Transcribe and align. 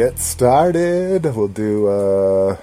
get 0.00 0.18
started. 0.18 1.26
We'll 1.36 1.48
do 1.48 1.86
uh, 1.86 2.56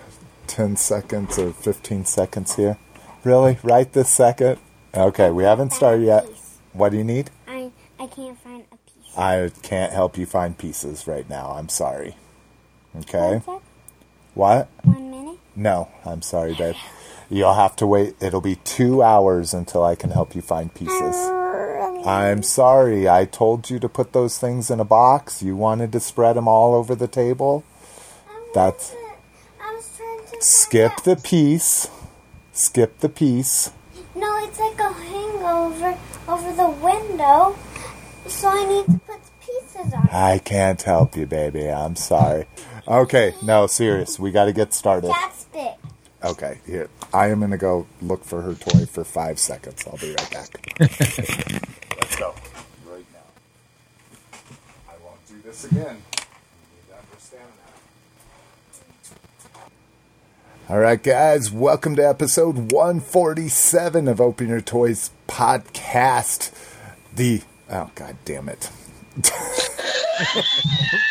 10 0.48 0.76
seconds 0.76 1.38
or 1.38 1.54
15 1.54 2.04
seconds 2.06 2.56
here. 2.56 2.80
Really? 3.24 3.60
Right 3.62 3.94
this 3.94 4.10
second? 4.10 4.58
Okay, 4.92 5.30
we 5.30 5.44
haven't 5.44 5.72
started 5.72 6.04
yet. 6.04 6.26
What 6.74 6.90
do 6.90 6.98
you 6.98 7.04
need? 7.04 7.30
I 7.48 7.72
I 8.00 8.08
can't 8.08 8.40
find 8.40 8.64
a 8.72 8.78
piece. 8.78 9.16
I 9.16 9.52
can't 9.62 9.94
help 9.94 10.18
you 10.18 10.26
find 10.26 10.58
pieces 10.58 11.06
right 11.06 11.30
now. 11.30 11.52
I'm 11.52 11.70
sorry. 11.70 12.16
Okay? 13.02 13.44
What? 14.34 14.70
One 14.82 15.12
minute. 15.12 15.38
No, 15.56 15.90
I'm 16.06 16.24
sorry, 16.24 16.56
babe. 16.56 16.76
You'll 17.30 17.54
have 17.54 17.76
to 17.76 17.86
wait. 17.86 18.16
It'll 18.20 18.42
be 18.42 18.56
two 18.56 19.04
hours 19.04 19.54
until 19.54 19.84
I 19.84 19.94
can 19.94 20.10
help 20.10 20.34
you 20.34 20.42
find 20.42 20.74
pieces. 20.74 21.37
I'm 22.06 22.44
sorry. 22.44 23.08
I 23.10 23.26
told 23.26 23.70
you 23.70 23.80
to 23.80 23.90
put 23.90 24.14
those 24.14 24.38
things 24.38 24.70
in 24.70 24.80
a 24.80 24.86
box. 24.86 25.42
You 25.42 25.56
wanted 25.56 25.92
to 25.94 26.00
spread 26.00 26.36
them 26.36 26.48
all 26.48 26.76
over 26.76 26.96
the 26.96 27.08
table. 27.08 27.64
That's 28.54 28.94
I 29.60 29.74
was 29.74 30.00
skip 30.40 31.04
the 31.04 31.16
piece. 31.16 31.90
Skip 32.54 33.00
the 33.00 33.10
piece. 33.10 33.72
No, 34.16 34.44
it's 34.46 34.60
like 34.60 34.80
a 34.80 34.92
hangover 34.92 35.98
over 36.28 36.54
the 36.54 36.70
window, 36.70 37.58
so 38.26 38.48
I 38.50 38.66
need 38.66 38.86
to 38.86 39.00
put 39.06 39.22
the 39.24 39.32
pieces 39.46 39.94
on. 39.94 40.10
I 40.12 40.40
can't 40.40 40.82
help 40.82 41.16
you, 41.16 41.26
baby. 41.26 41.70
I'm 41.70 41.96
sorry. 41.96 42.46
Okay, 42.88 43.36
no, 43.44 43.68
serious. 43.68 44.18
We 44.18 44.32
got 44.32 44.46
to 44.46 44.54
get 44.54 44.74
started. 44.74 45.12
That's 45.12 45.44
big. 45.46 45.74
Okay, 46.24 46.60
here. 46.66 46.90
I 47.14 47.28
am 47.28 47.40
going 47.40 47.52
to 47.52 47.58
go 47.58 47.86
look 48.02 48.24
for 48.26 48.42
her 48.42 48.56
toy 48.56 48.88
for 48.88 49.04
five 49.04 49.38
seconds. 49.38 49.86
I'll 49.86 49.98
be 49.98 50.10
right 50.16 50.32
back. 50.32 50.50
Let's 50.80 52.16
go. 52.16 52.34
Right 52.90 53.06
now. 53.14 53.20
I 54.90 54.94
won't 55.04 55.28
do 55.28 55.36
this 55.44 55.66
again. 55.66 55.80
You 55.80 55.84
need 55.86 56.88
to 56.90 56.96
understand 56.98 57.50
that. 60.66 60.74
All 60.74 60.80
right, 60.80 61.02
guys, 61.02 61.52
welcome 61.52 61.96
to 61.98 62.08
episode 62.08 62.72
147 62.72 64.08
of 64.08 64.20
Open 64.20 64.48
Your 64.48 64.62
Toys 64.62 65.12
podcast. 65.28 66.52
The. 67.16 67.44
Oh, 67.70 67.92
god 67.94 68.18
damn 68.26 68.50
it. 68.50 68.72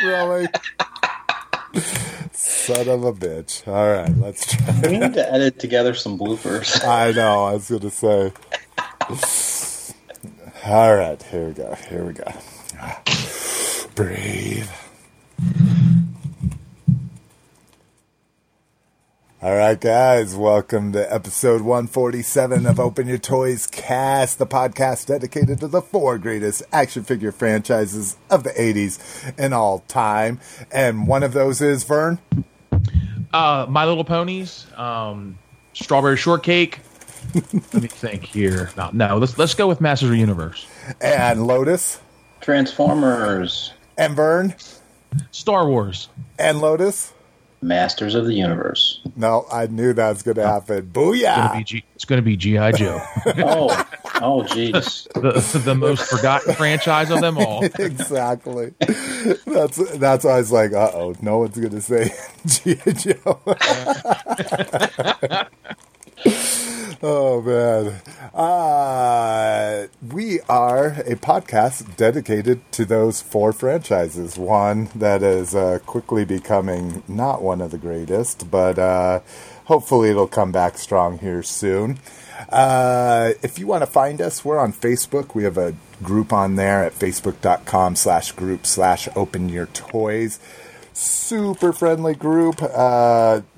really? 0.03 0.49
Son 2.33 2.89
of 2.89 3.05
a 3.05 3.13
bitch. 3.13 3.67
All 3.67 3.93
right, 3.93 4.17
let's 4.19 4.47
try. 4.47 4.81
We 4.91 4.99
need 4.99 5.15
to 5.15 5.33
edit 5.33 5.59
together 5.59 5.95
some 5.95 6.19
bloopers. 6.19 6.85
I 6.89 7.13
know. 7.13 7.45
I 7.45 7.55
was 7.55 7.69
going 7.69 7.83
to 7.83 7.91
say. 7.91 8.33
All 10.65 10.97
right, 10.97 11.23
here 11.23 11.47
we 11.49 11.53
go. 11.53 11.75
Here 11.89 12.05
we 12.05 12.13
go. 12.13 12.25
Ah, 12.79 13.03
breathe. 13.95 14.69
All 19.47 19.55
right, 19.55 19.81
guys, 19.81 20.35
welcome 20.35 20.91
to 20.91 21.15
episode 21.15 21.63
147 21.63 22.67
of 22.67 22.81
Open 22.81 23.07
Your 23.07 23.17
Toys 23.17 23.69
Cast, 23.69 24.41
the 24.41 24.47
podcast 24.47 25.07
dedicated 25.07 25.61
to 25.61 25.69
the 25.69 25.81
four 25.81 26.19
greatest 26.19 26.65
action 26.73 27.05
figure 27.05 27.31
franchises 27.31 28.17
of 28.29 28.43
the 28.43 28.51
80s 28.51 28.99
and 29.39 29.55
all 29.55 29.85
time. 29.87 30.41
And 30.73 31.07
one 31.07 31.23
of 31.23 31.33
those 31.33 31.63
is 31.63 31.85
Vern. 31.85 32.19
Uh, 33.33 33.67
My 33.69 33.85
Little 33.85 34.03
Ponies, 34.03 34.67
um, 34.77 35.39
Strawberry 35.75 36.17
Shortcake. 36.17 36.81
Let 37.35 37.75
me 37.75 37.87
think 37.87 38.25
here. 38.25 38.71
No, 38.77 38.91
no, 38.93 39.17
let's 39.19 39.39
let's 39.39 39.55
go 39.55 39.69
with 39.69 39.81
Masters 39.81 40.09
of 40.09 40.15
the 40.15 40.19
Universe. 40.19 40.67
and 41.01 41.47
Lotus, 41.47 42.01
Transformers, 42.41 43.73
and 43.97 44.17
Vern, 44.17 44.57
Star 45.31 45.69
Wars. 45.69 46.09
and 46.37 46.61
Lotus. 46.61 47.13
Masters 47.63 48.15
of 48.15 48.27
the 48.27 48.35
Universe. 48.35 49.01
No, 49.17 49.47
I 49.51 49.67
knew 49.67 49.93
that 49.93 50.09
was 50.11 50.23
going 50.23 50.37
to 50.37 50.47
happen. 50.47 50.79
It's 50.79 50.93
gonna 50.93 51.13
Booyah! 51.13 51.83
it's 51.95 52.05
gonna 52.05 52.23
be 52.23 52.37
GI 52.37 52.73
Joe, 52.73 53.01
Oh, 53.27 53.85
oh, 54.17 54.43
jeez. 54.43 55.07
the 55.15 55.59
the 55.59 55.75
most 55.75 56.09
forgotten 56.09 56.55
franchise 56.55 57.11
of 57.11 57.21
them 57.21 57.39
all. 57.39 57.65
exactly. 57.79 58.75
That's 59.47 59.77
that's 59.99 60.25
why 60.25 60.33
I 60.33 60.39
was 60.39 60.53
like, 60.53 60.73
uh 60.73 60.91
oh, 60.95 61.15
no 61.21 61.39
one's 61.39 61.57
going 61.57 61.71
to 61.71 61.81
say 61.81 62.11
G.I. 62.47 62.93
Joe. 62.93 63.41
oh, 67.03 67.43
man. 67.43 68.01
Uh, 68.35 69.87
we 70.13 70.41
are 70.43 70.89
a 70.89 71.17
podcast 71.17 71.97
dedicated 71.97 72.61
to 72.73 72.85
those 72.85 73.23
four 73.23 73.53
franchises. 73.53 74.37
One 74.37 74.89
that 74.95 75.23
is 75.23 75.55
uh, 75.55 75.79
quickly 75.87 76.25
becoming 76.25 77.03
not 77.09 77.43
one 77.43 77.61
of 77.61 77.71
the 77.71 77.79
greatest, 77.79 78.51
but 78.51 78.79
uh, 78.79 79.21
hopefully 79.65 80.11
it'll 80.11 80.27
come 80.27 80.53
back 80.53 80.79
strong 80.79 81.19
here 81.19 81.43
soon. 81.43 81.99
Uh, 82.51 83.33
if 83.43 83.59
you 83.59 83.67
want 83.67 83.83
to 83.83 83.91
find 83.91 84.21
us, 84.21 84.45
we're 84.45 84.59
on 84.59 84.73
Facebook. 84.73 85.35
We 85.35 85.45
have 85.45 85.57
a 85.57 85.75
group 86.03 86.33
on 86.33 86.57
there 86.57 86.85
at 86.85 86.93
facebook.com 86.93 87.97
slash 87.97 88.33
group 88.33 88.67
slash 88.67 89.09
open 89.17 89.49
your 89.49 89.67
toys. 89.67 90.39
Super 90.93 91.73
friendly 91.73 92.15
group. 92.15 92.63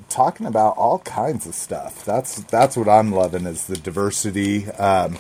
Talking 0.09 0.47
about 0.47 0.77
all 0.79 1.01
kinds 1.01 1.47
of 1.47 1.55
stuff. 1.55 2.05
That's 2.05 2.41
that's 2.45 2.77
what 2.77 2.89
I'm 2.89 3.13
loving 3.13 3.45
is 3.47 3.67
the 3.67 3.77
diversity. 3.77 4.67
Um, 4.73 5.17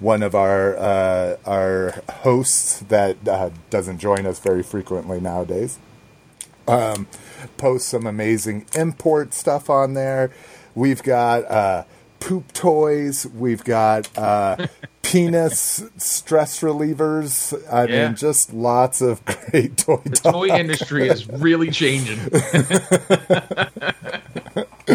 one 0.00 0.22
of 0.22 0.34
our 0.34 0.76
uh, 0.76 1.36
our 1.46 2.02
hosts 2.22 2.80
that 2.88 3.16
uh, 3.28 3.50
doesn't 3.70 3.98
join 3.98 4.26
us 4.26 4.40
very 4.40 4.62
frequently 4.64 5.20
nowadays 5.20 5.78
um, 6.68 7.06
post 7.56 7.88
some 7.88 8.06
amazing 8.06 8.66
import 8.74 9.32
stuff 9.34 9.70
on 9.70 9.94
there. 9.94 10.30
We've 10.74 11.02
got 11.02 11.44
uh, 11.50 11.84
poop 12.20 12.52
toys. 12.52 13.26
We've 13.26 13.62
got 13.64 14.08
uh, 14.16 14.66
penis 15.02 15.84
stress 15.98 16.60
relievers. 16.60 17.52
I 17.72 17.86
Yeah. 17.86 18.06
mean, 18.08 18.16
just 18.16 18.52
lots 18.54 19.00
of 19.00 19.24
great 19.50 19.76
toy 19.76 20.00
The 20.04 20.30
toy 20.32 20.48
industry 20.48 21.08
is 21.08 21.28
really 21.28 21.70
changing. 21.70 22.18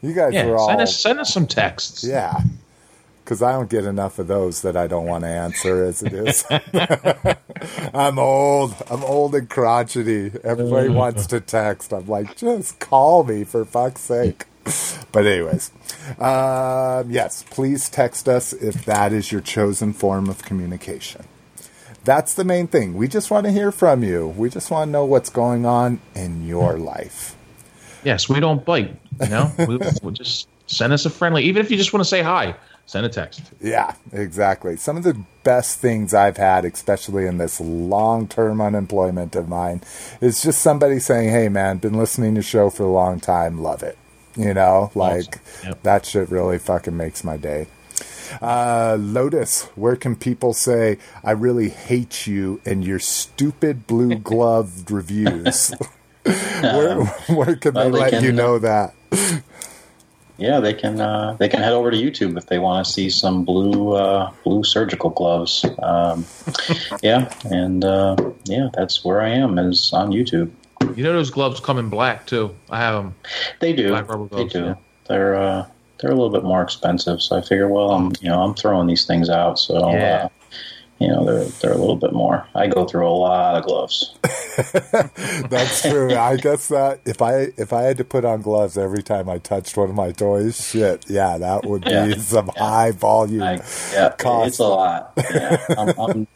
You 0.03 0.13
guys 0.13 0.35
Yeah, 0.35 0.47
are 0.47 0.57
all... 0.57 0.69
send 0.69 0.81
us 0.81 0.99
send 1.01 1.21
us 1.21 1.33
some 1.33 1.47
texts. 1.47 2.05
Yeah. 2.05 2.41
Because 3.25 3.41
I 3.41 3.53
don't 3.53 3.71
get 3.71 3.85
enough 3.85 4.19
of 4.19 4.27
those 4.27 4.63
that 4.63 4.77
I 4.77 4.89
don't 4.89 5.07
want 5.07 5.23
to 5.23 5.29
answer 5.29 5.85
as 5.85 6.03
it 6.03 6.13
is. 6.13 6.45
I'm 7.95 8.19
old. 8.19 8.75
I'm 8.91 9.05
old 9.05 9.37
and 9.37 9.49
crotchety. 9.49 10.33
Everybody 10.43 10.89
wants 10.89 11.29
to 11.29 11.41
text. 11.41 11.93
I'm 11.93 12.07
like, 12.07 12.37
just 12.37 12.81
call 12.81 13.23
me 13.23 13.45
for 13.45 13.65
fuck's 13.65 14.01
sake. 14.01 14.47
But, 15.13 15.27
anyways, 15.27 15.71
um, 16.19 17.11
yes, 17.11 17.45
please 17.51 17.89
text 17.89 18.29
us 18.29 18.53
if 18.53 18.85
that 18.87 19.13
is 19.13 19.31
your 19.31 19.41
chosen 19.41 19.93
form 19.93 20.29
of 20.29 20.43
communication. 20.45 21.25
That's 22.05 22.35
the 22.35 22.45
main 22.45 22.67
thing. 22.67 22.95
We 22.95 23.07
just 23.07 23.31
want 23.31 23.47
to 23.47 23.53
hear 23.53 23.71
from 23.71 24.03
you. 24.03 24.29
We 24.29 24.51
just 24.51 24.71
want 24.71 24.89
to 24.89 24.93
know 24.93 25.05
what's 25.05 25.31
going 25.31 25.65
on 25.65 26.01
in 26.15 26.47
your 26.47 26.77
life. 26.77 27.37
Yes, 28.05 28.29
we 28.29 28.41
don't 28.41 28.65
bite. 28.65 28.97
You 29.21 29.29
know, 29.29 29.53
we, 29.59 29.77
we'll 30.03 30.13
just 30.13 30.49
send 30.67 30.93
us 30.93 31.05
a 31.05 31.11
friendly. 31.11 31.45
Even 31.45 31.63
if 31.65 31.71
you 31.71 31.77
just 31.77 31.93
want 31.93 32.03
to 32.03 32.09
say 32.09 32.23
hi, 32.23 32.55
send 32.87 33.07
a 33.07 33.09
text. 33.09 33.43
Yeah, 33.61 33.95
exactly. 34.13 34.77
Some 34.77 34.97
of 34.97 35.03
the 35.03 35.23
best 35.45 35.79
things 35.79 36.15
I've 36.15 36.37
had, 36.37 36.65
especially 36.65 37.27
in 37.27 37.39
this 37.39 37.61
long 37.61 38.27
term 38.27 38.61
unemployment 38.61 39.37
of 39.37 39.49
mine, 39.49 39.83
is 40.21 40.43
just 40.43 40.61
somebody 40.61 40.99
saying, 40.99 41.31
Hey, 41.31 41.49
man, 41.49 41.79
been 41.79 41.95
listening 41.99 42.33
to 42.33 42.37
your 42.37 42.43
show 42.43 42.71
for 42.71 42.85
a 42.85 42.91
long 42.91 43.21
time, 43.21 43.63
love 43.63 43.83
it. 43.83 43.99
You 44.37 44.55
know, 44.55 44.91
like 44.95 45.41
Yep. 45.63 45.83
that 45.83 46.07
shit 46.07 46.31
really 46.31 46.59
fucking 46.59 46.97
makes 46.97 47.23
my 47.23 47.37
day. 47.37 47.67
Uh, 48.41 48.97
Lotus, 48.99 49.65
where 49.75 49.95
can 49.95 50.17
people 50.17 50.55
say, 50.55 50.97
I 51.23 51.33
really 51.33 51.69
hate 51.69 52.27
you 52.27 52.61
and 52.65 52.83
your 52.83 52.99
stupid 52.99 53.87
blue 53.87 54.17
gloved 54.17 54.91
reviews? 54.91 55.75
where, 56.25 57.05
where 57.05 57.57
can 57.57 57.75
well, 57.75 57.85
they 57.85 57.91
they 57.91 57.99
let 58.01 58.11
can, 58.15 58.25
you 58.25 58.33
know 58.33 58.59
that? 58.59 58.95
Yeah, 60.39 60.61
they 60.61 60.75
can 60.75 61.01
uh, 61.01 61.37
they 61.39 61.49
can 61.49 61.61
head 61.61 61.73
over 61.73 61.91
to 61.91 61.97
YouTube 61.97 62.37
if 62.37 62.47
they 62.47 62.59
want 62.59 62.85
to 62.85 62.93
see 62.93 63.11
some 63.11 63.45
blue 63.45 63.93
uh, 63.93 64.33
blue 64.43 64.65
surgical 64.65 65.11
gloves. 65.11 65.65
Um, 65.81 66.25
yeah, 67.03 67.33
and 67.45 67.85
uh, 67.85 68.17
yeah, 68.45 68.69
that's 68.75 69.05
where 69.05 69.21
I 69.21 69.29
am 69.29 69.59
is 69.59 69.93
on 69.93 70.11
YouTube. 70.11 70.51
You 70.97 71.05
know 71.05 71.13
those 71.13 71.31
gloves 71.31 71.61
come 71.61 71.79
in 71.79 71.89
black 71.89 72.27
too. 72.27 72.55
I 72.71 72.79
have 72.79 72.95
them. 72.95 73.15
They 73.61 73.73
do. 73.73 73.91
Black 73.91 74.09
rubber 74.09 74.27
gloves, 74.27 74.53
they 74.53 74.59
do. 74.59 74.65
yeah. 74.67 74.75
They're 75.07 75.37
uh, 75.37 75.67
they're 76.01 76.11
a 76.11 76.15
little 76.15 76.31
bit 76.31 76.43
more 76.45 76.63
expensive, 76.63 77.23
so 77.23 77.37
I 77.37 77.43
figure, 77.43 77.69
well, 77.69 77.91
I'm 77.91 78.13
you 78.21 78.29
know 78.29 78.43
I'm 78.43 78.55
throwing 78.55 78.89
these 78.89 79.05
things 79.05 79.31
out, 79.31 79.59
so 79.59 79.93
Yeah. 79.93 80.29
You 81.03 81.09
know 81.09 81.25
they're 81.25 81.45
they're 81.45 81.73
a 81.73 81.77
little 81.77 81.97
bit 81.97 82.13
more. 82.13 82.47
I 82.55 82.67
go 82.69 82.85
through 82.87 83.09
a 83.09 83.11
lot 83.11 83.57
of 83.57 83.65
gloves. 83.65 84.15
That's 85.51 85.83
true. 85.83 86.15
I 86.15 86.37
guess 86.37 86.69
that 86.69 87.01
if 87.05 87.21
I 87.21 87.49
if 87.57 87.73
I 87.73 87.83
had 87.83 87.97
to 87.99 88.05
put 88.05 88.25
on 88.25 88.43
gloves 88.43 88.79
every 88.79 89.03
time 89.03 89.29
I 89.29 89.39
touched 89.39 89.77
one 89.77 89.91
of 89.91 89.95
my 89.97 90.13
toys, 90.13 90.65
shit, 90.69 91.09
yeah, 91.11 91.39
that 91.39 91.65
would 91.67 91.85
be 91.85 91.91
Yeah. 91.91 92.15
some 92.17 92.49
high 92.57 92.93
volume. 92.93 93.43
I, 93.43 93.61
yeah, 93.93 94.11
Cost. 94.19 94.49
it's 94.49 94.59
a 94.59 94.65
lot. 94.69 95.13
Yeah. 95.33 95.65
I'm, 95.77 95.89
I'm 95.99 96.27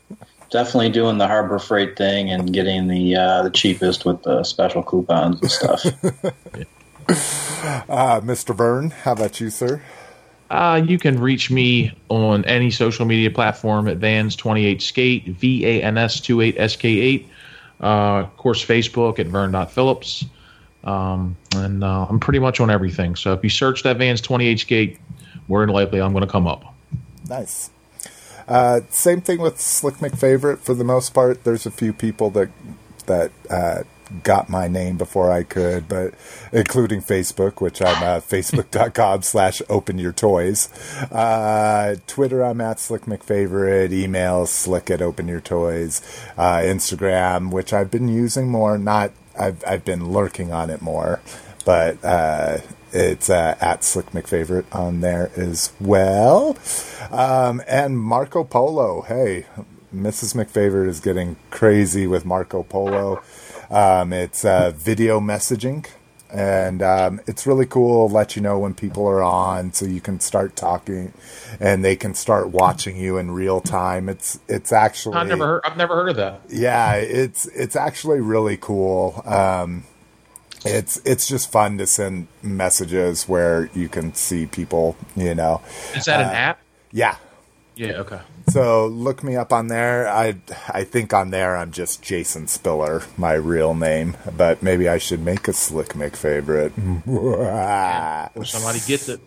definitely 0.50 0.90
doing 0.90 1.18
the 1.18 1.26
Harbor 1.26 1.58
Freight 1.58 1.96
thing 1.96 2.30
and 2.30 2.52
getting 2.52 2.88
the 2.88 3.16
uh, 3.16 3.42
the 3.42 3.50
cheapest 3.50 4.04
with 4.04 4.22
the 4.22 4.42
special 4.44 4.82
coupons 4.82 5.40
and 5.40 5.50
stuff. 5.50 5.84
Uh, 7.08 8.20
Mr. 8.20 8.54
Vern, 8.54 8.90
how 8.90 9.12
about 9.12 9.40
you, 9.40 9.48
sir? 9.50 9.80
Uh, 10.50 10.80
you 10.86 10.98
can 10.98 11.18
reach 11.18 11.50
me 11.50 11.92
on 12.08 12.44
any 12.44 12.70
social 12.70 13.04
media 13.04 13.30
platform 13.30 13.88
at 13.88 13.98
Vans28Skate, 13.98 15.26
V 15.34 15.66
A 15.66 15.82
N 15.82 15.98
S 15.98 16.20
28SK8. 16.20 17.26
Uh, 17.80 17.86
of 18.20 18.36
course, 18.36 18.64
Facebook 18.64 19.18
at 19.18 19.26
Vern.Phillips. 19.26 20.24
Um, 20.84 21.36
and 21.56 21.82
uh, 21.82 22.06
I'm 22.08 22.20
pretty 22.20 22.38
much 22.38 22.60
on 22.60 22.70
everything. 22.70 23.16
So 23.16 23.32
if 23.32 23.42
you 23.42 23.50
search 23.50 23.82
that 23.82 23.98
Vans28Skate, 23.98 24.98
more 25.48 25.60
than 25.66 25.74
likely 25.74 26.00
I'm 26.00 26.12
going 26.12 26.24
to 26.24 26.30
come 26.30 26.46
up. 26.46 26.74
Nice. 27.28 27.70
Uh, 28.46 28.80
same 28.90 29.20
thing 29.20 29.40
with 29.40 29.60
Slick 29.60 29.96
McFavorite. 29.96 30.58
For 30.60 30.74
the 30.74 30.84
most 30.84 31.12
part, 31.12 31.42
there's 31.42 31.66
a 31.66 31.70
few 31.70 31.92
people 31.92 32.30
that 32.30 32.50
that 33.06 33.32
uh, 33.50 33.82
got 34.22 34.48
my 34.48 34.68
name 34.68 34.96
before 34.96 35.30
I 35.30 35.42
could, 35.42 35.88
but 35.88 36.14
including 36.52 37.00
Facebook, 37.00 37.60
which 37.60 37.80
I'm 37.80 38.02
at 38.02 38.22
facebook.com 38.28 39.22
slash 39.22 39.62
open 39.68 39.98
your 39.98 40.12
toys. 40.12 40.68
Uh, 41.10 41.96
Twitter, 42.06 42.44
I'm 42.44 42.60
at 42.60 42.80
Slick 42.80 43.02
McFavorite. 43.02 43.92
Email 43.92 44.46
slick 44.46 44.90
at 44.90 45.02
open 45.02 45.28
your 45.28 45.40
toys. 45.40 46.02
Uh, 46.36 46.58
Instagram, 46.58 47.50
which 47.50 47.72
I've 47.72 47.90
been 47.90 48.08
using 48.08 48.48
more. 48.48 48.78
Not 48.78 49.12
I've 49.38 49.62
I've 49.66 49.84
been 49.84 50.10
lurking 50.10 50.52
on 50.52 50.70
it 50.70 50.80
more, 50.82 51.20
but 51.64 52.02
uh, 52.04 52.58
it's 52.92 53.28
uh, 53.28 53.56
at 53.60 53.84
Slick 53.84 54.10
McFavorite 54.12 54.64
on 54.72 55.00
there 55.00 55.30
as 55.36 55.72
well. 55.80 56.56
Um, 57.10 57.62
and 57.68 57.98
Marco 57.98 58.44
Polo. 58.44 59.02
Hey, 59.02 59.46
Mrs. 59.94 60.34
McFavorite 60.34 60.88
is 60.88 61.00
getting 61.00 61.36
crazy 61.50 62.06
with 62.06 62.24
Marco 62.24 62.62
Polo. 62.62 63.22
Um, 63.70 64.12
it's 64.12 64.44
uh, 64.44 64.72
video 64.74 65.20
messaging. 65.20 65.86
And 66.28 66.82
um, 66.82 67.20
it's 67.28 67.46
really 67.46 67.66
cool. 67.66 68.08
Let 68.08 68.34
you 68.34 68.42
know 68.42 68.58
when 68.58 68.74
people 68.74 69.06
are 69.06 69.22
on, 69.22 69.72
so 69.72 69.86
you 69.86 70.00
can 70.00 70.18
start 70.18 70.56
talking, 70.56 71.12
and 71.60 71.84
they 71.84 71.94
can 71.94 72.14
start 72.14 72.48
watching 72.48 72.96
you 72.96 73.16
in 73.16 73.30
real 73.30 73.60
time. 73.60 74.08
It's 74.08 74.40
it's 74.48 74.72
actually 74.72 75.18
I've 75.18 75.28
never 75.28 75.46
heard, 75.46 75.60
I've 75.64 75.76
never 75.76 75.94
heard 75.94 76.08
of 76.08 76.16
that. 76.16 76.40
yeah, 76.50 76.94
it's 76.94 77.46
it's 77.46 77.76
actually 77.76 78.20
really 78.20 78.56
cool. 78.56 79.22
Um, 79.24 79.84
it's 80.64 81.00
it's 81.04 81.28
just 81.28 81.50
fun 81.50 81.78
to 81.78 81.86
send 81.86 82.26
messages 82.42 83.28
where 83.28 83.70
you 83.72 83.88
can 83.88 84.12
see 84.14 84.46
people. 84.46 84.96
You 85.14 85.36
know, 85.36 85.62
Is 85.94 86.06
that 86.06 86.20
an 86.20 86.34
app? 86.34 86.58
yeah. 86.90 87.16
Yeah, 87.76 88.00
okay. 88.00 88.20
So 88.48 88.86
look 88.86 89.22
me 89.22 89.36
up 89.36 89.52
on 89.52 89.68
there. 89.68 90.08
I 90.08 90.36
I 90.68 90.84
think 90.84 91.12
on 91.12 91.30
there 91.30 91.56
I'm 91.56 91.72
just 91.72 92.02
Jason 92.02 92.46
Spiller, 92.48 93.02
my 93.18 93.34
real 93.34 93.74
name. 93.74 94.16
But 94.34 94.62
maybe 94.62 94.88
I 94.88 94.96
should 94.96 95.20
make 95.20 95.46
a 95.46 95.52
Slick 95.52 95.88
McFavorite. 95.90 96.72
Somebody 98.46 98.80
gets 98.86 99.10
it. 99.10 99.20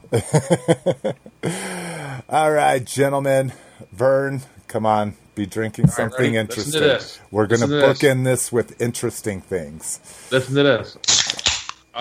All 2.30 2.52
right, 2.52 2.84
gentlemen. 2.84 3.54
Vern, 3.92 4.42
come 4.68 4.86
on. 4.86 5.14
Be 5.36 5.46
drinking 5.46 5.86
right, 5.86 5.94
something 5.94 6.34
to 6.34 6.40
interesting. 6.40 6.82
this. 6.82 7.20
We're 7.32 7.48
going 7.48 7.62
to 7.62 7.68
book 7.68 8.00
this. 8.00 8.12
in 8.12 8.24
this 8.24 8.52
with 8.52 8.82
interesting 8.82 9.42
things. 9.42 10.00
Listen 10.32 10.56
to 10.56 10.64
this. 10.64 10.98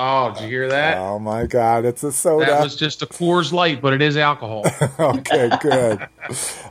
Oh, 0.01 0.33
did 0.33 0.45
you 0.45 0.49
hear 0.49 0.69
that? 0.69 0.97
Oh 0.97 1.19
my 1.19 1.45
God, 1.47 1.85
it's 1.85 2.05
a 2.05 2.13
soda. 2.13 2.47
That 2.47 2.63
was 2.63 2.77
just 2.77 3.03
a 3.03 3.07
Coors 3.07 3.53
Light, 3.53 3.83
but 3.83 3.93
it 3.93 4.01
is 4.01 4.17
alcohol. 4.17 4.65
okay, 5.01 5.51
good. 5.61 6.07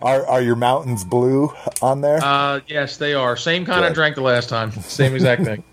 Are 0.02 0.26
are 0.26 0.42
your 0.42 0.56
mountains 0.56 1.04
blue 1.04 1.52
on 1.82 2.00
there? 2.00 2.20
Uh, 2.24 2.62
yes, 2.68 2.96
they 2.96 3.14
are. 3.14 3.36
Same 3.36 3.66
kind 3.66 3.84
I 3.84 3.90
Good. 3.90 3.96
drank 3.96 4.16
the 4.16 4.22
last 4.22 4.48
time. 4.48 4.72
Same 4.84 5.14
exact 5.14 5.44
thing. 5.44 5.64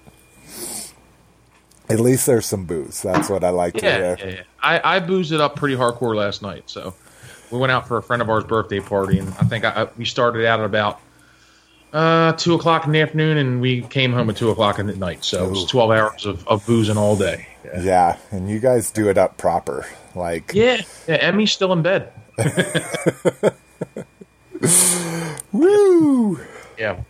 At 1.88 2.00
least 2.00 2.26
there's 2.26 2.46
some 2.46 2.64
booze. 2.64 3.02
That's 3.02 3.28
what 3.30 3.44
I 3.44 3.50
like 3.50 3.74
to 3.74 3.84
Yeah, 3.84 4.16
hear. 4.16 4.16
yeah, 4.18 4.34
yeah. 4.36 4.42
I, 4.62 4.96
I 4.96 5.00
boozed 5.00 5.32
it 5.32 5.40
up 5.40 5.54
pretty 5.54 5.76
hardcore 5.76 6.16
last 6.16 6.42
night. 6.42 6.64
So 6.70 6.94
we 7.52 7.58
went 7.58 7.70
out 7.72 7.86
for 7.86 7.98
a 7.98 8.02
friend 8.02 8.20
of 8.22 8.30
ours' 8.30 8.44
birthday 8.44 8.80
party, 8.80 9.18
and 9.18 9.28
I 9.28 9.44
think 9.44 9.64
I, 9.64 9.82
I, 9.82 9.88
we 9.96 10.06
started 10.06 10.44
out 10.46 10.60
at 10.60 10.66
about 10.66 11.00
uh, 11.94 12.32
two 12.32 12.54
o'clock 12.54 12.84
in 12.84 12.92
the 12.92 13.00
afternoon, 13.00 13.38
and 13.38 13.60
we 13.60 13.82
came 13.82 14.12
home 14.12 14.28
at 14.28 14.36
two 14.36 14.50
o'clock 14.50 14.78
in 14.80 14.88
the 14.88 14.96
night. 14.96 15.24
So 15.24 15.46
it 15.46 15.50
was 15.50 15.64
twelve 15.64 15.92
hours 15.92 16.26
of, 16.26 16.46
of 16.48 16.66
boozing 16.66 16.98
all 16.98 17.16
day. 17.16 17.46
Yeah, 17.64 17.80
Yeah, 17.80 18.16
and 18.32 18.50
you 18.50 18.58
guys 18.58 18.90
do 18.90 19.08
it 19.08 19.16
up 19.16 19.38
proper. 19.38 19.86
Like, 20.14 20.52
yeah. 20.52 20.82
yeah 21.06 21.14
Emmy's 21.16 21.52
still 21.52 21.72
in 21.72 21.82
bed. 21.82 22.12
woo! 25.52 26.40
Yeah, 26.76 27.00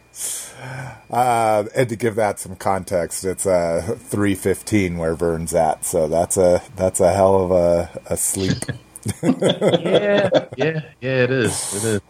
Uh, 1.11 1.65
and 1.75 1.89
to 1.89 1.97
give 1.97 2.15
that 2.17 2.39
some 2.39 2.57
context, 2.57 3.25
it's 3.25 3.47
uh, 3.47 3.97
three 3.99 4.35
fifteen 4.35 4.99
where 4.99 5.15
Vern's 5.15 5.55
at, 5.55 5.87
so 5.87 6.09
that's 6.09 6.37
a 6.37 6.63
that's 6.77 7.01
a 7.01 7.13
hell 7.13 7.43
of 7.43 7.51
a, 7.51 8.01
a 8.07 8.17
sleep. 8.19 8.59
yeah, 9.23 10.29
yeah, 10.57 10.81
yeah. 11.01 11.25
It 11.25 11.31
is. 11.31 11.75
It 11.75 11.85
is. 11.85 12.01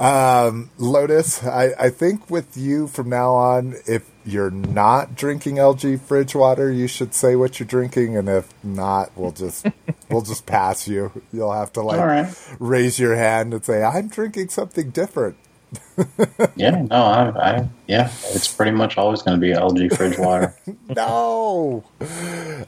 Lotus, 0.00 1.44
I, 1.44 1.72
I 1.78 1.90
think 1.90 2.30
with 2.30 2.56
you 2.56 2.88
from 2.88 3.10
now 3.10 3.34
on, 3.34 3.76
if 3.86 4.10
you're 4.24 4.50
not 4.50 5.14
drinking 5.14 5.56
LG 5.56 6.00
fridge 6.00 6.34
water, 6.34 6.70
you 6.70 6.86
should 6.86 7.14
say 7.14 7.36
what 7.36 7.58
you're 7.58 7.66
drinking, 7.66 8.16
and 8.16 8.28
if 8.28 8.52
not, 8.64 9.10
we'll 9.16 9.32
just 9.32 9.66
we'll 10.10 10.22
just 10.22 10.46
pass 10.46 10.88
you. 10.88 11.12
You'll 11.32 11.52
have 11.52 11.72
to 11.74 11.82
like 11.82 12.00
right. 12.00 12.56
raise 12.58 12.98
your 12.98 13.16
hand 13.16 13.52
and 13.52 13.64
say, 13.64 13.82
"I'm 13.82 14.08
drinking 14.08 14.48
something 14.48 14.90
different." 14.90 15.36
Yeah, 16.56 16.82
no, 16.90 16.96
I, 16.96 17.30
I 17.38 17.68
yeah, 17.86 18.10
it's 18.30 18.48
pretty 18.48 18.72
much 18.72 18.96
always 18.98 19.22
going 19.22 19.40
to 19.40 19.46
be 19.46 19.52
LG 19.52 19.96
fridge 19.96 20.18
water. 20.18 20.54
No. 20.88 21.84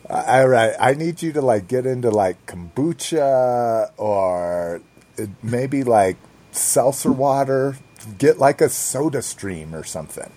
All 0.09 0.49
right. 0.49 0.75
I 0.79 0.95
need 0.95 1.23
you 1.23 1.33
to 1.33 1.43
like 1.43 1.67
get 1.67 1.87
into 1.87 2.11
like 2.11 2.47
kombucha 2.47 3.91
or 3.97 4.81
uh, 5.19 5.27
maybe 5.43 5.83
like 5.83 6.17
seltzer 6.53 7.13
water. 7.13 7.77
Get 8.19 8.39
like 8.39 8.61
a 8.61 8.69
soda 8.69 9.23
stream 9.23 9.75
or 9.75 9.85
something. 9.85 10.31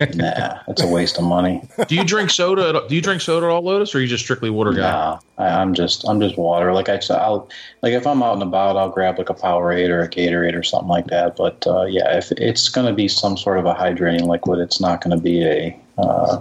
nah, 0.14 0.60
it's 0.68 0.82
a 0.82 0.86
waste 0.86 1.18
of 1.18 1.24
money. 1.24 1.62
Do 1.88 1.94
you 1.94 2.04
drink 2.04 2.30
soda? 2.30 2.68
At, 2.68 2.88
do 2.88 2.94
you 2.94 3.02
drink 3.02 3.20
soda 3.20 3.46
at 3.46 3.50
all, 3.50 3.62
Lotus, 3.62 3.94
or 3.94 3.98
are 3.98 4.00
you 4.00 4.06
just 4.06 4.22
strictly 4.22 4.48
water 4.48 4.72
guy? 4.72 4.80
Nah, 4.80 5.18
I, 5.38 5.48
I'm 5.48 5.74
just 5.74 6.06
I'm 6.08 6.20
just 6.20 6.38
water. 6.38 6.72
Like 6.72 6.88
I 6.88 6.98
said, 7.00 7.18
I'll 7.18 7.48
like 7.82 7.92
if 7.92 8.06
I'm 8.06 8.22
out 8.22 8.34
and 8.34 8.42
about, 8.42 8.76
I'll 8.76 8.90
grab 8.90 9.18
like 9.18 9.28
a 9.28 9.34
Powerade 9.34 9.88
or 9.88 10.00
a 10.00 10.08
Gatorade 10.08 10.56
or 10.56 10.62
something 10.62 10.88
like 10.88 11.06
that. 11.06 11.36
But 11.36 11.66
uh, 11.66 11.84
yeah, 11.84 12.16
if 12.16 12.30
it's 12.32 12.68
going 12.68 12.86
to 12.86 12.92
be 12.92 13.08
some 13.08 13.36
sort 13.36 13.58
of 13.58 13.66
a 13.66 13.74
hydrating 13.74 14.26
liquid, 14.26 14.60
it's 14.60 14.80
not 14.80 15.02
going 15.02 15.16
to 15.16 15.22
be 15.22 15.44
a 15.44 15.80
uh, 15.98 16.40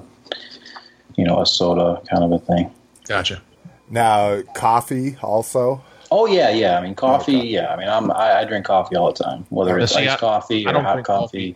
you 1.15 1.25
know 1.25 1.41
a 1.41 1.45
soda 1.45 2.01
kind 2.09 2.23
of 2.23 2.31
a 2.31 2.39
thing. 2.39 2.71
Gotcha. 3.07 3.41
Now, 3.89 4.41
coffee 4.53 5.17
also. 5.21 5.83
Oh 6.11 6.25
yeah, 6.25 6.49
yeah. 6.49 6.77
I 6.77 6.81
mean, 6.81 6.93
coffee. 6.95 7.33
Yeah, 7.33 7.73
I 7.73 7.77
mean, 7.77 7.87
I'm 7.87 8.11
I, 8.11 8.39
I 8.39 8.45
drink 8.45 8.65
coffee 8.65 8.95
all 8.95 9.11
the 9.13 9.23
time, 9.23 9.45
whether 9.49 9.79
it's 9.79 9.93
see, 9.93 10.01
iced 10.01 10.17
I- 10.17 10.17
coffee 10.17 10.67
I 10.67 10.69
or 10.69 10.73
don't 10.73 10.83
hot 10.83 10.93
drink 10.93 11.07
coffee. 11.07 11.55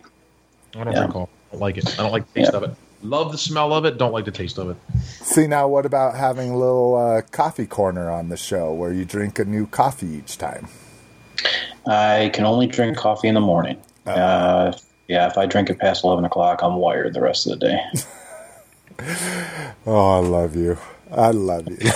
I 0.74 0.84
don't 0.84 0.92
Yeah. 0.92 0.98
drink 1.00 1.12
coffee. 1.12 1.30
I 1.48 1.52
don't 1.52 1.60
like 1.60 1.76
it. 1.78 1.98
I 1.98 2.02
don't 2.02 2.12
like 2.12 2.32
the 2.32 2.40
taste 2.40 2.52
Yeah. 2.52 2.56
of 2.58 2.62
it. 2.64 2.70
Love 3.02 3.30
the 3.30 3.38
smell 3.38 3.72
of 3.74 3.84
it. 3.84 3.98
Don't 3.98 4.12
like 4.12 4.24
the 4.24 4.30
taste 4.30 4.58
of 4.58 4.70
it. 4.70 4.76
See, 5.02 5.46
now 5.46 5.68
what 5.68 5.84
about 5.86 6.16
having 6.16 6.50
a 6.50 6.56
little 6.56 6.96
uh, 6.96 7.22
coffee 7.30 7.66
corner 7.66 8.10
on 8.10 8.30
the 8.30 8.36
show 8.36 8.72
where 8.72 8.92
you 8.92 9.04
drink 9.04 9.38
a 9.38 9.44
new 9.44 9.66
coffee 9.66 10.08
each 10.08 10.38
time? 10.38 10.68
I 11.86 12.30
can 12.32 12.44
only 12.46 12.66
drink 12.66 12.96
coffee 12.96 13.28
in 13.28 13.34
the 13.34 13.40
morning. 13.40 13.76
Uh, 14.06 14.72
yeah, 15.08 15.26
if 15.28 15.36
I 15.38 15.44
drink 15.46 15.68
it 15.70 15.78
past 15.78 16.02
eleven 16.04 16.24
o'clock, 16.24 16.62
I'm 16.62 16.76
wired 16.76 17.12
the 17.14 17.20
rest 17.20 17.46
of 17.46 17.58
the 17.60 17.66
day. 17.68 17.80
Oh, 19.86 20.16
I 20.16 20.18
love 20.20 20.56
you. 20.56 20.78
I 21.10 21.30
love 21.30 21.68
you. 21.68 21.76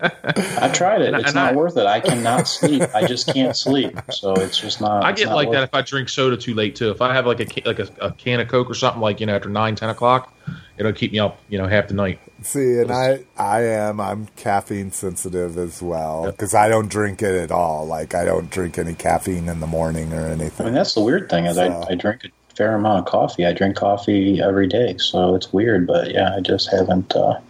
I 0.00 0.70
tried 0.74 1.02
it. 1.02 1.14
It's 1.14 1.26
and 1.26 1.34
not 1.34 1.52
I- 1.52 1.56
worth 1.56 1.76
it. 1.76 1.86
I 1.86 2.00
cannot 2.00 2.48
sleep. 2.48 2.82
I 2.94 3.06
just 3.06 3.32
can't 3.32 3.56
sleep. 3.56 3.98
So 4.10 4.32
it's 4.34 4.58
just 4.58 4.80
not. 4.80 5.04
I 5.04 5.12
get 5.12 5.26
not 5.28 5.34
like 5.36 5.50
that 5.52 5.60
it. 5.62 5.64
if 5.64 5.74
I 5.74 5.82
drink 5.82 6.08
soda 6.08 6.36
too 6.36 6.54
late 6.54 6.76
too. 6.76 6.90
If 6.90 7.00
I 7.00 7.14
have 7.14 7.26
like 7.26 7.40
a 7.40 7.62
like 7.68 7.78
a, 7.78 7.88
a 8.00 8.12
can 8.12 8.40
of 8.40 8.48
Coke 8.48 8.70
or 8.70 8.74
something 8.74 9.00
like 9.00 9.20
you 9.20 9.26
know 9.26 9.34
after 9.36 9.48
nine 9.48 9.76
ten 9.76 9.90
o'clock, 9.90 10.32
it'll 10.78 10.92
keep 10.92 11.12
me 11.12 11.18
up 11.18 11.38
you 11.48 11.58
know 11.58 11.66
half 11.66 11.88
the 11.88 11.94
night. 11.94 12.20
See, 12.42 12.78
and 12.78 12.90
I, 12.92 13.24
I 13.38 13.62
am, 13.62 14.00
I'm 14.00 14.26
caffeine 14.36 14.90
sensitive 14.90 15.56
as 15.56 15.80
well 15.80 16.26
because 16.30 16.52
I 16.54 16.68
don't 16.68 16.88
drink 16.88 17.22
it 17.22 17.34
at 17.34 17.50
all. 17.50 17.86
Like 17.86 18.14
I 18.14 18.24
don't 18.24 18.50
drink 18.50 18.76
any 18.78 18.94
caffeine 18.94 19.48
in 19.48 19.60
the 19.60 19.66
morning 19.66 20.12
or 20.12 20.26
anything. 20.26 20.64
I 20.66 20.68
mean, 20.68 20.74
that's 20.74 20.94
the 20.94 21.00
weird 21.00 21.30
thing 21.30 21.46
is 21.46 21.56
So- 21.56 21.62
I, 21.88 21.92
I 21.92 21.94
drink 21.94 22.24
a 22.24 22.54
fair 22.54 22.74
amount 22.74 23.00
of 23.00 23.04
coffee. 23.06 23.46
I 23.46 23.52
drink 23.52 23.76
coffee 23.76 24.40
every 24.42 24.66
day, 24.68 24.96
so 24.98 25.34
it's 25.34 25.52
weird. 25.52 25.86
But 25.86 26.12
yeah, 26.12 26.34
I 26.36 26.40
just 26.40 26.70
haven't. 26.70 27.14
Uh, 27.14 27.40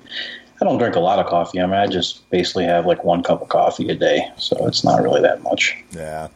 I 0.64 0.66
don't 0.66 0.78
drink 0.78 0.96
a 0.96 1.00
lot 1.00 1.18
of 1.18 1.26
coffee. 1.26 1.60
I 1.60 1.66
mean, 1.66 1.74
I 1.74 1.86
just 1.86 2.28
basically 2.30 2.64
have 2.64 2.86
like 2.86 3.04
one 3.04 3.22
cup 3.22 3.42
of 3.42 3.50
coffee 3.50 3.86
a 3.90 3.94
day, 3.94 4.32
so 4.38 4.66
it's 4.66 4.82
not 4.82 5.02
really 5.02 5.20
that 5.20 5.42
much. 5.42 5.76
Yeah. 5.90 6.28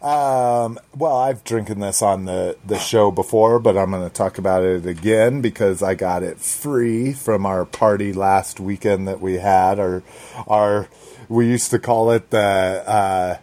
Um, 0.00 0.78
well, 0.96 1.16
I've 1.16 1.42
drinking 1.42 1.80
this 1.80 2.00
on 2.00 2.26
the, 2.26 2.56
the 2.64 2.78
show 2.78 3.10
before, 3.10 3.58
but 3.58 3.76
I'm 3.76 3.90
going 3.90 4.08
to 4.08 4.14
talk 4.14 4.38
about 4.38 4.62
it 4.62 4.86
again 4.86 5.40
because 5.40 5.82
I 5.82 5.96
got 5.96 6.22
it 6.22 6.38
free 6.38 7.12
from 7.12 7.44
our 7.44 7.64
party 7.64 8.12
last 8.12 8.60
weekend 8.60 9.08
that 9.08 9.20
we 9.20 9.34
had. 9.34 9.80
Our, 9.80 10.04
our, 10.46 10.88
we 11.28 11.48
used 11.48 11.72
to 11.72 11.80
call 11.80 12.12
it 12.12 12.30
the 12.30 12.38
uh, 12.38 13.38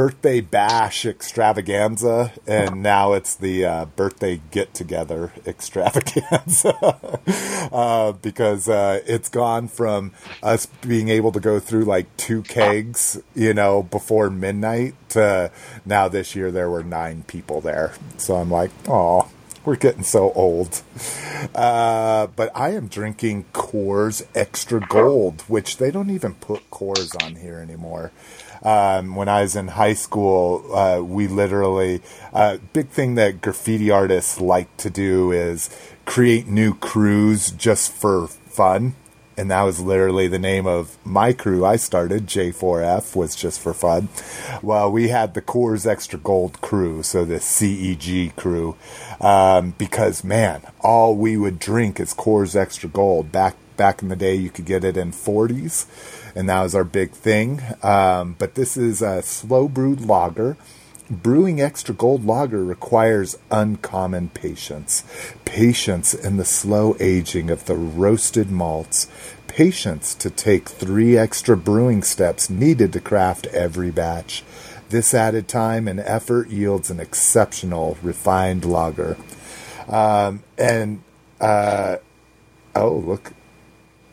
birthday 0.00 0.40
bash 0.40 1.04
extravaganza, 1.04 2.32
and 2.46 2.82
now 2.82 3.12
it's 3.12 3.34
the 3.34 3.66
uh, 3.66 3.84
birthday 3.84 4.40
get 4.50 4.72
together 4.72 5.30
extravaganza 5.46 6.72
uh, 7.70 8.10
because 8.12 8.66
uh, 8.66 9.02
it's 9.06 9.28
gone 9.28 9.68
from 9.68 10.10
us 10.42 10.64
being 10.80 11.10
able 11.10 11.30
to 11.30 11.38
go 11.38 11.60
through 11.60 11.84
like 11.84 12.06
two 12.16 12.40
kegs, 12.44 13.20
you 13.34 13.52
know, 13.52 13.82
before 13.82 14.30
midnight 14.30 14.94
to 15.10 15.52
now 15.84 16.08
this 16.08 16.34
year 16.34 16.50
there 16.50 16.70
were 16.70 16.82
nine 16.82 17.22
people 17.24 17.60
there. 17.60 17.92
So 18.16 18.36
I'm 18.36 18.50
like, 18.50 18.70
oh, 18.88 19.28
we're 19.66 19.76
getting 19.76 20.02
so 20.02 20.32
old. 20.32 20.80
Uh, 21.54 22.26
but 22.28 22.50
I 22.54 22.70
am 22.70 22.88
drinking 22.88 23.44
Coors 23.52 24.26
Extra 24.34 24.80
Gold, 24.80 25.42
which 25.42 25.76
they 25.76 25.90
don't 25.90 26.08
even 26.08 26.36
put 26.36 26.70
Coors 26.70 27.22
on 27.22 27.34
here 27.34 27.58
anymore. 27.58 28.12
Um, 28.62 29.14
when 29.16 29.28
I 29.28 29.42
was 29.42 29.56
in 29.56 29.68
high 29.68 29.94
school, 29.94 30.74
uh, 30.74 31.00
we 31.00 31.28
literally, 31.28 32.02
uh, 32.32 32.58
big 32.72 32.88
thing 32.88 33.14
that 33.14 33.40
graffiti 33.40 33.90
artists 33.90 34.40
like 34.40 34.74
to 34.78 34.90
do 34.90 35.32
is 35.32 35.70
create 36.04 36.46
new 36.46 36.74
crews 36.74 37.50
just 37.50 37.92
for 37.92 38.28
fun. 38.28 38.94
And 39.36 39.50
that 39.50 39.62
was 39.62 39.80
literally 39.80 40.28
the 40.28 40.38
name 40.38 40.66
of 40.66 40.98
my 41.02 41.32
crew 41.32 41.64
I 41.64 41.76
started, 41.76 42.26
J4F, 42.26 43.16
was 43.16 43.34
just 43.34 43.58
for 43.58 43.72
fun. 43.72 44.10
Well, 44.60 44.92
we 44.92 45.08
had 45.08 45.32
the 45.32 45.40
Coors 45.40 45.86
Extra 45.86 46.18
Gold 46.18 46.60
crew, 46.60 47.02
so 47.02 47.24
the 47.24 47.36
CEG 47.36 48.36
crew, 48.36 48.76
um, 49.18 49.74
because 49.78 50.22
man, 50.22 50.60
all 50.80 51.14
we 51.14 51.38
would 51.38 51.58
drink 51.58 51.98
is 51.98 52.12
Coors 52.12 52.54
Extra 52.54 52.90
Gold. 52.90 53.32
Back 53.32 53.56
back 53.78 54.02
in 54.02 54.08
the 54.08 54.16
day, 54.16 54.34
you 54.34 54.50
could 54.50 54.66
get 54.66 54.84
it 54.84 54.98
in 54.98 55.10
40s, 55.10 55.86
and 56.34 56.48
that 56.48 56.62
was 56.62 56.74
our 56.74 56.84
big 56.84 57.12
thing. 57.12 57.60
Um, 57.82 58.36
but 58.38 58.54
this 58.54 58.76
is 58.76 59.02
a 59.02 59.22
slow 59.22 59.68
brewed 59.68 60.00
lager. 60.00 60.56
Brewing 61.10 61.60
extra 61.60 61.92
gold 61.92 62.24
lager 62.24 62.64
requires 62.64 63.36
uncommon 63.50 64.28
patience. 64.28 65.02
Patience 65.44 66.14
in 66.14 66.36
the 66.36 66.44
slow 66.44 66.96
aging 67.00 67.50
of 67.50 67.64
the 67.64 67.74
roasted 67.74 68.50
malts. 68.50 69.08
Patience 69.48 70.14
to 70.14 70.30
take 70.30 70.68
three 70.68 71.18
extra 71.18 71.56
brewing 71.56 72.04
steps 72.04 72.48
needed 72.48 72.92
to 72.92 73.00
craft 73.00 73.48
every 73.48 73.90
batch. 73.90 74.44
This 74.90 75.12
added 75.12 75.48
time 75.48 75.88
and 75.88 75.98
effort 75.98 76.48
yields 76.50 76.90
an 76.90 77.00
exceptional, 77.00 77.98
refined 78.02 78.64
lager. 78.64 79.16
Um, 79.88 80.44
and, 80.56 81.02
uh, 81.40 81.96
oh, 82.76 82.94
look, 82.94 83.32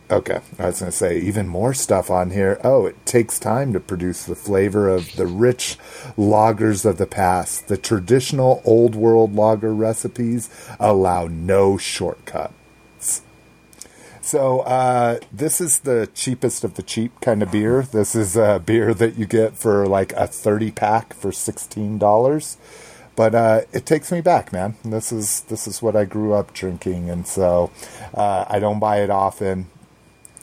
Okay, 0.09 0.39
I 0.57 0.67
was 0.67 0.79
going 0.79 0.89
to 0.89 0.97
say 0.97 1.19
even 1.19 1.49
more 1.49 1.73
stuff 1.73 2.09
on 2.09 2.31
here. 2.31 2.61
Oh, 2.63 2.85
it 2.85 3.05
takes 3.05 3.37
time 3.37 3.73
to 3.73 3.79
produce 3.81 4.23
the 4.23 4.35
flavor 4.35 4.87
of 4.87 5.13
the 5.17 5.27
rich 5.27 5.77
lagers 6.15 6.85
of 6.85 6.97
the 6.97 7.05
past. 7.05 7.67
The 7.67 7.75
traditional 7.75 8.61
old 8.63 8.95
world 8.95 9.35
lager 9.35 9.73
recipes 9.73 10.49
allow 10.79 11.27
no 11.27 11.77
shortcuts. 11.77 13.23
So, 14.21 14.61
uh, 14.61 15.19
this 15.31 15.59
is 15.59 15.79
the 15.79 16.09
cheapest 16.13 16.63
of 16.63 16.75
the 16.75 16.83
cheap 16.83 17.19
kind 17.19 17.43
of 17.43 17.51
beer. 17.51 17.81
This 17.81 18.15
is 18.15 18.37
a 18.37 18.61
beer 18.65 18.93
that 18.93 19.17
you 19.17 19.25
get 19.25 19.57
for 19.57 19.87
like 19.87 20.13
a 20.13 20.25
30 20.25 20.71
pack 20.71 21.13
for 21.13 21.31
$16 21.31 22.57
but 23.17 23.33
uh, 23.33 23.61
it 23.73 23.87
takes 23.87 24.11
me 24.11 24.21
back, 24.21 24.53
man. 24.53 24.75
This 24.85 25.11
is 25.11 25.41
this 25.49 25.67
is 25.67 25.81
what 25.81 25.95
I 25.95 26.05
grew 26.05 26.33
up 26.33 26.53
drinking, 26.53 27.09
and 27.09 27.25
so 27.25 27.71
uh, 28.13 28.45
I 28.47 28.59
don't 28.59 28.77
buy 28.77 29.01
it 29.01 29.09
often. 29.09 29.65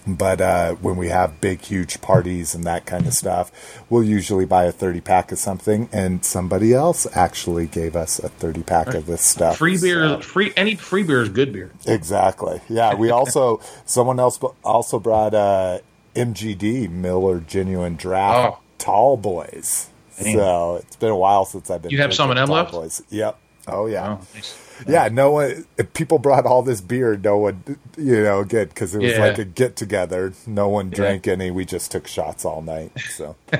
But 0.07 0.41
uh, 0.43 0.75
when 0.75 0.97
we 0.97 1.09
have 1.09 1.41
big, 1.41 1.63
huge 1.63 2.01
parties 2.03 2.55
and 2.55 2.65
that 2.65 2.85
kind 2.85 3.07
of 3.07 3.15
stuff, 3.15 3.51
we'll 3.89 4.05
usually 4.05 4.45
buy 4.45 4.65
a 4.65 4.73
30 4.73 5.01
pack 5.01 5.33
of 5.33 5.39
something, 5.39 5.89
and 5.93 6.23
somebody 6.25 6.75
else 6.75 7.07
actually 7.15 7.67
gave 7.67 7.97
us 7.97 8.19
a 8.19 8.29
30 8.29 8.65
pack 8.65 8.89
of 8.89 9.07
this 9.07 9.23
stuff. 9.23 9.57
Free 9.57 9.79
beer, 9.79 10.07
So- 10.07 10.21
free 10.21 10.53
any 10.57 10.75
free 10.75 11.05
beer 11.05 11.23
is 11.23 11.31
good 11.31 11.53
beer. 11.55 11.71
Exactly. 11.87 12.61
Yeah, 12.69 12.95
we 12.95 13.11
also, 13.11 13.61
someone 13.87 14.21
else 14.21 14.39
also 14.63 14.99
brought 14.99 15.33
uh, 15.35 15.79
MGD, 16.15 16.91
Miller 16.91 17.41
Genuine 17.41 17.97
Draft 17.97 18.57
Oh. 18.57 18.59
Tall 18.79 19.17
Boys. 19.17 19.89
Dang. 20.23 20.37
So 20.37 20.77
it's 20.77 20.97
been 20.97 21.11
a 21.11 21.17
while 21.17 21.45
since 21.47 21.71
I've 21.71 21.81
been. 21.83 21.91
You 21.91 21.99
have 22.03 22.13
some 22.15 22.31
of 22.31 22.37
drinking 22.37 22.55
them 22.55 22.65
left? 22.65 22.73
Boys. 22.73 23.03
Yep. 23.11 23.39
Oh, 23.67 23.87
yeah. 23.87 24.19
Oh, 24.21 24.27
nice. 24.35 24.64
Yeah, 24.89 25.09
no 25.09 25.31
one. 25.33 25.67
If 25.79 25.93
people 25.95 26.19
brought 26.19 26.47
all 26.47 26.63
this 26.63 26.81
beer, 26.81 27.17
no 27.17 27.39
one, 27.39 27.63
you 27.97 28.23
know, 28.23 28.43
good 28.45 28.69
because 28.71 28.95
it 28.95 29.01
was 29.03 29.13
Yeah. 29.13 29.27
like 29.27 29.39
a 29.39 29.45
get 29.45 29.77
together. 29.77 30.33
No 30.47 30.69
one 30.69 30.91
drank 30.91 31.27
any. 31.29 31.51
We 31.51 31.65
just 31.65 31.91
took 31.93 32.07
shots 32.07 32.45
all 32.45 32.61
night. 32.63 32.93
So 33.11 33.37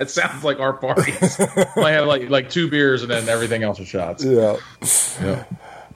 It 0.00 0.10
sounds 0.10 0.44
like 0.44 0.60
our 0.60 0.72
parties. 0.72 1.38
Might 1.76 1.92
have 1.92 2.06
like 2.06 2.28
like 2.30 2.50
two 2.50 2.68
beers 2.68 3.02
and 3.02 3.10
then 3.10 3.28
everything 3.28 3.62
else 3.62 3.80
are 3.80 3.84
shots. 3.84 4.24
yeah. 4.24 4.56
Yeah. 5.20 5.44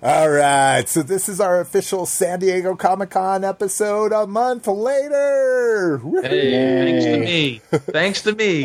All 0.01 0.31
right. 0.31 0.89
So 0.89 1.03
this 1.03 1.29
is 1.29 1.41
our 1.41 1.61
official 1.61 2.07
San 2.07 2.39
Diego 2.39 2.77
Comic 2.77 3.11
Con 3.11 3.43
episode. 3.45 4.13
A 4.13 4.27
month 4.29 4.67
later. 4.69 6.01
Hey, 6.23 6.85
thanks 6.91 7.05
to 7.05 7.19
me. 7.19 7.61
Thanks 7.93 8.23
to 8.23 8.33
me. 8.33 8.63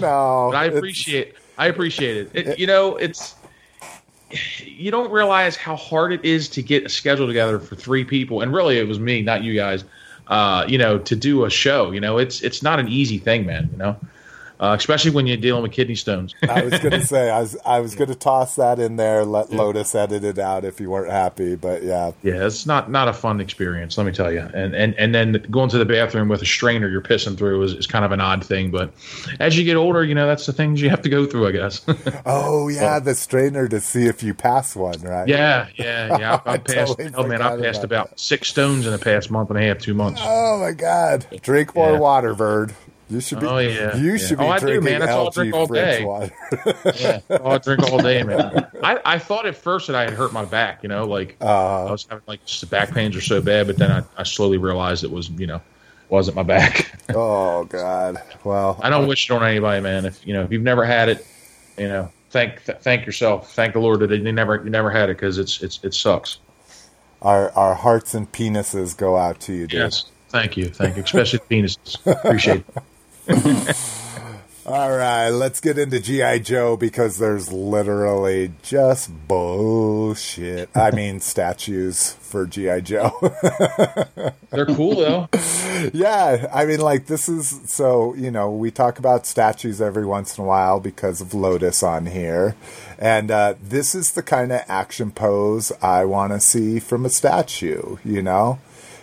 no, 0.00 0.50
But 0.52 0.56
I 0.56 0.64
appreciate 0.66 1.34
I 1.58 1.66
appreciate 1.68 2.16
it. 2.34 2.48
it. 2.48 2.58
You 2.58 2.66
know, 2.66 2.96
it's 2.96 3.34
you 4.64 4.90
don't 4.90 5.10
realize 5.10 5.56
how 5.56 5.76
hard 5.76 6.12
it 6.12 6.24
is 6.24 6.48
to 6.50 6.62
get 6.62 6.84
a 6.84 6.88
schedule 6.88 7.26
together 7.26 7.58
for 7.58 7.76
three 7.76 8.04
people, 8.04 8.40
and 8.42 8.52
really 8.52 8.78
it 8.78 8.88
was 8.88 8.98
me, 8.98 9.22
not 9.22 9.42
you 9.42 9.54
guys. 9.54 9.84
Uh, 10.28 10.64
you 10.66 10.76
know, 10.76 10.98
to 10.98 11.14
do 11.14 11.44
a 11.44 11.50
show. 11.50 11.92
You 11.92 12.00
know, 12.00 12.18
it's 12.18 12.40
it's 12.42 12.60
not 12.60 12.80
an 12.80 12.88
easy 12.88 13.18
thing, 13.18 13.46
man. 13.46 13.68
You 13.70 13.78
know, 13.78 13.96
uh, 14.60 14.74
especially 14.78 15.10
when 15.10 15.26
you're 15.26 15.36
dealing 15.36 15.62
with 15.62 15.72
kidney 15.72 15.94
stones. 15.94 16.34
I 16.48 16.62
was 16.62 16.78
gonna 16.78 17.04
say 17.04 17.30
I 17.30 17.40
was 17.40 17.56
I 17.66 17.80
was 17.80 17.94
gonna 17.94 18.14
toss 18.14 18.54
that 18.56 18.78
in 18.78 18.96
there. 18.96 19.24
Let 19.24 19.50
Lotus 19.52 19.94
edit 19.94 20.24
it 20.24 20.38
out 20.38 20.64
if 20.64 20.80
you 20.80 20.90
weren't 20.90 21.10
happy. 21.10 21.56
But 21.56 21.82
yeah, 21.82 22.12
Yeah, 22.22 22.46
it's 22.46 22.66
not 22.66 22.90
not 22.90 23.08
a 23.08 23.12
fun 23.12 23.40
experience, 23.40 23.98
let 23.98 24.06
me 24.06 24.12
tell 24.12 24.32
you. 24.32 24.40
And 24.40 24.74
and 24.74 24.94
and 24.94 25.14
then 25.14 25.44
going 25.50 25.68
to 25.70 25.78
the 25.78 25.84
bathroom 25.84 26.28
with 26.28 26.42
a 26.42 26.46
strainer 26.46 26.88
you're 26.88 27.02
pissing 27.02 27.36
through 27.36 27.62
is, 27.64 27.72
is 27.72 27.86
kind 27.86 28.04
of 28.04 28.12
an 28.12 28.20
odd 28.20 28.44
thing. 28.44 28.70
But 28.70 28.92
as 29.40 29.58
you 29.58 29.64
get 29.64 29.76
older, 29.76 30.04
you 30.04 30.14
know 30.14 30.26
that's 30.26 30.46
the 30.46 30.52
things 30.52 30.80
you 30.80 30.90
have 30.90 31.02
to 31.02 31.08
go 31.08 31.26
through, 31.26 31.48
I 31.48 31.52
guess. 31.52 31.84
Oh 32.24 32.68
yeah, 32.68 32.98
the 32.98 33.14
strainer 33.14 33.68
to 33.68 33.80
see 33.80 34.06
if 34.06 34.22
you 34.22 34.32
pass 34.34 34.74
one, 34.76 35.00
right? 35.02 35.26
yeah, 35.28 35.68
yeah, 35.76 36.18
yeah. 36.18 36.40
I 36.46 36.50
I, 36.50 36.54
I 36.54 36.58
passed. 36.58 36.96
totally 36.98 37.12
oh 37.16 37.26
man, 37.26 37.42
I 37.42 37.56
passed 37.60 37.84
about 37.84 37.96
about 37.96 38.20
six 38.20 38.48
stones 38.48 38.84
in 38.84 38.92
the 38.92 38.98
past 38.98 39.30
month 39.30 39.48
and 39.48 39.58
a 39.58 39.62
half, 39.62 39.78
two 39.78 39.94
months. 39.94 40.20
Oh 40.24 40.58
my 40.60 40.72
God! 40.72 41.26
Drink 41.42 41.74
more 41.74 41.92
Yeah. 41.92 41.98
water, 41.98 42.34
Bird. 42.34 42.74
You 43.08 43.20
should 43.20 43.38
be. 43.40 43.46
Oh, 43.46 43.58
yeah. 43.58 43.96
You 43.96 44.12
Yeah. 44.12 44.16
should 44.16 44.38
be 44.38 44.44
Oh, 44.44 44.48
I 44.48 44.58
do, 44.58 44.80
man. 44.80 45.00
That's 45.00 45.12
all 45.12 45.28
I 45.28 45.30
drink 45.30 45.54
all 45.54 45.66
French 45.68 45.98
day. 45.98 46.04
water. 46.04 46.30
Yeah, 47.00 47.20
oh, 47.30 47.50
I 47.50 47.58
drink 47.58 47.82
all 47.84 47.98
day, 48.02 48.22
man. 48.24 48.66
I, 48.82 48.98
I 49.04 49.18
thought 49.18 49.46
at 49.46 49.56
first 49.56 49.86
that 49.86 49.94
I 49.96 50.02
had 50.02 50.12
hurt 50.14 50.32
my 50.32 50.44
back. 50.44 50.82
You 50.82 50.88
know, 50.88 51.04
like 51.06 51.36
Uh, 51.40 51.86
I 51.86 51.90
was 51.92 52.04
having 52.08 52.24
like 52.26 52.44
just 52.44 52.62
the 52.62 52.66
back 52.66 52.92
pains 52.92 53.14
are 53.14 53.20
so 53.20 53.40
bad, 53.40 53.66
but 53.68 53.76
then 53.78 53.92
I, 53.92 54.02
I 54.16 54.22
slowly 54.24 54.58
realized 54.58 55.04
it 55.04 55.10
was 55.12 55.28
you 55.30 55.46
know 55.46 55.60
wasn't 56.08 56.36
my 56.36 56.42
back. 56.42 56.92
oh 57.14 57.64
God! 57.64 58.20
Well, 58.44 58.78
I 58.82 58.90
don't 58.90 59.06
wish 59.06 59.30
it 59.30 59.32
on 59.34 59.44
anybody, 59.44 59.80
man. 59.80 60.04
If 60.04 60.26
you 60.26 60.32
know 60.34 60.42
if 60.42 60.50
you've 60.50 60.62
never 60.62 60.84
had 60.84 61.08
it, 61.08 61.24
you 61.78 61.86
know 61.88 62.10
thank 62.30 62.64
th- 62.64 62.78
thank 62.78 63.06
yourself, 63.06 63.52
thank 63.54 63.72
the 63.74 63.78
Lord 63.80 64.00
that 64.00 64.10
you 64.10 64.32
never 64.32 64.62
you 64.64 64.70
never 64.70 64.90
had 64.90 65.10
it 65.10 65.16
because 65.16 65.38
it's 65.38 65.62
it's 65.62 65.78
it 65.84 65.94
sucks. 65.94 66.38
our 67.22 67.50
our 67.52 67.74
hearts 67.76 68.14
and 68.14 68.30
penises 68.32 68.96
go 68.96 69.16
out 69.16 69.38
to 69.42 69.52
you, 69.52 69.66
dude. 69.68 69.78
Yes, 69.80 70.06
thank 70.28 70.56
you, 70.56 70.66
thank 70.66 70.96
you, 70.96 71.02
especially 71.04 71.38
penises. 71.50 71.96
Appreciate 72.24 72.64
it. 72.68 72.82
All 74.66 74.96
right, 74.96 75.28
let's 75.28 75.60
get 75.60 75.78
into 75.78 76.00
GI 76.00 76.40
Joe 76.40 76.76
because 76.76 77.18
there's 77.18 77.52
literally 77.52 78.52
just 78.62 79.10
bullshit. 79.28 80.70
I 80.74 80.90
mean, 80.90 81.20
statues 81.20 82.14
for 82.14 82.46
GI 82.46 82.82
Joe. 82.82 83.12
They're 84.50 84.66
cool 84.66 84.96
though. 84.96 85.28
Yeah, 85.92 86.48
I 86.52 86.64
mean, 86.66 86.80
like 86.80 87.06
this 87.06 87.28
is 87.28 87.60
so 87.66 88.14
you 88.14 88.32
know 88.32 88.50
we 88.50 88.72
talk 88.72 88.98
about 88.98 89.24
statues 89.24 89.80
every 89.80 90.04
once 90.04 90.36
in 90.36 90.42
a 90.42 90.46
while 90.46 90.80
because 90.80 91.20
of 91.20 91.32
Lotus 91.32 91.84
on 91.84 92.06
here, 92.06 92.56
and 92.98 93.30
uh, 93.30 93.54
this 93.62 93.94
is 93.94 94.12
the 94.12 94.22
kind 94.22 94.52
of 94.52 94.62
action 94.66 95.12
pose 95.12 95.70
I 95.80 96.04
want 96.04 96.32
to 96.32 96.40
see 96.40 96.80
from 96.80 97.06
a 97.06 97.10
statue. 97.10 97.98
You 98.04 98.22
know, 98.22 98.58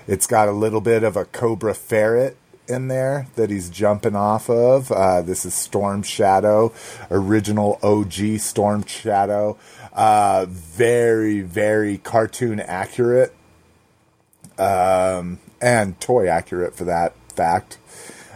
it's 0.08 0.28
got 0.28 0.50
a 0.50 0.54
little 0.54 0.82
bit 0.82 1.04
of 1.04 1.16
a 1.16 1.24
cobra 1.24 1.74
ferret 1.74 2.38
in 2.74 2.90
there 2.90 3.28
that 3.36 3.50
he's 3.50 3.70
jumping 3.70 4.16
off 4.16 4.50
of. 4.50 4.92
Uh, 4.92 5.22
this 5.22 5.46
is 5.46 5.54
Storm 5.54 6.04
Shadow, 6.04 6.74
original 7.10 7.80
OG 7.82 8.40
Storm 8.40 8.86
Shadow. 8.86 9.58
Uh, 9.94 10.48
very, 10.50 11.42
very 11.42 12.00
cartoon 12.00 12.60
accurate 12.60 13.34
um, 14.58 15.40
and 15.62 16.00
toy 16.02 16.28
accurate 16.28 16.76
for 16.76 16.84
that 16.86 17.14
fact. 17.36 17.78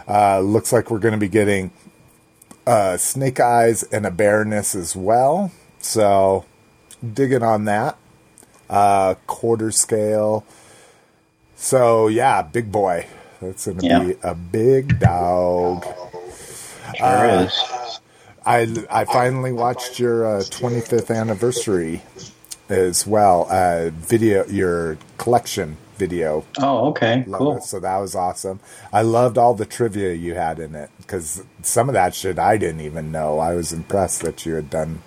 Uh, 0.08 0.40
looks 0.40 0.72
like 0.72 0.90
we're 0.90 0.98
going 0.98 1.12
to 1.12 1.18
be 1.18 1.28
getting 1.28 1.70
uh, 2.66 2.96
Snake 2.96 3.40
Eyes 3.40 3.82
and 3.82 4.06
a 4.06 4.10
Baroness 4.10 4.74
as 4.74 4.94
well. 4.94 5.52
So, 5.80 6.44
digging 7.14 7.42
on 7.42 7.64
that. 7.64 7.98
Uh, 8.70 9.14
quarter 9.26 9.70
scale. 9.70 10.44
So, 11.56 12.08
yeah, 12.08 12.42
big 12.42 12.70
boy. 12.70 13.06
That's 13.40 13.66
going 13.66 13.78
to 13.78 13.86
Yeah. 13.86 13.98
be 14.04 14.16
a 14.22 14.34
big 14.34 14.98
dog. 15.00 15.84
Sure 16.96 17.06
Uh, 17.06 17.44
is. 17.44 18.00
I, 18.44 18.66
I 18.90 19.04
finally 19.04 19.52
watched 19.52 19.98
your 19.98 20.26
uh, 20.26 20.40
25th 20.40 21.14
anniversary 21.14 22.02
as 22.68 23.06
well. 23.06 23.46
Uh, 23.50 23.90
video, 23.90 24.46
your 24.46 24.96
collection 25.18 25.76
video 25.98 26.44
Oh, 26.60 26.88
okay, 26.90 27.24
Love 27.26 27.38
cool. 27.40 27.56
it. 27.56 27.64
So 27.64 27.80
that 27.80 27.96
was 27.98 28.14
awesome. 28.14 28.60
I 28.92 29.02
loved 29.02 29.36
all 29.36 29.54
the 29.54 29.66
trivia 29.66 30.12
you 30.14 30.34
had 30.34 30.60
in 30.60 30.74
it 30.76 30.90
because 30.98 31.42
some 31.62 31.88
of 31.88 31.92
that 31.94 32.14
shit 32.14 32.38
I 32.38 32.56
didn't 32.56 32.82
even 32.82 33.10
know. 33.10 33.38
I 33.40 33.54
was 33.54 33.72
impressed 33.72 34.22
that 34.22 34.46
you 34.46 34.54
had 34.54 34.70
done 34.70 35.00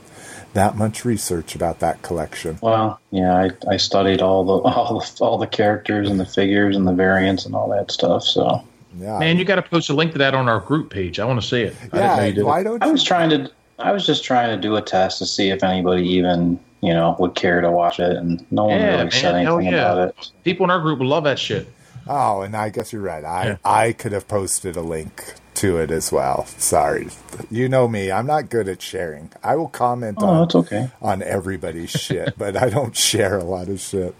that 0.53 0.75
much 0.75 1.05
research 1.05 1.55
about 1.55 1.79
that 1.79 2.01
collection. 2.01 2.57
Well, 2.61 2.99
yeah, 3.11 3.35
I, 3.35 3.73
I 3.73 3.77
studied 3.77 4.21
all 4.21 4.43
the 4.43 4.53
all 4.69 4.99
the 4.99 5.17
all 5.23 5.37
the 5.37 5.47
characters 5.47 6.09
and 6.09 6.19
the 6.19 6.25
figures 6.25 6.75
and 6.75 6.87
the 6.87 6.93
variants 6.93 7.45
and 7.45 7.55
all 7.55 7.69
that 7.69 7.91
stuff. 7.91 8.23
So 8.23 8.63
Yeah, 8.97 9.19
Man, 9.19 9.37
you 9.37 9.45
got 9.45 9.55
to 9.55 9.61
post 9.61 9.89
a 9.89 9.93
link 9.93 10.11
to 10.13 10.17
that 10.19 10.33
on 10.33 10.49
our 10.49 10.59
group 10.59 10.89
page. 10.89 11.19
I 11.19 11.25
want 11.25 11.41
to 11.41 11.47
see 11.47 11.61
it. 11.61 11.75
I 11.93 12.25
didn't 12.25 12.35
know 12.37 12.41
yeah. 12.41 12.47
Why 12.47 12.63
don't 12.63 12.83
I 12.83 12.91
was 12.91 13.03
trying 13.03 13.29
to 13.31 13.51
I 13.79 13.91
was 13.91 14.05
just 14.05 14.23
trying 14.23 14.55
to 14.55 14.61
do 14.61 14.75
a 14.75 14.81
test 14.81 15.17
to 15.19 15.25
see 15.25 15.49
if 15.49 15.63
anybody 15.63 16.07
even 16.09 16.59
you 16.81 16.93
know 16.93 17.15
would 17.19 17.35
care 17.35 17.61
to 17.61 17.71
watch 17.71 17.99
it, 17.99 18.15
and 18.17 18.45
no 18.51 18.65
one 18.65 18.79
Yeah, 18.79 18.87
really 18.87 18.97
man, 19.03 19.11
said 19.11 19.35
anything 19.35 19.73
yeah. 19.73 19.91
about 19.93 20.07
it. 20.09 20.31
People 20.43 20.65
in 20.65 20.69
our 20.71 20.79
group 20.81 20.99
would 20.99 21.07
love 21.07 21.23
that 21.25 21.39
shit. 21.39 21.67
Oh, 22.07 22.41
and 22.41 22.55
I 22.55 22.69
guess 22.69 22.91
you're 22.91 23.01
right. 23.01 23.23
I 23.23 23.45
Yeah. 23.45 23.57
I 23.63 23.93
could 23.93 24.11
have 24.11 24.27
posted 24.27 24.75
a 24.75 24.81
link 24.81 25.35
to 25.61 25.77
it 25.77 25.91
as 25.91 26.11
well. 26.11 26.45
Sorry, 26.57 27.07
you 27.49 27.69
know 27.69 27.87
me. 27.87 28.11
I'm 28.11 28.27
not 28.27 28.49
good 28.49 28.67
at 28.67 28.81
sharing. 28.81 29.31
I 29.43 29.55
will 29.55 29.69
comment 29.69 30.17
Oh, 30.21 30.25
on 30.27 30.47
okay. 30.53 30.89
on 31.01 31.21
everybody's 31.23 31.89
shit, 31.91 32.35
but 32.37 32.55
I 32.57 32.69
don't 32.69 32.95
share 32.95 33.37
a 33.37 33.43
lot 33.43 33.67
of 33.69 33.79
shit. 33.79 34.15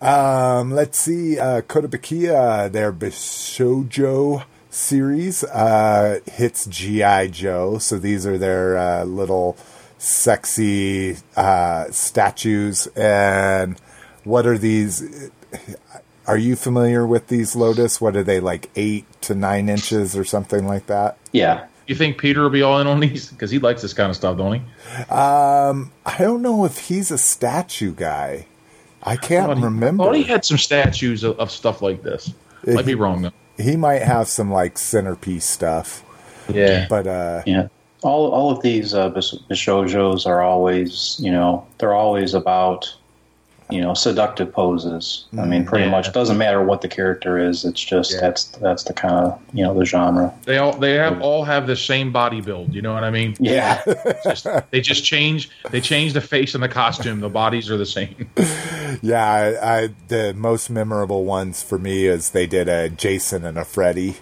Um, 0.00 0.70
let's 0.70 0.98
see, 0.98 1.38
uh, 1.38 1.60
Kotobukiya, 1.62 2.72
their 2.72 2.90
Bishojo 2.92 4.44
series, 4.70 5.44
uh, 5.44 6.20
hits 6.32 6.64
G.I. 6.66 7.26
Joe. 7.28 7.76
So 7.78 7.98
these 7.98 8.26
are 8.26 8.38
their, 8.38 8.78
uh, 8.78 9.04
little 9.04 9.58
sexy, 9.98 11.18
uh, 11.36 11.90
statues. 11.90 12.86
And 12.96 13.78
what 14.24 14.46
are 14.46 14.56
these? 14.56 15.30
Are 16.30 16.38
you 16.38 16.54
familiar 16.56 17.06
with 17.06 17.26
these, 17.28 17.56
Lotus? 17.56 18.00
What 18.00 18.14
are 18.16 18.22
they, 18.22 18.38
like 18.40 18.70
eight 18.76 19.04
to 19.22 19.34
nine 19.34 19.68
inches 19.68 20.16
or 20.16 20.24
something 20.24 20.66
like 20.66 20.86
that? 20.86 21.16
Yeah, 21.32 21.66
You 21.86 21.94
think 21.96 22.18
Peter 22.18 22.42
will 22.42 22.50
be 22.50 22.62
all 22.62 22.78
in 22.80 22.86
on 22.86 23.00
these 23.00 23.30
because 23.30 23.50
he 23.50 23.58
likes 23.58 23.82
this 23.82 23.92
kind 23.92 24.10
of 24.10 24.16
stuff, 24.16 24.36
don't 24.38 24.54
he? 24.54 24.62
I 25.10 26.16
don't 26.18 26.42
know 26.42 26.64
if 26.64 26.78
he's 26.78 27.10
a 27.10 27.18
statue 27.18 27.92
guy. 27.92 28.46
I 29.02 29.16
can't 29.16 29.46
Thought 29.46 29.58
he- 29.58 29.64
remember. 29.64 30.04
Thought 30.04 30.16
he 30.16 30.22
had 30.24 30.44
some 30.44 30.58
statues 30.58 31.24
of, 31.24 31.38
of 31.38 31.50
stuff 31.50 31.82
like 31.82 32.02
this. 32.02 32.32
Might 32.66 32.84
be 32.86 32.94
wrong 32.94 33.22
though. 33.22 33.30
he 33.56 33.76
might 33.76 34.02
have 34.02 34.28
some 34.28 34.52
like 34.52 34.76
centerpiece 34.76 35.46
stuff, 35.46 36.04
Yeah. 36.52 36.86
but 36.90 37.06
uh, 37.06 37.42
yeah. 37.46 37.68
All 38.02 38.30
all 38.30 38.50
of 38.50 38.62
these 38.62 38.92
uh, 38.94 39.10
bishojos 39.10 40.26
are 40.26 40.42
always 40.42 41.16
you 41.18 41.30
know 41.30 41.66
they're 41.78 41.94
always 41.94 42.34
about 42.34 42.94
you 43.70 43.80
know 43.80 43.94
seductive 43.94 44.52
poses. 44.52 45.26
I 45.38 45.46
mean, 45.46 45.64
pretty 45.64 45.84
mm-hmm. 45.84 45.92
Yeah. 45.92 45.98
much 45.98 46.12
doesn't 46.12 46.38
matter 46.38 46.62
what 46.62 46.80
the 46.80 46.88
character 46.88 47.38
is. 47.38 47.64
It's 47.64 47.80
just 47.80 48.12
Yeah. 48.12 48.20
that's 48.20 48.44
that's 48.44 48.84
the 48.84 48.92
kind 48.92 49.26
of 49.26 49.40
you 49.52 49.64
know 49.64 49.74
the 49.78 49.84
genre. 49.84 50.34
They 50.44 50.58
all 50.58 50.72
they 50.72 50.94
have 50.94 51.20
all 51.22 51.44
have 51.44 51.66
the 51.66 51.76
same 51.76 52.12
body 52.12 52.40
build. 52.40 52.74
You 52.74 52.82
know 52.82 52.92
what 52.92 53.04
I 53.04 53.10
mean? 53.10 53.36
Yeah. 53.38 53.82
Just, 54.24 54.46
they 54.70 54.80
just 54.80 55.04
change 55.04 55.50
they 55.70 55.80
change 55.80 56.12
the 56.12 56.20
face 56.20 56.54
and 56.54 56.62
the 56.62 56.68
costume. 56.68 57.20
The 57.20 57.28
bodies 57.28 57.70
are 57.70 57.76
the 57.76 57.86
same. 57.86 58.28
yeah, 59.02 59.24
I, 59.24 59.76
I, 59.76 59.88
the 60.08 60.34
most 60.34 60.70
memorable 60.70 61.24
ones 61.24 61.62
for 61.62 61.78
me 61.78 62.06
is 62.06 62.30
they 62.30 62.46
did 62.46 62.68
a 62.68 62.88
Jason 62.88 63.44
and 63.44 63.58
a 63.58 63.64
Freddy 63.64 64.16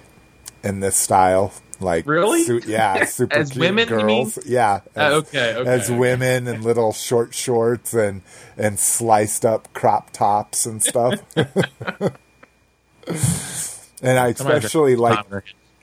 in 0.62 0.80
this 0.80 0.96
style. 0.96 1.52
Like 1.80 2.06
Really? 2.06 2.42
su- 2.44 2.62
yeah, 2.66 3.04
super 3.06 3.36
As 3.36 3.50
cute 3.50 3.60
women, 3.60 3.88
girls. 3.88 4.38
Yeah, 4.44 4.80
Uh, 4.96 5.20
okay, 5.22 5.54
okay, 5.54 5.70
as 5.70 5.90
women 5.90 6.48
in 6.48 6.62
little 6.62 6.92
short 6.92 7.34
shorts 7.34 7.94
and 7.94 8.22
and 8.56 8.78
sliced 8.80 9.44
up 9.44 9.72
crop 9.74 10.10
tops 10.10 10.66
and 10.66 10.82
stuff. 10.82 11.20
and 14.02 14.18
I 14.18 14.28
especially 14.28 14.96
like 14.96 15.24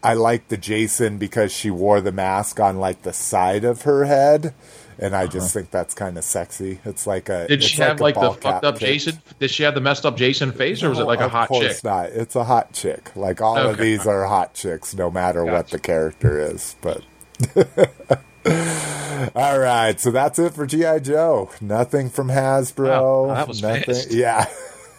I 0.04 0.14
like 0.14 0.50
the 0.50 0.58
Jason 0.58 1.18
because 1.18 1.52
she 1.52 1.72
wore 1.72 2.02
the 2.02 2.12
mask 2.12 2.60
on 2.60 2.78
like 2.80 3.02
the 3.02 3.14
side 3.14 3.64
of 3.64 3.84
her 3.84 4.06
head, 4.06 4.54
and 5.00 5.16
I 5.16 5.28
just 5.28 5.54
think 5.54 5.72
that's 5.72 5.94
kind 5.94 6.18
of 6.18 6.24
sexy. 6.24 6.80
It's 6.86 7.06
like 7.06 7.30
a. 7.30 7.36
Uh-huh. 7.36 7.48
Did 7.48 7.64
she 7.64 7.82
have 7.82 8.00
a 8.00 8.04
like 8.04 8.16
the 8.16 8.32
fucked 8.32 8.64
up 8.64 8.80
pic. 8.80 8.88
Jason? 8.88 9.22
Did 9.40 9.52
she 9.52 9.64
have 9.64 9.76
the 9.76 9.82
messed 9.82 10.06
up 10.06 10.18
Jason 10.18 10.52
face, 10.52 10.84
or 10.84 10.90
was 10.90 11.00
it 11.00 11.04
like 11.04 11.20
a 11.20 11.26
of 11.26 11.32
hot 11.32 11.48
course 11.50 11.76
chick? 11.76 11.84
not. 11.84 12.10
It's 12.10 12.36
a 12.36 12.44
hot 12.44 12.74
chick. 12.74 13.16
Like 13.16 13.42
all 13.42 13.58
of 13.58 13.78
these 13.78 14.06
are 14.08 14.26
hot 14.26 14.54
chicks, 14.54 14.94
no 14.96 15.12
matter 15.12 15.44
what 15.46 15.70
the 15.70 15.80
character 15.80 16.40
is. 16.40 16.76
But 16.82 17.02
all 19.36 19.60
right, 19.60 20.00
so 20.00 20.12
that's 20.12 20.40
it 20.40 20.54
for 20.54 20.66
GI 20.66 21.02
Joe. 21.02 21.50
Nothing 21.62 22.10
from 22.10 22.30
Hasbro. 22.30 23.28
Wow, 23.28 23.34
that 23.36 23.48
was 23.48 23.62
nothing. 23.62 23.84
fast. 23.84 24.12
Yeah. 24.12 24.46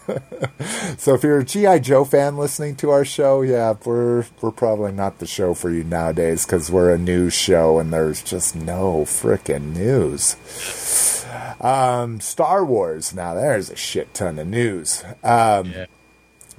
so 0.97 1.13
if 1.13 1.23
you're 1.23 1.39
a 1.39 1.43
GI 1.43 1.79
Joe 1.81 2.03
fan 2.05 2.37
listening 2.37 2.75
to 2.77 2.89
our 2.91 3.05
show, 3.05 3.41
yeah, 3.41 3.75
we're 3.85 4.25
we're 4.41 4.51
probably 4.51 4.91
not 4.91 5.19
the 5.19 5.27
show 5.27 5.53
for 5.53 5.69
you 5.69 5.83
nowadays 5.83 6.45
because 6.45 6.71
we're 6.71 6.93
a 6.93 6.97
news 6.97 7.33
show 7.33 7.79
and 7.79 7.91
there's 7.91 8.21
just 8.23 8.55
no 8.55 9.01
frickin' 9.01 9.75
news. 9.75 10.35
Um, 11.59 12.19
Star 12.19 12.63
Wars. 12.63 13.13
Now 13.13 13.33
there's 13.33 13.69
a 13.69 13.75
shit 13.75 14.13
ton 14.13 14.39
of 14.39 14.47
news. 14.47 15.03
Um, 15.23 15.71
Yeah. 15.71 15.85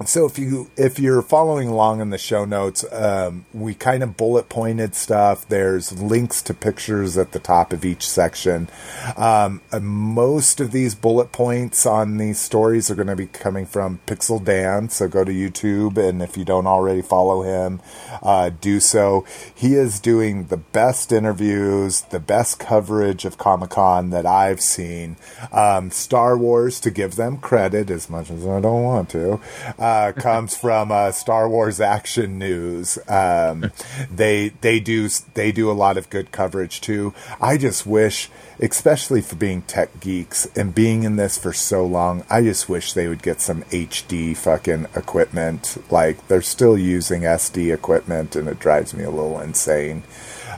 So 0.05 0.25
if 0.25 0.39
you 0.39 0.71
if 0.77 0.97
you're 0.97 1.21
following 1.21 1.67
along 1.67 1.99
in 1.99 2.09
the 2.09 2.17
show 2.17 2.45
notes, 2.45 2.85
um, 2.91 3.45
we 3.53 3.73
kind 3.73 4.01
of 4.01 4.15
bullet 4.15 4.47
pointed 4.47 4.95
stuff. 4.95 5.45
There's 5.47 6.01
links 6.01 6.41
to 6.43 6.53
pictures 6.53 7.17
at 7.17 7.33
the 7.33 7.39
top 7.39 7.73
of 7.73 7.83
each 7.83 8.07
section. 8.07 8.69
Um, 9.17 9.61
most 9.81 10.61
of 10.61 10.71
these 10.71 10.95
bullet 10.95 11.33
points 11.33 11.85
on 11.85 12.17
these 12.17 12.39
stories 12.39 12.89
are 12.89 12.95
going 12.95 13.07
to 13.07 13.15
be 13.15 13.27
coming 13.27 13.65
from 13.65 13.99
Pixel 14.07 14.43
Dan. 14.43 14.89
So 14.89 15.09
go 15.09 15.25
to 15.25 15.31
YouTube, 15.33 15.97
and 15.97 16.21
if 16.21 16.37
you 16.37 16.45
don't 16.45 16.67
already 16.67 17.01
follow 17.01 17.41
him, 17.41 17.81
uh, 18.23 18.51
do 18.61 18.79
so. 18.79 19.25
He 19.53 19.75
is 19.75 19.99
doing 19.99 20.45
the 20.45 20.57
best 20.57 21.11
interviews, 21.11 22.01
the 22.03 22.19
best 22.21 22.57
coverage 22.57 23.25
of 23.25 23.37
Comic 23.37 23.71
Con 23.71 24.11
that 24.11 24.25
I've 24.25 24.61
seen. 24.61 25.17
Um, 25.51 25.91
Star 25.91 26.37
Wars, 26.37 26.79
to 26.81 26.89
give 26.89 27.15
them 27.15 27.37
credit, 27.37 27.89
as 27.89 28.09
much 28.09 28.29
as 28.29 28.47
I 28.47 28.61
don't 28.61 28.83
want 28.83 29.09
to, 29.09 29.41
uh, 29.89 30.11
comes 30.11 30.55
from 30.55 30.91
uh, 30.91 31.11
Star 31.11 31.49
Wars 31.49 31.81
Action 31.81 32.37
News. 32.37 32.99
Um, 33.07 33.71
they 34.11 34.49
they 34.61 34.79
do 34.79 35.09
they 35.33 35.51
do 35.51 35.71
a 35.71 35.73
lot 35.73 35.97
of 35.97 36.09
good 36.09 36.31
coverage 36.31 36.79
too. 36.79 37.13
I 37.41 37.57
just 37.57 37.87
wish, 37.87 38.29
especially 38.59 39.21
for 39.21 39.35
being 39.35 39.63
tech 39.63 39.99
geeks 39.99 40.45
and 40.55 40.75
being 40.75 41.03
in 41.03 41.15
this 41.15 41.39
for 41.39 41.53
so 41.53 41.85
long, 41.85 42.23
I 42.29 42.43
just 42.43 42.69
wish 42.69 42.93
they 42.93 43.07
would 43.07 43.23
get 43.23 43.41
some 43.41 43.63
HD 43.63 44.37
fucking 44.37 44.85
equipment. 44.95 45.81
Like 45.89 46.27
they're 46.27 46.43
still 46.43 46.77
using 46.77 47.23
SD 47.23 47.73
equipment, 47.73 48.35
and 48.35 48.47
it 48.47 48.59
drives 48.59 48.93
me 48.93 49.03
a 49.03 49.11
little 49.11 49.39
insane. 49.39 50.03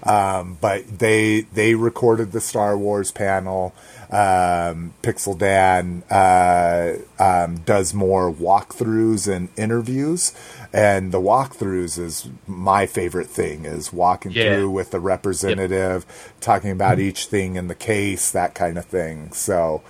Um, 0.03 0.57
but 0.59 0.99
they 0.99 1.41
they 1.53 1.75
recorded 1.75 2.31
the 2.33 2.41
Star 2.41 2.77
Wars 2.77 3.11
panel. 3.11 3.73
Um, 4.11 4.93
Pixel 5.03 5.37
Dan 5.37 6.03
uh, 6.11 6.95
um, 7.17 7.59
does 7.59 7.93
more 7.93 8.29
walkthroughs 8.31 9.31
and 9.33 9.47
interviews, 9.55 10.33
and 10.73 11.13
the 11.13 11.21
walkthroughs 11.21 11.97
is 11.97 12.27
my 12.45 12.85
favorite 12.85 13.27
thing. 13.27 13.63
Is 13.63 13.93
walking 13.93 14.31
Yeah. 14.33 14.55
through 14.55 14.71
with 14.71 14.91
the 14.91 14.99
representative, 14.99 16.05
talking 16.41 16.71
about 16.71 16.99
each 16.99 17.27
thing 17.27 17.55
in 17.55 17.69
the 17.69 17.75
case, 17.75 18.31
that 18.31 18.53
kind 18.53 18.77
of 18.77 18.85
thing. 18.85 19.31
So 19.31 19.81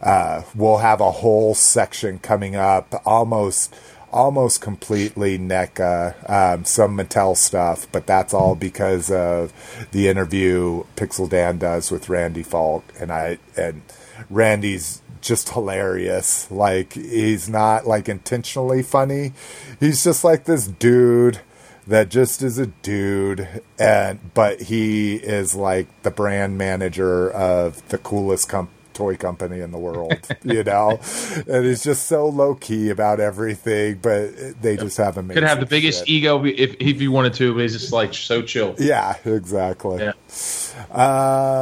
uh, 0.00 0.42
we'll 0.54 0.78
have 0.78 1.00
a 1.00 1.10
whole 1.10 1.54
section 1.54 2.20
coming 2.20 2.54
up, 2.54 2.94
almost 3.04 3.74
almost 4.12 4.60
completely 4.60 5.38
NECA, 5.38 6.28
um, 6.30 6.64
some 6.64 6.96
Mattel 6.96 7.36
stuff, 7.36 7.86
but 7.92 8.06
that's 8.06 8.32
all 8.32 8.54
because 8.54 9.10
of 9.10 9.52
the 9.92 10.08
interview 10.08 10.84
Pixel 10.96 11.28
Dan 11.28 11.58
does 11.58 11.90
with 11.90 12.08
Randy 12.08 12.42
Falk, 12.42 12.84
and 12.98 13.12
I 13.12 13.38
and 13.56 13.82
Randy's 14.30 15.02
just 15.20 15.50
hilarious. 15.50 16.50
Like 16.50 16.92
he's 16.94 17.48
not 17.48 17.86
like 17.86 18.08
intentionally 18.08 18.82
funny. 18.82 19.32
He's 19.80 20.04
just 20.04 20.24
like 20.24 20.44
this 20.44 20.66
dude 20.66 21.40
that 21.86 22.08
just 22.08 22.42
is 22.42 22.58
a 22.58 22.66
dude 22.66 23.48
and 23.78 24.18
but 24.34 24.62
he 24.62 25.16
is 25.16 25.54
like 25.54 25.86
the 26.02 26.10
brand 26.10 26.58
manager 26.58 27.30
of 27.30 27.86
the 27.88 27.98
coolest 27.98 28.48
com- 28.48 28.68
toy 28.96 29.16
company 29.16 29.60
in 29.60 29.70
the 29.70 29.78
world 29.78 30.12
you 30.42 30.64
know 30.64 30.98
and 31.46 31.64
he's 31.66 31.84
just 31.84 32.06
so 32.06 32.26
low 32.28 32.54
key 32.54 32.88
about 32.90 33.20
everything 33.20 33.98
but 34.02 34.60
they 34.62 34.76
just 34.76 34.96
have 34.96 35.16
amazing 35.18 35.42
Could 35.42 35.48
have 35.48 35.60
the 35.60 35.66
biggest 35.66 36.00
shit. 36.00 36.08
ego 36.08 36.44
if 36.44 36.74
if 36.80 37.00
you 37.02 37.12
wanted 37.12 37.34
to, 37.34 37.52
but 37.52 37.60
he's 37.62 37.74
just 37.74 37.92
like 37.92 38.14
so 38.14 38.40
chill. 38.42 38.74
yeah 38.78 39.16
exactly 39.24 40.02
Yeah. 40.02 40.12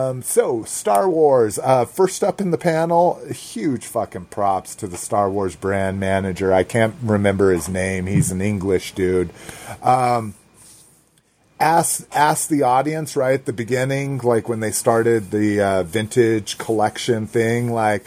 um, 0.09 0.23
so 0.23 0.65
Star 0.65 1.09
Wars. 1.09 1.59
Uh, 1.59 1.85
first 1.85 2.23
up 2.25 2.41
in 2.41 2.51
the 2.51 2.59
panel, 2.59 3.21
huge 3.27 3.85
fucking 3.87 4.27
props 4.27 4.75
to 4.77 4.87
the 4.87 4.97
Star 4.97 5.31
Wars 5.31 5.57
brand 5.57 5.99
manager. 6.01 6.53
I 6.53 6.63
can't 6.65 6.95
remember 7.03 7.51
his 7.53 7.69
name. 7.69 8.07
He's 8.07 8.31
an 8.31 8.41
English 8.41 8.93
dude. 8.93 9.31
Um, 9.83 10.35
ask 11.65 12.07
ask 12.13 12.49
the 12.49 12.63
audience 12.63 13.17
right 13.17 13.35
at 13.35 13.47
the 13.47 13.53
beginning, 13.53 14.19
like 14.19 14.49
when 14.49 14.61
they 14.61 14.71
started 14.71 15.31
the 15.31 15.61
uh, 15.61 15.83
vintage 15.83 16.59
collection 16.59 17.27
thing, 17.27 17.73
like. 17.73 18.07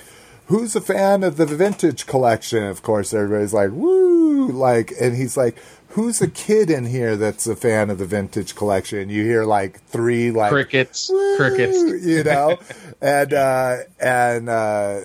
Who's 0.49 0.77
a 0.77 0.81
fan 0.81 1.23
of 1.23 1.35
the 1.35 1.45
vintage 1.45 2.05
collection? 2.07 2.63
Of 2.63 2.81
course, 2.81 3.13
everybody's 3.13 3.53
like, 3.53 3.71
"Woo!" 3.71 4.47
Like, 4.47 4.93
and 4.97 5.13
he's 5.13 5.35
like, 5.35 5.57
"Who's 5.89 6.21
a 6.21 6.29
kid 6.29 6.69
in 6.69 6.85
here 6.85 7.17
that's 7.17 7.47
a 7.47 7.55
fan 7.57 7.89
of 7.89 7.97
the 7.97 8.05
vintage 8.05 8.55
collection?" 8.55 9.09
You 9.09 9.25
hear 9.25 9.43
like 9.43 9.81
three 9.87 10.31
like 10.31 10.49
Crickets, 10.49 11.09
Woo, 11.09 11.35
crickets. 11.35 12.05
you 12.05 12.23
know, 12.23 12.59
and 13.01 13.33
uh, 13.33 13.75
and 13.99 14.47
uh, 14.47 15.01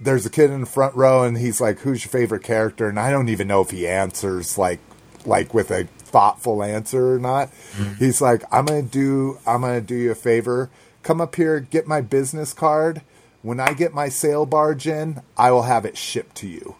there's 0.00 0.26
a 0.26 0.30
kid 0.30 0.52
in 0.52 0.60
the 0.60 0.66
front 0.66 0.94
row, 0.94 1.24
and 1.24 1.36
he's 1.36 1.60
like, 1.60 1.80
"Who's 1.80 2.04
your 2.04 2.12
favorite 2.12 2.44
character?" 2.44 2.88
And 2.88 3.00
I 3.00 3.10
don't 3.10 3.28
even 3.28 3.48
know 3.48 3.62
if 3.62 3.70
he 3.70 3.88
answers 3.88 4.56
like 4.56 4.78
like 5.24 5.54
with 5.54 5.72
a 5.72 5.88
thoughtful 6.16 6.62
answer 6.62 7.14
or 7.14 7.18
not. 7.18 7.50
He's 7.98 8.20
like, 8.22 8.42
"I'm 8.50 8.64
gonna 8.64 8.80
do 8.82 9.38
I'm 9.46 9.60
gonna 9.60 9.80
do 9.82 9.94
you 9.94 10.12
a 10.12 10.14
favor. 10.14 10.70
Come 11.02 11.20
up 11.20 11.34
here, 11.36 11.60
get 11.60 11.86
my 11.86 12.00
business 12.00 12.52
card. 12.54 13.02
When 13.42 13.60
I 13.60 13.74
get 13.74 13.92
my 13.92 14.08
sail 14.08 14.46
barge 14.46 14.86
in, 14.88 15.20
I 15.36 15.50
will 15.50 15.62
have 15.64 15.84
it 15.84 15.96
shipped 15.98 16.36
to 16.36 16.46
you." 16.48 16.76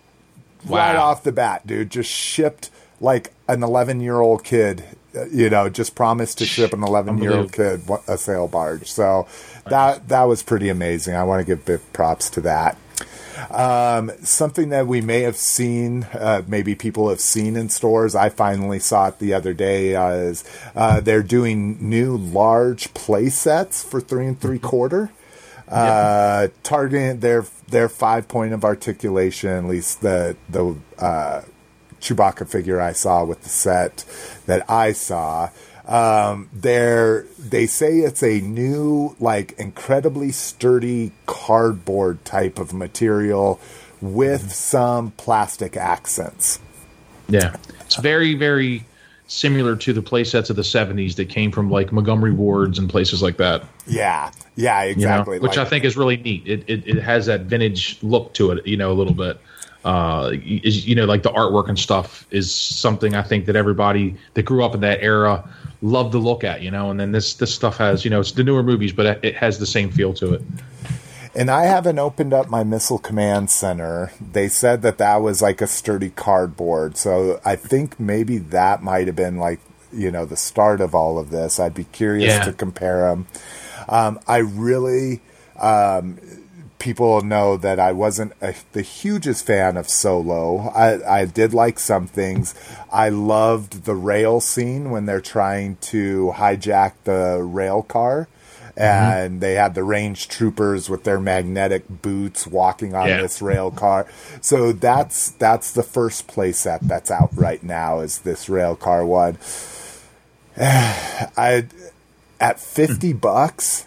Right 0.66 0.96
off 0.96 1.22
the 1.22 1.32
bat, 1.32 1.66
dude, 1.66 1.90
just 1.90 2.10
shipped 2.10 2.70
like 3.00 3.32
an 3.46 3.62
11 3.62 4.00
year 4.00 4.20
old 4.20 4.42
kid. 4.42 4.82
uh, 5.14 5.26
You 5.26 5.50
know, 5.50 5.68
just 5.68 5.94
promised 5.94 6.38
to 6.38 6.46
ship 6.46 6.72
an 6.72 6.82
11 6.82 7.18
year 7.18 7.32
old 7.36 7.52
kid 7.52 7.82
a 8.08 8.16
sail 8.18 8.48
barge. 8.48 8.90
So 8.90 9.26
that 9.68 10.08
that 10.08 10.22
was 10.24 10.42
pretty 10.42 10.68
amazing. 10.70 11.14
I 11.14 11.24
want 11.24 11.40
to 11.40 11.44
give 11.44 11.64
big 11.66 11.80
props 11.92 12.30
to 12.30 12.40
that. 12.42 12.76
Um, 13.50 14.10
something 14.22 14.70
that 14.70 14.86
we 14.86 15.00
may 15.00 15.22
have 15.22 15.36
seen, 15.36 16.04
uh, 16.12 16.42
maybe 16.46 16.74
people 16.74 17.08
have 17.10 17.20
seen 17.20 17.56
in 17.56 17.68
stores. 17.68 18.14
I 18.14 18.28
finally 18.28 18.78
saw 18.78 19.08
it 19.08 19.18
the 19.18 19.34
other 19.34 19.52
day. 19.52 19.94
Uh, 19.94 20.10
is 20.10 20.44
uh, 20.74 21.00
they're 21.00 21.22
doing 21.22 21.78
new 21.90 22.16
large 22.16 22.92
play 22.94 23.28
sets 23.28 23.82
for 23.82 24.00
three 24.00 24.26
and 24.26 24.40
three 24.40 24.58
quarter. 24.58 25.10
Uh, 25.68 26.48
targeting 26.62 27.20
their 27.20 27.44
their 27.68 27.88
five 27.88 28.28
point 28.28 28.52
of 28.52 28.64
articulation, 28.64 29.50
at 29.50 29.64
least 29.64 30.00
the 30.00 30.36
the 30.48 30.76
uh, 30.98 31.42
Chewbacca 32.00 32.48
figure 32.48 32.80
I 32.80 32.92
saw 32.92 33.24
with 33.24 33.42
the 33.42 33.48
set 33.48 34.04
that 34.46 34.68
I 34.70 34.92
saw. 34.92 35.50
Um, 35.86 36.48
they're, 36.52 37.26
they 37.38 37.66
say 37.66 37.98
it's 37.98 38.22
a 38.22 38.40
new, 38.40 39.14
like, 39.20 39.52
incredibly 39.52 40.32
sturdy 40.32 41.12
cardboard 41.26 42.24
type 42.24 42.58
of 42.58 42.72
material 42.74 43.60
with 44.00 44.52
some 44.52 45.12
plastic 45.12 45.76
accents. 45.76 46.58
Yeah, 47.28 47.56
it's 47.80 47.96
very 47.96 48.34
very 48.34 48.84
similar 49.26 49.74
to 49.74 49.92
the 49.92 50.02
playsets 50.02 50.50
of 50.50 50.56
the 50.56 50.62
'70s 50.62 51.16
that 51.16 51.28
came 51.28 51.50
from 51.50 51.70
like 51.70 51.90
Montgomery 51.92 52.32
Wards 52.32 52.78
and 52.78 52.88
places 52.88 53.22
like 53.22 53.36
that. 53.38 53.64
Yeah, 53.86 54.30
yeah, 54.54 54.84
you 54.84 54.90
know, 54.90 54.92
exactly. 54.92 55.38
which 55.40 55.56
Like- 55.56 55.66
I 55.66 55.70
think 55.70 55.84
is 55.84 55.96
really 55.96 56.16
neat. 56.18 56.46
It, 56.46 56.64
it 56.68 56.86
it 56.86 57.02
has 57.02 57.26
that 57.26 57.42
vintage 57.42 57.98
look 58.02 58.32
to 58.34 58.52
it, 58.52 58.66
you 58.66 58.76
know, 58.76 58.92
a 58.92 58.94
little 58.94 59.14
bit. 59.14 59.40
Uh, 59.84 60.32
is 60.44 60.86
you 60.86 60.94
know, 60.96 61.04
like 61.04 61.22
the 61.22 61.30
artwork 61.30 61.68
and 61.68 61.78
stuff 61.78 62.26
is 62.30 62.52
something 62.52 63.14
I 63.14 63.22
think 63.22 63.46
that 63.46 63.54
everybody 63.56 64.16
that 64.34 64.42
grew 64.42 64.64
up 64.64 64.74
in 64.74 64.80
that 64.82 65.00
era 65.00 65.48
loved 65.86 66.12
to 66.12 66.18
look 66.18 66.44
at, 66.44 66.62
you 66.62 66.70
know. 66.70 66.90
And 66.90 66.98
then 66.98 67.12
this 67.12 67.34
this 67.34 67.54
stuff 67.54 67.76
has, 67.78 68.04
you 68.04 68.10
know, 68.10 68.20
it's 68.20 68.32
the 68.32 68.44
newer 68.44 68.62
movies, 68.62 68.92
but 68.92 69.24
it 69.24 69.36
has 69.36 69.58
the 69.58 69.66
same 69.66 69.90
feel 69.90 70.12
to 70.14 70.34
it. 70.34 70.42
And 71.34 71.50
I 71.50 71.64
haven't 71.66 71.98
opened 71.98 72.32
up 72.32 72.48
my 72.48 72.64
missile 72.64 72.98
command 72.98 73.50
center. 73.50 74.10
They 74.32 74.48
said 74.48 74.80
that 74.82 74.96
that 74.98 75.16
was 75.16 75.42
like 75.42 75.60
a 75.60 75.66
sturdy 75.66 76.10
cardboard. 76.10 76.96
So 76.96 77.40
I 77.44 77.56
think 77.56 78.00
maybe 78.00 78.38
that 78.38 78.82
might 78.82 79.06
have 79.06 79.16
been 79.16 79.36
like, 79.36 79.60
you 79.92 80.10
know, 80.10 80.24
the 80.24 80.36
start 80.36 80.80
of 80.80 80.94
all 80.94 81.18
of 81.18 81.30
this. 81.30 81.60
I'd 81.60 81.74
be 81.74 81.84
curious 81.84 82.32
Yeah. 82.34 82.44
to 82.44 82.52
compare 82.54 83.00
them. 83.10 83.26
Um, 83.88 84.18
I 84.26 84.38
really, 84.38 85.20
um, 85.60 86.18
people 86.78 87.20
know 87.22 87.56
that 87.56 87.80
I 87.80 87.92
wasn't 87.92 88.32
a, 88.40 88.54
the 88.72 88.82
hugest 88.82 89.46
fan 89.46 89.76
of 89.76 89.88
Solo. 89.88 90.68
I, 90.70 91.20
I 91.20 91.24
did 91.24 91.54
like 91.54 91.78
some 91.78 92.06
things. 92.06 92.54
I 92.92 93.08
loved 93.08 93.84
the 93.84 93.94
rail 93.94 94.40
scene 94.40 94.90
when 94.90 95.06
they're 95.06 95.20
trying 95.20 95.76
to 95.82 96.32
hijack 96.36 96.92
the 97.04 97.42
rail 97.42 97.82
car. 97.82 98.28
Mm-hmm. 98.76 98.80
And 98.82 99.40
they 99.40 99.54
had 99.54 99.74
the 99.74 99.84
range 99.84 100.28
troopers 100.28 100.90
with 100.90 101.04
their 101.04 101.18
magnetic 101.18 101.84
boots 101.88 102.46
walking 102.46 102.94
on 102.94 103.08
Yeah. 103.08 103.22
this 103.22 103.40
rail 103.40 103.70
car. 103.70 104.06
So 104.42 104.72
that's 104.72 105.30
that's 105.30 105.72
the 105.72 105.82
first 105.82 106.28
playset 106.28 106.80
that's 106.82 107.10
out 107.10 107.30
right 107.34 107.62
now 107.62 108.00
is 108.00 108.18
this 108.18 108.50
rail 108.50 108.76
car 108.76 109.04
one. 109.06 109.38
I 110.58 111.66
at 112.38 112.60
fifty 112.60 113.12
hmm. 113.12 113.18
bucks, 113.18 113.85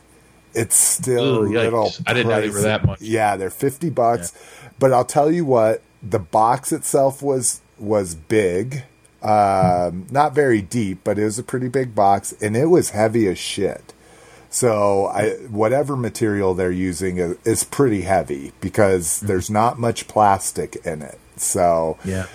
it's 0.59 0.75
still 0.77 1.43
Ooh, 1.43 1.45
a 1.45 1.49
little. 1.63 1.91
I 2.07 2.13
didn't 2.13 2.29
know 2.29 2.41
they 2.41 2.49
were 2.49 2.61
that 2.61 2.85
much. 2.85 3.01
Yeah, 3.01 3.37
they're 3.37 3.49
fifty 3.49 3.89
bucks, 3.89 4.33
but 4.79 4.91
I'll 4.93 5.05
tell 5.05 5.31
you 5.31 5.45
what, 5.45 5.81
the 6.03 6.19
box 6.19 6.71
itself 6.71 7.21
was 7.21 7.61
was 7.77 8.15
big, 8.15 8.83
um, 9.21 10.07
not 10.11 10.33
very 10.35 10.61
deep, 10.61 10.99
but 11.03 11.17
it 11.17 11.23
was 11.23 11.39
a 11.39 11.43
pretty 11.43 11.69
big 11.69 11.95
box, 11.95 12.33
and 12.41 12.55
it 12.57 12.65
was 12.67 12.89
heavy 12.91 13.27
as 13.27 13.37
shit. 13.37 13.93
So 14.51 15.05
I, 15.05 15.29
whatever 15.49 15.95
material 15.95 16.55
they're 16.55 16.71
using 16.71 17.17
is, 17.19 17.37
is 17.45 17.63
pretty 17.63 18.01
heavy 18.01 18.51
because 18.61 19.05
Mm-hmm. 19.17 19.27
there's 19.27 19.49
not 19.49 19.77
much 19.77 20.07
plastic 20.07 20.75
in 20.85 21.03
it. 21.03 21.19
So 21.37 21.97
Yeah. 22.03 22.25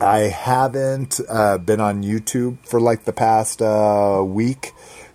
I 0.00 0.18
haven't 0.30 1.20
uh, 1.28 1.58
been 1.58 1.80
on 1.80 2.02
YouTube 2.02 2.58
for 2.66 2.80
like 2.80 3.04
the 3.04 3.12
past 3.12 3.60
uh, 3.62 4.22
week, 4.24 4.72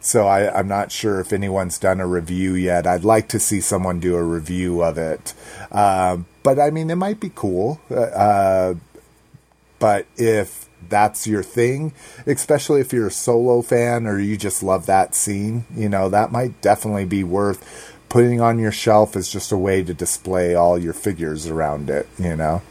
so 0.08 0.28
I, 0.28 0.58
I'm 0.58 0.68
not 0.68 0.92
sure 0.92 1.20
if 1.20 1.34
anyone's 1.34 1.78
done 1.78 2.00
a 2.00 2.08
review 2.08 2.54
yet. 2.56 2.88
I'd 2.88 3.04
like 3.04 3.28
to 3.30 3.40
see 3.40 3.62
someone 3.62 4.00
do 4.00 4.16
a 4.16 4.24
review 4.24 4.82
of 4.82 4.98
it, 4.98 5.34
um, 5.72 6.26
but 6.44 6.60
I 6.60 6.70
mean, 6.72 6.90
it 6.90 6.96
might 6.96 7.20
be 7.20 7.32
cool. 7.34 7.80
Uh, 7.92 7.96
Uh, 8.28 8.76
but 9.80 10.08
if 10.18 10.68
that's 10.90 11.28
your 11.28 11.44
thing, 11.44 11.94
especially 12.26 12.82
if 12.82 12.92
you're 12.94 13.08
a 13.08 13.12
solo 13.12 13.62
fan 13.62 14.08
or 14.08 14.20
you 14.20 14.38
just 14.38 14.64
love 14.64 14.86
that 14.88 15.14
scene, 15.16 15.66
you 15.76 15.90
know, 15.90 16.10
that 16.10 16.32
might 16.32 16.60
definitely 16.62 17.06
be 17.06 17.24
worth 17.24 17.94
putting 18.10 18.42
on 18.42 18.58
your 18.58 18.72
shelf 18.72 19.16
as 19.16 19.30
just 19.30 19.52
a 19.52 19.58
way 19.58 19.84
to 19.84 19.94
display 19.94 20.56
all 20.56 20.80
your 20.80 20.94
figures 20.94 21.46
around 21.48 21.90
it, 21.90 22.08
you 22.18 22.36
know. 22.36 22.62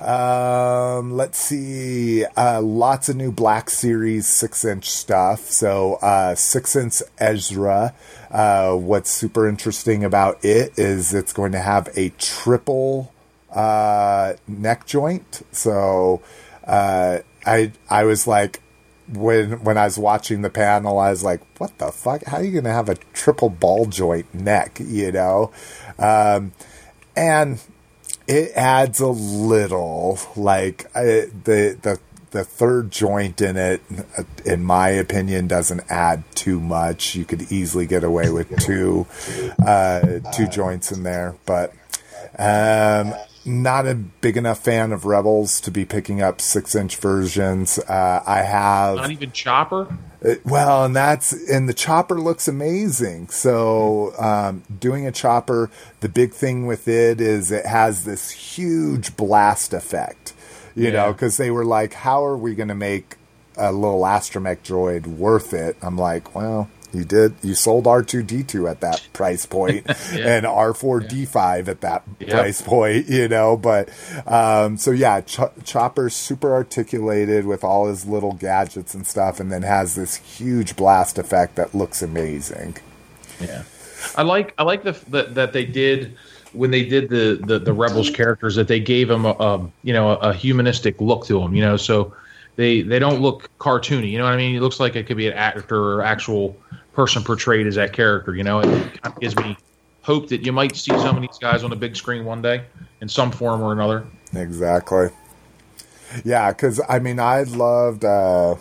Um, 0.00 1.12
let's 1.12 1.38
see. 1.38 2.24
Uh, 2.36 2.62
lots 2.62 3.08
of 3.08 3.16
new 3.16 3.30
Black 3.30 3.68
Series 3.68 4.26
six 4.26 4.64
inch 4.64 4.90
stuff. 4.90 5.40
So, 5.40 5.94
uh, 5.96 6.34
six 6.34 6.74
inch 6.74 7.02
Ezra. 7.18 7.94
Uh, 8.30 8.74
what's 8.76 9.10
super 9.10 9.48
interesting 9.48 10.04
about 10.04 10.44
it 10.44 10.78
is 10.78 11.12
it's 11.12 11.32
going 11.32 11.52
to 11.52 11.60
have 11.60 11.88
a 11.96 12.10
triple 12.10 13.12
uh, 13.50 14.34
neck 14.48 14.86
joint. 14.86 15.42
So, 15.52 16.22
uh, 16.64 17.18
I 17.44 17.72
I 17.90 18.04
was 18.04 18.26
like, 18.26 18.62
when 19.12 19.62
when 19.64 19.76
I 19.76 19.84
was 19.84 19.98
watching 19.98 20.42
the 20.42 20.50
panel, 20.50 20.98
I 20.98 21.10
was 21.10 21.24
like, 21.24 21.40
"What 21.58 21.76
the 21.78 21.92
fuck? 21.92 22.24
How 22.24 22.38
are 22.38 22.44
you 22.44 22.52
going 22.52 22.64
to 22.64 22.72
have 22.72 22.88
a 22.88 22.94
triple 23.12 23.50
ball 23.50 23.86
joint 23.86 24.32
neck?" 24.34 24.80
You 24.80 25.12
know, 25.12 25.50
um, 25.98 26.52
and 27.16 27.60
it 28.30 28.52
adds 28.54 29.00
a 29.00 29.08
little 29.08 30.18
like 30.36 30.86
I, 30.94 31.02
the 31.02 31.76
the 31.82 32.00
the 32.30 32.44
third 32.44 32.92
joint 32.92 33.40
in 33.40 33.56
it 33.56 33.82
uh, 34.16 34.22
in 34.46 34.64
my 34.64 34.88
opinion 34.90 35.48
doesn't 35.48 35.82
add 35.90 36.22
too 36.36 36.60
much 36.60 37.16
you 37.16 37.24
could 37.24 37.50
easily 37.50 37.86
get 37.86 38.04
away 38.04 38.30
with 38.30 38.56
two 38.60 39.04
uh 39.66 40.20
two 40.32 40.46
joints 40.46 40.92
in 40.92 41.02
there 41.02 41.34
but 41.44 41.74
um 42.38 43.14
not 43.44 43.88
a 43.88 43.94
big 43.96 44.36
enough 44.36 44.60
fan 44.60 44.92
of 44.92 45.04
rebels 45.06 45.60
to 45.62 45.72
be 45.72 45.84
picking 45.84 46.22
up 46.22 46.40
six 46.40 46.76
inch 46.76 46.96
versions 46.98 47.80
uh 47.80 48.22
i 48.26 48.42
have 48.42 48.96
Not 48.96 49.10
even 49.10 49.32
Chopper. 49.32 49.88
Uh, 50.24 50.34
Well, 50.44 50.84
and 50.84 50.94
that's 50.96 51.32
and 51.32 51.68
the 51.68 51.74
chopper 51.74 52.20
looks 52.20 52.48
amazing. 52.48 53.28
So, 53.30 54.12
um, 54.18 54.62
doing 54.78 55.06
a 55.06 55.12
chopper, 55.12 55.70
the 56.00 56.08
big 56.08 56.32
thing 56.32 56.66
with 56.66 56.88
it 56.88 57.20
is 57.20 57.50
it 57.50 57.66
has 57.66 58.04
this 58.04 58.30
huge 58.30 59.16
blast 59.16 59.72
effect. 59.72 60.34
You 60.76 60.92
know, 60.92 61.12
because 61.12 61.36
they 61.36 61.50
were 61.50 61.64
like, 61.64 61.92
"How 61.94 62.24
are 62.24 62.36
we 62.36 62.54
going 62.54 62.68
to 62.68 62.74
make 62.74 63.16
a 63.56 63.72
little 63.72 64.02
astromech 64.02 64.58
droid 64.62 65.06
worth 65.06 65.52
it?" 65.52 65.76
I'm 65.82 65.96
like, 65.96 66.34
"Well." 66.34 66.68
You 66.92 67.04
did. 67.04 67.34
You 67.42 67.54
sold 67.54 67.86
R 67.86 68.02
two 68.02 68.22
D 68.22 68.42
two 68.42 68.66
at 68.68 68.80
that 68.80 69.06
price 69.12 69.46
point, 69.46 69.86
and 70.12 70.44
R 70.46 70.74
four 70.74 71.00
D 71.00 71.24
five 71.24 71.68
at 71.68 71.80
that 71.82 72.02
Yep. 72.18 72.30
price 72.30 72.62
point. 72.62 73.08
You 73.08 73.28
know, 73.28 73.56
but 73.56 73.88
um, 74.26 74.76
so 74.76 74.90
yeah, 74.90 75.20
Ch- 75.20 75.38
Chopper's 75.64 76.14
super 76.14 76.52
articulated 76.52 77.46
with 77.46 77.62
all 77.64 77.88
his 77.88 78.06
little 78.06 78.32
gadgets 78.32 78.94
and 78.94 79.06
stuff, 79.06 79.40
and 79.40 79.50
then 79.52 79.62
has 79.62 79.94
this 79.94 80.16
huge 80.16 80.76
blast 80.76 81.18
effect 81.18 81.56
that 81.56 81.74
looks 81.74 82.02
amazing. 82.02 82.76
Yeah, 83.40 83.62
I 84.16 84.22
like 84.22 84.54
I 84.58 84.64
like 84.64 84.82
the 84.82 84.92
that 85.08 85.34
that 85.36 85.52
they 85.52 85.64
did 85.64 86.16
when 86.52 86.70
they 86.72 86.84
did 86.84 87.08
the 87.08 87.40
the, 87.46 87.58
the 87.60 87.72
rebels 87.72 88.10
characters 88.10 88.56
that 88.56 88.66
they 88.66 88.80
gave 88.80 89.06
them 89.08 89.24
a, 89.24 89.30
a 89.30 89.70
you 89.84 89.92
know 89.92 90.10
a, 90.10 90.32
humanistic 90.32 91.00
look 91.00 91.24
to 91.26 91.38
them. 91.40 91.54
You 91.54 91.62
know, 91.62 91.76
so 91.76 92.12
they 92.56 92.82
they 92.82 92.98
don't 92.98 93.20
look 93.20 93.50
cartoony. 93.58 94.10
You 94.10 94.18
know 94.18 94.24
what 94.24 94.34
I 94.34 94.36
mean? 94.36 94.56
It 94.56 94.60
looks 94.60 94.80
like 94.80 94.96
it 94.96 95.06
could 95.06 95.16
be 95.16 95.28
an 95.28 95.34
actor 95.34 95.76
or 95.76 96.02
actual 96.02 96.56
person 96.92 97.22
portrayed 97.22 97.66
as 97.66 97.76
that 97.76 97.92
character. 97.92 98.34
You 98.34 98.44
know, 98.44 98.60
it 98.60 98.64
kind 98.64 99.14
of 99.14 99.20
gives 99.20 99.36
me 99.36 99.56
hope 100.02 100.28
that 100.28 100.44
you 100.44 100.52
might 100.52 100.76
see 100.76 100.90
some 100.98 101.16
of 101.16 101.22
these 101.22 101.38
guys 101.38 101.62
on 101.62 101.70
the 101.70 101.76
big 101.76 101.96
screen 101.96 102.24
one 102.24 102.42
day 102.42 102.64
in 103.00 103.08
some 103.08 103.30
form 103.30 103.62
or 103.62 103.72
another. 103.72 104.06
Exactly. 104.34 105.08
Yeah, 106.24 106.50
because 106.50 106.80
I 106.88 106.98
mean, 106.98 107.20
I 107.20 107.42
loved. 107.42 108.04
Uh, 108.04 108.56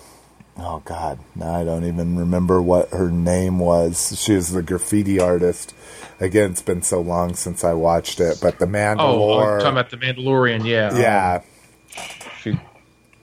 oh 0.58 0.82
God, 0.86 1.20
now 1.36 1.56
I 1.56 1.64
don't 1.64 1.86
even 1.86 2.18
remember 2.18 2.62
what 2.62 2.90
her 2.90 3.10
name 3.10 3.60
was. 3.60 4.20
She 4.22 4.34
was 4.34 4.52
the 4.52 4.62
graffiti 4.62 5.20
artist. 5.20 5.74
Again, 6.20 6.52
it's 6.52 6.62
been 6.62 6.82
so 6.82 7.00
long 7.00 7.34
since 7.34 7.64
I 7.64 7.74
watched 7.74 8.20
it, 8.20 8.40
but 8.42 8.60
the 8.60 8.66
Mandalorian. 8.66 8.98
Oh, 9.00 9.40
I'm 9.40 9.60
talking 9.60 9.72
about 9.72 9.90
the 9.90 9.98
Mandalorian. 9.98 10.66
Yeah, 10.66 10.96
yeah, 10.98 11.40
Shoot. 11.40 11.48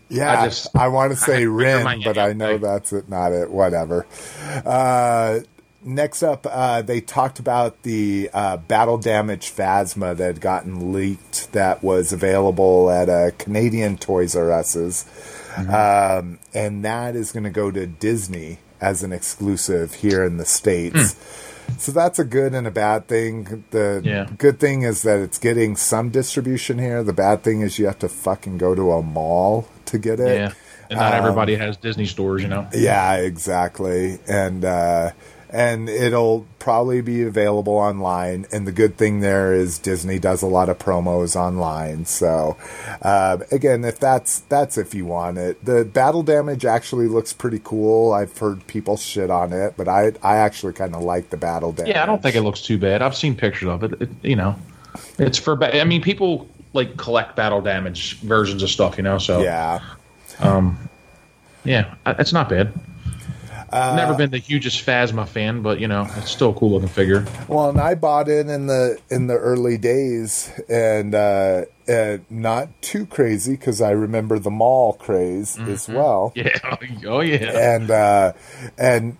Yeah, 0.09 0.41
I 0.41 0.45
just, 0.47 0.77
I, 0.77 0.89
want 0.89 1.11
to 1.13 1.17
say 1.17 1.41
I- 1.41 1.45
Rin, 1.45 2.03
but 2.05 2.19
I 2.19 2.33
know 2.33 2.59
that's 2.59 2.93
it, 2.93 3.09
not 3.09 3.33
it. 3.33 3.51
Whatever. 3.51 4.07
Uh, 4.65 5.41
next 5.83 6.23
up, 6.23 6.47
uh, 6.49 6.83
they 6.83 7.01
talked 7.01 7.39
about 7.39 7.83
the 7.83 8.31
uh, 8.33 8.57
battle 8.57 8.99
damage 8.99 9.55
Phasma 9.55 10.17
that 10.17 10.27
had 10.27 10.41
gotten 10.41 10.93
leaked 10.93 11.53
that 11.53 11.83
was 11.83 12.13
available 12.13 12.91
at 12.91 13.09
a 13.09 13.33
Canadian 13.39 13.97
Toys 13.99 14.37
R 14.37 14.53
Us's. 14.53 15.05
Mm-hmm. 15.55 16.19
Um, 16.29 16.39
and 16.53 16.85
that 16.85 17.17
is 17.17 17.33
going 17.33 17.45
to 17.45 17.51
go 17.51 17.71
to 17.71 17.87
Disney 17.87 18.59
as 18.81 19.03
an 19.03 19.13
exclusive 19.13 19.95
here 19.95 20.23
in 20.23 20.37
the 20.37 20.45
States. 20.45 21.15
So 21.79 21.93
that's 21.93 22.19
a 22.19 22.25
good 22.25 22.55
and 22.55 22.67
a 22.67 22.71
bad 22.71 23.07
thing. 23.09 23.65
The. 23.71 24.01
Yeah. 24.05 24.29
good 24.39 24.59
thing 24.59 24.83
is 24.83 25.03
that 25.03 25.21
it's 25.21 25.39
getting 25.39 25.77
some 25.77 26.11
distribution 26.11 26.79
here. 26.79 27.03
The 27.03 27.13
bad 27.13 27.43
thing 27.43 27.61
is 27.61 27.79
you 27.79 27.87
have 27.87 27.99
to 28.01 28.09
fucking 28.09 28.59
go 28.59 28.75
to 28.75 28.93
a 28.93 29.03
mall 29.03 29.69
to 29.87 29.99
get 29.99 30.19
it. 30.21 30.37
yeah. 30.39 30.53
And 30.89 30.99
not 31.01 31.13
Um, 31.15 31.19
everybody 31.19 31.57
has 31.57 31.77
Disney 31.77 32.07
stores, 32.07 32.43
you 32.43 32.49
know. 32.49 32.67
Yeah, 32.73 33.15
exactly. 33.17 34.19
And 34.29 34.65
uh 34.65 35.11
and 35.51 35.89
it'll 35.89 36.47
probably 36.59 37.01
be 37.01 37.23
available 37.23 37.75
online. 37.75 38.47
And 38.53 38.67
the 38.67 38.73
good 38.73 38.97
thing 38.97 39.21
there 39.21 39.55
is 39.55 39.79
Disney 39.79 40.19
does 40.19 40.43
a 40.43 40.47
lot 40.47 40.69
of 40.69 40.79
promos 40.79 41.37
online. 41.37 42.05
So 42.05 42.57
uh, 43.03 43.39
again, 43.53 43.85
if 43.85 43.99
that's 43.99 44.41
that's 44.41 44.77
if 44.79 44.95
you 44.95 45.07
want 45.07 45.39
it, 45.39 45.65
the 45.65 45.85
battle 45.85 46.23
damage 46.23 46.65
actually 46.65 47.07
looks 47.07 47.33
pretty 47.33 47.61
cool. 47.63 48.13
I've 48.13 48.37
heard 48.37 48.67
people 48.67 48.97
shit 48.97 49.31
on 49.31 49.53
it, 49.53 49.75
but 49.77 49.89
I 49.89 50.13
I 50.23 50.37
actually 50.37 50.73
kind 50.73 50.95
of 50.95 51.03
like 51.03 51.31
the 51.31 51.37
battle 51.37 51.73
damage. 51.73 51.93
Yeah, 51.93 52.03
I 52.03 52.07
don't 52.07 52.23
think 52.23 52.37
it 52.37 52.43
looks 52.43 52.63
too 52.63 52.79
bad. 52.79 53.03
I've 53.03 53.17
seen 53.17 53.37
pictures 53.37 53.69
of 53.69 53.85
it. 53.85 54.03
it 54.03 54.11
you 54.23 54.37
know, 54.37 54.57
it's 55.19 55.39
for. 55.39 55.57
Ba- 55.57 55.81
I 55.81 55.85
mean, 55.85 56.03
people 56.03 56.49
like 56.73 56.97
collect 56.97 57.37
battle 57.37 57.61
damage 57.61 58.19
versions 58.21 58.63
of 58.63 58.71
stuff. 58.71 58.97
You 58.97 59.05
know, 59.05 59.19
so 59.19 59.41
Yeah. 59.41 59.81
Um, 60.41 60.79
yeah, 61.65 61.95
it's 62.07 62.33
not 62.33 62.49
bad. 62.49 62.73
I've 63.73 63.97
never 63.97 64.15
been 64.15 64.31
the 64.31 64.39
hugest 64.39 64.85
Phasma 64.87 65.27
fan, 65.27 65.63
but 65.63 65.81
you 65.81 65.89
know, 65.89 66.07
it's 66.17 66.31
still 66.31 66.51
a 66.51 66.55
cool 66.55 66.71
looking 66.73 66.89
figure. 66.89 67.25
Well, 67.49 67.69
and 67.69 67.81
I 67.81 67.95
bought 67.95 68.29
it 68.29 68.49
in 68.49 68.67
the 68.67 68.99
in 69.11 69.27
the 69.27 69.35
early 69.37 69.77
days, 69.79 70.51
and 70.69 71.15
uh, 71.15 71.65
uh, 71.89 72.19
not 72.31 72.69
too 72.83 73.07
crazy 73.07 73.53
because 73.53 73.81
I 73.81 73.91
remember 73.91 74.39
the 74.39 74.51
mall 74.51 74.93
craze 74.95 75.59
as 75.59 75.89
well. 75.89 76.33
Yeah. 76.37 76.77
Oh 77.07 77.21
yeah. 77.21 77.75
and 77.77 77.91
uh, 77.91 78.33
and 78.79 79.17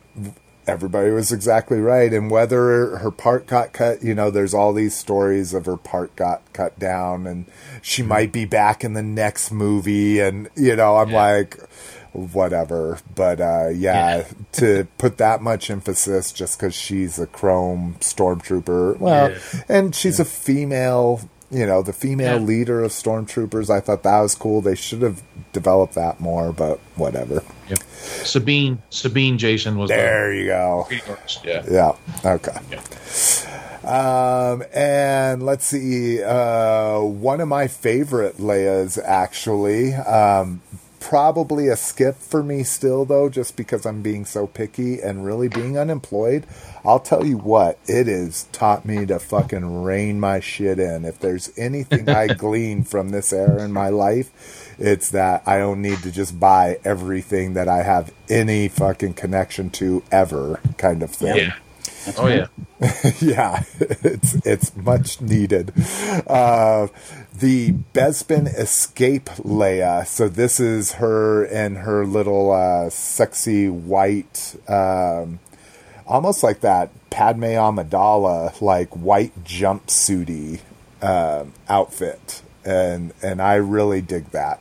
everybody 0.69 1.11
was 1.11 1.31
exactly 1.31 1.79
right. 1.79 2.13
And 2.13 2.29
whether 2.31 2.97
her 2.99 3.11
part 3.13 3.47
got 3.47 3.73
cut, 3.73 4.03
you 4.03 4.15
know, 4.17 4.31
there's 4.31 4.53
all 4.53 4.73
these 4.73 4.97
stories 4.97 5.55
of 5.55 5.65
her 5.67 5.77
part 5.77 6.17
got 6.17 6.43
cut 6.53 6.77
down 6.79 7.25
and 7.27 7.47
she 7.83 8.03
Mm-hmm. 8.03 8.09
might 8.09 8.33
be 8.33 8.45
back 8.47 8.83
in 8.83 8.95
the 8.95 9.03
next 9.03 9.53
movie. 9.53 10.19
And, 10.19 10.49
you 10.57 10.75
know, 10.75 10.97
I'm 10.97 11.11
Yeah. 11.11 11.17
like, 11.23 11.57
whatever. 12.33 12.99
But, 13.15 13.41
uh, 13.41 13.69
yeah, 13.69 14.17
Yeah. 14.19 14.25
to 14.53 14.87
put 14.99 15.19
that 15.19 15.43
much 15.43 15.71
emphasis 15.71 16.33
just 16.33 16.59
because 16.59 16.75
she's 16.75 17.19
a 17.19 17.27
chrome 17.27 17.97
stormtrooper. 18.01 18.99
Well, 18.99 19.31
Yeah. 19.31 19.39
and 19.69 19.95
she's 19.95 20.19
a 20.21 20.25
female. 20.25 21.21
You 21.49 21.65
know, 21.65 21.81
the 21.81 21.93
female 21.93 22.41
Yeah. 22.41 22.45
leader 22.45 22.83
of 22.83 22.91
stormtroopers. 22.91 23.71
I 23.71 23.79
thought 23.79 24.03
that 24.03 24.21
was 24.21 24.35
cool. 24.35 24.61
They 24.61 24.75
should 24.75 25.01
have 25.03 25.23
developed 25.53 25.95
that 25.95 26.19
more, 26.19 26.51
but 26.51 26.81
whatever. 26.97 27.45
Yep. 27.69 27.79
Sabine 28.25 28.83
Sabine 28.91 29.39
Jason 29.39 29.79
was 29.79 29.89
There 29.91 30.33
you 30.35 30.47
go. 30.47 30.89
the. 30.91 31.01
Yeah. 31.45 31.63
Yeah. 31.71 31.93
Okay. 32.25 32.59
Yeah. 32.73 32.81
Um, 33.85 34.65
and 34.75 35.45
let's 35.45 35.67
see. 35.67 36.21
Uh, 36.21 36.99
one 37.01 37.41
of 37.41 37.47
my 37.47 37.69
favorite 37.69 38.39
Leia's 38.39 38.99
actually. 38.99 39.95
Um, 39.95 40.63
probably 41.01 41.69
a 41.69 41.77
skip 41.77 42.17
for 42.17 42.43
me 42.43 42.63
still 42.63 43.05
though, 43.05 43.29
just 43.29 43.57
because 43.57 43.87
I'm 43.87 44.03
being 44.03 44.25
so 44.25 44.47
picky 44.47 45.01
and 45.01 45.25
really 45.25 45.49
being 45.49 45.79
unemployed. 45.79 46.47
I'll 46.85 47.01
tell 47.01 47.25
you 47.25 47.39
what, 47.39 47.79
it 47.87 48.07
has 48.07 48.45
taught 48.53 48.85
me 48.85 49.07
to 49.07 49.19
fucking 49.19 49.83
rein 49.83 50.21
my 50.21 50.41
shit 50.41 50.79
in. 50.79 51.05
If 51.05 51.19
there's 51.19 51.51
anything 51.59 52.09
I 52.09 52.27
glean 52.35 52.85
from 52.85 53.11
this 53.11 53.33
era 53.33 53.65
in 53.65 53.73
my 53.73 53.89
life, 53.89 54.75
it's 54.79 55.11
that 55.11 55.43
I 55.47 55.59
don't 55.59 55.83
need 55.83 55.99
to 56.03 56.13
just 56.13 56.39
buy 56.39 56.79
everything 56.85 57.55
that 57.55 57.69
I 57.69 57.83
have 57.83 58.13
any 58.29 58.69
fucking 58.69 59.15
connection 59.15 59.71
to 59.71 60.03
ever, 60.13 60.61
kind 60.79 61.03
of 61.03 61.11
thing 61.11 61.37
Yeah. 61.37 61.55
Oh 62.17 62.29
yeah. 62.29 62.47
yeah, 63.21 63.65
it's 63.81 64.35
it's 64.47 64.77
much 64.77 65.21
needed. 65.21 65.73
Uh, 66.27 66.89
the 67.35 67.73
Bespin 67.95 68.47
Escape 68.47 69.27
Leia. 69.43 70.07
So 70.07 70.29
this 70.29 70.61
is 70.61 70.93
her 70.93 71.45
in 71.45 71.77
her 71.77 72.07
little 72.07 72.53
uh, 72.53 72.91
sexy 72.91 73.69
white, 73.69 74.57
um, 74.69 75.39
almost 76.07 76.43
like 76.43 76.61
that 76.61 76.91
Padme 77.11 77.45
Amidala 77.45 78.61
like 78.61 78.91
white 78.91 79.45
jumpsuity 79.45 80.61
um 81.03 81.53
outfit, 81.69 82.43
and 82.65 83.13
and 83.23 83.41
I 83.41 83.55
really 83.55 84.03
dig 84.03 84.31
that. 84.31 84.61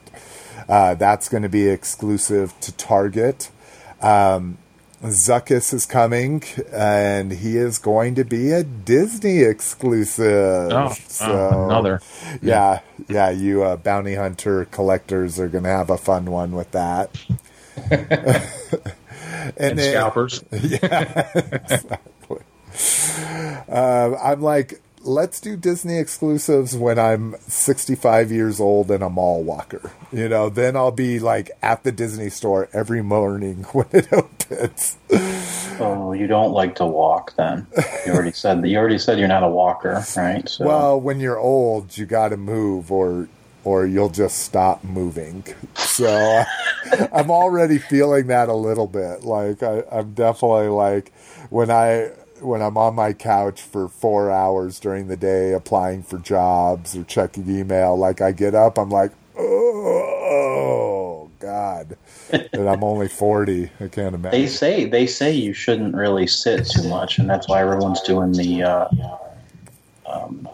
Uh, 0.67 0.95
that's 0.95 1.29
going 1.29 1.43
to 1.43 1.49
be 1.49 1.67
exclusive 1.67 2.59
to 2.61 2.71
Target. 2.71 3.51
Um, 4.01 4.57
Zuckuss 5.07 5.73
is 5.73 5.85
coming, 5.85 6.43
and 6.71 7.31
he 7.31 7.57
is 7.57 7.77
going 7.77 8.15
to 8.15 8.23
be 8.23 8.51
a 8.51 8.63
Disney 8.63 9.39
exclusive. 9.41 10.71
Oh, 10.71 10.93
oh, 11.21 11.65
another. 11.65 12.01
Yeah, 12.41 12.81
yeah. 13.07 13.29
You 13.29 13.63
uh, 13.63 13.77
bounty 13.77 14.15
hunter 14.15 14.65
collectors 14.65 15.39
are 15.39 15.47
going 15.47 15.63
to 15.63 15.69
have 15.69 15.89
a 15.89 15.97
fun 15.97 16.25
one 16.25 16.51
with 16.51 16.71
that. 16.71 17.09
And, 19.57 19.77
then- 19.77 19.91
scalpers. 19.91 20.43
Um, 23.67 24.15
I'm 24.21 24.41
like, 24.41 24.81
let's 25.05 25.39
do 25.39 25.55
Disney 25.55 25.99
exclusives 25.99 26.75
when 26.75 26.97
I'm 26.97 27.35
65 27.47 28.31
years 28.31 28.59
old 28.59 28.89
and 28.89 29.03
a 29.03 29.09
mall 29.09 29.43
walker. 29.43 29.91
You 30.11 30.27
know, 30.27 30.49
then 30.49 30.75
I'll 30.75 30.91
be 30.91 31.19
like 31.19 31.51
at 31.61 31.83
the 31.83 31.91
Disney 31.91 32.29
store 32.29 32.67
every 32.73 33.01
morning 33.01 33.63
when 33.71 33.87
it 33.91 34.11
opens. 34.11 34.97
Oh, 35.79 36.13
you 36.13 36.27
don't 36.27 36.51
like 36.51 36.75
to 36.75 36.85
walk 36.85 37.35
then? 37.35 37.67
You 38.05 38.13
already 38.13 38.31
said 38.33 38.61
that. 38.61 38.67
You 38.67 38.77
already 38.77 38.97
said 38.97 39.19
you're 39.19 39.27
not 39.27 39.43
a 39.43 39.47
walker, 39.49 40.03
right? 40.17 40.47
So, 40.49 40.65
Well, 40.65 40.99
when 40.99 41.19
you're 41.19 41.39
old, 41.39 41.97
you 41.97 42.05
got 42.05 42.29
to 42.29 42.37
move 42.37 42.91
or 42.91 43.27
or 43.63 43.85
you'll 43.87 44.09
just 44.09 44.39
stop 44.39 44.83
moving. 44.83 45.43
So 45.75 46.43
I'm 47.11 47.31
already 47.31 47.79
feeling 47.79 48.27
that 48.27 48.47
a 48.47 48.53
little 48.53 48.85
bit. 48.85 49.23
Like 49.23 49.63
I, 49.63 49.83
I'm 49.91 50.13
definitely 50.13 50.67
like 50.67 51.11
when 51.49 51.71
I 51.71 52.11
when 52.41 52.61
I'm 52.61 52.77
on 52.77 52.95
my 52.95 53.13
couch 53.13 53.61
for 53.61 53.87
four 53.87 54.29
hours 54.31 54.79
during 54.79 55.07
the 55.07 55.17
day 55.17 55.53
applying 55.53 56.03
for 56.03 56.17
jobs 56.17 56.95
or 56.95 57.03
checking 57.03 57.49
email. 57.49 57.97
Like 57.97 58.21
I 58.21 58.31
get 58.31 58.53
up, 58.55 58.77
I'm 58.77 58.89
like, 58.89 59.11
oh 59.37 61.29
God, 61.39 61.97
and 62.31 62.69
I'm 62.69 62.83
only 62.83 63.07
40. 63.07 63.69
I 63.79 63.87
can't 63.87 64.15
imagine. 64.15 64.31
they 64.31 64.37
imagine. 64.39 64.47
say 64.49 64.85
they 64.85 65.07
say 65.07 65.31
you 65.31 65.53
shouldn't 65.53 65.95
really 65.95 66.27
sit 66.27 66.67
too 66.67 66.87
much, 66.89 67.17
and 67.19 67.29
that's 67.29 67.47
why 67.47 67.61
everyone's 67.61 68.01
doing 68.01 68.31
the 68.33 68.63
uh, 68.63 68.87
um, 70.05 70.47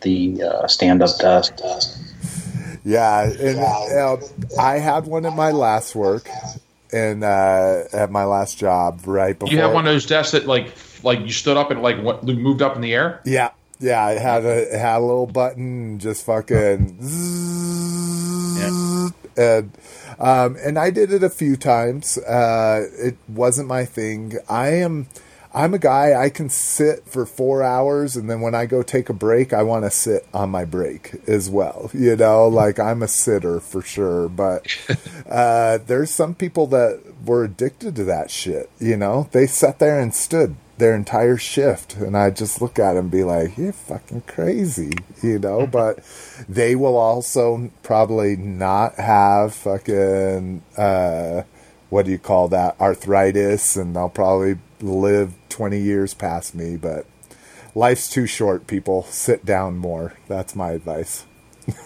the 0.00 0.42
uh, 0.42 0.66
stand 0.66 1.02
up 1.02 1.18
desk. 1.18 1.58
Yeah, 2.84 3.22
and 3.22 3.58
uh, 3.58 4.16
I 4.60 4.78
had 4.78 5.06
one 5.06 5.24
at 5.24 5.34
my 5.34 5.52
last 5.52 5.94
work 5.94 6.28
and 6.92 7.24
uh, 7.24 7.84
at 7.92 8.10
my 8.10 8.24
last 8.24 8.58
job 8.58 9.00
right 9.06 9.38
before. 9.38 9.52
You 9.52 9.60
have 9.60 9.72
one 9.72 9.86
of 9.86 9.92
those 9.92 10.06
desks 10.06 10.32
that 10.32 10.46
like 10.46 10.68
like 11.04 11.20
you 11.20 11.30
stood 11.30 11.56
up 11.56 11.70
and 11.70 11.82
like 11.82 12.02
what, 12.02 12.24
moved 12.24 12.62
up 12.62 12.74
in 12.74 12.82
the 12.82 12.94
air. 12.94 13.20
Yeah, 13.24 13.50
yeah. 13.78 14.10
It 14.10 14.20
had 14.20 14.44
a 14.44 14.74
it 14.74 14.78
had 14.78 14.98
a 14.98 15.00
little 15.00 15.26
button, 15.26 15.98
just 15.98 16.24
fucking, 16.26 16.98
zzz, 17.02 18.62
and 19.36 19.70
um, 20.18 20.56
and 20.60 20.78
I 20.78 20.90
did 20.90 21.12
it 21.12 21.22
a 21.22 21.30
few 21.30 21.56
times. 21.56 22.18
Uh, 22.18 22.86
it 22.98 23.16
wasn't 23.28 23.68
my 23.68 23.84
thing. 23.84 24.34
I 24.48 24.68
am. 24.68 25.08
I'm 25.56 25.72
a 25.72 25.78
guy. 25.78 26.20
I 26.20 26.30
can 26.30 26.48
sit 26.48 27.06
for 27.06 27.24
four 27.26 27.62
hours, 27.62 28.16
and 28.16 28.28
then 28.28 28.40
when 28.40 28.56
I 28.56 28.66
go 28.66 28.82
take 28.82 29.08
a 29.08 29.12
break, 29.12 29.52
I 29.52 29.62
want 29.62 29.84
to 29.84 29.90
sit 29.90 30.26
on 30.34 30.50
my 30.50 30.64
break 30.64 31.14
as 31.28 31.48
well. 31.48 31.90
You 31.94 32.16
know, 32.16 32.48
like 32.48 32.80
I'm 32.80 33.02
a 33.02 33.08
sitter 33.08 33.60
for 33.60 33.80
sure. 33.80 34.28
But 34.28 34.66
uh, 35.28 35.78
there's 35.86 36.10
some 36.10 36.34
people 36.34 36.66
that 36.68 37.00
were 37.24 37.44
addicted 37.44 37.94
to 37.96 38.04
that 38.04 38.32
shit. 38.32 38.68
You 38.80 38.96
know, 38.96 39.28
they 39.30 39.46
sat 39.46 39.78
there 39.78 40.00
and 40.00 40.12
stood 40.12 40.56
their 40.78 40.94
entire 40.94 41.36
shift, 41.36 41.96
and 41.96 42.16
I 42.16 42.30
just 42.30 42.60
look 42.60 42.78
at 42.78 42.94
them 42.94 43.04
and 43.04 43.10
be 43.10 43.24
like, 43.24 43.56
"You're 43.56 43.72
fucking 43.72 44.22
crazy," 44.26 44.92
you 45.22 45.38
know. 45.38 45.66
but 45.70 46.00
they 46.48 46.74
will 46.74 46.96
also 46.96 47.70
probably 47.82 48.36
not 48.36 48.96
have 48.96 49.54
fucking 49.54 50.62
uh, 50.76 51.42
what 51.90 52.06
do 52.06 52.12
you 52.12 52.18
call 52.18 52.48
that 52.48 52.80
arthritis, 52.80 53.76
and 53.76 53.94
they'll 53.94 54.08
probably 54.08 54.58
live 54.80 55.34
twenty 55.48 55.80
years 55.80 56.14
past 56.14 56.54
me. 56.54 56.76
But 56.76 57.06
life's 57.74 58.08
too 58.08 58.26
short. 58.26 58.66
People 58.66 59.04
sit 59.04 59.44
down 59.44 59.78
more. 59.78 60.14
That's 60.28 60.56
my 60.56 60.72
advice. 60.72 61.24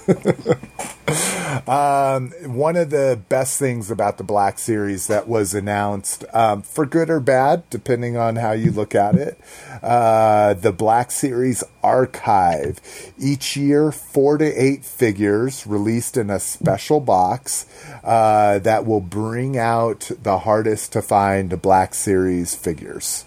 Um, 1.67 2.31
one 2.45 2.77
of 2.77 2.91
the 2.91 3.21
best 3.29 3.59
things 3.59 3.91
about 3.91 4.19
the 4.19 4.25
Black 4.25 4.59
Series 4.59 5.07
that 5.07 5.29
was 5.29 5.55
announced, 5.55 6.25
um, 6.33 6.63
for 6.63 6.87
good 6.87 7.11
or 7.11 7.21
bad, 7.21 7.69
depending 7.71 8.17
on 8.17 8.37
how 8.37 8.53
you 8.53 8.71
look 8.71 8.95
at 8.95 9.15
it, 9.15 9.39
uh, 9.83 10.55
the 10.55 10.73
Black 10.73 11.11
Series 11.11 11.65
Archive. 11.83 12.81
Each 13.19 13.57
year, 13.57 13.91
four 13.93 14.39
to 14.39 14.45
eight 14.45 14.85
figures 14.85 15.67
released 15.67 16.17
in 16.17 16.31
a 16.31 16.41
special 16.41 17.01
box 17.01 17.67
uh, 18.05 18.59
that 18.61 18.87
will 18.87 19.01
bring 19.01 19.59
out 19.59 20.11
the 20.23 20.41
hardest 20.41 20.93
to 20.93 21.03
find 21.03 21.61
Black 21.63 21.95
Series 21.95 22.55
figures. 22.55 23.25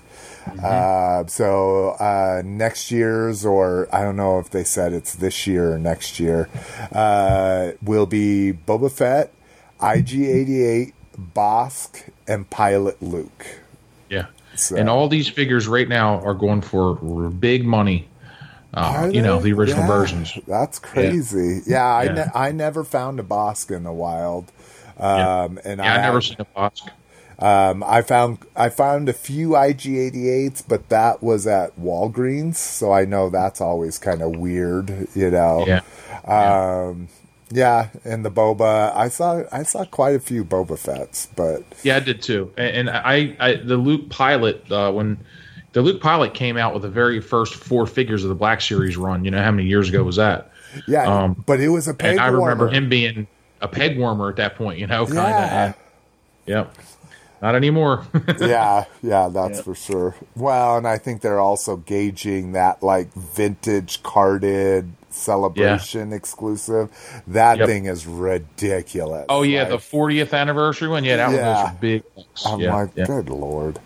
Uh, 0.64 1.26
so 1.28 1.90
uh, 2.00 2.42
next 2.46 2.92
year's, 2.92 3.46
or 3.46 3.88
I 3.94 4.02
don't 4.04 4.16
know 4.16 4.40
if 4.40 4.50
they 4.50 4.64
said 4.64 4.94
it's 4.94 5.16
this 5.16 5.46
year 5.48 5.74
or 5.74 5.78
next 5.80 6.20
year, 6.20 6.50
uh, 6.92 7.72
will 7.82 8.06
be 8.06 8.54
Boba 8.54 8.92
Fett, 8.92 9.32
IG88, 9.80 10.94
Bossk, 11.36 12.10
and 12.28 12.50
Pilot 12.50 13.02
Luke. 13.02 13.46
Yeah. 14.10 14.26
So- 14.56 14.76
And 14.76 14.90
all 14.90 15.08
these 15.08 15.28
figures 15.30 15.68
right 15.68 15.88
now 15.88 16.20
are 16.22 16.34
going 16.34 16.62
for 16.62 16.96
big 17.30 17.66
money. 17.66 18.08
Uh, 18.74 19.10
you 19.12 19.22
know, 19.22 19.40
the 19.40 19.52
original 19.52 19.82
Yeah, 19.82 19.88
versions. 19.88 20.38
That's 20.48 20.80
crazy. 20.80 21.62
Yeah, 21.66 21.84
I, 21.86 22.04
Yeah. 22.04 22.12
Ne- 22.14 22.32
I 22.34 22.52
never 22.54 22.84
found 22.86 23.20
a 23.20 23.24
Bossk 23.24 23.76
in 23.76 23.84
the 23.84 23.92
wild. 23.92 24.50
Yeah. 24.98 25.42
Um, 25.44 25.60
and 25.66 25.80
Yeah, 25.80 25.94
I 25.94 25.98
I 25.98 26.02
never 26.02 26.22
seen 26.22 26.38
a 26.40 26.46
Bossk. 26.46 26.88
Um, 27.42 27.84
I 27.88 28.02
found 28.04 28.38
I 28.56 28.70
found 28.70 29.10
a 29.10 29.14
few 29.14 29.50
IG88s, 29.50 30.64
but 30.68 30.90
that 30.90 31.24
was 31.24 31.48
at 31.48 31.78
Walgreens, 31.80 32.56
so 32.56 32.92
I 32.92 33.06
know 33.06 33.30
that's 33.30 33.60
always 33.60 33.98
kind 33.98 34.22
of 34.22 34.36
weird, 34.36 35.08
you 35.16 35.32
know. 35.32 35.66
Yeah. 35.66 35.82
Um, 36.26 37.08
yeah, 37.50 37.90
and 38.06 38.24
the 38.24 38.32
boba, 38.32 38.96
I 38.96 39.10
saw 39.10 39.44
I 39.52 39.64
saw 39.64 39.84
quite 39.86 40.16
a 40.16 40.20
few 40.20 40.46
Boba 40.46 40.78
Fett's, 40.78 41.28
but 41.36 41.64
Yeah, 41.84 41.98
I 41.98 42.00
did 42.00 42.22
too. 42.22 42.54
And, 42.58 42.88
and 42.88 42.90
I, 42.90 43.36
I, 43.40 43.56
the 43.56 43.76
Luke 43.76 44.10
Pilot, 44.10 44.72
uh, 44.72 44.92
when 44.94 45.18
the 45.74 45.82
Luke 45.82 46.02
Pilot 46.02 46.34
came 46.34 46.56
out 46.58 46.74
with 46.74 46.84
the 46.84 46.90
very 46.90 47.20
first 47.20 47.56
four 47.56 47.86
figures 47.88 48.24
of 48.24 48.30
the 48.30 48.36
Black 48.36 48.62
Series 48.62 48.96
run, 48.98 49.26
you 49.26 49.32
know 49.32 49.42
how 49.42 49.52
many 49.52 49.68
years 49.68 49.90
ago 49.90 50.04
was 50.04 50.16
that? 50.18 50.52
yeah, 50.88 51.04
Um, 51.24 51.44
but 51.46 51.60
it 51.60 51.68
was 51.70 51.88
a 51.90 51.94
peg 51.94 52.12
and 52.12 52.20
I 52.22 52.28
remember 52.28 52.66
warmer. 52.66 52.70
him 52.70 52.88
being 52.88 53.28
a 53.60 53.68
peg 53.68 53.98
warmer 53.98 54.30
at 54.30 54.38
that 54.38 54.56
point, 54.56 54.80
you 54.80 54.88
know, 54.88 55.06
kind 55.06 55.18
of. 55.20 55.26
Yeah. 55.26 55.74
Yep. 56.48 56.76
Not 57.42 57.56
anymore. 57.56 58.06
yeah, 58.40 58.86
yeah, 59.02 59.30
that's 59.30 59.58
Yeah. 59.58 59.64
for 59.64 59.76
sure. 59.76 60.16
Well, 60.36 60.78
and 60.78 60.88
I 60.88 60.98
think 60.98 61.22
they're 61.22 61.40
also 61.40 61.78
gauging 61.78 62.52
that 62.52 62.84
like 62.84 63.12
vintage 63.14 64.04
carded 64.04 64.92
celebration 65.10 66.14
exclusive. 66.14 66.90
That 67.28 67.58
Yep. 67.60 67.68
thing 67.68 67.86
is 67.86 68.06
ridiculous. 68.08 69.26
oh 69.30 69.42
yeah, 69.44 69.62
Like, 69.62 69.70
the 69.70 69.78
40th 69.78 70.34
anniversary 70.38 70.88
one. 70.88 71.04
Yeah, 71.04 71.18
that 71.18 71.28
one 71.28 71.36
was 71.38 71.70
a 71.70 71.78
big. 71.80 72.04
bucks. 72.16 72.46
I'm 72.46 72.60
yeah, 72.60 72.76
like, 72.76 72.90
yeah. 72.96 73.06
good 73.06 73.30
lord. 73.30 73.80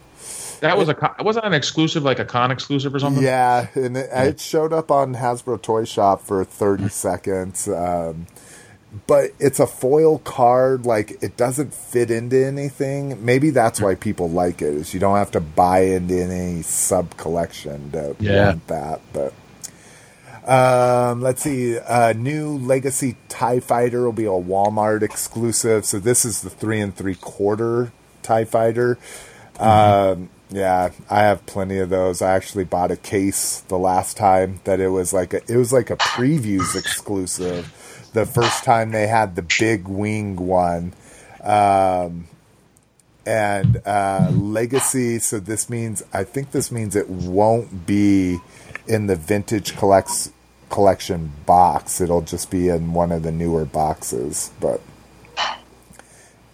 That 0.61 0.77
was 0.77 0.89
a 0.89 0.93
con- 0.93 1.15
wasn't 1.19 1.45
an 1.45 1.53
exclusive, 1.53 2.03
like 2.03 2.17
a 2.19 2.25
con 2.25 2.49
exclusive 2.51 2.95
or 2.95 2.99
something. 2.99 3.21
Yeah, 3.23 3.67
and 3.75 3.95
it, 3.97 4.09
it 4.11 4.39
showed 4.39 4.73
up 4.73 4.89
on 4.89 5.13
Hasbro 5.15 5.61
Toy 5.61 5.83
Shop 5.83 6.21
for 6.21 6.43
30 6.43 6.89
seconds. 6.89 7.67
Um, 7.67 8.25
but 9.07 9.31
it's 9.39 9.59
a 9.59 9.67
foil 9.67 10.19
card, 10.19 10.85
like 10.85 11.21
it 11.23 11.35
doesn't 11.37 11.73
fit 11.73 12.09
into 12.11 12.45
anything. 12.45 13.23
Maybe 13.25 13.49
that's 13.49 13.81
why 13.81 13.95
people 13.95 14.29
like 14.29 14.61
it. 14.61 14.73
Is 14.73 14.93
you 14.93 14.99
don't 14.99 15.17
have 15.17 15.31
to 15.31 15.41
buy 15.41 15.79
into 15.81 16.21
any 16.23 16.61
sub 16.61 17.17
collection 17.17 17.91
to 17.91 18.15
Yeah. 18.19 18.45
want 18.47 18.67
that. 18.67 19.01
But 19.13 19.33
um, 20.47 21.21
let's 21.21 21.41
see, 21.41 21.77
uh, 21.77 22.13
new 22.13 22.57
Legacy 22.57 23.17
Tie 23.29 23.59
Fighter 23.59 24.03
will 24.05 24.13
be 24.13 24.25
a 24.25 24.29
Walmart 24.29 25.01
exclusive. 25.01 25.85
So 25.85 25.99
this 25.99 26.23
is 26.23 26.41
the 26.41 26.49
three 26.49 26.79
and 26.79 26.95
three 26.95 27.15
quarter 27.15 27.91
Tie 28.21 28.45
Fighter. 28.45 28.97
Um, 29.59 30.29
yeah, 30.51 30.91
I 31.09 31.21
have 31.21 31.45
plenty 31.47 31.79
of 31.79 31.89
those. 31.89 32.21
I 32.21 32.33
actually 32.35 32.65
bought 32.65 32.91
a 32.91 32.97
case 32.97 33.61
the 33.61 33.79
last 33.79 34.17
time 34.17 34.59
that 34.65 34.79
it 34.79 34.89
was 34.89 35.11
like 35.13 35.33
a, 35.33 35.41
it 35.51 35.57
was 35.57 35.73
like 35.73 35.89
a 35.89 35.97
previews 35.97 36.75
exclusive. 36.75 37.71
The 38.15 38.25
first 38.25 38.63
time 38.63 38.91
they 38.91 39.07
had 39.07 39.35
the 39.35 39.41
big 39.59 39.89
wing 39.89 40.37
one, 40.37 40.93
um, 41.43 42.29
and 43.25 43.81
uh, 43.85 44.31
legacy. 44.31 45.19
So 45.19 45.41
this 45.41 45.69
means 45.69 46.01
I 46.13 46.23
think 46.23 46.51
this 46.51 46.71
means 46.71 46.95
it 46.95 47.09
won't 47.09 47.85
be 47.85 48.37
in 48.87 49.07
the 49.07 49.17
vintage 49.17 49.75
collects 49.75 50.31
collection 50.69 51.33
box. 51.45 51.99
It'll 51.99 52.21
just 52.21 52.49
be 52.49 52.69
in 52.69 52.93
one 52.93 53.11
of 53.11 53.23
the 53.23 53.33
newer 53.33 53.65
boxes. 53.65 54.49
But 54.61 54.79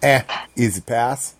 eh, 0.02 0.22
easy 0.56 0.80
pass. 0.80 1.36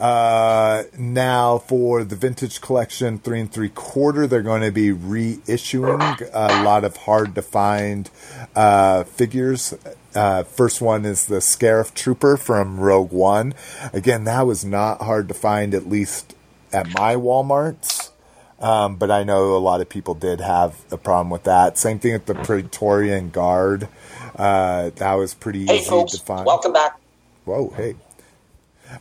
Uh, 0.00 0.84
now 0.98 1.58
for 1.58 2.04
the 2.04 2.16
vintage 2.16 2.60
collection 2.60 3.18
three 3.18 3.40
and 3.40 3.50
three 3.52 3.68
quarter, 3.70 4.26
they're 4.26 4.42
going 4.42 4.62
to 4.62 4.70
be 4.72 4.90
reissuing 4.90 6.20
a 6.32 6.62
lot 6.62 6.84
of 6.84 6.96
hard 6.96 7.34
to 7.34 7.42
find 7.42 8.10
uh, 8.54 9.04
figures. 9.04 9.74
Uh, 10.14 10.42
first 10.44 10.80
one 10.80 11.04
is 11.04 11.26
the 11.26 11.36
Scarif 11.36 11.94
Trooper 11.94 12.36
from 12.36 12.78
Rogue 12.80 13.12
One. 13.12 13.54
Again, 13.92 14.24
that 14.24 14.46
was 14.46 14.64
not 14.64 15.02
hard 15.02 15.28
to 15.28 15.34
find, 15.34 15.74
at 15.74 15.88
least 15.88 16.34
at 16.72 16.86
my 16.94 17.14
Walmarts. 17.14 18.10
Um, 18.58 18.96
but 18.96 19.10
I 19.10 19.22
know 19.24 19.54
a 19.54 19.58
lot 19.58 19.82
of 19.82 19.88
people 19.90 20.14
did 20.14 20.40
have 20.40 20.80
a 20.90 20.96
problem 20.96 21.28
with 21.28 21.42
that. 21.44 21.76
Same 21.76 21.98
thing 21.98 22.14
with 22.14 22.24
the 22.24 22.34
Praetorian 22.34 23.28
Guard. 23.28 23.88
Uh, 24.34 24.90
that 24.96 25.14
was 25.14 25.34
pretty 25.34 25.66
Hey, 25.66 25.80
easy 25.80 25.90
folks, 25.90 26.12
to 26.12 26.20
find. 26.20 26.46
welcome 26.46 26.72
back. 26.72 26.98
Whoa, 27.44 27.70
hey. 27.76 27.96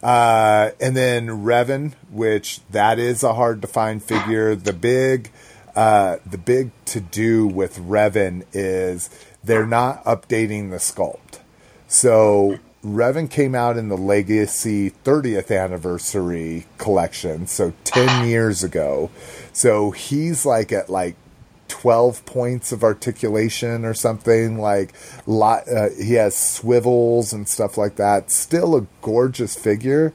Uh, 0.01 0.71
and 0.79 0.95
then 0.95 1.27
Revan, 1.27 1.93
which 2.11 2.61
that 2.71 2.99
is 2.99 3.23
a 3.23 3.33
hard 3.33 3.61
to 3.61 3.67
find 3.67 4.03
figure. 4.03 4.55
The 4.55 4.73
big, 4.73 5.31
uh, 5.75 6.17
the 6.25 6.37
big 6.37 6.71
to 6.85 6.99
do 6.99 7.47
with 7.47 7.77
Revan 7.77 8.45
is 8.53 9.09
they're 9.43 9.65
not 9.65 10.03
updating 10.05 10.71
the 10.71 10.77
sculpt. 10.77 11.39
So 11.87 12.59
Revan 12.83 13.29
came 13.29 13.55
out 13.55 13.77
in 13.77 13.89
the 13.89 13.97
Legacy 13.97 14.91
30th 14.91 15.55
anniversary 15.55 16.65
collection, 16.77 17.47
so 17.47 17.73
10 17.83 18.27
years 18.27 18.63
ago. 18.63 19.09
So 19.53 19.91
he's 19.91 20.45
like 20.45 20.71
at 20.71 20.89
like 20.89 21.15
12 21.81 22.25
points 22.25 22.71
of 22.71 22.85
articulation 22.85 23.83
or 23.83 23.93
something 23.93 24.57
like 24.57 24.93
lot 25.27 25.67
uh, 25.67 25.89
he 26.01 26.13
has 26.13 26.33
swivels 26.33 27.33
and 27.33 27.49
stuff 27.49 27.77
like 27.77 27.97
that. 27.97 28.31
Still 28.31 28.77
a 28.77 28.87
gorgeous 29.01 29.57
figure 29.57 30.13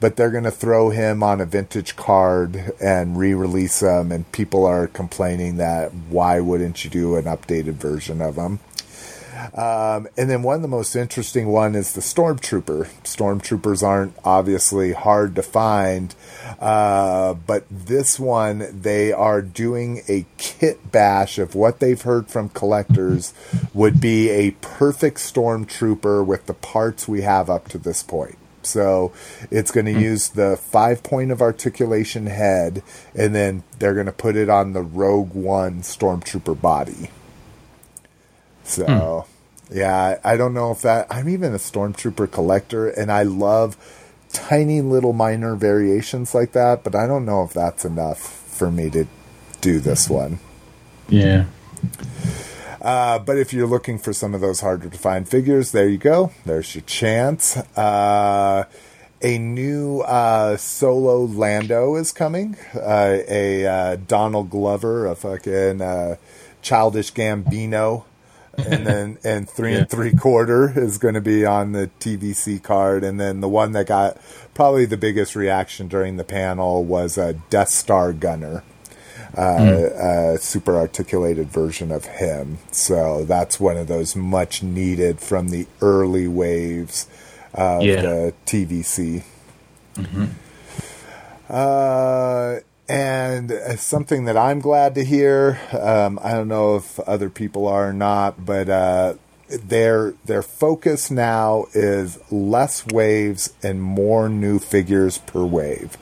but 0.00 0.16
they're 0.16 0.30
going 0.30 0.44
to 0.44 0.50
throw 0.50 0.90
him 0.90 1.22
on 1.22 1.40
a 1.40 1.46
vintage 1.46 1.96
card 1.96 2.74
and 2.78 3.16
re-release 3.16 3.80
him 3.80 4.12
and 4.12 4.30
people 4.32 4.66
are 4.66 4.86
complaining 4.86 5.56
that 5.56 5.92
why 6.10 6.40
wouldn't 6.40 6.84
you 6.84 6.90
do 6.90 7.16
an 7.16 7.24
updated 7.24 7.74
version 7.74 8.20
of 8.20 8.36
him 8.36 8.60
um, 9.54 10.08
and 10.16 10.28
then 10.30 10.42
one 10.42 10.56
of 10.56 10.62
the 10.62 10.68
most 10.68 10.96
interesting 10.96 11.48
one 11.48 11.74
is 11.74 11.92
the 11.92 12.00
stormtrooper. 12.00 12.86
Stormtroopers 13.02 13.82
aren't 13.82 14.14
obviously 14.24 14.92
hard 14.92 15.34
to 15.36 15.42
find, 15.42 16.14
uh, 16.60 17.34
but 17.34 17.64
this 17.70 18.18
one 18.18 18.80
they 18.80 19.12
are 19.12 19.42
doing 19.42 20.02
a 20.08 20.26
kit 20.36 20.90
bash 20.90 21.38
of 21.38 21.54
what 21.54 21.80
they've 21.80 22.02
heard 22.02 22.28
from 22.28 22.48
collectors 22.48 23.32
would 23.74 24.00
be 24.00 24.30
a 24.30 24.52
perfect 24.52 25.18
stormtrooper 25.18 26.24
with 26.24 26.46
the 26.46 26.54
parts 26.54 27.06
we 27.06 27.22
have 27.22 27.50
up 27.50 27.68
to 27.68 27.78
this 27.78 28.02
point. 28.02 28.38
So 28.62 29.12
it's 29.50 29.70
going 29.70 29.86
to 29.86 29.98
use 29.98 30.30
the 30.30 30.56
five 30.56 31.02
point 31.02 31.30
of 31.30 31.40
articulation 31.40 32.26
head, 32.26 32.82
and 33.14 33.34
then 33.34 33.62
they're 33.78 33.94
going 33.94 34.06
to 34.06 34.12
put 34.12 34.36
it 34.36 34.48
on 34.48 34.72
the 34.72 34.82
Rogue 34.82 35.34
One 35.34 35.82
stormtrooper 35.82 36.60
body. 36.60 37.10
So, 38.68 39.26
yeah, 39.70 40.18
I 40.22 40.36
don't 40.36 40.54
know 40.54 40.70
if 40.70 40.82
that. 40.82 41.06
I'm 41.10 41.28
even 41.28 41.52
a 41.54 41.58
stormtrooper 41.58 42.30
collector, 42.30 42.88
and 42.88 43.10
I 43.10 43.22
love 43.22 43.76
tiny 44.32 44.80
little 44.80 45.12
minor 45.12 45.54
variations 45.56 46.34
like 46.34 46.52
that, 46.52 46.84
but 46.84 46.94
I 46.94 47.06
don't 47.06 47.24
know 47.24 47.42
if 47.44 47.52
that's 47.52 47.84
enough 47.84 48.18
for 48.18 48.70
me 48.70 48.90
to 48.90 49.06
do 49.60 49.80
this 49.80 50.08
one. 50.08 50.38
Yeah. 51.08 51.46
Uh, 52.80 53.18
but 53.18 53.38
if 53.38 53.52
you're 53.52 53.66
looking 53.66 53.98
for 53.98 54.12
some 54.12 54.34
of 54.34 54.40
those 54.40 54.60
harder 54.60 54.88
to 54.88 54.98
find 54.98 55.28
figures, 55.28 55.72
there 55.72 55.88
you 55.88 55.98
go. 55.98 56.32
There's 56.44 56.74
your 56.74 56.82
chance. 56.82 57.56
Uh, 57.76 58.64
a 59.20 59.38
new 59.38 60.00
uh, 60.02 60.56
solo 60.56 61.24
Lando 61.24 61.96
is 61.96 62.12
coming. 62.12 62.56
Uh, 62.74 63.18
a 63.28 63.66
uh, 63.66 63.96
Donald 64.06 64.50
Glover, 64.50 65.06
a 65.06 65.16
fucking 65.16 65.80
uh, 65.80 66.16
childish 66.62 67.12
Gambino, 67.12 68.04
and 68.58 68.86
then 68.86 69.18
and 69.24 69.48
three 69.48 69.72
Yeah. 69.72 69.78
and 69.80 69.90
three 69.90 70.14
quarter 70.14 70.72
is 70.78 70.98
going 70.98 71.14
to 71.14 71.20
be 71.20 71.46
on 71.46 71.72
the 71.72 71.90
TVC 72.00 72.62
card. 72.62 73.04
And 73.04 73.18
then 73.18 73.40
the 73.40 73.48
one 73.48 73.72
that 73.72 73.86
got 73.86 74.18
probably 74.54 74.84
the 74.86 74.96
biggest 74.96 75.34
reaction 75.36 75.88
during 75.88 76.16
the 76.16 76.24
panel 76.24 76.84
was 76.84 77.16
a 77.16 77.34
Death 77.50 77.70
Star 77.70 78.12
Gunner 78.12 78.62
uh, 79.36 80.32
a 80.32 80.38
super 80.40 80.76
articulated 80.76 81.48
version 81.48 81.92
of 81.92 82.04
him. 82.06 82.58
So 82.72 83.24
that's 83.24 83.60
one 83.60 83.76
of 83.76 83.86
those 83.86 84.16
much 84.16 84.62
needed 84.62 85.20
from 85.20 85.50
the 85.50 85.66
early 85.82 86.26
waves 86.26 87.06
of 87.52 87.82
Yeah. 87.82 88.00
the 88.02 88.34
TVC. 88.46 89.22
Uh, 91.48 92.60
and 92.88 93.52
something 93.76 94.24
that 94.24 94.36
I'm 94.36 94.60
glad 94.60 94.94
to 94.94 95.04
hear. 95.04 95.60
Um, 95.72 96.18
I 96.22 96.32
don't 96.32 96.48
know 96.48 96.76
if 96.76 96.98
other 97.00 97.28
people 97.28 97.66
are 97.66 97.88
or 97.88 97.92
not, 97.92 98.44
but 98.44 98.68
uh, 98.68 99.14
their 99.48 100.14
their 100.24 100.42
focus 100.42 101.10
now 101.10 101.66
is 101.74 102.18
less 102.30 102.86
waves 102.86 103.52
and 103.62 103.82
more 103.82 104.28
new 104.28 104.58
figures 104.58 105.18
per 105.18 105.44
wave. 105.44 105.96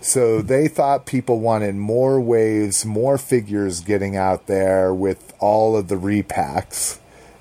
So 0.00 0.40
they 0.40 0.68
thought 0.68 1.06
people 1.06 1.40
wanted 1.40 1.74
more 1.74 2.20
waves, 2.20 2.86
more 2.86 3.18
figures 3.18 3.80
getting 3.80 4.16
out 4.16 4.46
there 4.46 4.94
with 4.94 5.34
all 5.40 5.76
of 5.76 5.88
the 5.88 5.96
repacks. 5.96 6.98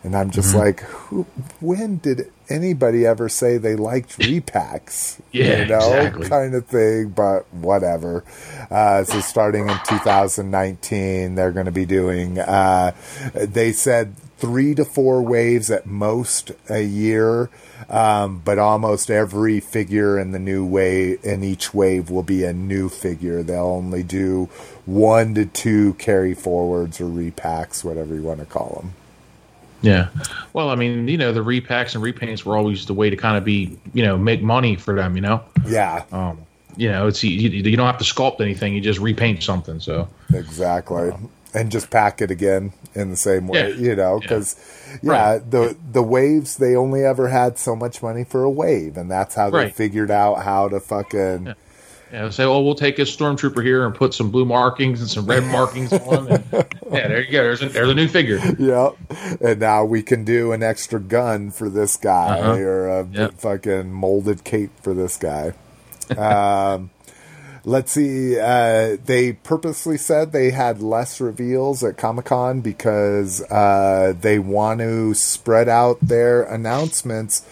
And 0.08 0.16
I'm 0.16 0.32
just 0.32 0.55
like, 0.55 0.80
who, 0.80 1.24
when 1.60 1.97
did 1.97 2.32
anybody 2.47 3.05
ever 3.05 3.28
say 3.28 3.58
they 3.58 3.76
liked 3.76 4.18
repacks? 4.20 5.20
Yeah, 5.34 5.64
you 5.64 5.66
know, 5.66 5.91
exactly. 5.93 6.30
kind 6.30 6.55
of 6.55 6.66
thing, 6.66 7.10
but 7.10 7.53
whatever. 7.53 8.24
Uh, 8.72 9.03
so 9.03 9.20
starting 9.20 9.68
in 9.68 9.78
2019, 9.86 11.36
they're 11.36 11.51
going 11.51 11.66
to 11.66 11.74
be 11.74 11.86
doing, 11.86 12.39
uh, 12.39 12.93
they 13.34 13.74
said 13.74 14.16
three 14.38 14.74
to 14.76 14.86
four 14.86 15.22
waves 15.22 15.70
at 15.70 15.86
most 15.86 16.53
a 16.70 16.84
year. 16.84 17.49
Um, 17.89 18.41
but 18.45 18.58
almost 18.58 19.12
every 19.12 19.60
figure 19.60 20.18
in 20.18 20.32
the 20.32 20.39
new 20.39 20.66
wave, 20.66 21.20
in 21.26 21.43
each 21.43 21.74
wave 21.74 22.10
will 22.10 22.24
be 22.24 22.45
a 22.45 22.53
new 22.53 22.88
figure. 22.88 23.43
They'll 23.43 23.66
only 23.66 24.03
do 24.03 24.45
one 24.86 25.36
to 25.36 25.45
two 25.45 25.95
carry 25.95 26.34
forwards 26.34 27.01
or 27.01 27.05
repacks, 27.05 27.84
whatever 27.84 28.16
you 28.16 28.22
want 28.22 28.39
to 28.39 28.45
call 28.45 28.82
them. 28.82 28.93
Yeah. 29.82 30.08
Well, 30.54 30.70
I 30.70 30.76
mean, 30.76 31.08
you 31.08 31.18
know, 31.18 31.32
the 31.32 31.44
repacks 31.44 31.94
and 31.96 32.04
repaints 32.04 32.44
were 32.44 32.58
always 32.58 32.86
the 32.86 32.94
way 32.94 33.10
to 33.10 33.16
kind 33.16 33.38
of 33.38 33.44
be, 33.46 33.78
you 33.94 34.04
know, 34.04 34.18
make 34.18 34.42
money 34.42 34.76
for 34.76 34.96
them, 34.96 35.16
you 35.16 35.22
know? 35.22 35.42
Yeah, 35.66 36.04
Um, 36.12 36.40
you 36.76 36.90
know, 36.90 37.08
it's 37.08 37.24
you, 37.24 37.50
you 37.50 37.78
don't 37.78 37.86
have 37.88 37.98
to 38.00 38.04
sculpt 38.04 38.42
anything, 38.42 38.74
you 38.74 38.82
just 38.82 39.00
repaint 39.00 39.44
something. 39.44 39.80
So, 39.80 40.08
exactly. 40.34 41.12
and 41.54 41.72
just 41.72 41.90
pack 41.90 42.22
it 42.22 42.30
again 42.30 42.74
in 42.94 43.10
the 43.10 43.16
same 43.18 43.48
way, 43.48 43.70
Yeah. 43.72 43.76
you 43.76 43.96
know, 43.96 44.16
Yeah. 44.16 44.20
because 44.22 44.56
yeah, 45.02 45.12
Right. 45.32 45.52
the 45.52 45.76
the 45.92 46.04
waves 46.04 46.58
they 46.58 46.76
only 46.76 47.04
ever 47.06 47.30
had 47.30 47.58
so 47.58 47.76
much 47.76 48.02
money 48.04 48.24
for 48.24 48.44
a 48.44 48.50
wave, 48.50 48.98
and 48.98 49.10
that's 49.10 49.36
how 49.36 49.50
they 49.50 49.58
Right. 49.58 49.76
figured 49.76 50.12
out 50.12 50.44
how 50.44 50.68
to 50.70 50.80
fucking. 50.80 51.46
Yeah, 51.48 51.54
say, 52.32 52.43
oh, 52.43 52.62
we'll 52.62 52.76
take 52.76 52.99
a 52.99 53.03
stormtrooper 53.03 53.64
here 53.64 53.86
and 53.86 53.93
put 53.93 54.14
some 54.14 54.32
blue 54.32 54.45
markings 54.45 55.01
and 55.01 55.10
some 55.10 55.26
red 55.26 55.43
markings 55.51 55.91
on 55.93 56.28
him. 56.28 56.43
And, 56.51 56.66
yeah, 56.91 57.08
there 57.08 57.22
you 57.24 57.32
go. 57.32 57.43
There's 57.43 57.62
a, 57.62 57.70
there's 57.70 57.89
a 57.89 57.93
new 57.95 58.08
figure. 58.08 58.39
Yep. 58.58 58.95
And 59.41 59.60
now 59.60 59.84
we 59.86 60.01
can 60.03 60.24
do 60.24 60.51
an 60.51 60.64
extra 60.64 60.99
gun 60.99 61.51
for 61.51 61.70
this 61.70 61.97
guy 61.97 62.39
Uh-huh. 62.39 62.53
or 62.60 62.88
a 63.01 63.05
Yep. 63.12 63.34
fucking 63.34 63.91
molded 63.91 64.43
cape 64.43 64.72
for 64.82 64.93
this 64.93 65.18
guy. 65.18 65.53
um, 66.18 66.89
let's 67.66 67.91
see. 67.91 68.39
Uh, 68.39 68.95
they 69.05 69.34
purposely 69.34 69.97
said 69.97 70.32
they 70.32 70.51
had 70.51 70.82
less 70.82 71.20
reveals 71.20 71.84
at 71.84 71.97
Comic 71.97 72.26
Con 72.26 72.62
because 72.62 73.41
uh, 73.51 74.14
they 74.20 74.39
want 74.39 74.80
to 74.80 75.14
spread 75.14 75.68
out 75.68 75.97
their 76.01 76.43
announcements 76.43 77.45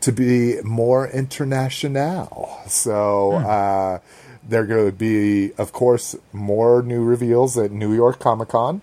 to 0.00 0.12
be 0.12 0.60
more 0.62 1.08
international. 1.08 2.60
So 2.66 3.32
uh, 3.32 3.98
there 4.42 4.64
going 4.66 4.86
to 4.86 4.96
be, 4.96 5.52
of 5.54 5.72
course, 5.72 6.16
more 6.32 6.82
new 6.82 7.02
reveals 7.04 7.58
at 7.58 7.70
New 7.70 7.92
York 7.92 8.18
Comic 8.18 8.48
Con 8.48 8.80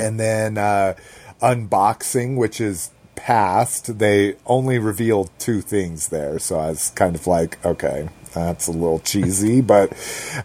and 0.00 0.18
then 0.18 0.58
uh, 0.58 0.94
unboxing, 1.40 2.36
which 2.36 2.60
is 2.60 2.90
past. 3.14 3.98
They 3.98 4.36
only 4.46 4.78
revealed 4.78 5.30
two 5.38 5.60
things 5.60 6.08
there, 6.08 6.38
so 6.38 6.58
I 6.58 6.70
was 6.70 6.90
kind 6.90 7.14
of 7.14 7.26
like, 7.26 7.64
okay, 7.64 8.08
that's 8.32 8.68
a 8.68 8.72
little 8.72 9.00
cheesy, 9.00 9.60
but 9.74 9.92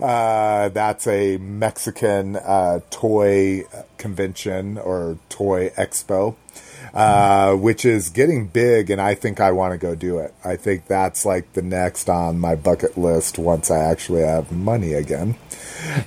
uh, 0.01 0.69
that's 0.69 1.07
a 1.07 1.37
Mexican 1.37 2.35
uh, 2.37 2.79
toy 2.89 3.65
convention 3.97 4.77
or 4.77 5.17
toy 5.29 5.69
expo. 5.71 6.35
Uh, 6.93 7.55
which 7.55 7.85
is 7.85 8.09
getting 8.09 8.47
big, 8.47 8.89
and 8.89 8.99
I 8.99 9.15
think 9.15 9.39
I 9.39 9.53
want 9.53 9.71
to 9.71 9.77
go 9.77 9.95
do 9.95 10.19
it. 10.19 10.33
I 10.43 10.57
think 10.57 10.87
that's 10.87 11.25
like 11.25 11.53
the 11.53 11.61
next 11.61 12.09
on 12.09 12.37
my 12.37 12.55
bucket 12.55 12.97
list 12.97 13.39
once 13.39 13.71
I 13.71 13.79
actually 13.79 14.23
have 14.23 14.51
money 14.51 14.93
again. 14.93 15.35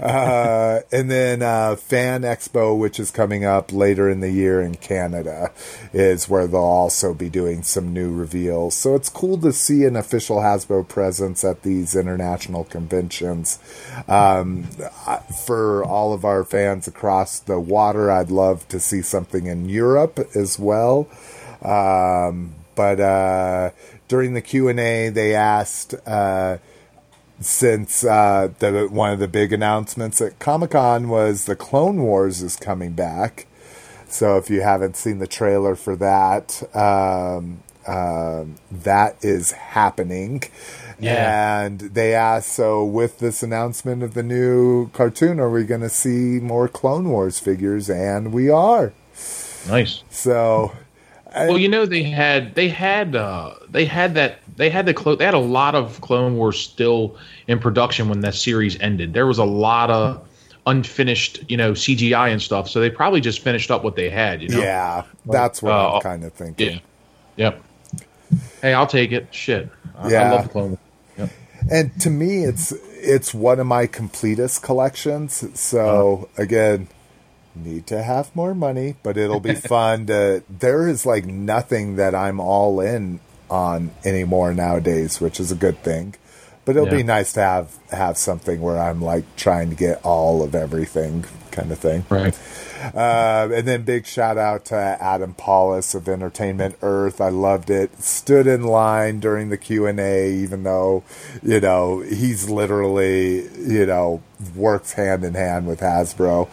Uh, 0.01 0.81
and 0.93 1.11
then 1.11 1.43
uh, 1.43 1.77
Fan 1.77 2.23
Expo, 2.23 2.79
which 2.79 3.01
is 3.01 3.11
coming 3.11 3.45
up 3.45 3.73
later 3.73 4.09
in 4.09 4.21
the 4.21 4.31
year 4.31 4.61
in 4.61 4.75
Canada, 4.75 5.53
is 5.93 6.29
where 6.29 6.47
they'll 6.47 6.61
also 6.61 7.15
be 7.15 7.29
doing 7.29 7.63
some 7.63 7.93
new 7.93 8.13
reveals. 8.13 8.77
So 8.77 8.95
it's 8.95 9.09
cool 9.09 9.39
to 9.39 9.53
see 9.53 9.85
an 9.85 9.97
official 9.97 10.39
Hasbro 10.39 10.89
presence 10.89 11.45
at 11.45 11.63
these 11.63 11.97
international 11.97 12.65
conventions. 12.65 13.59
Um, 14.09 14.65
for 15.45 15.85
all 15.85 16.13
of 16.13 16.25
our 16.25 16.45
fans 16.45 16.87
across 16.87 17.39
the 17.39 17.59
water, 17.59 18.11
I'd 18.11 18.31
love 18.31 18.69
to 18.69 18.81
see 18.81 19.03
something 19.03 19.47
in 19.47 19.69
Europe 19.69 20.19
as 20.35 20.59
well. 20.59 21.09
Um, 21.63 22.55
but 22.75 23.01
uh, 23.01 23.71
during 24.09 24.35
the 24.35 24.43
Q 24.43 24.69
and 24.69 24.81
A, 24.81 25.09
they 25.09 25.35
asked. 25.35 25.95
Uh, 27.45 27.47
since 27.47 28.05
uh, 28.05 28.49
the 28.59 28.89
one 28.91 29.13
of 29.13 29.19
the 29.19 29.29
big 29.29 29.53
announcements 29.53 30.21
at 30.21 30.39
Comic 30.39 30.71
Con 30.71 31.09
was 31.09 31.45
the 31.45 31.57
Clone 31.57 32.03
Wars 32.03 32.43
is 32.43 32.57
coming 32.57 32.93
back. 32.93 33.47
So 34.09 34.39
if 34.39 34.49
you 34.49 34.63
haven't 34.63 34.97
seen 34.97 35.19
the 35.19 35.27
trailer 35.27 35.75
for 35.75 35.97
that, 35.97 36.63
um, 36.75 37.63
um 37.87 38.57
that 38.71 39.17
is 39.23 39.53
happening. 39.53 40.43
Yeah. 40.99 41.61
And 41.63 41.81
they 41.81 42.15
asked, 42.15 42.53
so 42.53 42.85
with 42.85 43.19
this 43.19 43.43
announcement 43.43 44.03
of 44.03 44.15
the 44.15 44.23
new 44.23 44.89
cartoon, 44.91 45.41
are 45.41 45.51
we 45.51 45.65
going 45.65 45.81
to 45.81 45.89
see 45.89 46.41
more 46.41 46.69
Clone 46.69 47.09
Wars 47.09 47.41
figures? 47.41 47.91
And 47.91 48.33
we 48.33 48.49
are. 48.49 48.93
Nice. 49.69 50.05
So, 50.09 50.73
Well, 51.35 51.59
you 51.59 51.69
know 51.69 51.85
they 51.85 52.05
had 52.05 52.55
they 52.55 52.69
had 52.69 53.17
uh, 53.17 53.55
they 53.75 53.85
had 53.85 54.15
that 54.15 54.39
they 54.57 54.71
had 54.71 54.87
the 54.87 54.95
clo- 54.95 55.17
they 55.17 55.25
had 55.25 55.35
a 55.35 55.39
lot 55.39 55.75
of 55.75 56.01
Clone 56.01 56.37
Wars 56.37 56.59
still 56.59 57.17
in 57.49 57.59
production 57.59 58.09
when 58.09 58.21
that 58.21 58.35
series 58.35 58.79
ended. 58.81 59.13
There 59.13 59.27
was 59.27 59.39
a 59.39 59.45
lot 59.45 59.91
of 59.91 60.27
unfinished, 60.67 61.45
you 61.49 61.57
know, 61.57 61.73
CGI 61.73 62.31
and 62.33 62.41
stuff. 62.41 62.69
So 62.71 62.81
they 62.81 62.89
probably 62.89 63.21
just 63.21 63.41
finished 63.41 63.71
up 63.71 63.85
what 63.85 63.97
they 63.97 64.09
had. 64.09 64.41
You 64.43 64.49
know. 64.51 64.61
yeah, 64.61 65.03
that's 65.27 65.61
what 65.61 65.73
Uh, 65.73 65.95
I'm 65.97 66.01
kind 66.03 66.25
of 66.25 66.33
thinking. 66.33 66.81
Yeah. 67.37 67.51
Yep. 67.51 67.63
Hey, 68.63 68.73
I'll 68.73 68.87
take 68.87 69.13
it. 69.13 69.27
Shit. 69.33 69.69
I, 69.97 70.09
Yeah. 70.09 70.23
I 70.23 70.31
love 70.31 70.43
the 70.45 70.49
Clone 70.51 70.69
Wars. 70.71 70.79
Yep. 71.19 71.31
and 71.71 72.01
to 72.01 72.11
me 72.11 72.45
it's 72.45 72.73
it's 73.01 73.35
one 73.35 73.59
of 73.61 73.67
my 73.67 73.87
completest 73.87 74.63
collections 74.63 75.59
so 75.59 76.29
again 76.39 76.89
need 77.55 77.87
to 77.87 78.03
have 78.03 78.35
more 78.35 78.55
money 78.55 78.97
but 79.05 79.17
it'll 79.17 79.39
be 79.41 79.55
fun 79.75 80.07
to 80.07 80.43
there 80.51 80.89
is 80.89 81.07
like 81.07 81.25
nothing 81.25 81.95
that 81.97 82.15
i'm 82.15 82.41
all 82.41 82.81
in 82.81 83.21
on 83.51 83.91
anymore 84.05 84.53
nowadays 84.55 85.21
which 85.21 85.39
is 85.41 85.53
a 85.53 85.57
good 85.57 85.79
thing. 85.83 86.15
But 86.65 86.77
it'll 86.77 86.89
be 86.89 87.03
nice 87.03 87.35
to 87.35 87.41
have 87.41 87.77
have 87.91 88.17
something 88.17 88.61
where 88.63 88.79
i'm 88.79 89.03
like 89.03 89.25
trying 89.37 89.69
to 89.69 89.77
get 89.77 90.03
all 90.03 90.43
of 90.43 90.55
everything 90.55 91.25
kind 91.51 91.71
of 91.71 91.79
thing. 91.79 92.05
Right. 92.09 92.35
Uh, 92.93 93.49
and 93.53 93.67
then 93.67 93.83
big 93.83 94.07
shout 94.07 94.37
out 94.37 94.65
to 94.67 94.75
Adam 94.75 95.35
Pawlus 95.35 95.95
of 95.95 96.09
Entertainment 96.09 96.77
Earth. 96.83 97.21
I 97.21 97.29
loved 97.29 97.71
it. 97.71 98.03
Stood 98.03 98.47
in 98.47 98.63
line 98.63 99.21
during 99.21 99.49
the 99.49 99.57
Q 99.57 99.87
and 99.87 100.01
A, 100.01 100.33
even 100.33 100.63
though 100.65 101.05
you 101.43 101.61
know 101.61 102.01
he's 102.01 102.51
literally 102.51 103.49
you 103.59 103.87
know 103.87 104.23
works 104.55 104.93
hand 104.93 105.25
in 105.25 105.35
hand 105.35 105.67
with 105.67 105.81
Hasbro, 105.81 106.49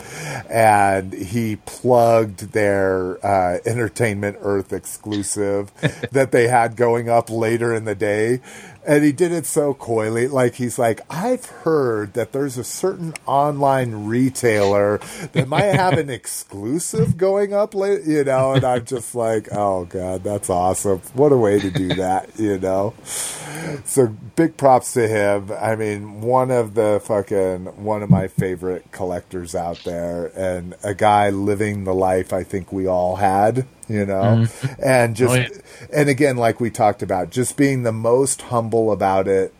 and 0.49 1.13
he 1.13 1.57
plugged 1.57 2.51
their 2.53 3.23
uh, 3.25 3.59
Entertainment 3.65 4.38
Earth 4.41 4.71
exclusive 4.73 5.71
that 6.11 6.32
they 6.32 6.47
had 6.47 6.75
going 6.75 7.09
up 7.09 7.29
later 7.29 7.73
in 7.73 7.86
the 7.86 7.95
day. 7.95 8.41
And 8.86 9.03
he 9.03 9.11
did 9.11 9.32
it 9.32 9.45
so 9.45 9.73
coyly. 9.75 10.27
Like, 10.27 10.55
he's 10.55 10.79
like, 10.79 11.01
I've 11.09 11.45
heard 11.45 12.13
that 12.13 12.32
there's 12.32 12.57
a 12.57 12.63
certain 12.63 13.13
online 13.27 14.05
retailer 14.05 14.99
that 15.34 15.47
might 15.47 15.75
have 15.75 15.93
an 15.99 16.09
exclusive 16.09 17.15
going 17.15 17.53
up 17.53 17.75
late, 17.75 18.05
you 18.05 18.23
know? 18.23 18.53
And 18.53 18.63
I'm 18.63 18.84
just 18.86 19.13
like, 19.13 19.49
oh, 19.51 19.86
God, 19.86 20.23
that's 20.23 20.49
awesome. 20.49 20.99
What 21.13 21.32
a 21.32 21.38
way 21.38 21.59
to 21.59 21.69
do 21.69 21.89
that, 21.95 22.39
you 22.39 22.57
know? 22.57 22.95
So 23.86 24.07
big 24.36 24.57
props 24.57 24.93
to 24.93 25.07
him. 25.07 25.51
I 25.51 25.75
mean, 25.75 26.21
one 26.21 26.49
of 26.49 26.73
the 26.73 27.01
fucking, 27.03 27.84
one 27.84 28.01
of 28.01 28.09
my 28.09 28.27
favorite 28.27 28.91
collectors 28.91 29.53
out 29.53 29.84
there 29.84 30.32
and 30.36 30.73
a 30.84 30.95
guy 30.95 31.29
living 31.29 31.84
the 31.84 31.93
life 31.93 32.34
I 32.34 32.43
think 32.43 32.71
we 32.71 32.88
all 32.88 33.17
had, 33.17 33.67
you 33.91 34.05
know? 34.05 34.45
And 34.81 35.15
just, 35.15 35.31
Oh, 35.33 35.35
yeah. 35.35 35.47
and 35.93 36.09
again, 36.09 36.37
like 36.37 36.59
we 36.59 36.69
talked 36.69 37.01
about, 37.03 37.29
just 37.29 37.57
being 37.57 37.83
the 37.83 37.91
most 37.91 38.43
humble 38.43 38.91
about 38.91 39.27
it 39.27 39.53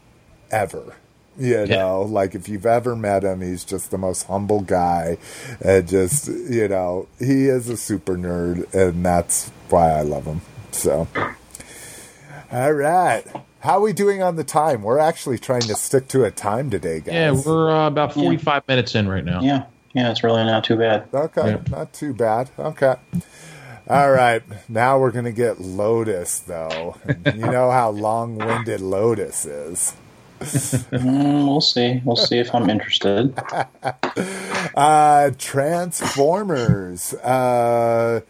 ever. 0.52 0.96
You 1.38 1.64
Yeah. 1.66 1.78
know, 1.78 2.02
like 2.02 2.36
if 2.36 2.50
you've 2.50 2.66
ever 2.66 2.96
met 2.96 3.24
him, 3.24 3.42
he's 3.42 3.64
just 3.64 3.90
the 3.90 3.98
most 3.98 4.24
humble 4.28 4.62
guy. 4.62 5.18
And 5.64 5.88
just, 5.88 6.28
you 6.28 6.68
know, 6.68 7.08
he 7.20 7.46
is 7.48 7.70
a 7.70 7.78
super 7.78 8.16
nerd, 8.18 8.72
and 8.74 9.04
that's 9.06 9.50
why 9.70 9.92
I 9.92 10.02
love 10.02 10.26
him. 10.26 10.42
So, 10.72 11.08
all 12.52 12.74
right. 12.74 13.24
How 13.62 13.78
are 13.78 13.82
we 13.82 13.94
doing 13.94 14.22
on 14.24 14.36
the 14.38 14.44
time? 14.44 14.82
We're 14.82 14.98
actually 14.98 15.38
trying 15.38 15.62
to 15.62 15.76
stick 15.76 16.08
to 16.10 16.24
a 16.24 16.32
time 16.32 16.70
today, 16.70 17.00
guys. 17.00 17.14
Yeah, 17.14 17.32
we're 17.46 17.70
uh, 17.72 17.88
about 17.88 18.14
45 18.14 18.68
minutes 18.68 18.96
in 18.96 19.08
right 19.08 19.24
now. 19.24 19.42
Yeah, 19.42 19.66
yeah, 19.94 20.10
it's 20.12 20.24
really 20.24 20.44
not 20.44 20.64
too 20.64 20.76
bad. 20.78 21.08
Okay, 21.14 21.52
Yeah. 21.52 21.58
not 21.70 21.94
too 21.94 22.14
bad. 22.14 22.50
Okay. 22.58 22.96
All 23.90 24.12
right, 24.12 24.42
now 24.70 25.00
we're 25.00 25.12
going 25.12 25.26
to 25.26 25.32
get 25.32 25.60
Lotus, 25.60 26.40
though. 26.40 26.96
you 27.26 27.34
know 27.34 27.72
how 27.72 27.90
long 27.90 28.38
winded 28.38 28.82
Lotus 28.82 29.46
is. 29.46 29.94
Mm, 30.42 31.46
we'll 31.46 31.62
see. 31.62 32.02
We'll 32.04 32.16
see 32.16 32.40
if 32.40 32.54
I'm 32.56 32.68
interested. 32.70 33.34
Uh, 34.76 35.32
Transformers. 35.38 37.14
Uh, 37.16 38.22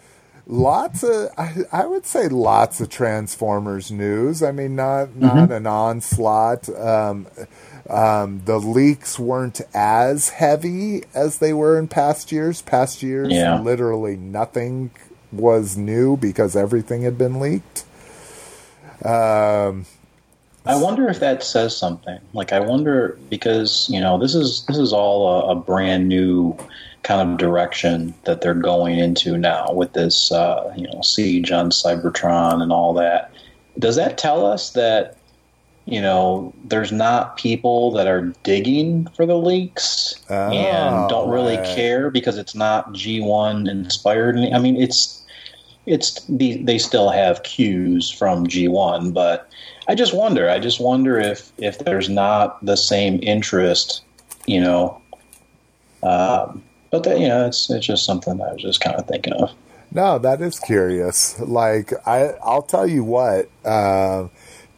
lots 0.47 1.03
of, 1.03 1.29
I, 1.37 1.55
I 1.71 1.85
would 1.85 2.05
say, 2.05 2.27
lots 2.27 2.81
of 2.81 2.89
Transformers 2.89 3.91
news. 3.91 4.41
I 4.43 4.51
mean, 4.51 4.75
not 4.75 5.15
not 5.15 5.51
an 5.51 5.67
onslaught. 5.67 6.67
Um, 6.69 7.27
um, 7.89 8.41
the 8.45 8.59
leaks 8.59 9.17
weren't 9.19 9.61
as 9.73 10.29
heavy 10.29 11.03
as 11.13 11.37
they 11.37 11.53
were 11.53 11.77
in 11.77 11.87
past 11.87 12.31
years. 12.31 12.61
Past 12.61 13.03
years, 13.03 13.31
Yeah. 13.31 13.59
literally 13.61 14.15
nothing 14.17 14.91
was 15.31 15.77
new 15.77 16.17
because 16.17 16.55
everything 16.55 17.03
had 17.03 17.17
been 17.17 17.39
leaked. 17.39 17.85
Um, 19.03 19.85
I 20.65 20.75
wonder 20.75 21.07
if 21.07 21.19
that 21.19 21.43
says 21.43 21.75
something. 21.75 22.19
Like, 22.33 22.53
I 22.53 22.59
wonder 22.59 23.17
because 23.29 23.89
you 23.89 23.99
know 23.99 24.17
this 24.19 24.35
is 24.35 24.65
this 24.67 24.77
is 24.77 24.93
all 24.93 25.27
a, 25.27 25.51
a 25.51 25.55
brand 25.55 26.07
new 26.07 26.55
kind 27.03 27.31
of 27.31 27.37
direction 27.37 28.13
that 28.25 28.41
they're 28.41 28.53
going 28.53 28.99
into 28.99 29.37
now 29.37 29.71
with 29.73 29.93
this 29.93 30.31
uh, 30.31 30.71
you 30.77 30.87
know 30.87 31.01
siege 31.01 31.51
on 31.51 31.71
Cybertron 31.71 32.61
and 32.61 32.71
all 32.71 32.93
that. 32.93 33.31
Does 33.79 33.95
that 33.95 34.17
tell 34.17 34.45
us 34.45 34.71
that 34.71 35.17
you 35.85 36.01
know, 36.01 36.53
there's 36.63 36.91
not 36.91 37.37
people 37.37 37.91
that 37.91 38.07
are 38.07 38.33
digging 38.43 39.07
for 39.15 39.25
the 39.25 39.37
leaks 39.37 40.15
Oh, 40.29 40.49
and 40.49 41.09
don't 41.09 41.29
really 41.29 41.57
right. 41.57 41.75
care 41.75 42.09
because 42.09 42.37
it's 42.37 42.55
not 42.55 42.93
G1 42.93 43.69
inspired. 43.69 44.37
I 44.37 44.59
mean, 44.59 44.77
it's 44.77 45.20
it's 45.85 46.23
the, 46.25 46.57
they 46.63 46.77
still 46.77 47.09
have 47.09 47.43
cues 47.43 48.09
from 48.09 48.45
G1, 48.47 49.13
but 49.13 49.49
I 49.87 49.95
just 49.95 50.13
wonder. 50.13 50.49
I 50.49 50.59
just 50.59 50.79
wonder 50.79 51.19
if 51.19 51.51
if 51.57 51.79
there's 51.79 52.09
not 52.09 52.63
the 52.63 52.77
same 52.77 53.19
interest, 53.23 54.03
you 54.45 54.61
know. 54.61 55.01
Um, 56.03 56.63
but 56.91 57.03
that, 57.03 57.19
you 57.19 57.27
know, 57.27 57.47
it's 57.47 57.69
it's 57.69 57.85
just 57.85 58.05
something 58.05 58.39
I 58.41 58.53
was 58.53 58.61
just 58.61 58.81
kind 58.81 58.95
of 58.95 59.07
thinking 59.07 59.33
of. 59.33 59.51
No, 59.91 60.19
that 60.19 60.41
is 60.41 60.59
curious. 60.59 61.39
Like 61.39 61.93
I, 62.07 62.35
I'll 62.43 62.61
tell 62.61 62.87
you 62.87 63.03
what. 63.03 63.49
Uh, 63.65 64.27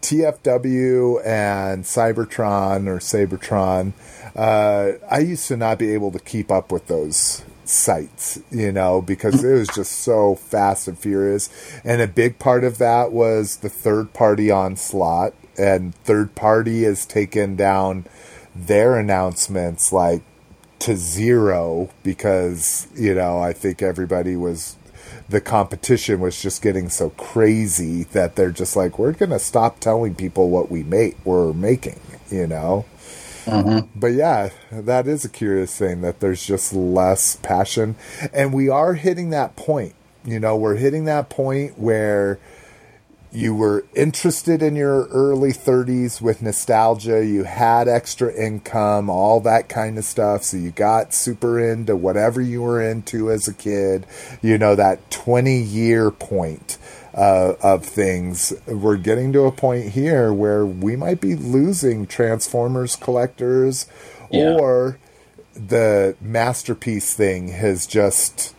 TFW 0.01 1.25
and 1.25 1.85
Cybertron 1.85 2.87
or 2.87 2.97
Seibertron. 2.99 3.93
Uh, 4.35 4.97
I 5.09 5.19
used 5.19 5.47
to 5.47 5.55
not 5.55 5.79
be 5.79 5.93
able 5.93 6.11
to 6.11 6.19
keep 6.19 6.51
up 6.51 6.73
with 6.73 6.87
those 6.87 7.45
sites, 7.73 8.39
you 8.51 8.71
know, 8.71 9.01
because 9.01 9.43
it 9.43 9.53
was 9.53 9.69
just 9.69 9.91
so 9.91 10.35
fast 10.35 10.87
and 10.87 10.97
furious. 10.97 11.49
And 11.83 12.01
a 12.01 12.07
big 12.07 12.39
part 12.39 12.63
of 12.63 12.77
that 12.77 13.11
was 13.11 13.57
the 13.57 13.69
third 13.69 14.13
party 14.13 14.51
onslaught, 14.51 15.33
and 15.57 15.95
third 15.95 16.35
party 16.35 16.83
has 16.83 17.05
taken 17.05 17.55
down 17.55 18.05
their 18.55 18.97
announcements 18.97 19.91
like 19.91 20.21
to 20.79 20.95
zero 20.97 21.89
because 22.03 22.87
you 22.93 23.15
know 23.15 23.39
I 23.39 23.53
think 23.53 23.81
everybody 23.81 24.35
was 24.35 24.75
the 25.29 25.39
competition 25.41 26.19
was 26.19 26.41
just 26.41 26.61
getting 26.61 26.89
so 26.89 27.11
crazy 27.11 28.03
that 28.05 28.35
they're 28.35 28.51
just 28.51 28.75
like 28.75 28.99
we're 28.99 29.13
gonna 29.13 29.39
stop 29.39 29.79
telling 29.79 30.13
people 30.13 30.49
what 30.49 30.69
we 30.69 30.83
make 30.83 31.15
we're 31.25 31.53
making 31.53 31.99
you 32.29 32.47
know 32.47 32.85
Mm-hmm. 33.45 33.99
but 33.99 34.07
yeah 34.07 34.49
that 34.71 35.07
is 35.07 35.25
a 35.25 35.29
curious 35.29 35.77
thing 35.77 36.01
that 36.01 36.19
there's 36.19 36.45
just 36.45 36.73
less 36.73 37.35
passion. 37.37 37.95
And 38.33 38.53
we 38.53 38.69
are 38.69 38.93
hitting 38.93 39.29
that 39.31 39.55
point 39.55 39.95
you 40.25 40.39
know 40.39 40.55
we're 40.55 40.75
hitting 40.75 41.05
that 41.05 41.29
point 41.29 41.77
where 41.77 42.39
you 43.33 43.55
were 43.55 43.83
interested 43.95 44.61
in 44.61 44.75
your 44.75 45.07
early 45.07 45.51
30s 45.51 46.21
with 46.21 46.43
nostalgia, 46.43 47.25
you 47.25 47.43
had 47.43 47.87
extra 47.87 48.31
income, 48.31 49.09
all 49.09 49.39
that 49.39 49.67
kind 49.67 49.97
of 49.97 50.05
stuff. 50.05 50.43
So 50.43 50.57
you 50.57 50.69
got 50.69 51.15
super 51.15 51.59
into 51.59 51.95
whatever 51.95 52.41
you 52.41 52.61
were 52.61 52.79
into 52.79 53.31
as 53.31 53.47
a 53.47 53.53
kid, 53.53 54.05
you 54.43 54.59
know, 54.59 54.75
that 54.75 55.09
20 55.09 55.57
year 55.57 56.11
point 56.11 56.77
uh, 57.13 57.53
of 57.61 57.85
things. 57.85 58.53
We're 58.67 58.97
getting 58.97 59.31
to 59.33 59.43
a 59.43 59.51
point 59.51 59.89
here 59.89 60.33
where 60.33 60.65
we 60.65 60.95
might 60.95 61.21
be 61.21 61.35
losing 61.35 62.07
Transformers 62.07 62.95
collectors 62.95 63.85
Yeah. 64.31 64.57
or 64.59 64.97
the 65.55 66.15
masterpiece 66.19 67.13
thing 67.13 67.49
has 67.49 67.85
just 67.85 68.55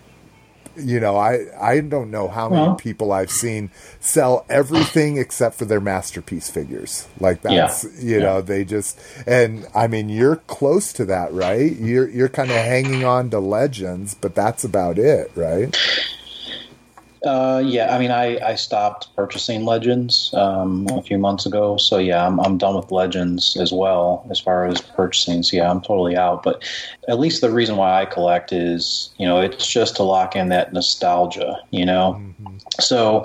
you 0.76 0.98
know, 0.98 1.16
I 1.16 1.38
I 1.61 1.78
don't 1.78 2.11
know 2.11 2.26
how 2.26 2.48
many 2.48 2.62
Well- 2.62 2.74
people 2.74 3.12
I've 3.12 3.30
seen 3.30 3.70
sell 4.00 4.44
everything 4.50 5.18
except 5.18 5.55
for 5.57 5.64
their 5.66 5.78
masterpiece 5.80 6.50
figures. 6.50 7.07
Like 7.20 7.42
that's 7.42 7.86
you 8.02 8.18
know, 8.18 8.40
they 8.42 8.64
just 8.64 8.98
and 9.24 9.68
I 9.72 9.86
mean 9.86 10.09
you're 10.09 10.36
close 10.48 10.92
to 10.94 11.05
that, 11.05 11.32
right? 11.32 11.76
You're 11.76 12.09
you're 12.09 12.28
kind 12.28 12.50
of 12.50 12.57
hanging 12.57 13.05
on 13.05 13.30
to 13.30 13.38
legends, 13.38 14.14
but 14.20 14.34
that's 14.34 14.64
about 14.64 14.98
it, 14.98 15.30
right? 15.36 15.76
Uh, 17.25 17.62
yeah, 17.64 17.95
I 17.95 17.99
mean, 17.99 18.11
I, 18.11 18.39
I 18.47 18.55
stopped 18.55 19.14
purchasing 19.16 19.64
Legends 19.64 20.31
um, 20.35 20.87
a 20.91 21.03
few 21.03 21.16
months 21.16 21.47
ago, 21.47 21.77
so 21.79 21.97
yeah, 21.99 22.27
I'm, 22.27 22.39
I'm 22.41 22.59
done 22.59 22.77
with 22.77 22.91
Legends 22.91 23.57
as 23.59 23.72
well 23.72 24.27
as 24.31 24.39
far 24.39 24.66
as 24.66 24.81
purchasing. 24.81 25.43
So 25.43 25.57
yeah, 25.57 25.70
I'm 25.70 25.81
totally 25.81 26.16
out. 26.16 26.43
But 26.43 26.62
at 27.09 27.18
least 27.18 27.41
the 27.41 27.51
reason 27.51 27.77
why 27.77 28.03
I 28.03 28.05
collect 28.05 28.53
is, 28.53 29.11
you 29.16 29.27
know, 29.27 29.41
it's 29.41 29.66
just 29.66 29.97
to 29.97 30.03
lock 30.03 30.37
in 30.37 30.51
that 30.51 30.72
nostalgia, 30.72 31.59
you 31.70 31.87
know. 31.87 32.20
So 32.81 33.25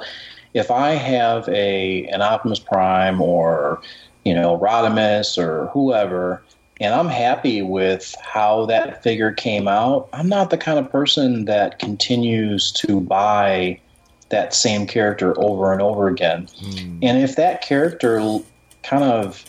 if 0.54 0.72
I 0.72 0.92
have 0.92 1.48
a 1.50 2.06
an 2.08 2.22
Optimus 2.22 2.60
Prime 2.60 3.22
or 3.22 3.82
you 4.24 4.34
know 4.34 4.58
Rodimus 4.58 5.38
or 5.38 5.68
whoever, 5.68 6.42
and 6.80 6.94
I'm 6.94 7.10
happy 7.10 7.62
with 7.62 8.16
how 8.22 8.66
that 8.68 9.04
figure 9.04 9.34
came 9.34 9.68
out, 9.68 10.08
I'm 10.14 10.30
not 10.30 10.50
the 10.50 10.58
kind 10.58 10.80
of 10.80 10.90
person 10.90 11.46
that 11.46 11.80
continues 11.80 12.72
to 12.74 13.02
buy 13.02 13.80
that 14.30 14.54
same 14.54 14.88
character 14.88 15.40
over 15.40 15.74
and 15.74 15.82
over 15.82 16.08
again. 16.08 16.48
And 17.02 17.18
if 17.18 17.36
that 17.36 17.62
character 17.62 18.40
kind 18.84 19.04
of 19.04 19.44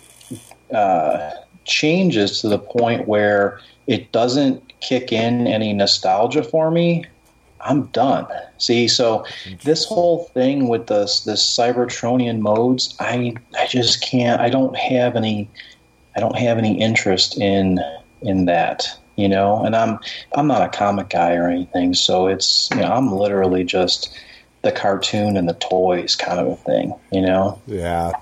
uh, 0.72 1.30
changes 1.64 2.40
to 2.40 2.48
the 2.48 2.58
point 2.58 3.06
where 3.06 3.60
it 3.86 4.12
doesn't 4.12 4.62
kick 4.80 5.12
in 5.12 5.46
any 5.46 5.72
nostalgia 5.72 6.42
for 6.42 6.70
me, 6.70 7.04
I'm 7.62 7.86
done. 7.86 8.26
See, 8.58 8.88
so 8.88 9.24
this 9.64 9.84
whole 9.84 10.24
thing 10.34 10.68
with 10.68 10.86
this 10.86 11.20
this 11.20 11.44
Cybertronian 11.44 12.40
modes, 12.40 12.94
I 13.00 13.34
I 13.58 13.66
just 13.66 14.02
can't. 14.02 14.40
I 14.40 14.48
don't 14.48 14.76
have 14.76 15.16
any. 15.16 15.48
I 16.16 16.20
don't 16.20 16.38
have 16.38 16.58
any 16.58 16.80
interest 16.80 17.38
in 17.38 17.80
in 18.22 18.46
that. 18.46 18.86
You 19.16 19.28
know, 19.28 19.62
and 19.62 19.76
I'm 19.76 19.98
I'm 20.34 20.46
not 20.46 20.62
a 20.62 20.68
comic 20.68 21.10
guy 21.10 21.34
or 21.34 21.48
anything, 21.48 21.92
so 21.92 22.26
it's 22.26 22.70
you 22.70 22.80
know 22.80 22.90
I'm 22.90 23.12
literally 23.12 23.64
just 23.64 24.18
the 24.62 24.72
cartoon 24.72 25.36
and 25.36 25.48
the 25.48 25.54
toys 25.54 26.16
kind 26.16 26.38
of 26.40 26.48
a 26.48 26.56
thing. 26.56 26.94
You 27.12 27.22
know. 27.22 27.60
Yeah. 27.66 28.12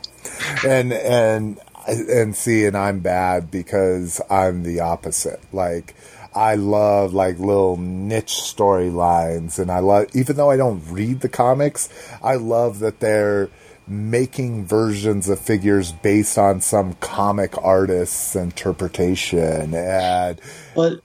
And 0.67 0.93
and 0.93 1.61
and 1.87 2.37
see 2.37 2.67
and 2.67 2.77
I'm 2.77 3.01
bad 3.01 3.51
because 3.51 4.21
I'm 4.31 4.63
the 4.63 4.81
opposite. 4.81 5.41
Like 5.53 5.95
I 6.35 6.55
love 6.55 7.15
like 7.15 7.39
little 7.39 7.77
niche 7.77 8.35
storylines 8.35 9.59
and 9.59 9.71
I 9.71 9.81
love 9.81 10.09
even 10.15 10.37
though 10.37 10.51
I 10.51 10.57
don't 10.57 10.83
read 10.91 11.21
the 11.21 11.29
comics, 11.29 11.89
I 12.23 12.37
love 12.37 12.81
that 12.81 13.01
they're 13.01 13.49
making 13.89 14.67
versions 14.67 15.31
of 15.31 15.41
figures 15.41 15.93
based 15.93 16.37
on 16.37 16.61
some 16.61 16.93
comic 16.95 17.57
artist's 17.65 18.37
interpretation 18.37 19.75
and 19.75 20.41
But 20.75 21.01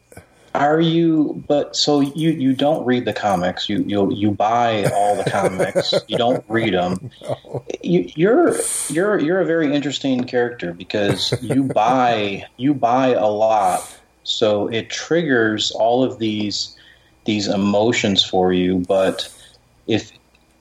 are 0.55 0.79
you? 0.79 1.43
But 1.47 1.75
so 1.75 2.01
you 2.01 2.31
you 2.31 2.53
don't 2.53 2.85
read 2.85 3.05
the 3.05 3.13
comics. 3.13 3.67
You 3.69 3.83
you 3.87 4.11
you 4.13 4.31
buy 4.31 4.85
all 4.93 5.15
the 5.15 5.29
comics. 5.29 5.93
you 6.07 6.17
don't 6.17 6.43
read 6.47 6.73
them. 6.73 7.11
You, 7.81 8.09
you're 8.15 8.55
you're 8.89 9.19
you're 9.19 9.41
a 9.41 9.45
very 9.45 9.73
interesting 9.73 10.23
character 10.25 10.73
because 10.73 11.33
you 11.41 11.63
buy 11.75 12.45
you 12.57 12.73
buy 12.73 13.09
a 13.09 13.27
lot. 13.27 13.99
So 14.23 14.67
it 14.67 14.89
triggers 14.89 15.71
all 15.71 16.03
of 16.03 16.19
these 16.19 16.77
these 17.25 17.47
emotions 17.47 18.23
for 18.23 18.53
you. 18.53 18.79
But 18.87 19.33
if 19.87 20.11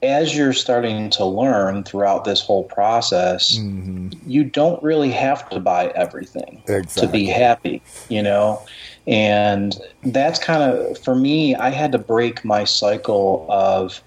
as 0.02 0.36
you're 0.36 0.52
starting 0.52 1.10
to 1.10 1.24
learn 1.24 1.84
throughout 1.84 2.24
this 2.24 2.40
whole 2.40 2.64
process, 2.64 3.56
mm-hmm. 3.56 4.08
you 4.28 4.42
don't 4.42 4.82
really 4.82 5.12
have 5.12 5.48
to 5.50 5.60
buy 5.60 5.88
everything 5.94 6.60
to 6.66 7.06
be 7.06 7.26
happy, 7.26 7.80
you 8.08 8.22
know? 8.22 8.60
And 9.06 9.74
that's 10.04 10.38
kind 10.38 10.62
of, 10.62 10.98
for 10.98 11.14
me, 11.14 11.56
I 11.56 11.70
had 11.70 11.92
to 11.92 11.98
break 11.98 12.44
my 12.44 12.64
cycle 12.64 13.46
of, 13.48 14.00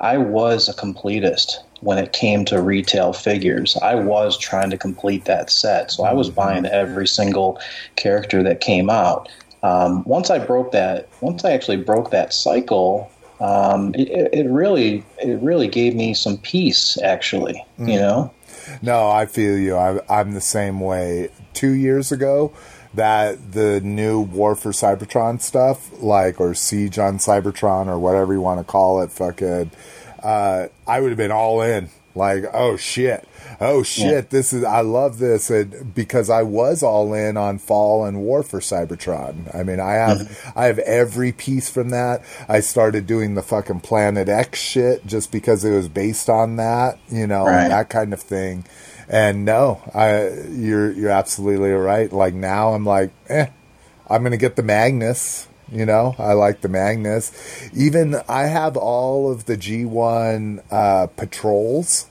I 0.00 0.18
was 0.18 0.68
a 0.68 0.74
completist 0.74 1.56
when 1.80 1.98
it 1.98 2.12
came 2.12 2.44
to 2.46 2.62
retail 2.62 3.12
figures. 3.12 3.76
I 3.82 3.96
was 3.96 4.38
trying 4.38 4.70
to 4.70 4.78
complete 4.78 5.24
that 5.24 5.50
set. 5.50 5.90
So 5.90 6.04
I 6.04 6.12
was 6.12 6.30
buying 6.30 6.64
every 6.66 7.08
single 7.08 7.58
character 7.96 8.42
that 8.44 8.60
came 8.60 8.88
out. 8.88 9.28
Um, 9.62 10.04
once 10.04 10.30
I 10.30 10.38
broke 10.38 10.72
that, 10.72 11.08
once 11.20 11.44
I 11.44 11.50
actually 11.50 11.78
broke 11.78 12.10
that 12.10 12.32
cycle, 12.32 13.10
um, 13.40 13.94
it, 13.94 14.32
it 14.32 14.48
really, 14.48 15.04
it 15.20 15.40
really 15.42 15.66
gave 15.66 15.94
me 15.94 16.14
some 16.14 16.38
peace. 16.38 16.96
Actually, 17.02 17.64
you 17.78 17.98
know, 17.98 18.32
No, 18.82 19.10
I 19.10 19.26
feel 19.26 19.58
you. 19.58 19.76
I, 19.76 20.00
I'm 20.08 20.32
the 20.32 20.40
same 20.40 20.80
way. 20.80 21.30
Two 21.54 21.72
years 21.72 22.12
ago, 22.12 22.52
that 22.96 23.52
the 23.52 23.80
new 23.80 24.20
War 24.20 24.54
for 24.56 24.72
Cybertron 24.72 25.40
stuff, 25.40 25.90
like 26.02 26.40
or 26.40 26.54
Siege 26.54 26.98
on 26.98 27.18
Cybertron 27.18 27.86
or 27.86 27.98
whatever 27.98 28.32
you 28.32 28.40
want 28.40 28.60
to 28.60 28.64
call 28.64 29.00
it, 29.02 29.10
fucking, 29.12 29.70
uh, 30.22 30.66
I 30.86 31.00
would 31.00 31.10
have 31.10 31.18
been 31.18 31.30
all 31.32 31.62
in. 31.62 31.88
Like, 32.14 32.44
oh 32.54 32.78
shit, 32.78 33.28
oh 33.60 33.82
shit, 33.82 34.30
this 34.30 34.54
is 34.54 34.64
I 34.64 34.80
love 34.80 35.18
this, 35.18 35.50
and 35.50 35.94
because 35.94 36.30
I 36.30 36.40
was 36.44 36.82
all 36.82 37.12
in 37.12 37.36
on 37.36 37.58
Fall 37.58 38.06
and 38.06 38.20
War 38.22 38.42
for 38.42 38.60
Cybertron. 38.60 39.54
I 39.54 39.62
mean, 39.62 39.80
I 39.80 39.92
have 39.92 40.52
I 40.56 40.64
have 40.64 40.78
every 40.78 41.32
piece 41.32 41.68
from 41.68 41.90
that. 41.90 42.22
I 42.48 42.60
started 42.60 43.06
doing 43.06 43.34
the 43.34 43.42
fucking 43.42 43.80
Planet 43.80 44.30
X 44.30 44.58
shit 44.58 45.06
just 45.06 45.30
because 45.30 45.62
it 45.62 45.72
was 45.76 45.90
based 45.90 46.30
on 46.30 46.56
that, 46.56 46.98
you 47.10 47.26
know, 47.26 47.44
Right. 47.44 47.68
that 47.68 47.90
kind 47.90 48.14
of 48.14 48.20
thing. 48.22 48.64
And 49.08 49.44
no, 49.44 49.80
I 49.94 50.30
you're 50.50 50.90
you're 50.90 51.10
absolutely 51.10 51.70
right. 51.70 52.12
Like 52.12 52.34
now 52.34 52.74
I'm 52.74 52.84
like, 52.84 53.12
eh, 53.28 53.46
I'm 54.08 54.22
gonna 54.22 54.36
get 54.36 54.56
the 54.56 54.62
Magnus. 54.62 55.48
You 55.70 55.84
know, 55.84 56.14
I 56.18 56.32
like 56.34 56.60
the 56.60 56.68
Magnus. 56.68 57.32
Even 57.74 58.16
I 58.28 58.44
have 58.46 58.76
all 58.76 59.32
of 59.32 59.46
the 59.46 59.56
G1 59.56 60.62
uh, 60.70 61.08
patrols 61.08 62.06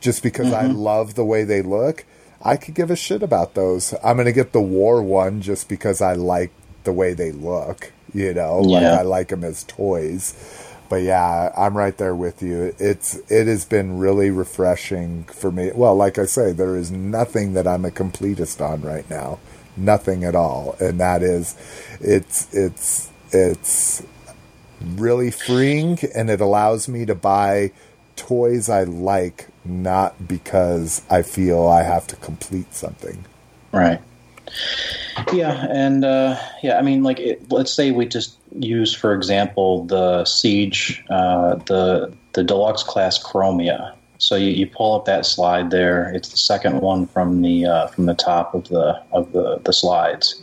just 0.00 0.22
because 0.22 0.52
I 0.52 0.66
love 0.66 1.14
the 1.14 1.24
way 1.24 1.42
they 1.44 1.60
look. 1.62 2.04
I 2.42 2.56
could 2.56 2.74
give 2.74 2.90
a 2.90 2.96
shit 2.96 3.22
about 3.22 3.54
those. 3.54 3.94
I'm 4.02 4.16
gonna 4.16 4.32
get 4.32 4.52
the 4.52 4.60
war 4.62 5.02
one 5.02 5.40
just 5.42 5.68
because 5.68 6.00
I 6.00 6.12
like 6.14 6.52
the 6.84 6.92
way 6.92 7.14
they 7.14 7.32
look. 7.32 7.92
You 8.14 8.32
know, 8.34 8.60
like 8.60 8.82
I 8.98 9.02
like 9.02 9.28
them 9.28 9.44
as 9.44 9.64
toys. 9.64 10.34
But 10.90 11.02
yeah, 11.02 11.52
I'm 11.56 11.76
right 11.76 11.96
there 11.96 12.16
with 12.16 12.42
you. 12.42 12.74
It's 12.78 13.14
it 13.30 13.46
has 13.46 13.64
been 13.64 13.98
really 13.98 14.30
refreshing 14.30 15.22
for 15.24 15.52
me. 15.52 15.70
Well, 15.72 15.94
like 15.94 16.18
I 16.18 16.24
say, 16.24 16.52
there 16.52 16.76
is 16.76 16.90
nothing 16.90 17.54
that 17.54 17.66
I'm 17.66 17.84
a 17.84 17.90
completist 17.90 18.60
on 18.60 18.82
right 18.82 19.08
now. 19.08 19.38
Nothing 19.76 20.24
at 20.24 20.34
all. 20.34 20.76
And 20.80 20.98
that 20.98 21.22
is 21.22 21.56
it's 22.00 22.52
it's 22.52 23.08
it's 23.30 24.02
really 24.96 25.30
freeing 25.30 25.96
and 26.12 26.28
it 26.28 26.40
allows 26.40 26.88
me 26.88 27.06
to 27.06 27.14
buy 27.14 27.70
toys 28.16 28.68
I 28.68 28.82
like 28.82 29.46
not 29.64 30.26
because 30.26 31.02
I 31.08 31.22
feel 31.22 31.68
I 31.68 31.84
have 31.84 32.08
to 32.08 32.16
complete 32.16 32.74
something. 32.74 33.24
Right. 33.72 34.00
Yeah, 35.32 35.66
and 35.70 36.04
uh, 36.04 36.36
yeah, 36.62 36.78
I 36.78 36.82
mean, 36.82 37.02
like, 37.02 37.20
it, 37.20 37.50
let's 37.52 37.72
say 37.72 37.90
we 37.92 38.06
just 38.06 38.36
use, 38.58 38.94
for 38.94 39.14
example, 39.14 39.84
the 39.84 40.24
Siege, 40.24 41.04
uh, 41.10 41.56
the 41.66 42.12
the 42.32 42.42
deluxe 42.44 42.82
class 42.82 43.22
Chromia. 43.22 43.94
So 44.18 44.36
you, 44.36 44.50
you 44.50 44.66
pull 44.66 44.94
up 44.94 45.06
that 45.06 45.24
slide 45.24 45.70
there. 45.70 46.12
It's 46.14 46.28
the 46.28 46.36
second 46.36 46.80
one 46.80 47.06
from 47.06 47.42
the 47.42 47.66
uh, 47.66 47.86
from 47.88 48.06
the 48.06 48.14
top 48.14 48.54
of 48.54 48.68
the 48.68 49.00
of 49.12 49.32
the 49.32 49.60
the 49.64 49.72
slides. 49.72 50.42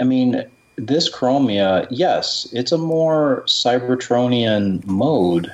I 0.00 0.04
mean, 0.04 0.44
this 0.76 1.10
Chromia, 1.10 1.86
yes, 1.90 2.48
it's 2.52 2.72
a 2.72 2.78
more 2.78 3.44
Cybertronian 3.46 4.84
mode, 4.86 5.52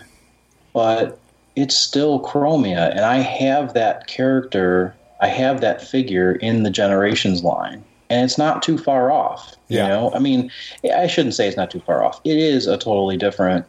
but 0.73 1.19
it's 1.57 1.77
still 1.77 2.21
Chromia, 2.21 2.91
and 2.91 3.01
I 3.01 3.17
have 3.17 3.75
that 3.75 4.07
character, 4.07 4.95
I 5.21 5.27
have 5.29 5.61
that 5.61 5.83
figure 5.83 6.33
in 6.33 6.63
the 6.63 6.71
Generations 6.71 7.43
line, 7.43 7.83
and 8.11 8.25
it's 8.25 8.39
not 8.39 8.63
too 8.63 8.79
far 8.79 9.11
off. 9.11 9.55
You 9.69 9.79
Yeah. 9.79 9.89
know, 9.89 10.13
I 10.15 10.19
mean, 10.19 10.51
I 10.95 11.07
shouldn't 11.07 11.35
say 11.35 11.47
it's 11.49 11.57
not 11.57 11.71
too 11.71 11.81
far 11.81 12.03
off. 12.03 12.21
It 12.25 12.39
is 12.39 12.67
a 12.67 12.77
totally 12.77 13.17
different. 13.17 13.67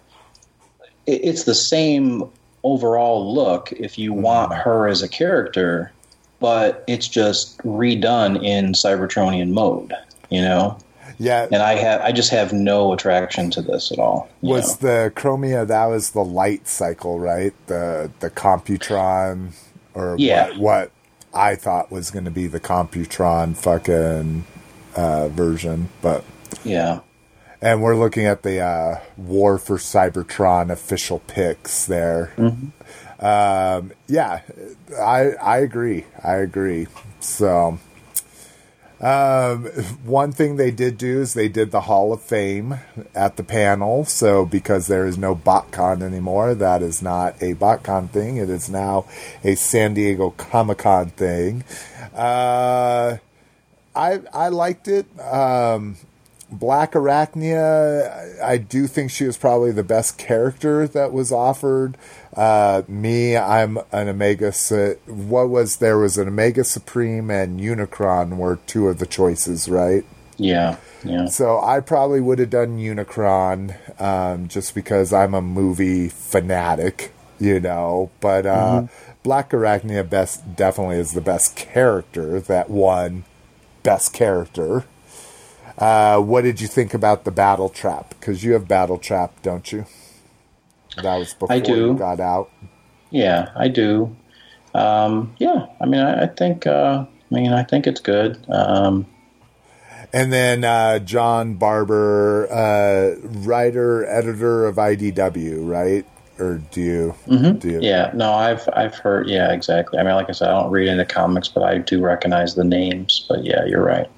It's 1.06 1.44
the 1.44 1.56
same 1.56 2.30
overall 2.64 3.34
look 3.34 3.72
if 3.74 3.98
you 3.98 4.12
mm-hmm. 4.12 4.22
want 4.22 4.54
her 4.54 4.88
as 4.88 5.02
a 5.02 5.08
character, 5.08 5.92
but 6.40 6.84
it's 6.88 7.08
just 7.08 7.58
redone 7.60 8.42
in 8.44 8.74
Cybertronian 8.74 9.52
mode. 9.52 9.94
You 10.30 10.42
know, 10.42 10.78
Yeah, 11.18 11.48
and 11.52 11.62
I 11.64 11.74
have 11.76 12.02
I 12.02 12.12
just 12.12 12.30
have 12.30 12.54
no 12.54 12.94
attraction 12.94 13.50
to 13.52 13.62
this 13.62 13.92
at 13.92 13.98
all. 14.00 14.30
was 14.42 14.82
know? 14.82 14.90
the 14.90 15.12
Chromia 15.16 15.68
that 15.68 15.86
was 15.88 16.12
the 16.12 16.24
light 16.24 16.68
cycle, 16.68 17.20
right? 17.20 17.54
The 17.68 18.12
the 18.20 18.30
Computron 18.30 19.54
or 19.96 20.16
Yeah. 20.20 20.50
what, 20.50 20.60
what 20.60 20.92
I 21.34 21.55
thought 21.55 21.91
was 21.91 22.11
going 22.11 22.25
to 22.25 22.32
be 22.32 22.47
the 22.47 22.59
Computron 22.59 23.55
fucking 23.55 24.45
uh, 24.95 25.30
version, 25.30 25.89
but 26.01 26.23
yeah. 26.63 26.99
and 27.61 27.82
we're 27.82 27.95
looking 27.95 28.25
at 28.25 28.43
the 28.43 28.59
uh, 28.59 28.99
War 29.17 29.57
for 29.57 29.77
Cybertron 29.77 30.71
official 30.71 31.19
picks 31.19 31.86
there. 31.86 32.34
Um, 33.19 33.91
yeah, 34.07 34.41
I 34.99 35.32
I 35.41 35.57
agree. 35.59 36.05
I 36.23 36.36
agree. 36.36 36.88
So, 37.19 37.80
um, 39.02 39.66
one 40.04 40.32
thing 40.32 40.56
they 40.56 40.72
did 40.72 40.97
do 40.97 41.22
is 41.22 41.34
they 41.34 41.47
did 41.47 41.72
the 41.72 41.82
Hall 41.82 42.12
of 42.12 42.22
Fame 42.22 42.80
at 43.16 43.38
the 43.38 43.43
panel. 43.43 44.04
So 44.06 44.45
because 44.45 44.88
there 44.88 45.06
is 45.06 45.18
no 45.18 45.36
BotCon 45.36 46.02
anymore, 46.02 46.54
that 46.56 46.82
is 46.82 47.02
not 47.02 47.36
a 47.41 47.54
BotCon 47.56 48.10
thing. 48.10 48.38
It 48.38 48.50
is 48.50 48.70
now 48.70 49.06
a 49.43 49.56
San 49.56 49.93
Diego 49.93 50.32
Comic 50.32 50.80
Con 50.80 51.10
thing. 51.12 51.64
Uh, 52.14 53.18
I 53.95 54.20
I 54.34 54.50
liked 54.50 54.88
it. 54.88 55.06
Um, 55.20 55.95
Blackarachnia, 56.54 58.41
I 58.41 58.58
do 58.58 58.88
think 58.88 59.12
she 59.12 59.26
was 59.26 59.38
probably 59.38 59.72
the 59.72 59.84
best 59.84 60.18
character 60.18 60.88
that 60.88 61.12
was 61.12 61.32
offered. 61.32 61.97
Uh, 62.36 62.82
me, 62.88 63.38
I'm 63.38 63.78
an 63.91 64.10
Omega. 64.10 64.52
What 65.06 65.50
was 65.50 65.78
there 65.78 65.97
was 65.97 66.18
an 66.18 66.28
Omega 66.28 66.64
Supreme 66.64 67.30
and 67.30 67.60
Unicron 67.60 68.38
were 68.38 68.58
two 68.66 68.88
of 68.88 68.97
the 68.97 69.06
choices, 69.06 69.70
right? 69.70 70.04
Yeah, 70.38 70.78
yeah. 71.04 71.26
So 71.26 71.60
I 71.62 71.82
probably 71.82 72.22
would 72.22 72.39
have 72.39 72.50
done 72.50 72.78
Unicron 72.80 73.76
um, 74.02 74.47
just 74.47 74.74
because 74.74 75.14
I'm 75.14 75.34
a 75.34 75.41
movie 75.41 76.10
fanatic, 76.10 77.14
you 77.39 77.60
know. 77.60 78.10
But 78.22 78.45
uh, 78.45 78.88
Blackarachnia 79.24 80.10
best 80.10 80.56
definitely 80.56 80.97
is 80.97 81.12
the 81.12 81.22
best 81.22 81.56
character 81.56 82.39
that 82.39 82.70
won 82.70 83.26
best 83.84 84.14
character. 84.14 84.86
Uh, 85.80 86.19
what 86.19 86.41
did 86.43 86.59
you 86.61 86.67
think 86.67 86.93
about 86.93 87.23
the 87.23 87.32
Battle 87.32 87.69
Trap? 87.69 88.09
Because 88.19 88.43
you 88.43 88.53
have 88.53 88.67
Battle 88.67 88.97
Trap, 88.97 89.41
don't 89.41 89.71
you? 89.71 89.86
That 91.01 91.15
was 91.17 91.34
before 91.34 91.51
I 91.55 91.59
do. 91.59 91.88
you 91.88 91.93
got 91.93 92.19
out. 92.19 92.51
Yeah, 93.11 93.51
I 93.55 93.69
do. 93.69 94.15
Um, 94.73 95.34
yeah, 95.39 95.67
I 95.82 95.86
mean, 95.86 96.01
I, 96.01 96.23
I 96.23 96.27
think. 96.27 96.67
Uh, 96.67 97.05
I 97.32 97.36
mean, 97.36 97.53
I 97.53 97.63
think 97.63 97.88
it's 97.88 98.01
good. 98.01 98.38
Um, 98.49 99.05
And 100.11 100.34
then 100.34 100.63
uh, 100.63 100.97
John 100.99 101.53
Barber, 101.53 102.51
uh, 102.51 103.15
writer, 103.45 104.05
editor 104.05 104.65
of 104.65 104.75
IDW, 104.77 105.67
right? 105.69 106.05
Or 106.39 106.55
do 106.71 106.82
you? 106.82 107.15
Do 107.27 107.69
you? 107.69 107.80
yeah, 107.82 108.11
no, 108.13 108.32
I've 108.34 108.67
I've 108.73 108.95
heard. 108.95 109.27
Yeah, 109.30 109.51
exactly. 109.53 109.99
I 109.99 110.03
mean, 110.03 110.15
like 110.15 110.30
I 110.30 110.32
said, 110.34 110.49
I 110.49 110.59
don't 110.61 110.71
read 110.71 110.88
into 110.88 111.05
comics, 111.05 111.47
but 111.47 111.63
I 111.63 111.77
do 111.80 112.01
recognize 112.01 112.55
the 112.55 112.63
names. 112.63 113.25
But 113.30 113.43
yeah, 113.45 113.65
you're 113.65 113.84
right. 113.84 114.09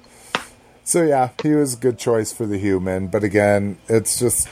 So 0.84 1.02
yeah, 1.02 1.30
he 1.42 1.50
was 1.50 1.74
a 1.74 1.76
good 1.78 1.98
choice 1.98 2.32
for 2.32 2.46
the 2.46 2.58
human. 2.58 3.08
But 3.08 3.24
again, 3.24 3.78
it's 3.88 4.18
just 4.18 4.48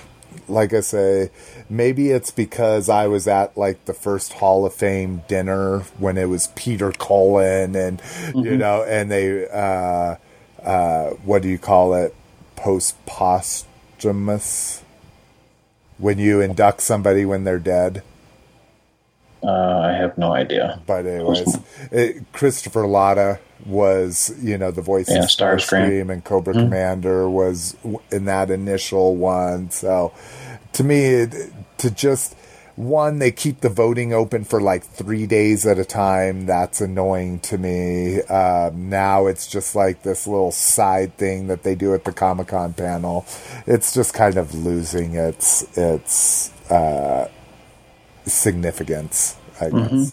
like 0.49 0.73
I 0.73 0.81
say, 0.81 1.31
maybe 1.69 2.11
it's 2.11 2.31
because 2.31 2.89
I 2.89 3.07
was 3.07 3.27
at 3.27 3.57
like 3.57 3.85
the 3.85 3.95
first 3.95 4.35
Hall 4.35 4.65
of 4.67 4.75
Fame 4.75 5.23
dinner 5.29 5.81
when 5.99 6.17
it 6.17 6.29
was 6.29 6.49
Peter 6.49 6.93
Cullen 6.93 7.75
and 7.75 8.01
you 8.35 8.57
know, 8.57 8.83
and 8.85 9.11
they 9.11 9.49
uh 9.49 10.17
uh 10.63 11.11
what 11.25 11.43
do 11.43 11.49
you 11.49 11.59
call 11.59 11.95
it? 11.95 12.15
Post 12.57 12.95
posthumous 13.07 14.83
when 15.99 16.19
you 16.19 16.41
induct 16.41 16.81
somebody 16.81 17.25
when 17.25 17.45
they're 17.45 17.59
dead. 17.59 18.03
Uh, 19.43 19.81
I 19.81 19.93
have 19.93 20.19
no 20.19 20.33
idea. 20.33 20.81
But 20.87 21.07
anyways, 21.07 21.59
it, 21.91 22.33
Christopher 22.33 22.87
Latta 22.87 23.41
was, 23.65 24.35
you 24.43 24.59
know, 24.59 24.71
the 24.71 24.83
voice 24.83 25.09
Yeah, 25.11 25.21
of 25.21 25.25
Starscream, 25.27 26.13
and 26.13 26.25
Cobra 26.25 26.53
Commander 26.55 27.29
was 27.29 27.77
in 28.11 28.27
that 28.27 28.51
initial 28.51 29.17
one. 29.17 29.71
So, 29.71 30.13
to 30.75 30.85
me, 30.85 31.05
it, 31.05 31.53
to 31.79 31.91
just 31.91 32.37
one, 32.77 33.19
they 33.19 33.31
keep 33.31 33.61
the 33.61 33.69
voting 33.69 34.13
open 34.15 34.45
for 34.45 34.61
like 34.61 34.83
three 34.83 35.27
days 35.27 35.67
at 35.67 35.79
a 35.79 35.85
time. 35.85 36.47
That's 36.47 36.81
annoying 36.81 37.41
to 37.41 37.59
me. 37.59 38.23
Um, 38.23 38.89
now 38.89 39.27
it's 39.27 39.47
just 39.47 39.75
like 39.75 40.03
this 40.03 40.27
little 40.27 40.53
side 40.53 41.17
thing 41.17 41.49
that 41.49 41.63
they 41.63 41.75
do 41.75 41.95
at 41.95 42.05
the 42.05 42.13
Comic 42.13 42.49
Con 42.49 42.73
panel. 42.73 43.27
It's 43.67 43.93
just 43.93 44.15
kind 44.15 44.37
of 44.37 44.55
losing 44.55 45.15
its 45.15 45.63
its 45.77 46.51
uh, 46.71 47.29
significance, 48.33 49.37
I 49.61 49.71
guess. 49.71 50.13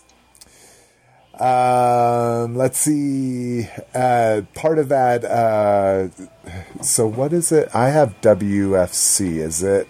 Um, 1.40 2.56
let's 2.56 2.80
see. 2.80 3.68
Uh, 3.94 4.42
part 4.56 4.80
of 4.80 4.90
that. 4.90 5.24
Uh, 5.24 6.10
so 6.82 7.06
what 7.08 7.32
is 7.34 7.52
it? 7.52 7.70
I 7.76 7.90
have 7.90 8.20
WFC. 8.22 9.38
Is 9.38 9.62
it? 9.62 9.88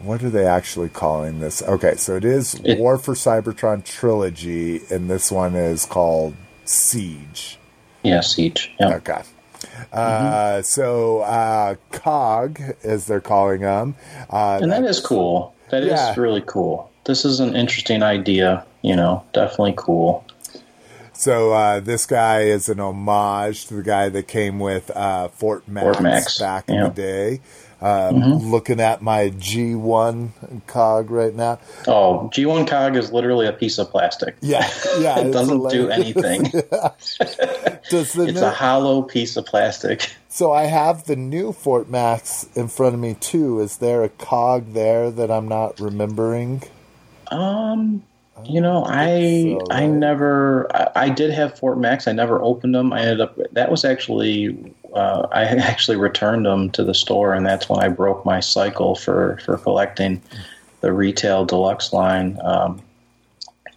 What 0.00 0.22
are 0.22 0.30
they 0.30 0.46
actually 0.46 0.90
calling 0.90 1.40
this? 1.40 1.60
Okay, 1.60 1.96
so 1.96 2.14
it 2.16 2.24
is 2.24 2.54
It- 2.64 2.78
War 2.78 2.98
for 2.98 3.14
Cybertron 3.14 3.84
trilogy, 3.84 4.80
and 4.92 5.10
this 5.10 5.32
one 5.32 5.56
is 5.56 5.84
called 5.84 6.34
Siege. 6.64 7.58
Yeah, 8.04 8.20
Siege. 8.20 8.72
Yeah. 8.78 8.94
Okay. 8.96 9.22
Uh, 9.92 10.62
so 10.62 11.18
uh, 11.22 11.74
Cog, 11.90 12.60
as 12.84 13.06
they're 13.08 13.20
calling 13.20 13.62
them, 13.62 13.96
uh, 14.30 14.60
And 14.62 14.70
that 14.70 14.84
is 14.84 15.00
cool. 15.00 15.52
That 15.70 15.82
is 15.82 15.90
Yeah. 15.90 16.14
really 16.16 16.44
cool. 16.46 16.92
This 17.08 17.24
is 17.24 17.40
an 17.40 17.56
interesting 17.56 18.02
idea. 18.02 18.64
You 18.82 18.94
know, 18.94 19.24
definitely 19.32 19.74
cool. 19.76 20.24
So 21.14 21.52
uh, 21.52 21.80
this 21.80 22.06
guy 22.06 22.42
is 22.42 22.68
an 22.68 22.78
homage 22.78 23.66
to 23.66 23.74
the 23.74 23.82
guy 23.82 24.08
that 24.10 24.28
came 24.28 24.60
with 24.60 24.90
uh, 24.94 25.28
Fort 25.28 25.66
Max, 25.66 25.84
Fort 25.84 26.00
Max, 26.02 26.38
back 26.38 26.68
in 26.68 26.80
the 26.80 26.90
day. 26.90 27.40
Um, 27.80 28.50
Looking 28.50 28.78
at 28.80 29.02
my 29.02 29.30
G1 29.30 30.66
cog 30.66 31.10
right 31.10 31.34
now. 31.34 31.58
Oh, 31.86 32.28
G1 32.34 32.68
Cog 32.68 32.94
is 32.96 33.10
literally 33.12 33.46
a 33.46 33.52
piece 33.52 33.78
of 33.78 33.88
plastic. 33.90 34.36
Yeah, 34.42 34.68
yeah. 34.98 35.18
It 35.26 35.32
doesn't 35.32 35.68
do 35.70 35.88
anything. 35.88 36.42
Does 37.90 38.12
the 38.12 38.24
It's 38.28 38.40
new- 38.40 38.44
a 38.44 38.50
hollow 38.50 39.02
piece 39.02 39.36
of 39.36 39.46
plastic. 39.46 40.12
so 40.28 40.52
I 40.52 40.64
have 40.64 41.04
the 41.04 41.16
new 41.16 41.52
Fort 41.52 41.88
Max 41.88 42.46
in 42.54 42.68
front 42.68 42.94
of 42.94 43.00
me 43.00 43.14
too. 43.14 43.60
Is 43.60 43.78
there 43.78 44.02
a 44.04 44.08
cog 44.08 44.72
there 44.72 45.10
that 45.10 45.30
I'm 45.30 45.48
not 45.48 45.80
remembering? 45.80 46.62
Um, 47.30 48.02
You 48.44 48.60
know, 48.60 48.84
I 48.86 49.56
So, 49.58 49.66
I 49.70 49.86
never 49.86 50.68
I, 50.74 51.06
I 51.06 51.08
did 51.08 51.30
have 51.30 51.58
Fort 51.58 51.78
Max. 51.78 52.06
I 52.06 52.12
never 52.12 52.40
opened 52.42 52.74
them. 52.74 52.92
I 52.92 53.00
ended 53.00 53.20
up 53.20 53.36
that 53.52 53.70
was 53.70 53.84
actually 53.84 54.74
uh, 54.94 55.26
I 55.32 55.42
actually 55.72 55.96
returned 55.96 56.46
them 56.46 56.70
to 56.70 56.84
the 56.84 56.94
store, 56.94 57.34
and 57.34 57.44
that's 57.44 57.68
when 57.68 57.80
I 57.80 57.88
broke 57.88 58.24
my 58.24 58.40
cycle 58.40 58.94
for 58.94 59.38
for 59.44 59.58
collecting 59.58 60.22
the 60.80 60.92
retail 60.92 61.44
deluxe 61.44 61.92
line. 61.92 62.38
Um, 62.44 62.80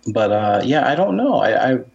but 0.07 0.31
uh, 0.31 0.61
yeah, 0.63 0.87
I 0.87 0.95
don't 0.95 1.17
know. 1.17 1.35
I, 1.35 1.71
I'm 1.71 1.85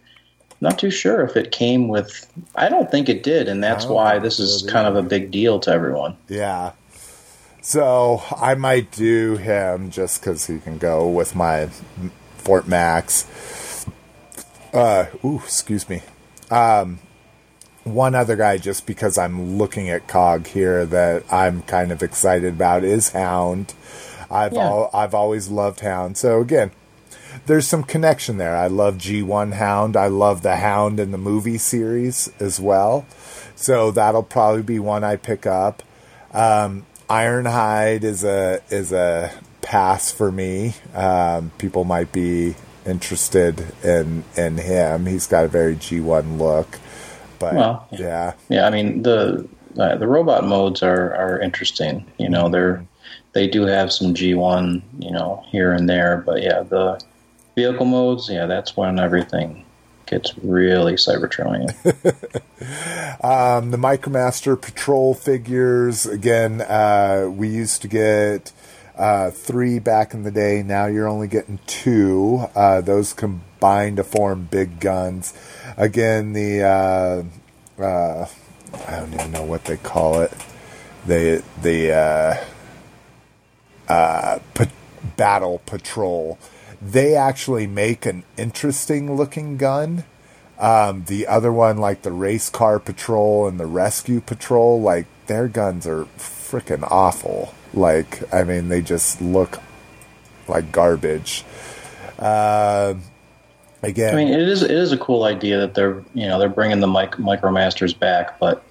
not 0.61 0.79
too 0.79 0.91
sure 0.91 1.21
if 1.23 1.35
it 1.37 1.51
came 1.51 1.87
with. 1.87 2.31
I 2.55 2.69
don't 2.69 2.89
think 2.89 3.09
it 3.09 3.23
did, 3.23 3.47
and 3.47 3.63
that's 3.63 3.85
why 3.85 4.19
this 4.19 4.39
is 4.39 4.63
kind 4.69 4.87
of 4.87 4.95
a 4.95 5.03
big 5.03 5.31
deal 5.31 5.59
to 5.61 5.71
everyone. 5.71 6.17
Yeah. 6.27 6.71
So 7.67 8.23
I 8.33 8.55
might 8.55 8.93
do 8.93 9.35
him 9.35 9.89
just 9.91 10.21
because 10.21 10.47
he 10.47 10.59
can 10.59 10.77
go 10.77 11.05
with 11.05 11.35
my 11.35 11.65
Fort 12.37 12.65
Max. 12.65 13.85
Uh, 14.73 15.07
ooh, 15.25 15.41
excuse 15.43 15.89
me. 15.89 16.01
Um, 16.49 16.99
one 17.83 18.15
other 18.15 18.37
guy, 18.37 18.57
just 18.57 18.85
because 18.85 19.17
I'm 19.17 19.57
looking 19.57 19.89
at 19.89 20.07
Cog 20.07 20.47
here, 20.47 20.85
that 20.85 21.25
I'm 21.29 21.61
kind 21.63 21.91
of 21.91 22.01
excited 22.01 22.53
about 22.53 22.85
is 22.85 23.09
Hound. 23.09 23.73
I've 24.31 24.53
Yeah. 24.53 24.61
al- 24.67 24.89
I've 24.93 25.13
always 25.13 25.49
loved 25.49 25.81
Hound. 25.81 26.15
So 26.15 26.39
again, 26.39 26.71
there's 27.47 27.67
some 27.67 27.83
connection 27.83 28.37
there. 28.37 28.55
I 28.55 28.67
love 28.67 28.97
G1 28.97 29.51
Hound. 29.55 29.97
I 29.97 30.07
love 30.07 30.41
the 30.41 30.55
Hound 30.55 31.01
in 31.01 31.11
the 31.11 31.17
movie 31.17 31.57
series 31.57 32.31
as 32.39 32.61
well. 32.61 33.05
So 33.57 33.91
that'll 33.91 34.23
probably 34.23 34.61
be 34.63 34.79
one 34.79 35.03
I 35.03 35.17
pick 35.17 35.45
up. 35.45 35.83
Um, 36.33 36.85
Ironhide 37.09 38.03
is 38.03 38.23
a 38.23 38.61
is 38.69 38.91
a 38.91 39.31
pass 39.61 40.11
for 40.11 40.31
me. 40.31 40.73
Um, 40.93 41.51
people 41.57 41.83
might 41.83 42.11
be 42.11 42.55
interested 42.85 43.65
in 43.83 44.23
in 44.35 44.57
him. 44.57 45.05
He's 45.05 45.27
got 45.27 45.45
a 45.45 45.47
very 45.47 45.75
G1 45.75 46.37
look, 46.37 46.79
but 47.39 47.55
Well, 47.55 47.87
yeah, 47.91 48.33
Yeah, 48.49 48.67
I 48.67 48.69
mean 48.69 49.03
the 49.03 49.47
uh, 49.77 49.95
the 49.95 50.07
robot 50.07 50.45
modes 50.45 50.83
are 50.83 51.13
are 51.15 51.39
interesting. 51.39 52.05
You 52.17 52.29
know, 52.29 52.49
they're 52.49 52.85
they 53.33 53.47
do 53.47 53.63
have 53.63 53.91
some 53.93 54.13
G 54.13 54.33
one, 54.33 54.81
you 54.99 55.11
know, 55.11 55.43
here 55.47 55.71
and 55.71 55.89
there, 55.89 56.23
but 56.25 56.41
yeah, 56.41 56.63
the 56.63 56.99
vehicle 57.55 57.85
modes, 57.85 58.29
yeah, 58.29 58.47
that's 58.47 58.75
when 58.75 58.99
everything 58.99 59.63
gets 60.07 60.37
really 60.39 60.93
Cybertronian. 60.93 61.73
Um, 63.19 63.71
the 63.71 63.77
Micromaster 63.77 64.59
Patrol 64.61 65.13
figures, 65.13 66.05
again, 66.05 66.61
uh, 66.61 67.27
we 67.31 67.47
used 67.47 67.81
to 67.81 67.87
get 67.87 68.51
uh, 68.95 69.31
three 69.31 69.79
back 69.79 70.13
in 70.13 70.23
the 70.23 70.31
day. 70.31 70.63
Now 70.63 70.85
you're 70.85 71.07
only 71.07 71.27
getting 71.27 71.59
two. 71.65 72.45
Uh, 72.55 72.81
those 72.81 73.13
combine 73.13 73.95
to 73.95 74.03
form 74.03 74.47
big 74.49 74.79
guns. 74.79 75.33
Again, 75.77 76.33
the, 76.33 76.63
uh, 76.63 77.23
uh, 77.81 78.27
I 78.87 78.99
don't 78.99 79.13
even 79.13 79.31
know 79.31 79.43
what 79.43 79.65
they 79.65 79.77
call 79.77 80.21
it. 80.21 80.31
The, 81.05 81.43
the, 81.61 82.45
uh, 83.87 84.39
Battle 85.15 85.61
Patrol. 85.65 86.37
They 86.81 87.15
actually 87.15 87.67
make 87.67 88.05
an 88.05 88.23
interesting 88.37 89.15
looking 89.15 89.57
gun. 89.57 90.03
Um, 90.59 91.05
the 91.05 91.27
other 91.27 91.51
one, 91.51 91.77
like 91.77 92.01
the 92.01 92.11
race 92.11 92.49
car 92.49 92.79
patrol 92.79 93.47
and 93.47 93.59
the 93.59 93.65
rescue 93.65 94.21
patrol, 94.21 94.81
like 94.81 95.05
their 95.27 95.47
guns 95.47 95.85
are 95.85 96.05
freaking 96.17 96.87
awful. 96.89 97.53
Like, 97.73 98.33
I 98.33 98.43
mean, 98.43 98.69
they 98.69 98.81
just 98.81 99.21
look 99.21 99.59
like 100.47 100.71
garbage. 100.71 101.43
Uh, 102.17 102.95
again, 103.83 104.13
I 104.13 104.17
mean, 104.17 104.33
it 104.33 104.47
is 104.47 104.63
it 104.63 104.71
is 104.71 104.91
a 104.91 104.97
cool 104.97 105.23
idea 105.23 105.59
that 105.59 105.75
they're 105.75 106.03
you 106.13 106.27
know 106.27 106.39
they're 106.39 106.49
bringing 106.49 106.79
the 106.79 106.87
mic- 106.87 107.11
Micromasters 107.11 107.97
back, 107.97 108.39
but 108.39 108.63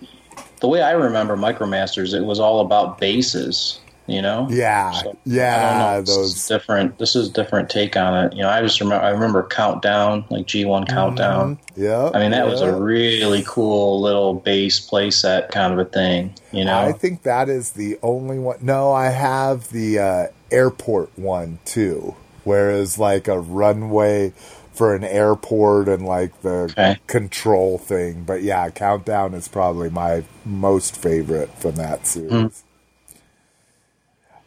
the 0.61 0.69
way 0.69 0.83
I 0.83 0.93
remember 0.93 1.37
Micromasters, 1.37 2.15
it 2.15 2.25
was 2.25 2.41
all 2.41 2.61
about 2.61 2.99
bases. 2.99 3.81
You 4.07 4.23
know, 4.23 4.47
yeah, 4.51 4.93
So, 4.93 5.17
yeah, 5.25 5.79
know. 5.79 6.01
This 6.01 6.11
is 6.11 6.35
those. 6.35 6.49
different. 6.49 6.99
This 6.99 7.17
is 7.17 7.29
a 7.29 7.33
different 7.33 7.71
take 7.71 7.97
on 7.97 8.27
it. 8.27 8.33
You 8.35 8.43
know, 8.43 8.49
I 8.49 8.63
just 8.63 8.81
remember. 8.81 9.05
I 9.05 9.11
remember 9.11 9.43
Countdown, 9.43 10.25
like 10.31 10.47
G 10.47 10.65
one 10.65 10.87
Countdown. 10.87 11.59
Yeah, 11.75 12.11
I 12.15 12.21
mean, 12.21 12.31
that 12.31 12.47
was 12.47 12.61
a 12.61 12.73
really 12.73 13.43
cool 13.47 14.01
little 14.01 14.35
base 14.35 14.79
playset 14.89 15.51
kind 15.51 15.73
of 15.73 15.79
a 15.81 15.85
thing. 15.85 16.35
You 16.53 16.65
know, 16.65 16.79
I 16.79 16.93
think 16.93 17.23
that 17.23 17.49
is 17.49 17.73
the 17.73 17.99
only 18.03 18.39
one. 18.39 18.59
No, 18.63 18.93
I 18.93 19.09
have 19.11 19.71
the 19.71 19.99
uh, 19.99 20.27
airport 20.53 21.11
one 21.19 21.59
too, 21.65 22.15
whereas 22.45 22.99
like 22.99 23.27
a 23.29 23.41
runway 23.41 24.33
for 24.73 24.95
an 24.95 25.03
airport 25.05 25.89
and 25.89 26.07
like 26.07 26.43
the 26.43 26.69
Okay. 26.71 26.99
control 27.07 27.79
thing. 27.79 28.23
But 28.25 28.43
yeah, 28.43 28.69
Countdown 28.71 29.35
is 29.35 29.49
probably 29.49 29.91
my 29.91 30.23
most 30.45 30.95
favorite 30.97 31.49
from 31.59 31.77
that 31.77 32.07
series. 32.07 32.31
Hmm. 32.31 32.47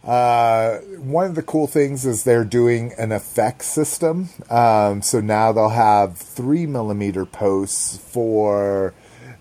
Uh, 0.10 0.80
one 0.98 1.28
of 1.28 1.36
the 1.36 1.44
cool 1.44 1.68
things 1.68 2.04
is 2.04 2.24
they're 2.24 2.44
doing 2.44 2.94
an 2.98 3.12
effect 3.12 3.64
system. 3.64 4.28
Um, 4.50 5.04
so 5.04 5.22
now 5.22 5.52
they'll 5.52 5.70
have 5.70 6.18
three 6.18 6.66
millimeter 6.66 7.26
posts 7.26 7.98
for, 7.98 8.96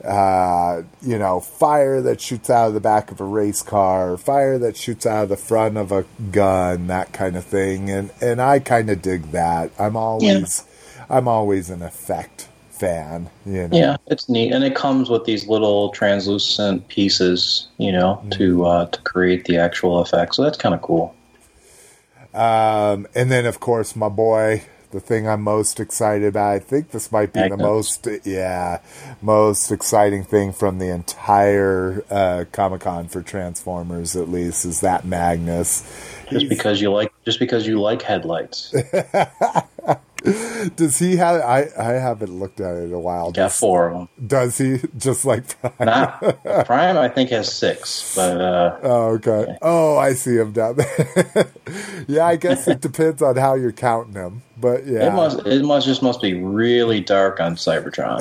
uh, 0.04 0.82
you 1.00 1.18
know, 1.18 1.40
fire 1.40 2.02
that 2.02 2.20
shoots 2.20 2.50
out 2.50 2.68
of 2.68 2.74
the 2.74 2.80
back 2.80 3.10
of 3.10 3.18
a 3.18 3.24
race 3.24 3.62
car, 3.62 4.18
fire 4.18 4.58
that 4.58 4.76
shoots 4.76 5.06
out 5.06 5.22
of 5.22 5.28
the 5.30 5.38
front 5.38 5.78
of 5.78 5.90
a 5.90 6.04
gun, 6.32 6.86
that 6.88 7.14
kind 7.14 7.36
of 7.36 7.44
thing. 7.44 7.88
And 7.88 8.10
and 8.20 8.38
I 8.38 8.58
kind 8.58 8.90
of 8.90 9.00
dig 9.00 9.30
that. 9.32 9.70
I'm 9.78 9.96
always, 9.96 10.66
I'm 11.08 11.28
always 11.28 11.70
an 11.70 11.82
effect 11.82 12.47
fan. 12.78 13.28
You 13.44 13.68
know. 13.68 13.76
yeah, 13.76 13.96
it's 14.06 14.28
neat, 14.28 14.52
and 14.52 14.64
it 14.64 14.74
comes 14.74 15.10
with 15.10 15.24
these 15.24 15.46
little 15.46 15.90
translucent 15.90 16.88
pieces. 16.88 17.68
You 17.78 17.92
know, 17.92 18.22
to 18.32 18.64
uh, 18.64 18.86
to 18.86 19.00
create 19.02 19.44
the 19.44 19.58
actual 19.58 19.98
effect. 20.00 20.34
So 20.34 20.42
that's 20.42 20.58
kind 20.58 20.74
of 20.74 20.82
cool. 20.82 21.14
Um, 22.34 23.06
and 23.14 23.30
then, 23.30 23.46
of 23.46 23.58
course, 23.58 23.96
my 23.96 24.08
boy, 24.08 24.64
the 24.90 25.00
thing 25.00 25.28
I'm 25.28 25.42
most 25.42 25.80
excited 25.80 26.28
about. 26.28 26.54
I 26.54 26.58
think 26.58 26.90
this 26.90 27.12
might 27.12 27.32
be 27.32 27.46
the 27.48 27.56
most, 27.56 28.06
yeah, 28.24 28.80
most 29.20 29.70
exciting 29.70 30.24
thing 30.24 30.52
from 30.52 30.78
the 30.78 30.88
entire 30.88 32.04
uh, 32.10 32.44
Comic 32.52 32.82
Con 32.82 33.08
for 33.08 33.22
Transformers. 33.22 34.16
At 34.16 34.28
least 34.28 34.64
is 34.64 34.80
that 34.80 35.04
Magnus. 35.04 35.82
Just 36.30 36.42
He's- 36.42 36.48
because 36.48 36.80
you 36.80 36.90
like, 36.92 37.12
just 37.24 37.38
because 37.38 37.66
you 37.66 37.80
like 37.80 38.02
headlights. 38.02 38.74
does 40.76 40.98
he 40.98 41.16
have? 41.16 41.40
I 41.42 41.68
I 41.78 41.92
haven't 41.92 42.38
looked 42.38 42.60
at 42.60 42.74
it 42.76 42.84
in 42.84 42.92
a 42.92 42.98
while. 42.98 43.26
Got 43.30 43.34
Does, 43.50 43.58
four 43.58 43.88
of 43.88 43.92
them. 43.94 44.08
does 44.26 44.58
he 44.58 44.78
just 44.98 45.24
like? 45.24 45.44
Not 45.78 46.20
Prime, 46.66 46.98
I 46.98 47.08
think 47.08 47.30
has 47.30 47.52
six, 47.54 48.14
but 48.16 48.40
uh, 48.40 48.78
Oh, 48.82 49.06
okay. 49.14 49.56
Oh, 49.62 49.96
I 49.96 50.14
see 50.14 50.36
him 50.36 50.52
down 50.52 50.76
there. 50.76 51.46
yeah, 52.08 52.26
I 52.26 52.36
guess 52.36 52.66
it 52.66 52.80
depends 52.80 53.22
on 53.22 53.36
how 53.36 53.54
you're 53.54 53.72
counting 53.72 54.14
them. 54.14 54.42
but 54.56 54.86
yeah. 54.86 55.06
it 55.08 55.12
must 55.14 55.46
it 55.46 55.62
must 55.64 55.86
just 55.86 56.02
must 56.02 56.20
be 56.20 56.34
really 56.34 57.00
dark 57.00 57.38
on 57.40 57.54
Cybertron. 57.54 58.18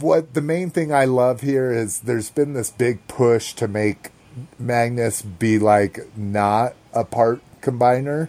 what 0.00 0.34
the 0.34 0.42
main 0.42 0.70
thing 0.70 0.92
I 0.92 1.04
love 1.04 1.40
here 1.42 1.70
is 1.70 2.00
there's 2.00 2.30
been 2.30 2.54
this 2.54 2.70
big 2.70 3.06
push 3.08 3.52
to 3.54 3.68
make 3.68 4.10
Magnus 4.58 5.22
be 5.22 5.58
like 5.58 6.00
not 6.16 6.74
a 6.94 7.04
part 7.04 7.40
combiner, 7.60 8.28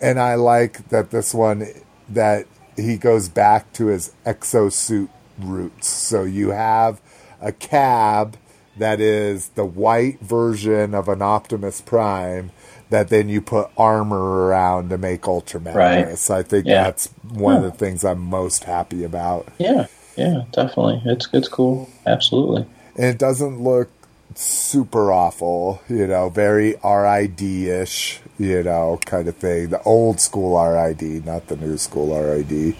and 0.00 0.18
I 0.20 0.34
like 0.34 0.88
that 0.90 1.10
this 1.10 1.32
one 1.34 1.66
that 2.08 2.46
he 2.76 2.96
goes 2.96 3.28
back 3.28 3.72
to 3.74 3.86
his 3.86 4.12
exosuit 4.24 5.08
roots. 5.38 5.88
So 5.88 6.22
you 6.24 6.50
have 6.50 7.00
a 7.40 7.52
cab 7.52 8.36
that 8.78 9.00
is 9.00 9.48
the 9.50 9.64
white 9.64 10.20
version 10.20 10.94
of 10.94 11.08
an 11.08 11.22
Optimus 11.22 11.80
Prime 11.80 12.50
that 12.90 13.08
then 13.08 13.28
you 13.28 13.40
put 13.40 13.68
armor 13.76 14.46
around 14.46 14.90
to 14.90 14.98
make 14.98 15.26
Ultra 15.26 15.60
Magnus. 15.60 16.30
I 16.30 16.42
think 16.42 16.66
Yeah. 16.66 16.84
that's 16.84 17.08
one 17.32 17.56
of 17.56 17.62
the 17.62 17.70
things 17.72 18.04
I'm 18.04 18.20
most 18.20 18.64
happy 18.64 19.02
about. 19.04 19.48
yeah, 19.58 19.86
yeah, 20.16 20.44
definitely. 20.52 21.02
It's 21.04 21.28
it's 21.32 21.48
cool. 21.48 21.88
Absolutely. 22.06 22.66
and 22.96 23.06
it 23.06 23.18
doesn't 23.18 23.60
look 23.62 23.90
super 24.34 25.12
awful, 25.12 25.82
you 25.88 26.06
know, 26.06 26.28
very 26.28 26.76
RID 26.84 27.42
ish, 27.42 28.20
you 28.38 28.62
know, 28.62 28.98
kind 29.04 29.28
of 29.28 29.36
thing. 29.36 29.70
The 29.70 29.82
old 29.82 30.20
school 30.20 30.62
RID, 30.62 31.24
not 31.24 31.48
the 31.48 31.56
new 31.56 31.78
school 31.78 32.18
RID. 32.18 32.76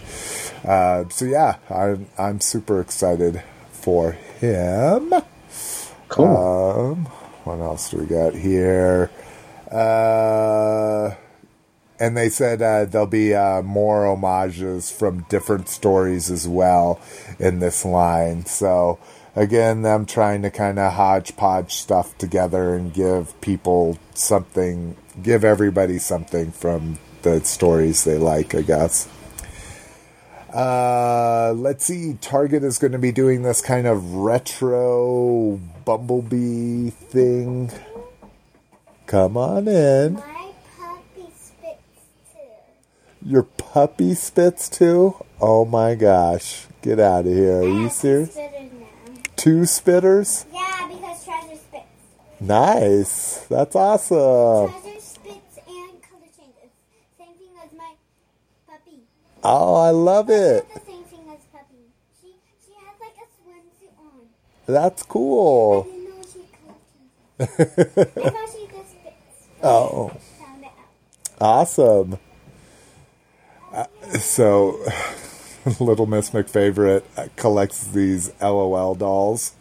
Uh, 0.63 1.05
so 1.09 1.25
yeah, 1.25 1.57
I'm 1.69 2.07
I'm 2.17 2.41
super 2.41 2.81
excited 2.81 3.41
for 3.71 4.11
him. 4.11 5.13
Cool. 6.09 6.25
Um, 6.25 7.05
what 7.43 7.59
else 7.59 7.89
do 7.89 7.97
we 7.97 8.05
got 8.05 8.35
here? 8.35 9.09
Uh, 9.71 11.15
and 11.99 12.15
they 12.15 12.29
said 12.29 12.61
uh, 12.61 12.85
there'll 12.85 13.07
be 13.07 13.33
uh, 13.33 13.61
more 13.61 14.05
homages 14.05 14.91
from 14.91 15.25
different 15.29 15.67
stories 15.67 16.29
as 16.29 16.47
well 16.47 16.99
in 17.39 17.59
this 17.59 17.83
line. 17.83 18.45
So 18.45 18.99
again, 19.37 19.83
them 19.83 20.05
trying 20.05 20.41
to 20.41 20.49
kind 20.49 20.79
of 20.79 20.93
hodgepodge 20.93 21.71
stuff 21.71 22.17
together 22.17 22.73
and 22.73 22.91
give 22.91 23.39
people 23.39 23.97
something, 24.15 24.97
give 25.21 25.45
everybody 25.45 25.99
something 25.99 26.51
from 26.51 26.97
the 27.21 27.39
stories 27.45 28.03
they 28.03 28.17
like, 28.17 28.55
I 28.55 28.63
guess. 28.63 29.07
Uh, 30.51 31.53
let's 31.55 31.85
see. 31.85 32.15
Target 32.19 32.63
is 32.63 32.79
going 32.79 32.93
to 32.93 32.97
be 32.97 33.11
doing 33.11 33.43
this 33.43 33.61
kind 33.61 33.85
of 33.85 34.15
retro 34.15 35.61
bumblebee 35.85 36.89
thing. 36.89 37.71
Come 39.05 39.37
on 39.37 39.67
in. 39.67 40.15
My 40.15 40.51
puppy 40.79 41.31
spits 41.35 41.79
too. 42.33 43.29
Your 43.29 43.43
puppy 43.43 44.15
spits 44.15 44.67
too? 44.67 45.15
Oh 45.39 45.63
my 45.63 45.93
gosh. 45.93 46.65
Get 46.81 46.99
out 46.99 47.27
of 47.27 47.33
here. 47.33 47.59
Are 47.59 47.63
you 47.63 47.89
serious? 47.89 48.35
Two 49.37 49.61
spitters? 49.61 50.45
Yeah, 50.51 50.87
because 50.89 51.23
Treasure 51.23 51.55
spits. 51.55 51.85
Nice. 52.41 53.45
That's 53.49 53.75
awesome. 53.75 54.71
Treasure 54.81 54.99
spits 54.99 55.59
and 55.67 56.01
color 56.01 56.27
changes. 56.35 56.71
Same 57.17 57.33
thing 57.37 57.53
as 57.63 57.71
my 57.77 57.93
puppy. 58.67 59.03
Oh, 59.43 59.75
I 59.75 59.91
love 59.91 60.29
it. 60.29 60.65
Same 60.85 61.03
thing 61.05 61.19
as 61.29 61.39
puppy. 61.53 61.85
She 62.21 62.33
she 62.65 62.73
has 62.83 62.99
like 62.99 63.15
a 63.15 63.27
swimsuit 63.39 63.97
on. 63.99 64.27
That's 64.65 65.03
I 65.03 65.05
cool. 65.07 65.83
didn't 65.83 66.03
know 66.09 66.21
she 66.33 66.43
color 66.57 67.57
changes. 67.69 68.25
I 68.25 68.29
thought 68.29 68.49
she 68.51 68.67
just 68.75 68.89
spits. 68.91 69.13
Oh, 69.63 70.09
Found 70.39 70.63
it 70.63 70.65
out. 70.67 71.41
awesome. 71.41 72.19
Uh, 73.71 73.85
so, 74.19 74.79
Little 75.79 76.05
Miss 76.05 76.29
McFavorite 76.29 77.03
uh, 77.17 77.27
collects 77.35 77.87
these 77.87 78.31
LOL 78.41 78.95
dolls, 78.95 79.53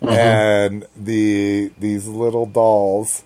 mm-hmm. 0.00 0.08
and 0.08 0.86
the 0.96 1.70
these 1.78 2.06
little 2.06 2.46
dolls, 2.46 3.22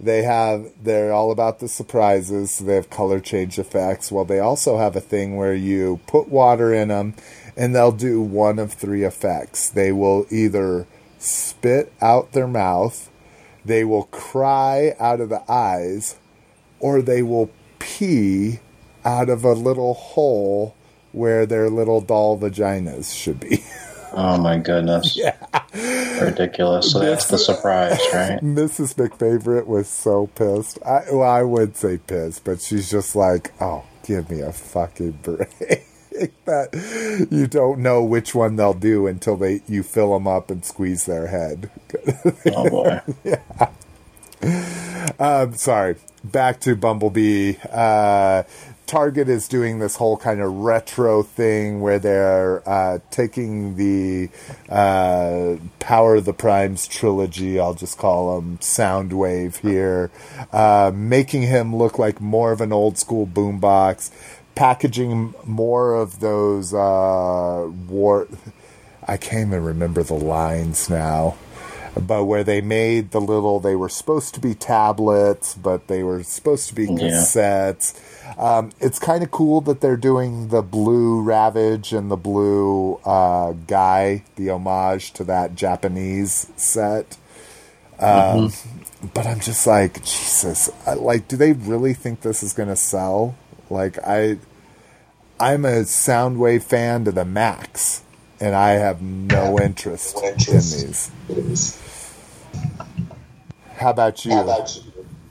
they 0.00 0.22
have 0.22 0.72
they're 0.82 1.12
all 1.12 1.30
about 1.30 1.60
the 1.60 1.68
surprises. 1.68 2.52
So 2.52 2.64
they 2.64 2.74
have 2.74 2.90
color 2.90 3.20
change 3.20 3.58
effects. 3.58 4.10
Well, 4.10 4.24
they 4.24 4.40
also 4.40 4.78
have 4.78 4.96
a 4.96 5.00
thing 5.00 5.36
where 5.36 5.54
you 5.54 6.00
put 6.08 6.28
water 6.28 6.74
in 6.74 6.88
them, 6.88 7.14
and 7.56 7.74
they'll 7.76 7.92
do 7.92 8.20
one 8.20 8.58
of 8.58 8.72
three 8.72 9.04
effects. 9.04 9.70
They 9.70 9.92
will 9.92 10.26
either 10.30 10.86
spit 11.18 11.92
out 12.00 12.32
their 12.32 12.48
mouth, 12.48 13.08
they 13.64 13.84
will 13.84 14.04
cry 14.04 14.94
out 14.98 15.20
of 15.20 15.28
the 15.28 15.48
eyes, 15.50 16.16
or 16.80 17.02
they 17.02 17.22
will 17.22 17.50
pee 17.78 18.58
out 19.04 19.28
of 19.28 19.44
a 19.44 19.52
little 19.52 19.94
hole 19.94 20.74
where 21.18 21.44
their 21.44 21.68
little 21.68 22.00
doll 22.00 22.38
vaginas 22.38 23.14
should 23.14 23.40
be. 23.40 23.62
Oh 24.10 24.38
my 24.38 24.56
goodness. 24.56 25.16
Yeah, 25.16 25.36
Ridiculous. 26.24 26.90
So 26.92 26.98
that's 27.00 27.26
the 27.26 27.36
surprise, 27.36 28.00
right? 28.12 28.40
Mrs. 28.42 28.94
McFavorite 28.94 29.66
was 29.66 29.86
so 29.86 30.28
pissed. 30.28 30.78
I, 30.82 31.02
well, 31.12 31.22
I 31.28 31.42
would 31.42 31.76
say 31.76 31.98
pissed, 31.98 32.42
but 32.42 32.62
she's 32.62 32.90
just 32.90 33.14
like, 33.14 33.52
oh, 33.60 33.84
give 34.04 34.30
me 34.30 34.40
a 34.40 34.50
fucking 34.50 35.12
break. 35.22 35.84
that 36.46 37.26
you 37.30 37.46
don't 37.46 37.80
know 37.80 38.02
which 38.02 38.34
one 38.34 38.56
they'll 38.56 38.72
do 38.72 39.06
until 39.06 39.36
they 39.36 39.60
you 39.68 39.82
fill 39.82 40.14
them 40.14 40.26
up 40.26 40.50
and 40.50 40.64
squeeze 40.64 41.04
their 41.04 41.26
head. 41.26 41.70
Oh 42.46 42.70
boy. 42.70 43.00
Um, 45.18 45.54
sorry, 45.54 45.96
back 46.24 46.60
to 46.60 46.76
Bumblebee. 46.76 47.56
Uh, 47.70 48.44
Target 48.88 49.28
is 49.28 49.48
doing 49.48 49.80
this 49.80 49.96
whole 49.96 50.16
kind 50.16 50.40
of 50.40 50.50
retro 50.50 51.22
thing 51.22 51.82
where 51.82 51.98
they're 51.98 52.66
uh, 52.66 52.98
taking 53.10 53.76
the 53.76 54.30
uh, 54.70 55.56
Power 55.78 56.16
of 56.16 56.24
the 56.24 56.32
Primes 56.32 56.88
trilogy, 56.88 57.60
I'll 57.60 57.74
just 57.74 57.98
call 57.98 58.40
them 58.40 58.56
Soundwave 58.58 59.58
here, 59.58 60.10
uh, 60.52 60.90
making 60.94 61.42
him 61.42 61.76
look 61.76 61.98
like 61.98 62.18
more 62.18 62.50
of 62.50 62.62
an 62.62 62.72
old 62.72 62.96
school 62.96 63.26
boombox, 63.26 64.10
packaging 64.54 65.34
more 65.44 65.94
of 65.94 66.20
those 66.20 66.72
uh, 66.72 67.70
war. 67.88 68.26
I 69.06 69.18
can't 69.18 69.48
even 69.48 69.64
remember 69.64 70.02
the 70.02 70.14
lines 70.14 70.88
now 70.88 71.36
but 72.00 72.24
where 72.24 72.44
they 72.44 72.60
made 72.60 73.10
the 73.10 73.20
little 73.20 73.58
they 73.58 73.74
were 73.74 73.88
supposed 73.88 74.34
to 74.34 74.40
be 74.40 74.54
tablets 74.54 75.54
but 75.54 75.88
they 75.88 76.02
were 76.02 76.22
supposed 76.22 76.68
to 76.68 76.74
be 76.74 76.86
Yeah. 76.86 77.22
Um, 78.36 78.72
it's 78.80 78.98
kind 78.98 79.22
of 79.22 79.30
cool 79.30 79.60
that 79.62 79.80
they're 79.80 79.96
doing 79.96 80.48
the 80.48 80.62
blue 80.62 81.22
ravage 81.22 81.92
and 81.92 82.10
the 82.10 82.16
blue 82.16 82.96
uh, 83.04 83.52
guy 83.66 84.24
the 84.36 84.50
homage 84.50 85.12
to 85.14 85.24
that 85.24 85.54
japanese 85.54 86.50
set. 86.56 87.16
Um, 87.98 88.52
but 89.14 89.26
i'm 89.26 89.40
just 89.40 89.66
like 89.66 90.02
jesus 90.04 90.70
I- 90.86 90.94
like 90.94 91.28
do 91.28 91.36
they 91.36 91.52
really 91.52 91.94
think 91.94 92.22
this 92.22 92.42
is 92.42 92.52
going 92.52 92.68
to 92.70 92.76
sell? 92.76 93.36
Like 93.70 93.98
i 94.06 94.38
i'm 95.40 95.64
a 95.64 95.82
soundwave 95.82 96.62
fan 96.64 97.04
to 97.06 97.12
the 97.12 97.24
max 97.24 98.02
and 98.40 98.54
i 98.54 98.70
have 98.72 99.02
no 99.02 99.58
interest 99.60 100.24
in 100.48 100.70
these. 100.70 101.10
How 103.76 103.90
about 103.90 104.24
you? 104.24 104.87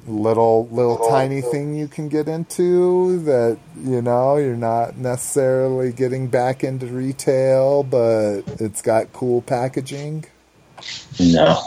Little 0.07 0.67
little 0.69 1.09
tiny 1.09 1.41
thing 1.41 1.75
you 1.75 1.89
can 1.89 2.07
get 2.07 2.29
into 2.29 3.19
that 3.23 3.57
you 3.83 4.01
know 4.01 4.37
you're 4.37 4.55
not 4.55 4.97
necessarily 4.97 5.91
getting 5.91 6.27
back 6.27 6.63
into 6.63 6.85
retail, 6.87 7.83
but 7.83 8.43
it's 8.59 8.81
got 8.81 9.11
cool 9.11 9.41
packaging. 9.41 10.25
No. 11.19 11.59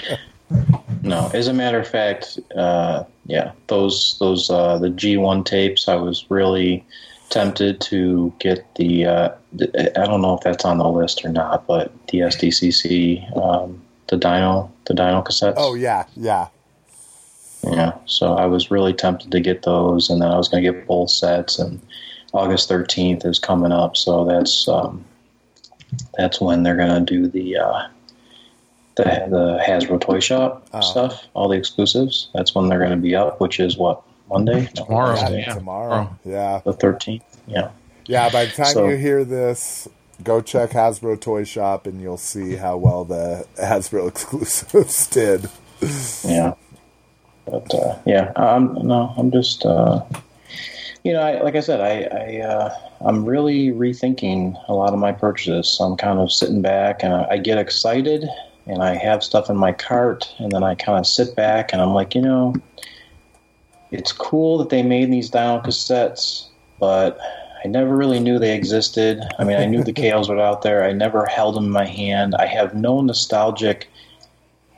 no. 1.02 1.30
As 1.34 1.48
a 1.48 1.52
matter 1.52 1.78
of 1.78 1.86
fact, 1.86 2.38
uh, 2.56 3.04
yeah, 3.26 3.52
those 3.66 4.16
those 4.18 4.50
uh, 4.50 4.78
the 4.78 4.88
G1 4.88 5.44
tapes. 5.44 5.88
I 5.88 5.96
was 5.96 6.24
really 6.30 6.84
tempted 7.30 7.80
to 7.82 8.32
get 8.38 8.74
the. 8.74 9.06
Uh, 9.06 9.28
I 9.96 10.06
don't 10.06 10.20
know 10.20 10.36
if 10.36 10.42
that's 10.42 10.64
on 10.64 10.78
the 10.78 10.88
list 10.88 11.24
or 11.24 11.28
not, 11.28 11.66
but 11.66 11.92
the 12.08 12.18
SDCC, 12.18 13.36
um, 13.36 13.82
the 14.08 14.16
Dino, 14.16 14.70
the 14.86 14.94
Dino 14.94 15.22
cassettes. 15.22 15.54
Oh 15.56 15.74
yeah, 15.74 16.06
yeah. 16.16 16.48
Yeah, 17.64 17.92
so 18.06 18.34
I 18.34 18.46
was 18.46 18.70
really 18.70 18.92
tempted 18.94 19.30
to 19.32 19.40
get 19.40 19.62
those, 19.62 20.08
and 20.10 20.22
then 20.22 20.30
I 20.30 20.36
was 20.38 20.48
going 20.48 20.62
to 20.64 20.72
get 20.72 20.86
both 20.86 21.10
sets. 21.10 21.58
And 21.58 21.80
August 22.32 22.68
thirteenth 22.68 23.24
is 23.24 23.38
coming 23.38 23.72
up, 23.72 23.96
so 23.96 24.24
that's 24.24 24.66
um, 24.68 25.04
that's 26.16 26.40
when 26.40 26.62
they're 26.62 26.76
going 26.76 27.04
to 27.04 27.12
do 27.12 27.26
the 27.28 27.56
uh, 27.58 27.86
the 28.96 29.04
the 29.04 29.62
Hasbro 29.66 30.00
Toy 30.00 30.20
Shop 30.20 30.66
Oh. 30.72 30.80
stuff, 30.80 31.26
all 31.34 31.48
the 31.48 31.56
exclusives. 31.58 32.28
That's 32.34 32.54
when 32.54 32.68
they're 32.68 32.78
going 32.78 32.90
to 32.92 32.96
be 32.96 33.14
up, 33.14 33.40
which 33.40 33.60
is 33.60 33.76
what 33.76 34.02
Monday, 34.28 34.66
Tomorrow, 34.74 35.14
Wednesday, 35.16 35.40
yeah. 35.46 35.54
tomorrow. 35.54 36.18
Yeah, 36.24 36.60
the 36.64 36.72
thirteenth. 36.72 37.24
Yeah, 37.46 37.70
yeah. 38.06 38.30
By 38.30 38.46
the 38.46 38.52
time 38.52 38.66
So- 38.72 38.88
you 38.88 38.96
hear 38.96 39.22
this, 39.24 39.86
go 40.24 40.40
check 40.40 40.70
Hasbro 40.70 41.20
Toy 41.20 41.44
Shop, 41.44 41.86
and 41.86 42.00
you'll 42.00 42.16
see 42.16 42.54
how 42.56 42.78
well 42.78 43.04
the 43.04 43.46
Hasbro 43.58 44.08
exclusives 44.08 45.06
did. 45.08 45.50
yeah. 46.24 46.54
But 47.50 47.74
uh, 47.74 47.98
yeah, 48.06 48.32
I'm 48.36 48.74
no, 48.86 49.12
I'm 49.16 49.30
just 49.30 49.64
uh, 49.64 50.04
you 51.04 51.12
know, 51.12 51.20
I, 51.20 51.40
like 51.42 51.56
I 51.56 51.60
said, 51.60 51.80
I, 51.80 52.02
I 52.16 52.40
uh, 52.46 52.78
I'm 53.00 53.24
really 53.24 53.68
rethinking 53.68 54.56
a 54.68 54.74
lot 54.74 54.92
of 54.92 54.98
my 54.98 55.12
purchases. 55.12 55.68
So 55.68 55.84
I'm 55.84 55.96
kind 55.96 56.18
of 56.18 56.30
sitting 56.30 56.62
back 56.62 57.02
and 57.02 57.14
I, 57.14 57.26
I 57.30 57.38
get 57.38 57.58
excited 57.58 58.28
and 58.66 58.82
I 58.82 58.94
have 58.94 59.24
stuff 59.24 59.48
in 59.48 59.56
my 59.56 59.72
cart 59.72 60.32
and 60.38 60.52
then 60.52 60.62
I 60.62 60.74
kind 60.74 60.98
of 60.98 61.06
sit 61.06 61.34
back 61.34 61.72
and 61.72 61.80
I'm 61.80 61.94
like, 61.94 62.14
you 62.14 62.20
know, 62.20 62.54
it's 63.90 64.12
cool 64.12 64.58
that 64.58 64.68
they 64.68 64.82
made 64.82 65.10
these 65.10 65.30
Dino 65.30 65.60
cassettes, 65.60 66.46
but 66.78 67.18
I 67.64 67.68
never 67.68 67.96
really 67.96 68.20
knew 68.20 68.38
they 68.38 68.54
existed. 68.54 69.22
I 69.38 69.44
mean, 69.44 69.56
I 69.56 69.66
knew 69.66 69.82
the 69.82 69.92
KLs 70.00 70.28
were 70.28 70.38
out 70.38 70.62
there. 70.62 70.84
I 70.84 70.92
never 70.92 71.26
held 71.26 71.56
them 71.56 71.64
in 71.64 71.70
my 71.70 71.86
hand. 71.86 72.34
I 72.34 72.46
have 72.46 72.74
no 72.74 73.00
nostalgic 73.00 73.88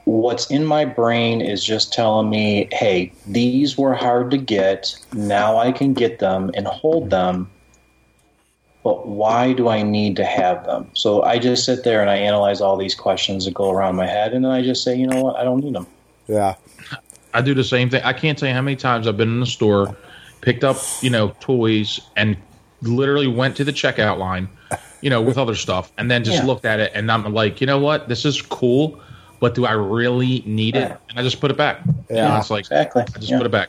what's 0.05 0.50
in 0.50 0.64
my 0.64 0.84
brain 0.84 1.40
is 1.40 1.64
just 1.64 1.92
telling 1.92 2.28
me, 2.28 2.68
hey, 2.72 3.12
these 3.26 3.78
were 3.78 3.94
hard 3.94 4.30
to 4.32 4.38
get. 4.38 4.94
Now 5.12 5.59
I 5.59 5.72
can 5.72 5.94
get 5.94 6.18
them 6.18 6.50
and 6.55 6.66
hold 6.66 7.11
them. 7.11 7.48
But 8.84 9.07
why 9.07 9.53
do 9.53 9.68
I 9.68 9.82
need 9.82 10.16
to 10.16 10.24
have 10.24 10.66
them? 10.66 10.88
So 10.94 11.22
I 11.22 11.38
just 11.38 11.64
sit 11.64 11.84
there 11.84 12.00
and 12.00 12.11
I 12.11 12.16
analyze 12.16 12.61
all 12.61 12.76
these 12.76 12.96
questions 12.96 13.44
that 13.44 13.55
go 13.55 13.70
around 13.70 13.94
my 13.94 14.09
head, 14.09 14.32
and 14.32 14.44
then 14.44 14.50
I 14.50 14.61
just 14.62 14.82
say, 14.82 14.96
you 14.96 15.07
know 15.07 15.20
what, 15.22 15.36
I 15.36 15.44
don't 15.44 15.62
need 15.62 15.74
them. 15.74 15.86
Yeah, 16.26 16.57
I 17.32 17.42
do 17.42 17.55
the 17.55 17.62
same 17.62 17.90
thing. 17.90 18.03
I 18.03 18.12
can't 18.12 18.36
tell 18.36 18.48
you 18.48 18.55
how 18.57 18.62
many 18.62 18.74
times 18.74 19.07
I've 19.07 19.16
been 19.16 19.28
in 19.28 19.38
the 19.38 19.46
store, 19.46 19.96
picked 20.40 20.64
up, 20.64 20.76
you 21.00 21.11
know, 21.11 21.32
toys, 21.38 22.00
and 22.16 22.36
literally 22.80 23.28
went 23.28 23.57
to 23.59 23.64
the 23.64 23.72
checkout 23.72 24.18
line, 24.18 24.48
you 25.00 25.11
know, 25.11 25.22
with 25.22 25.38
other 25.38 25.55
stuff, 25.55 25.92
and 25.96 26.11
then 26.11 26.24
just 26.24 26.38
Yeah. 26.38 26.46
looked 26.46 26.64
at 26.64 26.80
it, 26.80 26.90
and 26.92 27.09
I'm 27.12 27.32
like, 27.32 27.61
you 27.61 27.68
know 27.68 27.78
what, 27.78 28.09
this 28.09 28.24
is 28.24 28.42
cool, 28.42 29.00
but 29.43 29.57
do 29.57 29.66
I 29.66 29.72
really 29.72 30.43
need 30.47 30.76
it? 30.76 30.97
And 31.11 31.18
I 31.18 31.22
just 31.22 31.40
put 31.40 31.51
it 31.51 31.57
back. 31.57 31.80
You 31.84 31.93
know, 31.93 32.22
Yeah. 32.22 32.38
it's 32.38 32.49
like 32.49 32.61
Exactly. 32.61 33.03
I 33.03 33.18
just 33.18 33.28
Yeah. 33.28 33.38
put 33.38 33.47
it 33.47 33.51
back. 33.53 33.68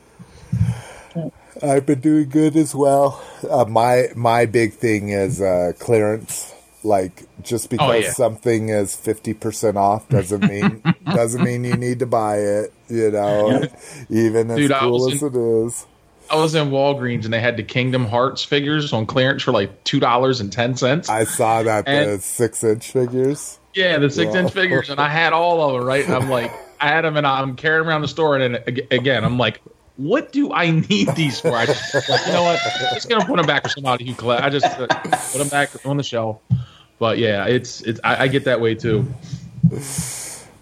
I've 1.61 1.86
been 1.86 1.99
doing 1.99 2.30
good 2.30 2.55
as 2.55 2.74
well. 2.76 3.24
Uh, 3.49 3.65
my 3.65 4.07
my 4.15 4.45
big 4.45 4.74
thing 4.74 5.09
is 5.09 5.41
uh, 5.41 5.74
clearance. 5.80 6.53
Like 6.84 7.24
just 7.41 7.69
because 7.69 7.89
Oh, 7.89 7.93
yeah. 7.97 8.11
something 8.11 8.69
is 8.69 8.93
fifty 8.95 9.34
percent 9.34 9.78
off 9.78 10.07
doesn't 10.09 10.41
mean 10.49 10.84
doesn't 11.05 11.41
mean 11.43 11.63
you 11.63 11.76
need 11.76 11.99
to 11.99 12.05
buy 12.05 12.38
it. 12.38 12.74
You 12.89 13.09
know, 13.11 13.63
even 14.09 14.51
as 14.51 14.57
Dude, 14.57 14.71
I 14.71 14.80
cool 14.80 14.91
was 15.05 15.13
as 15.13 15.21
in- 15.24 15.28
it 15.30 15.65
is. 15.65 15.86
I 16.30 16.36
was 16.38 16.55
in 16.55 16.69
Walgreens 16.71 17.26
and 17.26 17.34
they 17.34 17.39
had 17.39 17.57
the 17.57 17.63
Kingdom 17.63 18.05
Hearts 18.05 18.43
figures 18.43 18.91
on 18.93 19.05
clearance 19.05 19.43
for 19.43 19.51
like 19.51 19.84
two 19.84 19.99
dollars 19.99 20.39
and 20.41 20.51
ten 20.51 20.76
cents. 20.76 21.09
I 21.09 21.24
saw 21.26 21.63
that 21.63 21.86
the 21.86 22.19
six 22.21 22.63
inch 22.63 22.91
figures. 22.91 23.59
Yeah, 23.74 23.97
the 23.97 24.09
six 24.09 24.34
inch 24.36 24.51
figures, 24.51 24.89
and 24.89 24.99
I 24.99 25.09
had 25.09 25.34
all 25.34 25.61
of 25.67 25.74
them. 25.80 25.84
Right, 25.88 26.05
and 26.05 26.13
I'm 26.13 26.30
like, 26.30 26.51
I 26.82 26.88
had 26.88 27.01
them, 27.05 27.17
and 27.17 27.26
I'm 27.26 27.55
carrying 27.55 27.88
around 27.88 28.01
the 28.01 28.07
store, 28.07 28.38
and 28.38 28.55
then 28.55 28.78
again, 28.91 29.24
I'm 29.24 29.38
like, 29.38 29.61
what 29.97 30.32
do 30.32 30.51
I 30.51 30.71
need 30.71 31.07
these 31.15 31.39
for? 31.39 31.51
I 31.55 31.65
just, 31.65 31.93
like, 32.09 32.26
you 32.28 32.34
know 32.34 32.43
what? 32.43 32.59
I'm 32.65 32.93
just 32.95 33.09
gonna 33.09 33.26
put 33.26 33.38
them 33.38 33.45
back 33.45 33.63
for 33.63 33.69
somebody 33.69 34.05
who 34.05 34.13
collect. 34.15 34.43
I 34.43 34.49
just 34.49 34.65
uh, 34.65 34.88
put 34.88 35.38
them 35.39 35.49
back 35.49 35.69
on 35.86 35.97
the 35.97 36.03
shelf. 36.03 36.39
But 36.99 37.17
yeah, 37.17 37.45
it's 37.45 37.82
it's 37.82 37.99
I, 38.03 38.24
I 38.24 38.28
get 38.28 38.45
that 38.45 38.61
way 38.61 38.76
too. 38.76 39.05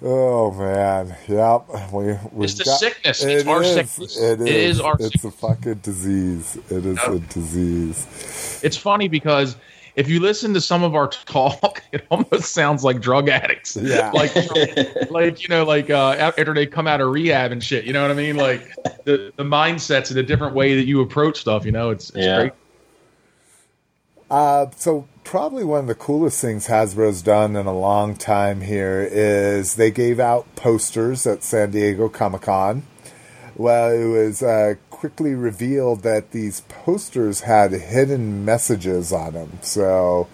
Oh 0.04 0.52
man, 0.52 1.16
yep. 1.28 1.92
We 1.94 2.14
we 2.32 2.46
It's 2.46 2.56
the 2.56 2.66
sickness. 2.66 3.24
It's 3.24 3.44
It 3.44 3.48
our 3.48 3.62
is. 3.62 3.74
sickness. 3.74 4.18
It 4.20 4.42
It 4.42 4.48
is. 4.48 4.76
is 4.78 4.82
our 4.82 4.96
It's 4.96 5.04
sickness. 5.12 5.26
a 5.26 5.32
fucking 5.32 5.74
disease. 5.76 6.58
It 6.72 6.86
is 6.86 6.98
a 7.04 7.20
disease. 7.20 8.60
It's 8.64 8.78
funny 8.78 9.08
because 9.10 9.56
if 9.96 10.08
you 10.10 10.20
listen 10.20 10.54
to 10.54 10.62
some 10.62 10.84
of 10.84 10.96
our 10.96 11.08
talk, 11.08 11.84
it 11.92 12.06
almost 12.10 12.54
sounds 12.54 12.84
like 12.84 13.02
drug 13.02 13.30
addicts. 13.30 13.76
Yeah. 13.76 14.12
like 14.14 14.34
like 15.12 15.42
you 15.44 15.50
know, 15.50 15.64
like 15.66 15.90
uh, 15.90 16.16
after 16.18 16.54
they 16.54 16.66
come 16.66 16.88
out 16.88 17.02
of 17.02 17.10
rehab 17.10 17.52
and 17.52 17.64
shit. 17.64 17.86
You 17.86 17.94
know 17.94 18.02
what 18.02 18.12
I 18.12 18.16
mean? 18.16 18.38
Like 18.38 18.62
the 19.06 19.32
the 19.36 19.44
mindsets 19.44 20.08
and 20.10 20.18
the 20.18 20.24
different 20.24 20.56
way 20.56 20.76
that 20.76 20.86
you 20.86 21.02
approach 21.02 21.40
stuff. 21.40 21.66
You 21.66 21.72
know, 21.72 21.90
it's, 21.90 22.10
it's 22.12 22.18
Yeah. 22.26 22.40
great. 22.40 22.54
Uh, 24.30 24.68
so 24.78 25.08
probably 25.26 25.64
one 25.64 25.82
of 25.82 25.88
the 25.88 25.96
coolest 25.96 26.40
things 26.40 26.68
Hasbro's 26.68 27.22
done 27.22 27.56
in 27.58 27.66
a 27.66 27.78
long 27.78 28.16
time 28.16 28.62
here 28.62 29.08
is 29.12 29.76
they 29.76 29.92
gave 29.92 30.20
out 30.22 30.48
posters 30.56 31.28
at 31.28 31.44
San 31.44 31.72
Diego 31.72 32.08
Comic 32.08 32.44
Con. 32.44 32.84
Well, 33.58 33.92
it 33.92 34.06
was 34.06 34.42
uh, 34.42 34.76
quickly 35.02 35.34
revealed 35.34 36.04
that 36.04 36.30
these 36.30 36.62
posters 36.62 37.40
had 37.42 37.72
hidden 37.72 38.46
messages 38.46 39.12
on 39.12 39.34
them. 39.34 39.58
So 39.64 40.28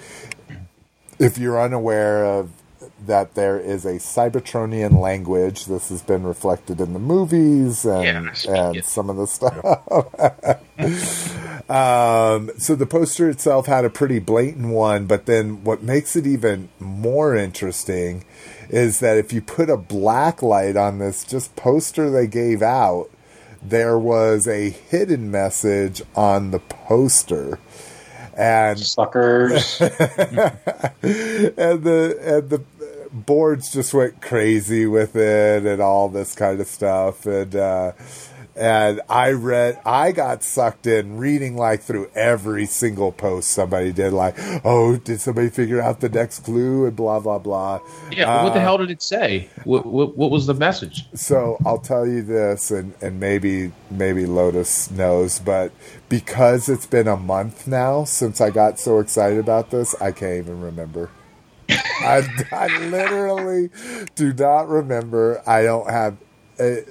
if 1.17 1.37
you're 1.37 1.57
unaware 1.57 2.25
of 2.25 2.51
that 3.05 3.35
there 3.35 3.57
is 3.57 3.85
a 3.85 3.93
Cybertronian 3.93 4.99
language, 4.99 5.67
this 5.67 5.87
has 5.87 6.01
been 6.01 6.23
reflected 6.23 6.81
in 6.81 6.91
the 6.91 6.99
movies 6.99 7.85
and, 7.85 8.03
Yeah, 8.03 8.71
and 8.73 8.83
some 8.83 9.09
of 9.09 9.15
the 9.15 9.25
stuff. 9.25 9.55
Um, 11.69 12.51
so 12.57 12.75
the 12.75 12.85
poster 12.85 13.29
itself 13.29 13.65
had 13.65 13.83
a 13.83 13.89
pretty 13.89 14.19
blatant 14.19 14.69
one, 14.69 15.05
but 15.05 15.25
then 15.25 15.65
what 15.65 15.83
makes 15.83 16.15
it 16.15 16.25
even 16.25 16.69
more 16.79 17.35
interesting 17.35 18.23
is 18.69 19.01
that 19.01 19.17
if 19.17 19.33
you 19.33 19.41
put 19.41 19.69
a 19.69 19.75
black 19.75 20.41
light 20.41 20.77
on 20.77 20.99
this 20.99 21.25
just 21.25 21.57
poster 21.57 22.09
they 22.09 22.25
gave 22.25 22.61
out, 22.61 23.09
there 23.69 23.97
was 23.97 24.47
a 24.47 24.69
hidden 24.69 25.29
message 25.31 26.01
on 26.15 26.51
the 26.51 26.59
poster. 26.59 27.59
And 28.33 28.79
Suckers. 28.79 29.81
and 29.81 29.91
the 31.01 32.17
and 32.21 32.49
the 32.49 32.63
boards 33.11 33.71
just 33.73 33.93
went 33.93 34.21
crazy 34.21 34.85
with 34.85 35.15
it 35.15 35.65
and 35.65 35.81
all 35.81 36.07
this 36.09 36.35
kind 36.35 36.59
of 36.59 36.67
stuff 36.67 37.25
and 37.25 37.55
uh 37.55 37.93
and 38.57 39.01
I 39.09 39.31
read 39.31 39.79
I 39.85 40.11
got 40.11 40.43
sucked 40.43 40.87
in 40.87 41.17
reading 41.17 41.55
like 41.57 41.81
through 41.83 42.09
every 42.15 42.65
single 42.65 43.11
post 43.11 43.51
somebody 43.51 43.91
did 43.93 44.13
like 44.13 44.35
oh 44.65 44.97
did 44.97 45.21
somebody 45.21 45.49
figure 45.49 45.81
out 45.81 46.01
the 46.01 46.09
next 46.09 46.39
clue 46.41 46.85
and 46.87 46.95
blah 46.95 47.19
blah 47.19 47.39
blah 47.39 47.81
Yeah. 48.11 48.27
but 48.31 48.41
what 48.41 48.53
the 48.53 48.59
Uh, 48.59 48.61
hell 48.61 48.77
did 48.79 48.91
it 48.91 49.01
say? 49.03 49.49
What, 49.63 49.85
what 49.85 50.17
what 50.17 50.31
was 50.31 50.47
the 50.47 50.53
message? 50.55 51.05
so 51.15 51.59
I'll 51.65 51.79
tell 51.79 52.07
you 52.07 52.23
this, 52.23 52.71
and, 52.71 52.93
and 53.01 53.19
maybe 53.19 53.73
maybe 53.91 54.25
Lotus 54.25 54.91
knows, 54.91 55.39
but 55.39 55.71
because 56.09 56.69
it's 56.69 56.87
been 56.87 57.07
a 57.07 57.17
month 57.17 57.67
now 57.67 58.03
since 58.05 58.41
I 58.41 58.49
got 58.51 58.79
so 58.79 58.99
excited 58.99 59.39
about 59.39 59.71
this, 59.71 59.95
I 60.01 60.11
can't 60.11 60.37
even 60.37 60.61
remember. 60.61 61.11
I, 61.69 62.23
I 62.51 62.67
literally 62.79 63.69
do 64.15 64.33
not 64.33 64.69
remember. 64.69 65.41
I 65.47 65.63
don't 65.63 65.89
have. 65.89 66.17
I, 66.59 66.83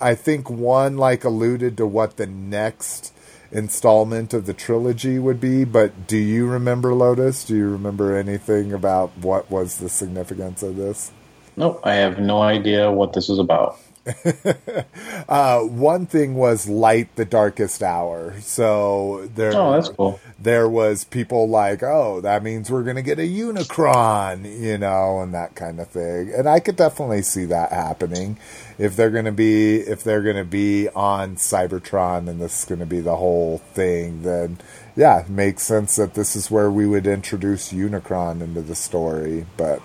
I, 0.00 0.14
think 0.14 0.48
one 0.50 0.96
like 0.96 1.24
alluded 1.24 1.76
to 1.78 1.86
what 1.86 2.16
the 2.16 2.26
next 2.26 3.12
installment 3.50 4.34
of 4.34 4.46
the 4.46 4.54
trilogy 4.54 5.18
would 5.18 5.40
be, 5.40 5.64
but 5.64 6.06
do 6.06 6.16
you 6.16 6.46
remember 6.46 6.94
Lotus? 6.94 7.44
Do 7.44 7.56
you 7.56 7.68
remember 7.68 8.16
anything 8.16 8.72
about 8.72 9.16
what 9.18 9.50
was 9.50 9.78
the 9.78 9.88
significance 9.88 10.62
of 10.62 10.76
this? 10.76 11.12
nope, 11.56 11.80
I 11.84 11.94
have 11.94 12.18
no 12.18 12.42
idea 12.42 12.90
what 12.90 13.12
this 13.12 13.28
is 13.28 13.38
about. 13.38 13.78
Uh, 15.28 15.60
one 15.62 16.06
thing 16.06 16.34
was 16.36 16.68
light 16.68 17.14
the 17.16 17.24
darkest 17.24 17.82
hour. 17.82 18.34
So 18.40 19.28
there, 19.34 19.52
Oh, 19.54 19.72
that's 19.72 19.88
cool. 19.88 20.20
there 20.38 20.68
was 20.68 21.02
people 21.04 21.48
like, 21.48 21.82
oh, 21.82 22.20
that 22.20 22.44
means 22.44 22.70
we're 22.70 22.84
going 22.84 22.96
to 22.96 23.02
get 23.02 23.18
a 23.18 23.22
Unicron, 23.22 24.60
you 24.60 24.78
know, 24.78 25.20
and 25.20 25.34
that 25.34 25.56
kind 25.56 25.80
of 25.80 25.88
thing. 25.88 26.32
And 26.32 26.48
I 26.48 26.60
could 26.60 26.76
definitely 26.76 27.22
see 27.22 27.44
that 27.46 27.72
happening 27.72 28.38
if 28.78 28.94
they're 28.94 29.10
going 29.10 29.24
to 29.24 29.32
be 29.32 29.78
if 29.78 30.04
they're 30.04 30.22
going 30.22 30.36
to 30.36 30.44
be 30.44 30.88
on 30.90 31.36
Cybertron 31.36 32.28
and 32.28 32.40
this 32.40 32.60
is 32.60 32.64
going 32.64 32.78
to 32.80 32.86
be 32.86 33.00
the 33.00 33.16
whole 33.16 33.58
thing. 33.58 34.22
Then 34.22 34.58
yeah, 34.94 35.20
it 35.22 35.28
makes 35.28 35.64
sense 35.64 35.96
that 35.96 36.14
this 36.14 36.36
is 36.36 36.50
where 36.52 36.70
we 36.70 36.86
would 36.86 37.06
introduce 37.08 37.72
Unicron 37.72 38.40
into 38.42 38.60
the 38.62 38.74
story. 38.76 39.46
But 39.56 39.82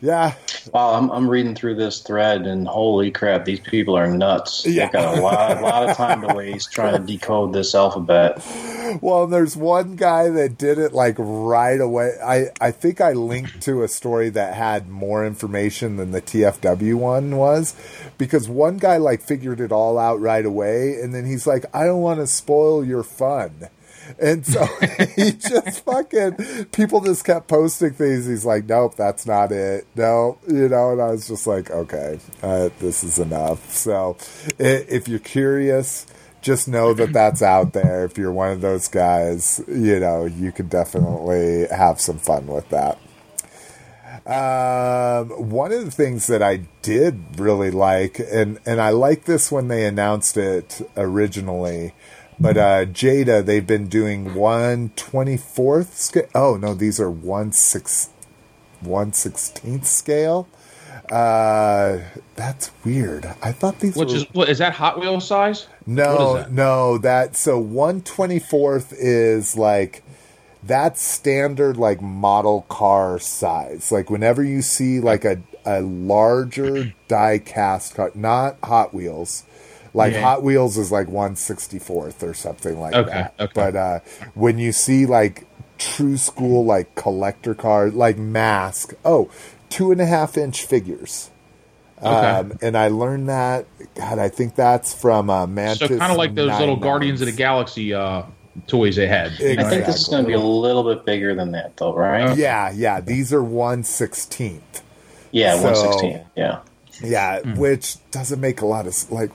yeah, 0.00 0.34
Wow, 0.72 0.94
I'm, 0.94 1.10
I'm 1.10 1.30
reading 1.30 1.54
through 1.54 1.76
this 1.76 2.00
thread, 2.00 2.46
and 2.46 2.66
holy 2.66 3.10
crap, 3.10 3.44
these 3.44 3.60
people 3.60 3.96
are 3.96 4.08
nuts. 4.08 4.66
Yeah. 4.66 4.84
They've 4.84 4.92
got 4.92 5.18
a 5.18 5.20
lot, 5.20 5.58
a 5.58 5.60
lot 5.60 5.88
of 5.88 5.96
time 5.96 6.22
to 6.22 6.34
waste 6.34 6.72
trying 6.72 7.00
to 7.00 7.12
decode 7.12 7.52
this 7.52 7.74
alphabet. 7.74 8.44
Well, 9.00 9.26
there's 9.26 9.56
one 9.56 9.96
guy 9.96 10.28
that 10.28 10.58
did 10.58 10.78
it 10.78 10.92
like 10.92 11.16
right 11.18 11.80
away. 11.80 12.12
I, 12.24 12.46
I 12.60 12.70
think 12.70 13.00
I 13.00 13.12
linked 13.12 13.60
to 13.62 13.82
a 13.82 13.88
story 13.88 14.28
that 14.30 14.54
had 14.54 14.88
more 14.88 15.24
information 15.24 15.96
than 15.96 16.12
the 16.12 16.22
TFW 16.22 16.94
one 16.94 17.36
was 17.36 17.74
because 18.18 18.48
one 18.48 18.78
guy 18.78 18.96
like 18.96 19.22
figured 19.22 19.60
it 19.60 19.72
all 19.72 19.98
out 19.98 20.20
right 20.20 20.44
away 20.46 20.94
and 21.02 21.14
then 21.14 21.26
he's 21.26 21.46
like, 21.46 21.64
I 21.74 21.84
don't 21.84 22.00
want 22.00 22.20
to 22.20 22.26
spoil 22.26 22.84
your 22.84 23.02
fun. 23.02 23.68
And 24.18 24.46
so 24.46 24.64
he 25.16 25.32
just 25.32 25.84
fucking 25.84 26.66
people 26.72 27.00
just 27.00 27.24
kept 27.24 27.48
posting 27.48 27.92
things. 27.92 28.26
He's 28.26 28.44
like, 28.44 28.66
nope, 28.66 28.96
that's 28.96 29.26
not 29.26 29.52
it. 29.52 29.86
No, 29.94 30.38
you 30.48 30.68
know. 30.68 30.92
And 30.92 31.02
I 31.02 31.10
was 31.10 31.28
just 31.28 31.46
like, 31.46 31.70
okay, 31.70 32.18
uh, 32.42 32.70
this 32.78 33.04
is 33.04 33.18
enough. 33.18 33.70
So 33.72 34.16
if 34.58 35.08
you're 35.08 35.18
curious, 35.18 36.06
just 36.46 36.68
know 36.68 36.94
that 36.94 37.12
that's 37.12 37.42
out 37.42 37.72
there. 37.72 38.04
If 38.04 38.16
you're 38.16 38.32
one 38.32 38.52
of 38.52 38.60
those 38.60 38.88
guys, 38.88 39.60
you 39.66 39.98
know, 39.98 40.26
you 40.26 40.52
could 40.52 40.70
definitely 40.70 41.66
have 41.68 42.00
some 42.00 42.18
fun 42.18 42.46
with 42.46 42.68
that. 42.70 42.98
Um, 44.26 45.50
one 45.50 45.72
of 45.72 45.84
the 45.84 45.90
things 45.90 46.26
that 46.26 46.42
I 46.42 46.66
did 46.82 47.38
really 47.38 47.70
like, 47.70 48.18
and, 48.18 48.58
and 48.66 48.80
I 48.80 48.90
like 48.90 49.24
this 49.24 49.52
when 49.52 49.68
they 49.68 49.86
announced 49.86 50.36
it 50.36 50.80
originally, 50.96 51.94
but 52.38 52.56
uh, 52.56 52.84
Jada, 52.86 53.44
they've 53.44 53.66
been 53.66 53.88
doing 53.88 54.26
124th 54.30 55.92
scale. 55.92 56.28
Oh, 56.34 56.56
no, 56.56 56.74
these 56.74 57.00
are 57.00 57.10
1 57.10 57.52
6, 57.52 58.10
116th 58.84 59.84
scale. 59.86 60.48
Uh, 61.10 62.00
that's 62.34 62.70
weird. 62.84 63.26
I 63.42 63.52
thought 63.52 63.78
these 63.80 63.96
Which 63.96 64.10
were. 64.10 64.16
is 64.16 64.24
what 64.32 64.48
is 64.48 64.58
that 64.58 64.72
Hot 64.74 64.98
Wheel 64.98 65.20
size? 65.20 65.68
No, 65.86 66.34
that? 66.34 66.52
no, 66.52 66.98
that 66.98 67.36
so 67.36 67.58
one 67.58 68.00
twenty 68.02 68.40
fourth 68.40 68.92
is 68.92 69.56
like 69.56 70.02
that's 70.64 71.00
standard 71.00 71.76
like 71.76 72.02
model 72.02 72.62
car 72.68 73.20
size. 73.20 73.92
Like 73.92 74.10
whenever 74.10 74.42
you 74.42 74.62
see 74.62 74.98
like 74.98 75.24
a 75.24 75.40
a 75.64 75.80
larger 75.80 76.92
die 77.08 77.38
cast 77.38 77.94
car, 77.94 78.10
not 78.14 78.56
Hot 78.64 78.92
Wheels. 78.92 79.44
Like 79.94 80.12
Yeah. 80.12 80.20
Hot 80.22 80.42
Wheels 80.42 80.76
is 80.78 80.90
like 80.92 81.08
one 81.08 81.36
sixty 81.36 81.78
fourth 81.78 82.22
or 82.22 82.34
something 82.34 82.78
like 82.80 82.94
Okay, 82.94 83.10
that. 83.10 83.34
okay. 83.38 83.52
But 83.54 83.76
uh 83.76 84.00
when 84.34 84.58
you 84.58 84.72
see 84.72 85.06
like 85.06 85.46
true 85.78 86.16
school 86.16 86.64
like 86.64 86.94
collector 86.94 87.54
cars 87.54 87.94
like 87.94 88.16
mask, 88.18 88.94
oh, 89.04 89.30
two 89.68 89.92
and 89.92 90.00
a 90.00 90.06
half 90.06 90.36
inch 90.36 90.64
figures. 90.64 91.30
Okay. 91.98 92.08
Um, 92.08 92.52
and 92.60 92.76
I 92.76 92.88
learned 92.88 93.28
that. 93.30 93.64
God, 93.94 94.18
I 94.18 94.28
think 94.28 94.54
that's 94.54 94.92
from 94.94 95.30
uh, 95.30 95.46
Mantis. 95.46 95.88
so 95.88 95.98
kind 95.98 96.12
of 96.12 96.18
like 96.18 96.34
those 96.34 96.50
little 96.60 96.76
99s. 96.76 96.82
Guardians 96.82 97.20
of 97.22 97.26
the 97.26 97.32
Galaxy 97.32 97.94
uh, 97.94 98.22
toys 98.66 98.96
they 98.96 99.06
had. 99.06 99.28
Exactly. 99.32 99.58
I 99.58 99.64
think 99.70 99.86
this 99.86 100.02
is 100.02 100.08
going 100.08 100.22
to 100.24 100.26
be 100.28 100.34
a 100.34 100.38
little 100.38 100.82
bit 100.84 101.06
bigger 101.06 101.34
than 101.34 101.52
that, 101.52 101.74
though, 101.78 101.94
right? 101.94 102.36
Yeah, 102.36 102.70
yeah. 102.74 103.00
These 103.00 103.32
are 103.32 103.42
one 103.42 103.82
sixteenth. 103.82 104.82
Yeah, 105.32 105.56
So- 105.56 105.62
116. 105.72 106.20
Yeah. 106.36 106.60
Yeah, 107.02 107.40
which 107.56 107.96
doesn't 108.10 108.40
make 108.40 108.60
a 108.60 108.66
lot 108.66 108.86
of 108.86 109.10
like, 109.10 109.30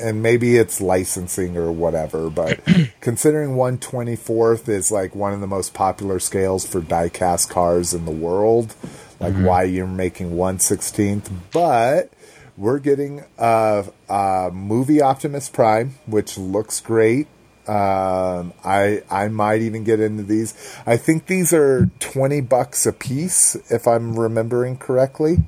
and 0.00 0.22
maybe 0.22 0.56
it's 0.56 0.80
licensing 0.80 1.56
or 1.56 1.72
whatever. 1.72 2.30
But 2.30 2.60
considering 3.00 3.56
one 3.56 3.78
twenty 3.78 4.16
fourth 4.16 4.68
is 4.68 4.90
like 4.90 5.14
one 5.14 5.32
of 5.32 5.40
the 5.40 5.46
most 5.46 5.74
popular 5.74 6.18
scales 6.18 6.66
for 6.66 6.80
diecast 6.80 7.48
cars 7.48 7.94
in 7.94 8.04
the 8.04 8.10
world, 8.10 8.74
like 9.18 9.34
why 9.34 9.64
you're 9.64 9.86
making 9.86 10.36
one 10.36 10.58
sixteenth, 10.58 11.30
but 11.52 12.12
we're 12.56 12.78
getting 12.78 13.24
a, 13.38 13.84
a 14.08 14.50
movie 14.52 15.00
Optimus 15.00 15.48
Prime, 15.48 15.94
which 16.06 16.36
looks 16.36 16.80
great. 16.80 17.26
Um, 17.66 18.52
I 18.64 19.02
I 19.10 19.28
might 19.28 19.62
even 19.62 19.84
get 19.84 20.00
into 20.00 20.22
these. 20.22 20.54
I 20.86 20.96
think 20.96 21.26
these 21.26 21.52
are 21.52 21.90
twenty 22.00 22.40
bucks 22.40 22.84
a 22.84 22.92
piece, 22.92 23.54
if 23.70 23.86
I'm 23.86 24.18
remembering 24.18 24.76
correctly. 24.76 25.38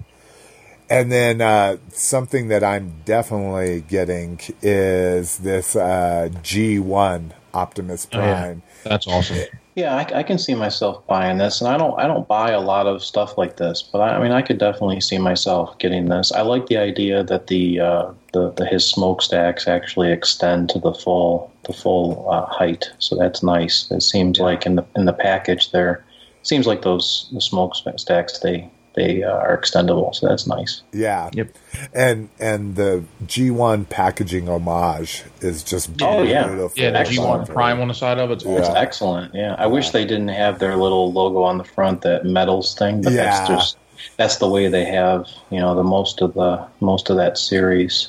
And 0.93 1.11
then 1.11 1.41
uh, 1.41 1.79
something 1.89 2.49
that 2.49 2.63
I'm 2.63 2.93
definitely 3.07 3.81
getting 3.81 4.39
is 4.61 5.39
this 5.39 5.75
uh, 5.75 6.29
G1 6.43 7.31
Optimus 7.55 8.07
Oh, 8.13 8.19
yeah. 8.19 8.41
Prime. 8.41 8.63
That's 8.85 9.07
awesome. 9.07 9.39
Yeah, 9.75 9.97
I, 9.97 10.19
I 10.19 10.23
can 10.23 10.37
see 10.37 10.55
myself 10.55 11.07
buying 11.07 11.39
this, 11.39 11.63
and 11.63 11.69
I 11.69 11.79
don't 11.79 11.99
I 11.99 12.07
don't 12.07 12.29
buy 12.29 12.51
a 12.51 12.61
lot 12.61 12.87
of 12.87 13.03
stuff 13.03 13.39
like 13.39 13.57
this, 13.57 13.83
but 13.83 14.03
I, 14.03 14.17
I 14.17 14.23
mean 14.23 14.33
I 14.33 14.43
could 14.43 14.59
definitely 14.59 15.01
see 15.01 15.17
myself 15.17 15.79
getting 15.79 16.11
this. 16.11 16.31
I 16.31 16.43
like 16.43 16.67
the 16.67 16.77
idea 16.77 17.25
that 17.25 17.47
the 17.47 17.81
uh, 17.81 18.13
the, 18.35 18.51
the 18.51 18.67
his 18.67 18.87
smokestacks 18.87 19.67
actually 19.67 20.13
extend 20.13 20.69
to 20.71 20.79
the 20.79 20.93
full 20.93 21.51
the 21.65 21.73
full 21.73 22.29
uh, 22.29 22.45
height, 22.45 22.91
so 22.99 23.17
that's 23.17 23.43
nice. 23.43 23.91
It 23.91 24.03
seems 24.03 24.39
like 24.39 24.67
in 24.67 24.75
the 24.75 24.85
in 24.95 25.07
the 25.07 25.15
package 25.15 25.71
there, 25.71 26.05
seems 26.43 26.67
like 26.67 26.83
those 26.83 27.31
the 27.33 27.41
smokestacks 27.41 28.41
they 28.41 28.71
they 28.95 29.23
uh, 29.23 29.31
are 29.31 29.57
extendable, 29.59 30.15
so 30.15 30.29
that's 30.29 30.47
nice. 30.47 30.83
Yeah. 30.93 31.31
Yep. 31.33 31.57
And 31.95 32.29
and 32.39 32.77
the 32.77 33.05
G1 33.25 33.89
packaging 33.89 34.49
homage 34.49 35.25
is 35.41 35.63
just 35.63 35.91
Oh, 36.03 36.23
yeah. 36.23 36.47
beautiful. 36.47 36.73
Yeah, 36.83 36.91
the 36.91 36.99
G1 37.11 37.49
Prime 37.49 37.81
on 37.81 37.89
the 37.89 37.95
side 37.95 38.19
of 38.19 38.31
it's 38.31 38.45
Yeah. 38.45 38.59
It's 38.59 38.69
excellent. 38.69 39.35
Yeah, 39.35 39.55
I 39.59 39.67
wish 39.67 39.91
they 39.91 40.05
didn't 40.05 40.29
have 40.29 40.59
their 40.59 40.77
little 40.77 41.13
logo 41.13 41.43
on 41.43 41.59
the 41.59 41.65
front, 41.65 42.03
that 42.03 42.25
metals 42.25 42.75
thing. 42.75 43.01
But 43.03 43.13
Yeah. 43.15 43.25
that's 43.25 43.49
just 43.49 43.77
that's 44.17 44.37
the 44.37 44.49
way 44.49 44.69
they 44.69 44.85
have. 44.85 45.27
You 45.51 45.61
know, 45.61 45.75
the 45.75 45.85
most 45.85 46.21
of 46.21 46.35
the 46.35 46.67
most 46.81 47.09
of 47.09 47.17
that 47.17 47.39
series. 47.39 48.09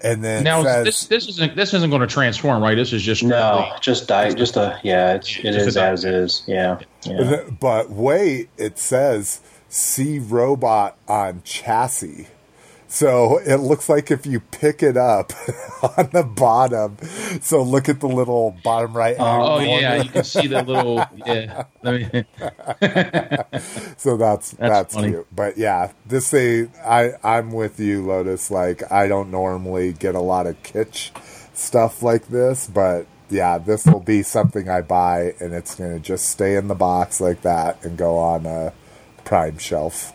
And 0.00 0.22
then 0.22 0.44
Now 0.44 0.62
says, 0.62 0.84
this 0.84 1.06
this 1.06 1.28
isn't 1.28 1.56
this 1.56 1.74
isn't 1.74 1.90
going 1.90 2.02
to 2.02 2.06
transform, 2.06 2.62
right? 2.62 2.76
This 2.76 2.92
is 2.92 3.02
just 3.02 3.24
No, 3.24 3.56
strictly- 3.64 3.78
just 3.80 4.06
die. 4.06 4.30
Just 4.32 4.56
a 4.56 4.78
yeah. 4.84 5.14
It's 5.14 5.28
it 5.38 5.52
Just 5.52 5.66
is 5.66 5.76
as 5.76 6.04
is. 6.04 6.42
Yeah. 6.46 6.78
yeah. 7.04 7.40
but 7.58 7.90
wait, 7.90 8.48
it 8.56 8.78
says 8.78 9.40
C 9.68 10.18
robot 10.18 10.96
on 11.06 11.42
chassis. 11.44 12.28
So 12.90 13.36
it 13.38 13.56
looks 13.56 13.90
like 13.90 14.10
if 14.10 14.24
you 14.24 14.40
pick 14.40 14.82
it 14.82 14.96
up 14.96 15.32
on 15.98 16.08
the 16.10 16.22
bottom, 16.22 16.96
so 17.42 17.62
look 17.62 17.86
at 17.90 18.00
the 18.00 18.08
little 18.08 18.56
bottom 18.64 18.96
right 18.96 19.14
hand 19.14 19.42
Oh 19.42 19.58
yeah, 19.58 20.02
you 20.02 20.08
can 20.08 20.24
see 20.24 20.46
the 20.46 20.62
little 20.62 21.04
yeah. 21.26 21.64
So 23.98 24.16
that's 24.16 24.52
that's, 24.52 24.94
funny. 24.94 25.10
cute. 25.10 25.26
But 25.30 25.58
yeah, 25.58 25.92
this 26.06 26.30
thing 26.30 26.72
I 26.82 27.12
I'm 27.22 27.52
with 27.52 27.78
you, 27.78 28.06
Lotus. 28.06 28.50
Like 28.50 28.90
I 28.90 29.06
don't 29.06 29.30
normally 29.30 29.92
get 29.92 30.14
a 30.14 30.20
lot 30.20 30.46
of 30.46 30.62
kitsch 30.62 31.10
stuff 31.52 32.02
like 32.02 32.28
this, 32.28 32.66
but 32.68 33.06
yeah, 33.28 33.58
this 33.58 33.84
will 33.84 34.00
be 34.00 34.22
something 34.22 34.70
I 34.70 34.80
buy, 34.80 35.34
and 35.40 35.52
it's 35.52 35.74
gonna 35.74 35.98
just 35.98 36.30
stay 36.30 36.56
in 36.56 36.68
the 36.68 36.74
box 36.74 37.20
like 37.20 37.42
that 37.42 37.84
and 37.84 37.98
go 37.98 38.16
on 38.16 38.46
a 38.46 38.72
prime 39.28 39.58
shelf. 39.58 40.14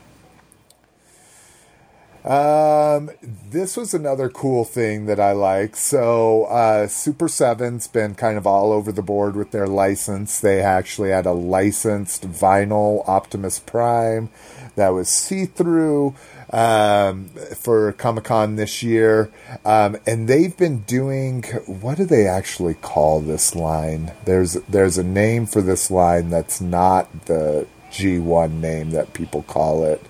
Um, 2.26 3.12
this 3.22 3.78
was 3.78 3.94
another 3.94 4.28
cool 4.28 4.66
thing 4.66 5.06
that 5.06 5.20
I 5.20 5.34
like. 5.34 5.76
So, 5.76 6.46
uh, 6.46 6.88
Super 6.88 7.28
7's 7.28 7.88
been 7.88 8.16
kind 8.16 8.38
of 8.40 8.48
all 8.48 8.72
over 8.72 8.92
the 8.92 9.04
board 9.04 9.36
with 9.36 9.52
their 9.52 9.68
license. 9.68 10.40
They 10.40 10.62
actually 10.62 11.12
had 11.12 11.28
a 11.28 11.34
licensed 11.34 12.24
vinyl 12.24 13.08
Optimus 13.08 13.60
Prime 13.60 14.30
that 14.76 14.90
was 14.90 15.10
see 15.10 15.46
through 15.46 16.16
um, 16.52 17.30
for 17.56 17.92
Comic 17.92 18.24
Con 18.24 18.56
this 18.56 18.82
year. 18.82 19.32
Um, 19.64 19.98
and 20.08 20.28
they've 20.28 20.56
been 20.58 20.80
doing 20.84 21.44
what 21.68 21.98
do 21.98 22.06
they 22.06 22.26
actually 22.26 22.76
call 22.76 23.20
this 23.20 23.54
line? 23.54 24.14
There's 24.26 24.54
there's 24.70 24.98
a 24.98 25.04
name 25.04 25.46
for 25.46 25.62
this 25.62 25.92
line 25.92 26.30
that's 26.30 26.62
not 26.62 27.26
the 27.26 27.68
G1 27.94 28.60
name 28.60 28.92
that 28.92 29.14
people 29.14 29.44
call 29.44 29.86
it. 29.86 30.02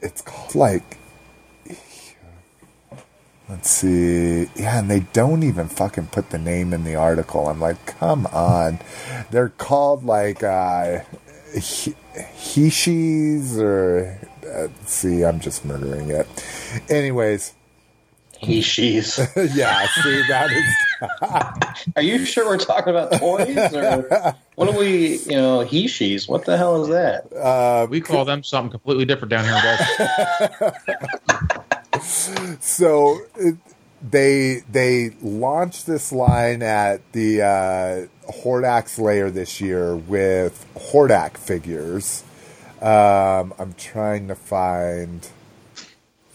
It's 0.00 0.22
called 0.22 0.54
like 0.54 0.96
let's 3.48 3.70
see. 3.70 4.48
Yeah 4.56 4.78
and 4.78 4.90
they 4.90 5.00
don't 5.00 5.42
even 5.42 5.68
fucking 5.68 6.06
put 6.08 6.30
the 6.30 6.38
name 6.38 6.72
in 6.72 6.84
the 6.84 6.94
article. 6.96 7.48
I'm 7.48 7.60
like 7.60 7.84
come 7.86 8.26
on. 8.26 8.78
They're 9.30 9.50
called 9.50 10.04
like 10.04 10.42
uh 10.42 11.00
he- 11.60 11.96
hishis 12.14 13.58
or 13.58 14.18
uh, 14.46 14.68
see 14.86 15.24
i'm 15.24 15.40
just 15.40 15.64
murdering 15.64 16.10
it. 16.10 16.26
Anyways 16.88 17.54
He 18.38 18.62
she's. 18.62 19.18
yeah 19.36 19.86
see 20.02 20.22
that 20.28 20.50
is 20.50 20.64
Are 21.96 22.02
you 22.02 22.24
sure 22.24 22.46
we're 22.46 22.58
talking 22.58 22.90
about 22.90 23.12
toys 23.12 23.56
or 23.74 24.34
what 24.54 24.68
are 24.68 24.78
we? 24.78 25.18
You 25.18 25.36
know, 25.36 25.60
he 25.60 25.86
she's. 25.86 26.28
What 26.28 26.44
the 26.44 26.56
hell 26.56 26.82
is 26.82 26.88
that? 26.88 27.32
Uh, 27.32 27.86
we 27.88 28.00
call 28.00 28.24
them 28.24 28.42
something 28.42 28.70
completely 28.70 29.04
different 29.04 29.30
down 29.30 29.44
here 29.44 29.54
in 31.92 32.00
so 32.60 33.20
it, 33.36 33.56
they 34.02 34.62
they 34.70 35.10
launched 35.22 35.86
this 35.86 36.12
line 36.12 36.62
at 36.62 37.00
the 37.12 37.42
uh, 37.42 38.06
Hordak's 38.32 38.98
layer 38.98 39.30
this 39.30 39.60
year 39.60 39.96
with 39.96 40.66
Hordak 40.74 41.36
figures. 41.36 42.24
Um, 42.80 43.54
I'm 43.58 43.74
trying 43.76 44.28
to 44.28 44.36
find 44.36 45.28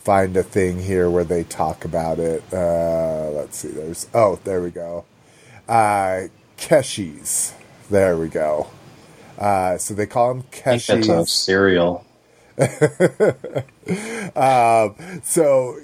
find 0.04 0.36
a 0.38 0.44
thing 0.44 0.80
here 0.82 1.10
where 1.10 1.24
they 1.24 1.44
talk 1.44 1.86
about 1.86 2.20
it. 2.20 2.44
Uh, 2.54 3.30
let's 3.32 3.58
see. 3.58 3.70
There's 3.70 4.08
oh, 4.14 4.40
there 4.44 4.62
we 4.62 4.72
go. 4.72 5.06
Uh, 5.68 6.28
Keshis. 6.58 7.54
There 7.90 8.18
we 8.18 8.28
go. 8.30 8.68
Uh, 9.38 9.78
so 9.78 9.94
they 9.94 10.06
call 10.06 10.34
them 10.34 10.44
think 10.44 10.86
that's 10.86 11.10
a 11.10 11.18
Keshis. 11.18 11.30
cereal. 11.30 12.06
So 15.24 15.78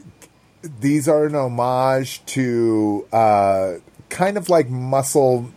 these 0.63 1.07
are 1.07 1.25
an 1.25 1.35
homage 1.35 2.25
to 2.27 3.07
uh, 3.11 3.73
kind 4.09 4.37
of 4.37 4.49
like 4.49 4.69
muscle 4.69 5.49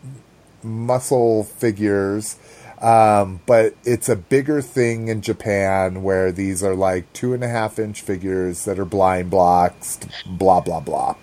muscle 0.63 1.45
figures, 1.45 2.37
um, 2.83 3.41
but 3.47 3.75
it's 3.85 4.09
a 4.09 4.17
bigger 4.17 4.61
thing 4.61 5.09
in 5.09 5.23
Japan 5.23 6.03
where 6.03 6.33
these 6.33 6.63
are 6.63 6.75
like 6.75 7.11
two 7.13 7.33
and 7.33 7.45
a 7.45 7.49
half 7.49 7.79
inch 7.79 8.03
figures 8.03 8.65
that 8.65 8.79
are 8.79 8.85
blind 8.85 9.31
blocks. 9.31 10.01
Blah 10.27 10.61
blah 10.61 10.81
blah. 10.81 11.15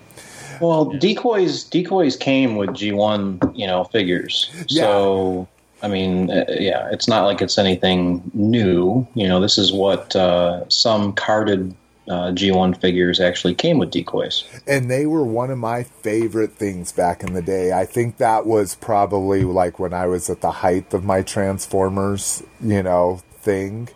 Well, 0.61 0.85
decoys 0.85 1.63
decoys 1.63 2.15
came 2.15 2.55
with 2.55 2.73
G 2.73 2.91
one, 2.91 3.39
you 3.53 3.67
know, 3.67 3.83
figures. 3.83 4.49
So 4.67 5.47
I 5.81 5.87
mean, 5.87 6.31
uh, 6.31 6.45
yeah, 6.49 6.89
it's 6.91 7.07
not 7.07 7.25
like 7.25 7.41
it's 7.41 7.57
anything 7.57 8.29
new. 8.33 9.07
You 9.13 9.27
know, 9.27 9.39
this 9.39 9.57
is 9.57 9.71
what 9.71 10.15
uh, 10.15 10.67
some 10.69 11.13
carded 11.13 11.75
uh, 12.09 12.31
G 12.31 12.51
one 12.51 12.73
figures 12.73 13.19
actually 13.19 13.53
came 13.55 13.77
with 13.77 13.91
decoys. 13.91 14.43
and 14.67 14.89
they 14.89 15.05
were 15.05 15.23
one 15.23 15.51
of 15.51 15.57
my 15.59 15.83
favorite 15.83 16.53
things 16.53 16.91
back 16.91 17.23
in 17.23 17.33
the 17.33 17.41
day. 17.41 17.71
I 17.71 17.85
think 17.85 18.17
that 18.17 18.45
was 18.45 18.75
probably 18.75 19.43
like 19.43 19.79
when 19.79 19.93
I 19.93 20.07
was 20.07 20.29
at 20.29 20.41
the 20.41 20.51
height 20.51 20.93
of 20.93 21.03
my 21.03 21.21
Transformers, 21.21 22.43
you 22.61 22.81
know, 22.83 23.21
thing. 23.41 23.89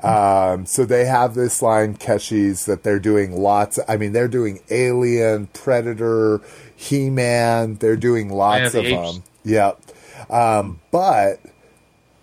Um, 0.00 0.64
so 0.66 0.84
they 0.84 1.06
have 1.06 1.34
this 1.34 1.60
line 1.60 1.96
Keshis 1.96 2.66
that 2.66 2.84
they're 2.84 3.00
doing 3.00 3.32
lots. 3.32 3.80
I 3.88 3.96
mean, 3.96 4.12
they're 4.12 4.28
doing 4.28 4.60
Alien, 4.70 5.48
Predator, 5.48 6.40
He 6.76 7.10
Man. 7.10 7.74
They're 7.76 7.96
doing 7.96 8.28
lots 8.30 8.74
of 8.74 8.84
apes. 8.84 9.12
them. 9.14 9.22
Yep. 9.44 9.80
Um, 10.30 10.80
but 10.92 11.40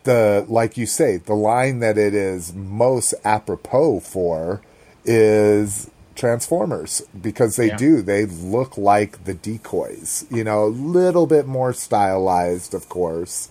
the 0.05 0.45
like 0.47 0.77
you 0.77 0.85
say, 0.85 1.17
the 1.17 1.33
line 1.33 1.79
that 1.79 1.97
it 1.97 2.13
is 2.13 2.53
most 2.53 3.13
apropos 3.25 3.99
for 3.99 4.61
is 5.05 5.89
Transformers 6.15 7.01
because 7.19 7.57
they 7.57 7.67
Yeah. 7.67 7.77
do 7.77 8.01
they 8.01 8.25
look 8.25 8.77
like 8.77 9.25
the 9.25 9.33
decoys, 9.33 10.25
you 10.31 10.43
know, 10.43 10.63
a 10.63 10.67
little 10.71 11.27
bit 11.27 11.45
more 11.47 11.73
stylized, 11.73 12.73
of 12.73 12.87
course. 12.89 13.49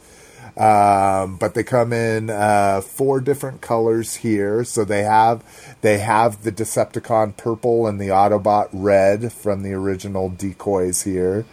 Um, 0.56 1.36
but 1.36 1.54
they 1.54 1.64
come 1.64 1.92
in 1.92 2.30
uh, 2.30 2.80
four 2.80 3.20
different 3.20 3.60
colors 3.60 4.16
here. 4.16 4.62
So 4.64 4.84
they 4.84 5.02
have 5.02 5.42
they 5.82 5.98
have 5.98 6.42
the 6.42 6.52
Decepticon 6.52 7.36
purple 7.36 7.86
and 7.86 8.00
the 8.00 8.08
Autobot 8.08 8.68
red 8.72 9.32
from 9.32 9.62
the 9.62 9.72
original 9.72 10.28
decoys 10.30 11.02
here 11.02 11.44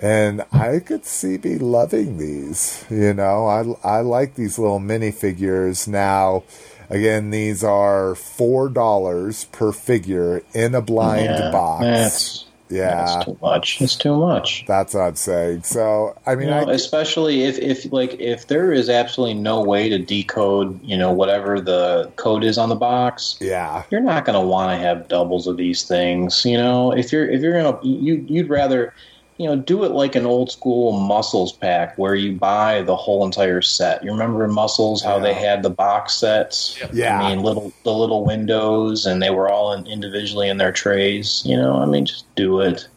and 0.00 0.42
I 0.52 0.78
could 0.80 1.04
see 1.04 1.38
me 1.38 1.58
loving 1.58 2.18
these. 2.18 2.84
You 2.90 3.14
know, 3.14 3.46
I 3.46 3.96
I 3.96 4.00
like 4.00 4.34
these 4.34 4.58
little 4.58 4.80
minifigures 4.80 5.86
now. 5.88 6.44
Again, 6.90 7.30
these 7.30 7.64
are 7.64 8.14
four 8.14 8.68
dollars 8.68 9.44
per 9.46 9.72
figure 9.72 10.42
in 10.54 10.74
a 10.74 10.80
blind 10.80 11.24
Yeah, 11.24 11.50
box. 11.50 11.84
That's 11.84 12.44
yeah, 12.68 12.96
that's 12.96 13.24
too 13.24 13.38
much. 13.40 13.80
It's 13.80 13.94
too 13.94 14.16
much. 14.16 14.64
that's 14.66 14.94
what 14.94 15.00
I'm 15.02 15.14
saying. 15.14 15.62
So, 15.62 16.18
I 16.26 16.34
mean, 16.34 16.48
You 16.48 16.54
know, 16.54 16.68
I, 16.68 16.72
especially 16.72 17.44
if, 17.44 17.58
if 17.58 17.92
like 17.92 18.18
if 18.20 18.48
there 18.48 18.72
is 18.72 18.88
absolutely 18.88 19.34
no 19.34 19.62
way 19.62 19.88
to 19.88 19.98
decode, 19.98 20.82
you 20.82 20.96
know, 20.96 21.12
whatever 21.12 21.60
the 21.60 22.10
code 22.16 22.42
is 22.42 22.58
on 22.58 22.68
the 22.68 22.74
box, 22.74 23.36
yeah, 23.40 23.84
you're 23.90 24.00
not 24.00 24.24
going 24.24 24.40
to 24.40 24.44
want 24.44 24.72
to 24.72 24.78
have 24.84 25.06
doubles 25.06 25.46
of 25.46 25.56
these 25.56 25.84
things. 25.84 26.44
You 26.44 26.56
know, 26.56 26.92
if 26.92 27.12
you're 27.12 27.28
if 27.28 27.40
you're 27.40 27.60
gonna 27.60 27.78
you 27.84 28.24
you'd 28.28 28.48
rather 28.48 28.92
you 29.38 29.46
know 29.46 29.56
do 29.56 29.84
it 29.84 29.90
like 29.92 30.14
an 30.14 30.26
old 30.26 30.50
school 30.50 30.98
muscles 30.98 31.52
pack 31.52 31.96
where 31.98 32.14
you 32.14 32.32
buy 32.32 32.82
the 32.82 32.96
whole 32.96 33.24
entire 33.24 33.62
set. 33.62 34.02
You 34.02 34.10
remember 34.12 34.44
in 34.44 34.52
muscles 34.52 35.02
how 35.02 35.18
they 35.18 35.34
had 35.34 35.62
the 35.62 35.70
box 35.70 36.14
sets? 36.14 36.78
Yeah. 36.92 37.20
I 37.20 37.28
mean 37.34 37.44
little 37.44 37.72
the 37.84 37.92
little 37.92 38.24
windows 38.24 39.04
and 39.06 39.22
they 39.22 39.30
were 39.30 39.50
all 39.50 39.72
in, 39.72 39.86
individually 39.86 40.48
in 40.48 40.56
their 40.58 40.72
trays. 40.72 41.42
You 41.44 41.56
know, 41.56 41.76
I 41.76 41.86
mean 41.86 42.06
just 42.06 42.32
do 42.34 42.60
it. 42.60 42.88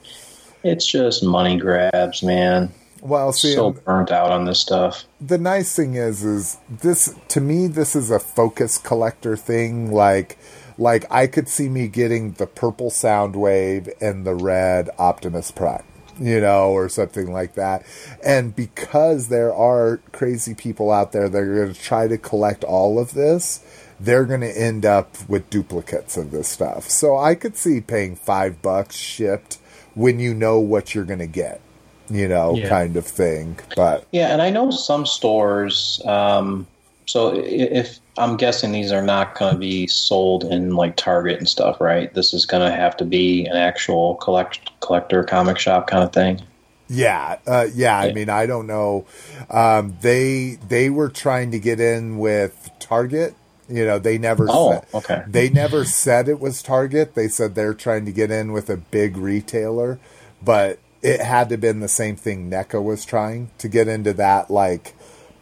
It's 0.64 0.86
just 0.86 1.24
money 1.24 1.58
grabs, 1.58 2.22
man. 2.22 2.70
well, 3.02 3.32
see, 3.32 3.54
so 3.54 3.72
burnt 3.72 4.12
out 4.12 4.32
on 4.32 4.44
this 4.46 4.60
stuff. 4.60 5.06
the 5.22 5.38
nice 5.38 5.74
thing 5.76 5.96
is 5.96 6.24
is 6.24 6.58
this 6.70 7.16
to 7.30 7.40
me 7.42 7.68
this 7.68 7.96
is 7.96 8.12
a 8.12 8.20
focus 8.20 8.78
collector 8.78 9.38
thing 9.38 9.92
like 9.92 10.38
like 10.78 11.06
i 11.12 11.26
could 11.28 11.48
see 11.48 11.70
me 11.70 11.88
getting 11.88 12.34
the 12.34 12.46
purple 12.48 12.90
sound 12.90 13.36
wave 13.36 13.88
and 14.02 14.26
the 14.26 14.36
red 14.36 14.90
optimus 14.98 15.50
prime 15.52 15.84
you 16.20 16.40
know 16.42 16.70
or 16.72 16.90
something 16.90 17.32
like 17.32 17.56
that 17.56 17.84
and 18.24 18.56
because 18.56 19.30
there 19.30 19.54
are 19.54 19.98
crazy 20.12 20.54
people 20.54 20.92
out 20.92 21.12
there 21.12 21.30
that 21.30 21.38
are 21.42 21.56
going 21.64 21.74
to 21.74 21.80
try 21.82 22.08
to 22.08 22.18
collect 22.18 22.64
all 22.64 23.00
of 23.00 23.14
this 23.14 23.64
they're 24.00 24.26
going 24.26 24.42
to 24.42 24.62
end 24.62 24.86
up 24.86 25.16
with 25.30 25.50
duplicates 25.50 26.18
of 26.18 26.32
this 26.32 26.48
stuff 26.48 26.90
so 26.90 27.18
i 27.18 27.34
could 27.36 27.56
see 27.56 27.80
paying 27.80 28.16
five 28.16 28.62
bucks 28.62 28.96
shipped 28.98 29.58
when 29.96 30.20
you 30.20 30.34
know 30.34 30.60
what 30.60 30.94
you're 30.94 31.06
going 31.06 31.20
to 31.20 31.28
get 31.28 31.62
you 32.10 32.28
know 32.28 32.54
Yeah. 32.56 32.68
kind 32.70 32.96
of 32.98 33.06
thing 33.06 33.58
but 33.76 34.06
Yeah, 34.12 34.30
and 34.34 34.42
I 34.42 34.50
know 34.50 34.72
some 34.72 35.06
stores. 35.06 36.02
Um, 36.06 36.66
so 37.06 37.34
if 37.36 38.00
I'm 38.20 38.38
guessing 38.38 38.72
these 38.72 38.92
are 38.92 39.02
not 39.02 39.38
going 39.38 39.54
to 39.54 39.60
be 39.60 39.88
sold 39.88 40.44
in 40.44 40.76
like 40.76 40.96
Target 40.96 41.40
and 41.40 41.48
stuff, 41.48 41.80
right? 41.80 42.14
This 42.14 42.34
is 42.34 42.46
going 42.46 42.70
to 42.70 42.76
have 42.76 42.98
to 42.98 43.06
be 43.06 43.46
an 43.46 43.56
actual 43.56 44.16
collect 44.16 44.80
collector 44.82 45.24
comic 45.24 45.58
shop 45.58 45.88
kind 45.88 46.04
of 46.04 46.12
thing. 46.12 46.42
Yeah, 46.90 47.38
uh, 47.48 47.68
yeah. 47.74 47.98
I 47.98 48.14
mean, 48.14 48.30
I 48.30 48.46
don't 48.46 48.68
know. 48.68 49.06
Um, 49.50 49.96
they 50.02 50.58
they 50.68 50.90
were 50.90 51.10
trying 51.10 51.52
to 51.52 51.60
get 51.60 51.80
in 51.80 52.18
with 52.18 52.70
Target. 52.80 53.36
You 53.70 53.86
know, 53.86 54.00
they 54.00 54.18
never. 54.18 54.48
Oh, 54.50 54.72
said, 54.72 54.86
okay. 54.96 55.24
They 55.28 55.50
never 55.50 55.86
said 55.86 56.28
it 56.28 56.40
was 56.40 56.64
Target. 56.64 57.14
They 57.14 57.28
said 57.28 57.54
they're 57.54 57.76
trying 57.76 58.06
to 58.06 58.12
get 58.12 58.32
in 58.32 58.52
with 58.52 58.70
a 58.72 58.78
big 58.78 59.18
retailer, 59.18 60.00
but 60.44 60.80
it 61.02 61.22
had 61.22 61.50
to 61.50 61.58
been 61.58 61.80
the 61.80 61.88
same 61.88 62.16
thing 62.16 62.50
NECA 62.50 62.84
was 62.84 63.06
trying 63.06 63.52
to 63.58 63.68
get 63.68 63.88
into 63.88 64.14
that 64.14 64.50
like 64.50 64.96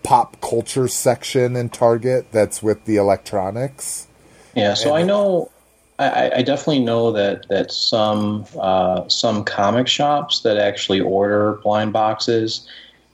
pop 0.08 0.40
culture 0.40 0.88
section 0.88 1.58
in 1.58 1.68
Target. 1.68 2.32
That's 2.32 2.64
with 2.64 2.86
the 2.86 2.96
electronics. 2.96 4.08
Yeah, 4.56 4.74
so 4.74 4.96
I 4.96 5.04
know, 5.04 5.52
I, 6.00 6.32
I 6.38 6.42
definitely 6.44 6.80
know 6.80 7.12
that 7.12 7.46
that 7.50 7.74
some 7.74 8.46
uh, 8.58 9.08
some 9.10 9.44
comic 9.44 9.90
shops 9.90 10.40
that 10.42 10.56
actually 10.58 11.02
order 11.02 11.60
blind 11.62 11.92
boxes, 11.92 12.66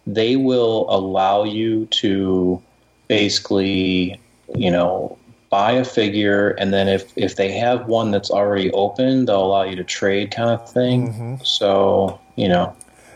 they 0.06 0.36
will 0.36 0.86
allow 0.88 1.44
you 1.44 1.88
to 1.88 2.62
basically, 3.08 4.22
you 4.54 4.70
know, 4.70 5.18
buy 5.50 5.72
a 5.72 5.84
figure, 5.84 6.52
and 6.52 6.72
then 6.72 6.88
if 6.88 7.12
if 7.16 7.38
they 7.38 7.52
have 7.52 7.88
one 7.88 8.12
that's 8.12 8.30
already 8.30 8.72
open, 8.72 9.26
they'll 9.26 9.44
allow 9.44 9.64
you 9.64 9.76
to 9.78 9.84
trade, 9.84 10.30
kind 10.30 10.52
of 10.52 10.72
thing. 10.72 11.40
So 11.44 12.20
you 12.36 12.48
know, 12.48 12.76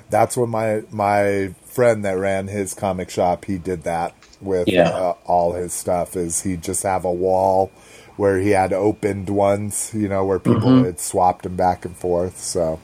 That's 0.10 0.36
what 0.36 0.50
my 0.50 0.82
my 0.90 1.54
friend 1.78 2.04
that 2.04 2.18
ran 2.18 2.48
his 2.48 2.74
comic 2.74 3.08
shop 3.08 3.46
he 3.46 3.60
did 3.60 3.84
that 3.84 4.16
with 4.42 4.68
Yeah. 4.68 4.90
uh, 4.90 5.14
all 5.28 5.54
his 5.54 5.74
stuff. 5.74 6.16
Is 6.16 6.42
he'd 6.42 6.64
just 6.64 6.82
have 6.82 7.06
a 7.06 7.12
wall 7.12 7.72
where 8.16 8.40
he 8.40 8.50
had 8.50 8.74
opened 8.74 9.30
ones, 9.30 9.92
you 9.94 10.08
know, 10.08 10.26
where 10.26 10.40
people 10.40 10.84
had 10.84 11.00
swapped 11.00 11.44
them 11.44 11.56
back 11.56 11.86
and 11.86 11.96
forth. 11.96 12.40
So, 12.40 12.80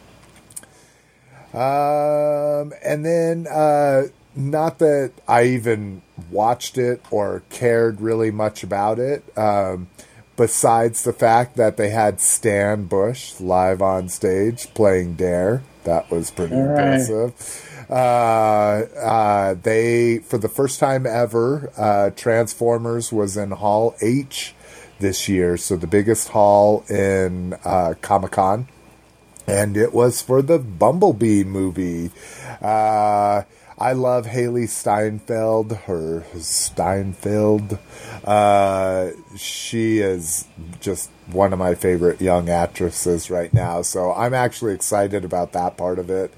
um, 1.55 2.71
and 2.85 3.03
then 3.03 3.47
uh, 3.47 4.03
not 4.35 4.77
that 4.77 5.11
I 5.27 5.45
even 5.45 6.03
watched 6.29 6.77
it 6.77 7.01
or 7.09 7.41
cared 7.49 7.99
really 7.99 8.29
much 8.29 8.61
about 8.63 8.99
it. 8.99 9.23
Um, 9.35 9.87
besides 10.35 11.03
the 11.03 11.13
fact 11.13 11.55
that 11.57 11.77
they 11.77 11.89
had 11.89 12.21
Stan 12.21 12.85
Bush 12.85 13.39
live 13.39 13.81
on 13.81 14.07
stage 14.09 14.71
playing 14.75 15.15
Dare, 15.15 15.63
that 15.83 16.11
was 16.11 16.29
pretty 16.29 16.55
right. 16.55 16.99
impressive. 16.99 17.69
Uh, 17.93 18.87
uh, 18.97 19.53
they, 19.61 20.17
for 20.17 20.39
the 20.39 20.49
first 20.49 20.79
time 20.79 21.05
ever, 21.05 21.71
uh, 21.77 22.09
Transformers 22.15 23.11
was 23.11 23.37
in 23.37 23.51
Hall 23.51 23.95
H 24.01 24.55
this 24.99 25.29
year, 25.29 25.57
so 25.57 25.75
the 25.75 25.85
biggest 25.85 26.29
hall 26.29 26.83
in 26.89 27.53
uh, 27.63 27.93
Comic 28.01 28.31
Con 28.31 28.67
and 29.45 29.75
it 29.75 29.93
was 29.93 30.21
for 30.21 30.41
the 30.41 30.57
Bumblebee 30.57 31.43
movie. 31.43 32.09
I 33.83 33.93
love 33.93 34.27
Hailee 34.27 34.69
Steinfeld, 34.69 35.75
her 35.83 36.25
Steinfeld. 36.35 37.79
Uh, 38.23 39.09
she 39.35 39.99
is 39.99 40.47
just 40.79 41.09
one 41.31 41.51
of 41.51 41.59
my 41.59 41.75
favorite 41.75 42.21
young 42.21 42.49
actresses 42.49 43.29
right 43.29 43.53
now, 43.53 43.81
so 43.81 44.13
I'm 44.13 44.33
actually 44.33 44.73
excited 44.73 45.25
about 45.25 45.51
that 45.53 45.75
part 45.75 45.99
of 45.99 46.09
it. 46.09 46.33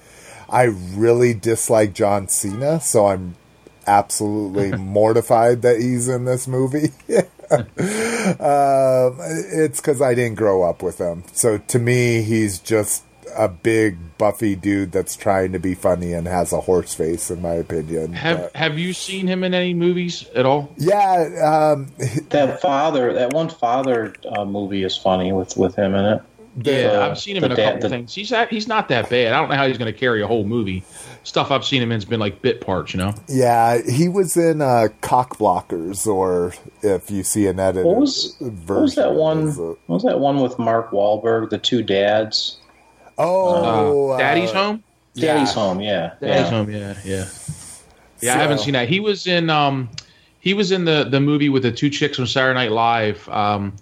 I 0.50 0.64
really 0.64 1.34
dislike 1.34 1.94
John 1.94 2.28
Cena, 2.28 2.80
so 2.82 3.08
I'm 3.08 3.36
absolutely 3.88 4.72
mortified 4.78 5.62
that 5.64 5.80
he's 5.80 6.08
in 6.08 6.26
this 6.26 6.48
movie. 6.48 6.90
um, 8.40 9.18
it's 9.54 9.80
because 9.80 10.02
I 10.02 10.16
didn't 10.16 10.36
grow 10.36 10.64
up 10.64 10.82
with 10.82 10.98
him. 11.00 11.24
So 11.34 11.58
to 11.58 11.80
me, 11.80 12.22
he's 12.22 12.60
just 12.60 13.04
a 13.38 13.48
big 13.50 14.18
buffy 14.18 14.56
dude 14.56 14.94
that's 14.94 15.16
trying 15.18 15.52
to 15.52 15.60
be 15.60 15.76
funny 15.76 16.14
and 16.14 16.26
has 16.26 16.54
a 16.54 16.62
horse 16.62 16.94
face, 16.94 17.30
in 17.30 17.42
my 17.42 17.54
opinion. 17.54 18.14
Have 18.14 18.38
But- 18.40 18.56
Have 18.56 18.80
you 18.80 18.94
seen 18.94 19.28
him 19.28 19.44
in 19.44 19.54
any 19.54 19.74
movies 19.74 20.26
at 20.36 20.46
all? 20.46 20.72
yeah, 20.78 21.74
um, 21.74 21.88
that 22.30 22.62
father, 22.62 23.14
that 23.14 23.34
one 23.34 23.50
father 23.50 24.14
uh, 24.26 24.46
movie 24.46 24.84
is 24.84 24.96
funny 24.98 25.34
with 25.34 25.58
with 25.58 25.76
him 25.76 25.94
in 25.96 26.06
it. 26.06 26.22
Yeah, 26.62 27.08
I've 27.10 27.20
seen 27.20 27.36
him 27.36 27.44
in 27.44 27.52
a 27.52 27.56
couple 27.56 27.82
the- 27.82 27.90
things. 27.90 28.14
He's 28.14 28.32
at, 28.32 28.50
he's 28.50 28.68
not 28.68 28.88
that 28.90 29.10
bad. 29.10 29.34
I 29.34 29.40
don't 29.40 29.50
know 29.50 29.56
how 29.56 29.68
he's 29.68 29.78
going 29.78 29.92
to 29.92 29.98
carry 30.00 30.22
a 30.22 30.28
whole 30.28 30.46
movie. 30.46 30.84
Stuff 31.24 31.52
I've 31.52 31.66
seen 31.66 31.82
him 31.82 31.92
in's 31.92 32.06
been 32.06 32.20
like 32.20 32.42
bit 32.42 32.62
parts, 32.62 32.94
you 32.94 33.00
know. 33.00 33.14
yeah, 33.28 33.82
he 33.82 34.08
was 34.08 34.38
in 34.38 34.62
uh, 34.62 34.88
Cock 35.02 35.38
Blockers, 35.38 36.08
or 36.08 36.54
if 36.82 37.10
you 37.12 37.24
see 37.24 37.48
an 37.48 37.60
edited 37.60 37.86
What 37.86 37.98
was 37.98 38.36
version, 38.40 38.66
what 38.68 38.82
was 38.82 38.96
that 38.96 39.14
one? 39.14 39.48
a- 39.50 39.52
What 39.52 39.80
was 39.88 40.04
that 40.04 40.20
one 40.20 40.40
with 40.40 40.58
Mark 40.60 40.92
Wahlberg? 40.92 41.50
The 41.50 41.58
two 41.58 41.82
dads. 41.84 42.58
oh, 43.18 44.12
Uh, 44.12 44.18
Daddy's 44.18 44.52
uh, 44.52 44.54
Home. 44.54 44.84
Daddy's 45.16 45.50
Yeah. 45.50 45.54
home. 45.62 45.82
Yeah. 45.82 46.12
Daddy's 46.22 46.22
yeah. 46.22 46.50
Home. 46.50 46.70
Yeah, 46.70 46.98
yeah. 47.06 47.26
Yeah, 48.22 48.36
I 48.36 48.38
haven't 48.38 48.60
seen 48.60 48.74
that. 48.74 48.88
He 48.90 49.00
was 49.00 49.28
in 49.28 49.50
um, 49.50 49.90
he 50.40 50.54
was 50.54 50.72
in 50.72 50.86
the 50.86 51.06
the 51.10 51.20
movie 51.20 51.50
with 51.50 51.64
the 51.64 51.72
two 51.72 51.90
chicks 51.90 52.18
from 52.18 52.28
Saturday 52.28 52.54
Night 52.60 52.72
Live, 52.72 53.28
um, 53.30 53.74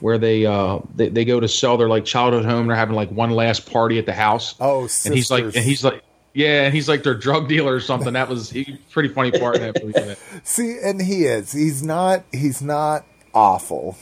where 0.00 0.18
they 0.18 0.46
uh 0.46 0.80
they, 0.94 1.08
they 1.08 1.24
go 1.24 1.40
to 1.40 1.48
sell 1.48 1.76
their 1.76 1.88
like 1.88 2.04
childhood 2.04 2.44
home. 2.44 2.66
They're 2.66 2.76
having 2.76 2.96
like 2.96 3.10
one 3.10 3.30
last 3.30 3.70
party 3.70 3.98
at 3.98 4.06
the 4.06 4.12
house. 4.12 4.54
Oh, 4.60 4.88
and 5.04 5.14
he's 5.14 5.30
like, 5.30 5.44
and 5.44 5.54
he's 5.56 5.84
like, 5.84 6.02
yeah, 6.34 6.64
and 6.64 6.74
he's 6.74 6.88
like 6.88 7.02
their 7.02 7.14
drug 7.14 7.48
dealer 7.48 7.74
or 7.74 7.80
something. 7.80 8.12
That 8.12 8.28
was 8.28 8.50
he, 8.50 8.78
pretty 8.90 9.08
funny 9.08 9.30
part 9.30 9.56
in 9.56 9.62
that 9.62 9.82
movie. 9.82 10.16
See, 10.44 10.78
and 10.82 11.00
he 11.00 11.24
is. 11.24 11.52
He's 11.52 11.82
not. 11.82 12.24
He's 12.32 12.60
not 12.60 13.04
awful, 13.34 13.96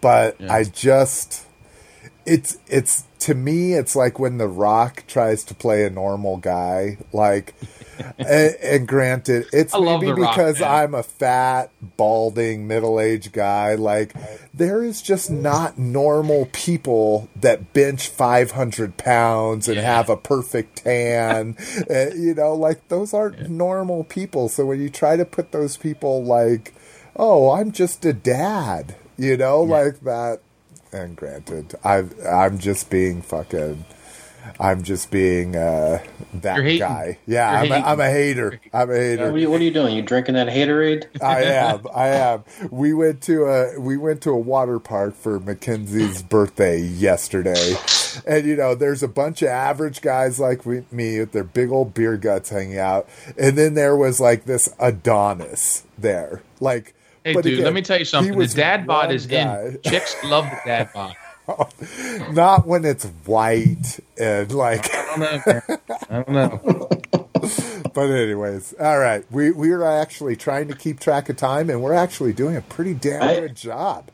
but 0.00 0.40
I 0.48 0.64
just. 0.64 1.46
It's 2.26 2.56
it's 2.66 3.04
to 3.24 3.34
me. 3.34 3.74
It's 3.74 3.94
like 3.96 4.18
when 4.18 4.38
The 4.38 4.48
Rock 4.48 5.04
tries 5.06 5.44
to 5.44 5.54
play 5.54 5.84
a 5.84 5.90
normal 5.90 6.36
guy. 6.38 6.98
Like, 7.12 7.54
and, 8.18 8.56
and 8.62 8.88
granted, 8.88 9.46
it's 9.52 9.74
I 9.74 9.80
maybe 9.80 10.06
The 10.06 10.14
Rock, 10.14 10.36
because. 10.36 10.62
I'm 10.62 10.94
a 10.94 11.02
fat, 11.02 11.70
balding, 11.96 12.66
middle 12.66 12.98
aged 13.00 13.32
guy. 13.32 13.74
Like, 13.74 14.14
there 14.52 14.82
is 14.82 15.00
just 15.02 15.30
not 15.30 15.78
normal 15.78 16.48
people 16.52 17.28
that 17.36 17.72
bench 17.72 18.08
500 18.08 18.96
pounds 18.96 19.68
and 19.68 19.76
Yeah. 19.76 19.82
have 19.96 20.08
a 20.08 20.16
perfect 20.16 20.84
tan. 20.84 21.56
Uh, 21.90 22.10
you 22.14 22.34
know, 22.34 22.54
like 22.54 22.88
those 22.88 23.12
aren't 23.12 23.50
normal 23.50 24.04
people. 24.04 24.48
So 24.48 24.64
when 24.66 24.80
you 24.80 24.88
try 24.90 25.16
to 25.16 25.24
put 25.24 25.52
those 25.52 25.76
people 25.76 26.22
like, 26.24 26.72
oh, 27.16 27.50
I'm 27.50 27.72
just 27.72 28.04
a 28.04 28.12
dad, 28.12 28.94
you 29.18 29.36
know, 29.36 29.62
like 29.62 30.00
that. 30.00 30.40
And 30.94 31.16
granted, 31.16 31.74
I 31.82 32.04
I'm 32.24 32.58
just 32.58 32.88
being 32.88 33.20
fucking. 33.20 33.84
I'm 34.60 34.82
just 34.82 35.10
being 35.10 35.56
uh, 35.56 36.04
that 36.34 36.60
guy. 36.78 37.18
Yeah, 37.26 37.50
I'm 37.50 37.64
a, 37.64 37.74
hating. 37.74 37.84
I'm 37.84 38.00
a 38.00 38.10
hater. 38.10 38.60
I'm 38.72 38.90
a 38.90 38.94
hater. 38.94 39.24
What 39.24 39.34
are, 39.34 39.38
you, 39.38 39.50
what 39.50 39.60
are 39.60 39.64
you 39.64 39.72
doing? 39.72 39.96
You 39.96 40.02
drinking 40.02 40.34
that 40.34 40.48
haterade? 40.48 41.06
I 41.22 41.42
am. 41.44 41.86
I 41.92 42.08
am. 42.08 42.44
We 42.70 42.94
went 42.94 43.22
to 43.22 43.44
a 43.46 43.80
we 43.80 43.96
went 43.96 44.20
to 44.22 44.30
a 44.30 44.38
water 44.38 44.78
park 44.78 45.16
for 45.16 45.40
Mackenzie's 45.40 46.22
birthday 46.22 46.78
yesterday, 46.80 47.74
and 48.24 48.46
you 48.46 48.54
know, 48.54 48.76
there's 48.76 49.02
a 49.02 49.08
bunch 49.08 49.42
of 49.42 49.48
average 49.48 50.00
guys 50.00 50.38
like 50.38 50.64
me 50.64 51.18
with 51.18 51.32
their 51.32 51.42
big 51.42 51.70
old 51.70 51.92
beer 51.92 52.16
guts 52.16 52.50
hanging 52.50 52.78
out, 52.78 53.08
and 53.36 53.58
then 53.58 53.74
there 53.74 53.96
was 53.96 54.20
like 54.20 54.44
this 54.44 54.72
Adonis 54.78 55.82
there, 55.98 56.42
like. 56.60 56.94
Hey, 57.24 57.32
but 57.34 57.42
dude, 57.44 57.54
again, 57.54 57.64
let 57.64 57.74
me 57.74 57.82
tell 57.82 57.98
you 57.98 58.04
something. 58.04 58.32
The 58.32 58.38
was 58.38 58.54
dad 58.54 58.86
bod 58.86 59.10
is 59.10 59.26
guy. 59.26 59.64
in. 59.66 59.78
Chicks 59.82 60.14
love 60.24 60.44
the 60.44 60.58
dad 60.66 60.90
bod. 60.92 61.16
Not 62.34 62.66
when 62.66 62.84
it's 62.84 63.04
white 63.24 63.98
and 64.18 64.52
like. 64.52 64.94
I 64.94 65.06
don't 65.06 65.20
know. 65.20 65.42
man. 65.46 65.78
I 66.10 66.22
don't 66.22 66.28
know. 66.28 66.88
But 67.94 68.10
anyways, 68.10 68.74
all 68.80 68.98
right. 68.98 69.24
We 69.30 69.52
we 69.52 69.70
are 69.70 69.84
actually 69.84 70.34
trying 70.34 70.66
to 70.68 70.74
keep 70.74 70.98
track 70.98 71.28
of 71.28 71.36
time, 71.36 71.70
and 71.70 71.80
we're 71.80 71.92
actually 71.94 72.32
doing 72.32 72.56
a 72.56 72.60
pretty 72.62 72.92
damn 72.94 73.22
I- 73.22 73.40
good 73.40 73.54
job. 73.56 74.08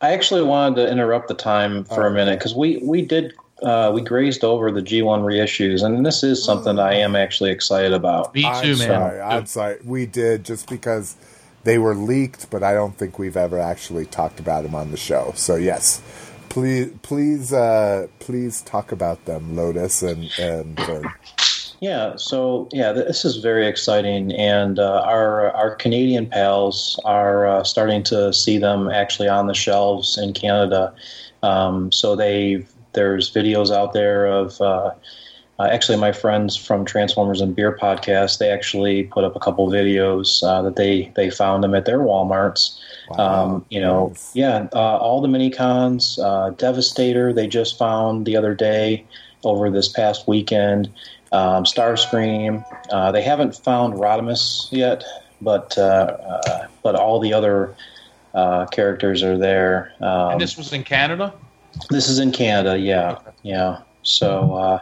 I 0.00 0.14
actually 0.14 0.42
wanted 0.42 0.76
to 0.76 0.90
interrupt 0.90 1.28
the 1.28 1.34
time 1.34 1.84
for 1.84 2.06
a 2.06 2.10
minute 2.10 2.38
because 2.38 2.54
we 2.56 2.78
we 2.82 3.02
did 3.02 3.34
uh, 3.62 3.92
we 3.94 4.00
grazed 4.00 4.42
over 4.42 4.72
the 4.72 4.80
G1 4.80 5.22
reissues, 5.22 5.84
and 5.84 6.04
this 6.04 6.22
is 6.24 6.42
something 6.42 6.78
I 6.78 6.94
am 6.94 7.14
actually 7.14 7.50
excited 7.50 7.92
about. 7.92 8.34
Me 8.34 8.44
I'm 8.46 8.62
too, 8.64 8.76
man. 8.78 8.88
sorry. 8.88 9.20
I'm 9.20 9.46
sorry. 9.46 9.76
We 9.84 10.06
did 10.06 10.44
just 10.44 10.68
because 10.68 11.14
they 11.64 11.78
were 11.78 11.94
leaked, 11.94 12.50
but 12.50 12.62
I 12.62 12.74
don't 12.74 12.96
think 12.96 13.18
we've 13.18 13.36
ever 13.36 13.58
actually 13.58 14.06
talked 14.06 14.40
about 14.40 14.62
them 14.62 14.74
on 14.74 14.90
the 14.90 14.96
show. 14.96 15.32
So 15.36 15.56
yes, 15.56 16.02
please, 16.48 16.92
please, 17.02 17.52
uh, 17.52 18.08
please 18.18 18.62
talk 18.62 18.92
about 18.92 19.24
them, 19.24 19.56
Lotus 19.56 20.02
and 20.02 20.30
and 20.38 20.78
Vern. 20.80 21.12
Yeah, 21.80 22.16
so 22.16 22.68
yeah, 22.72 22.92
this 22.92 23.24
is 23.24 23.38
very 23.38 23.66
exciting, 23.66 24.32
and 24.32 24.78
uh, 24.78 25.02
our 25.06 25.50
our 25.52 25.74
Canadian 25.76 26.26
pals 26.26 27.00
are 27.06 27.46
uh, 27.46 27.64
starting 27.64 28.02
to 28.04 28.34
see 28.34 28.58
them 28.58 28.90
actually 28.90 29.28
on 29.28 29.46
the 29.46 29.54
shelves 29.54 30.18
in 30.18 30.34
Canada. 30.34 30.94
Um, 31.42 31.90
so 31.90 32.16
they 32.16 32.66
there's 32.92 33.32
videos 33.32 33.74
out 33.74 33.94
there 33.94 34.26
of 34.26 34.60
uh, 34.60 34.90
uh, 35.60 35.68
actually 35.70 35.98
my 35.98 36.10
friends 36.10 36.56
from 36.56 36.86
Transformers 36.86 37.40
and 37.42 37.54
Beer 37.54 37.76
podcast. 37.76 38.38
They 38.38 38.48
actually 38.50 39.02
put 39.04 39.24
up 39.24 39.36
a 39.36 39.40
couple 39.40 39.68
videos 39.68 40.42
uh, 40.42 40.62
that 40.62 40.76
they 40.76 41.12
they 41.16 41.28
found 41.28 41.62
them 41.62 41.74
at 41.74 41.84
their 41.84 41.98
WalMarts. 41.98 42.78
Wow. 43.10 43.44
Um, 43.44 43.64
you 43.68 43.80
know, 43.80 44.08
Nice. 44.08 44.30
yeah, 44.34 44.68
uh, 44.72 44.96
all 44.96 45.20
the 45.20 45.28
mini 45.28 45.50
cons, 45.50 46.18
uh, 46.18 46.50
Devastator, 46.56 47.32
they 47.32 47.46
just 47.46 47.76
found 47.78 48.24
the 48.24 48.36
other 48.36 48.54
day 48.54 49.04
over 49.44 49.68
this 49.70 49.88
past 49.88 50.26
weekend. 50.26 50.88
Um, 51.32 51.64
Starscream, 51.64 52.64
uh, 52.90 53.12
they 53.12 53.22
haven't 53.22 53.54
found 53.56 53.94
Rodimus 53.94 54.68
yet, 54.72 55.04
but 55.42 55.76
uh, 55.76 56.16
uh, 56.46 56.66
but 56.82 56.94
all 56.94 57.20
the 57.20 57.32
other 57.34 57.74
uh, 58.34 58.66
characters 58.66 59.22
are 59.22 59.36
there. 59.36 59.92
Um, 60.00 60.32
And 60.32 60.40
this 60.40 60.56
was 60.56 60.72
in 60.72 60.84
Canada. 60.84 61.32
this 61.90 62.08
is 62.08 62.18
in 62.18 62.32
Canada, 62.32 62.78
yeah, 62.78 63.18
yeah. 63.42 63.82
So, 64.02 64.54
uh, 64.54 64.80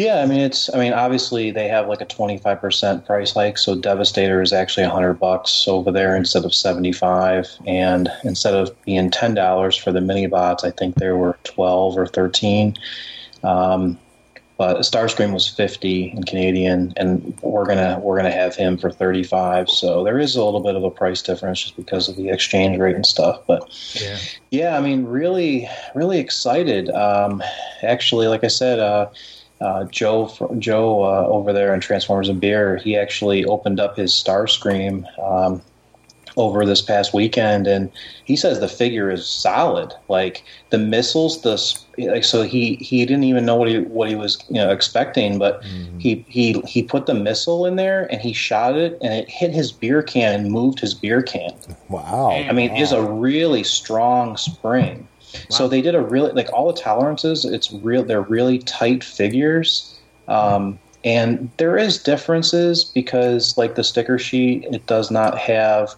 yeah, 0.00 0.22
I 0.22 0.26
mean, 0.26 0.40
it's, 0.40 0.72
I 0.72 0.78
mean, 0.78 0.94
obviously 0.94 1.50
they 1.50 1.68
have 1.68 1.86
like 1.86 2.00
a 2.00 2.06
twenty 2.06 2.38
five 2.38 2.58
percent 2.58 3.04
price 3.04 3.34
hike, 3.34 3.58
so 3.58 3.74
Devastator 3.74 4.40
is 4.40 4.50
actually 4.50 4.86
hundred 4.86 5.14
bucks 5.14 5.68
over 5.68 5.92
there 5.92 6.16
instead 6.16 6.46
of 6.46 6.54
seventy 6.54 6.90
five, 6.92 7.46
and 7.66 8.08
instead 8.24 8.54
of 8.54 8.74
being 8.84 9.10
ten 9.10 9.34
dollars 9.34 9.76
for 9.76 9.92
the 9.92 10.00
mini 10.00 10.26
bots, 10.26 10.64
I 10.64 10.70
think 10.70 10.94
there 10.94 11.18
were 11.18 11.36
twelve 11.44 11.98
or 11.98 12.06
thirteen. 12.06 12.78
Um, 13.42 13.98
but 14.56 14.78
Starscream 14.78 15.34
was 15.34 15.46
fifty 15.46 16.10
in 16.10 16.22
Canadian, 16.22 16.94
and 16.96 17.38
we're 17.42 17.66
gonna 17.66 18.00
we're 18.02 18.16
gonna 18.16 18.30
have 18.30 18.56
him 18.56 18.78
for 18.78 18.90
thirty 18.90 19.22
five. 19.22 19.68
So 19.68 20.02
there 20.02 20.18
is 20.18 20.34
a 20.34 20.42
little 20.42 20.60
bit 20.60 20.76
of 20.76 20.84
a 20.84 20.90
price 20.90 21.20
difference 21.20 21.60
just 21.60 21.76
because 21.76 22.08
of 22.08 22.16
the 22.16 22.30
exchange 22.30 22.78
rate 22.78 22.96
and 22.96 23.04
stuff, 23.04 23.42
but. 23.46 23.68
Yeah. 24.00 24.16
Yeah, 24.52 24.76
I 24.76 24.80
mean, 24.80 25.04
really, 25.04 25.68
really 25.94 26.18
excited. 26.18 26.90
Um, 26.90 27.40
actually, 27.82 28.26
like 28.26 28.42
I 28.42 28.48
said, 28.48 28.80
uh, 28.80 29.06
uh, 29.60 29.84
Joe, 29.84 30.32
Joe 30.58 31.04
uh, 31.04 31.26
over 31.26 31.52
there 31.52 31.74
in 31.74 31.80
Transformers 31.80 32.28
and 32.28 32.40
Beer, 32.40 32.78
he 32.78 32.96
actually 32.96 33.44
opened 33.44 33.78
up 33.78 33.96
his 33.96 34.12
Starscream 34.12 35.04
um, 35.18 35.60
over 36.36 36.64
this 36.64 36.80
past 36.80 37.12
weekend, 37.12 37.66
and 37.66 37.90
he 38.24 38.36
says 38.36 38.60
the 38.60 38.68
figure 38.68 39.10
is 39.10 39.26
solid. 39.28 39.92
Like 40.08 40.44
the 40.70 40.78
missiles, 40.78 41.42
the 41.42 41.60
like, 41.98 42.24
so 42.24 42.42
he 42.42 42.76
he 42.76 43.04
didn't 43.04 43.24
even 43.24 43.44
know 43.44 43.56
what 43.56 43.68
he 43.68 43.80
what 43.80 44.08
he 44.08 44.14
was 44.14 44.42
you 44.48 44.54
know 44.54 44.70
expecting, 44.70 45.38
but 45.38 45.62
he 45.98 46.24
he 46.28 46.60
he 46.66 46.82
put 46.82 47.06
the 47.06 47.14
missile 47.14 47.66
in 47.66 47.76
there 47.76 48.10
and 48.10 48.20
he 48.20 48.32
shot 48.32 48.76
it, 48.76 48.98
and 49.02 49.12
it 49.12 49.28
hit 49.28 49.50
his 49.50 49.72
beer 49.72 50.02
can 50.02 50.40
and 50.40 50.50
moved 50.50 50.80
his 50.80 50.94
beer 50.94 51.22
can. 51.22 51.52
Wow. 51.88 52.30
I 52.30 52.52
mean, 52.52 52.70
it's 52.70 52.92
a 52.92 53.02
really 53.02 53.64
strong 53.64 54.36
spring. 54.36 55.06
So 55.48 55.68
they 55.68 55.82
did 55.82 55.94
a 55.94 56.00
really 56.00 56.32
like 56.32 56.52
all 56.52 56.72
the 56.72 56.80
tolerances. 56.80 57.44
It's 57.44 57.72
real. 57.72 58.02
They're 58.04 58.22
really 58.22 58.58
tight 58.60 59.04
figures, 59.04 59.98
um, 60.28 60.78
and 61.04 61.50
there 61.56 61.76
is 61.76 62.02
differences 62.02 62.84
because 62.84 63.56
like 63.56 63.74
the 63.74 63.84
sticker 63.84 64.18
sheet, 64.18 64.64
it 64.64 64.86
does 64.86 65.10
not 65.10 65.38
have 65.38 65.94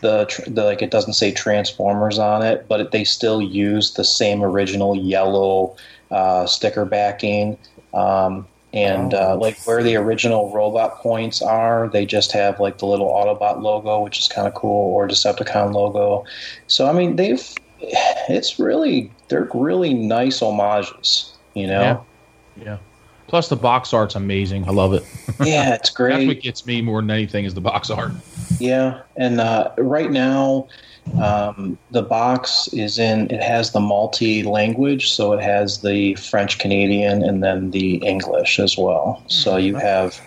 the, 0.00 0.26
tr- 0.26 0.50
the 0.50 0.64
like 0.64 0.82
it 0.82 0.90
doesn't 0.90 1.14
say 1.14 1.32
Transformers 1.32 2.18
on 2.18 2.42
it, 2.42 2.66
but 2.68 2.80
it, 2.80 2.90
they 2.90 3.04
still 3.04 3.42
use 3.42 3.94
the 3.94 4.04
same 4.04 4.42
original 4.42 4.96
yellow 4.96 5.76
uh, 6.10 6.46
sticker 6.46 6.84
backing. 6.84 7.58
Um, 7.94 8.46
and 8.72 9.14
Oh, 9.14 9.32
uh, 9.32 9.36
like 9.36 9.58
where 9.66 9.82
the 9.82 9.96
original 9.96 10.52
robot 10.52 10.98
points 10.98 11.40
are, 11.40 11.88
they 11.88 12.04
just 12.04 12.32
have 12.32 12.60
like 12.60 12.78
the 12.78 12.86
little 12.86 13.08
Autobot 13.08 13.62
logo, 13.62 14.00
which 14.00 14.18
is 14.18 14.28
kind 14.28 14.46
of 14.46 14.54
cool, 14.54 14.94
or 14.94 15.08
Decepticon 15.08 15.72
logo. 15.72 16.24
So 16.66 16.86
I 16.86 16.92
mean, 16.92 17.16
they've 17.16 17.42
it's 17.80 18.58
really 18.58 19.10
they're 19.28 19.48
really 19.54 19.94
nice 19.94 20.40
homages, 20.40 21.32
you 21.54 21.66
know. 21.66 22.04
Yeah. 22.56 22.64
Yeah. 22.64 22.78
Plus 23.26 23.48
the 23.48 23.56
box 23.56 23.92
art's 23.92 24.14
amazing. 24.14 24.68
I 24.68 24.70
love 24.70 24.92
it. 24.92 25.04
Yeah, 25.44 25.74
it's 25.74 25.90
great. 25.90 26.14
That's 26.14 26.26
what 26.28 26.40
gets 26.40 26.64
me 26.64 26.80
more 26.80 27.02
than 27.02 27.10
anything 27.10 27.44
is 27.44 27.52
the 27.52 27.60
box 27.60 27.90
art. 27.90 28.12
Yeah, 28.58 29.02
and 29.16 29.38
uh, 29.38 29.70
right 29.76 30.10
now, 30.10 30.66
um, 31.22 31.76
the 31.90 32.00
box 32.00 32.68
is 32.72 32.98
in. 32.98 33.30
It 33.30 33.42
has 33.42 33.72
the 33.72 33.80
multi-language, 33.80 35.10
so 35.12 35.34
it 35.34 35.42
has 35.42 35.82
the 35.82 36.14
French 36.14 36.58
Canadian 36.58 37.22
and 37.22 37.42
then 37.42 37.70
the 37.72 37.96
English 37.96 38.58
as 38.58 38.78
well. 38.78 39.22
So 39.26 39.58
you 39.58 39.74
have, 39.76 40.18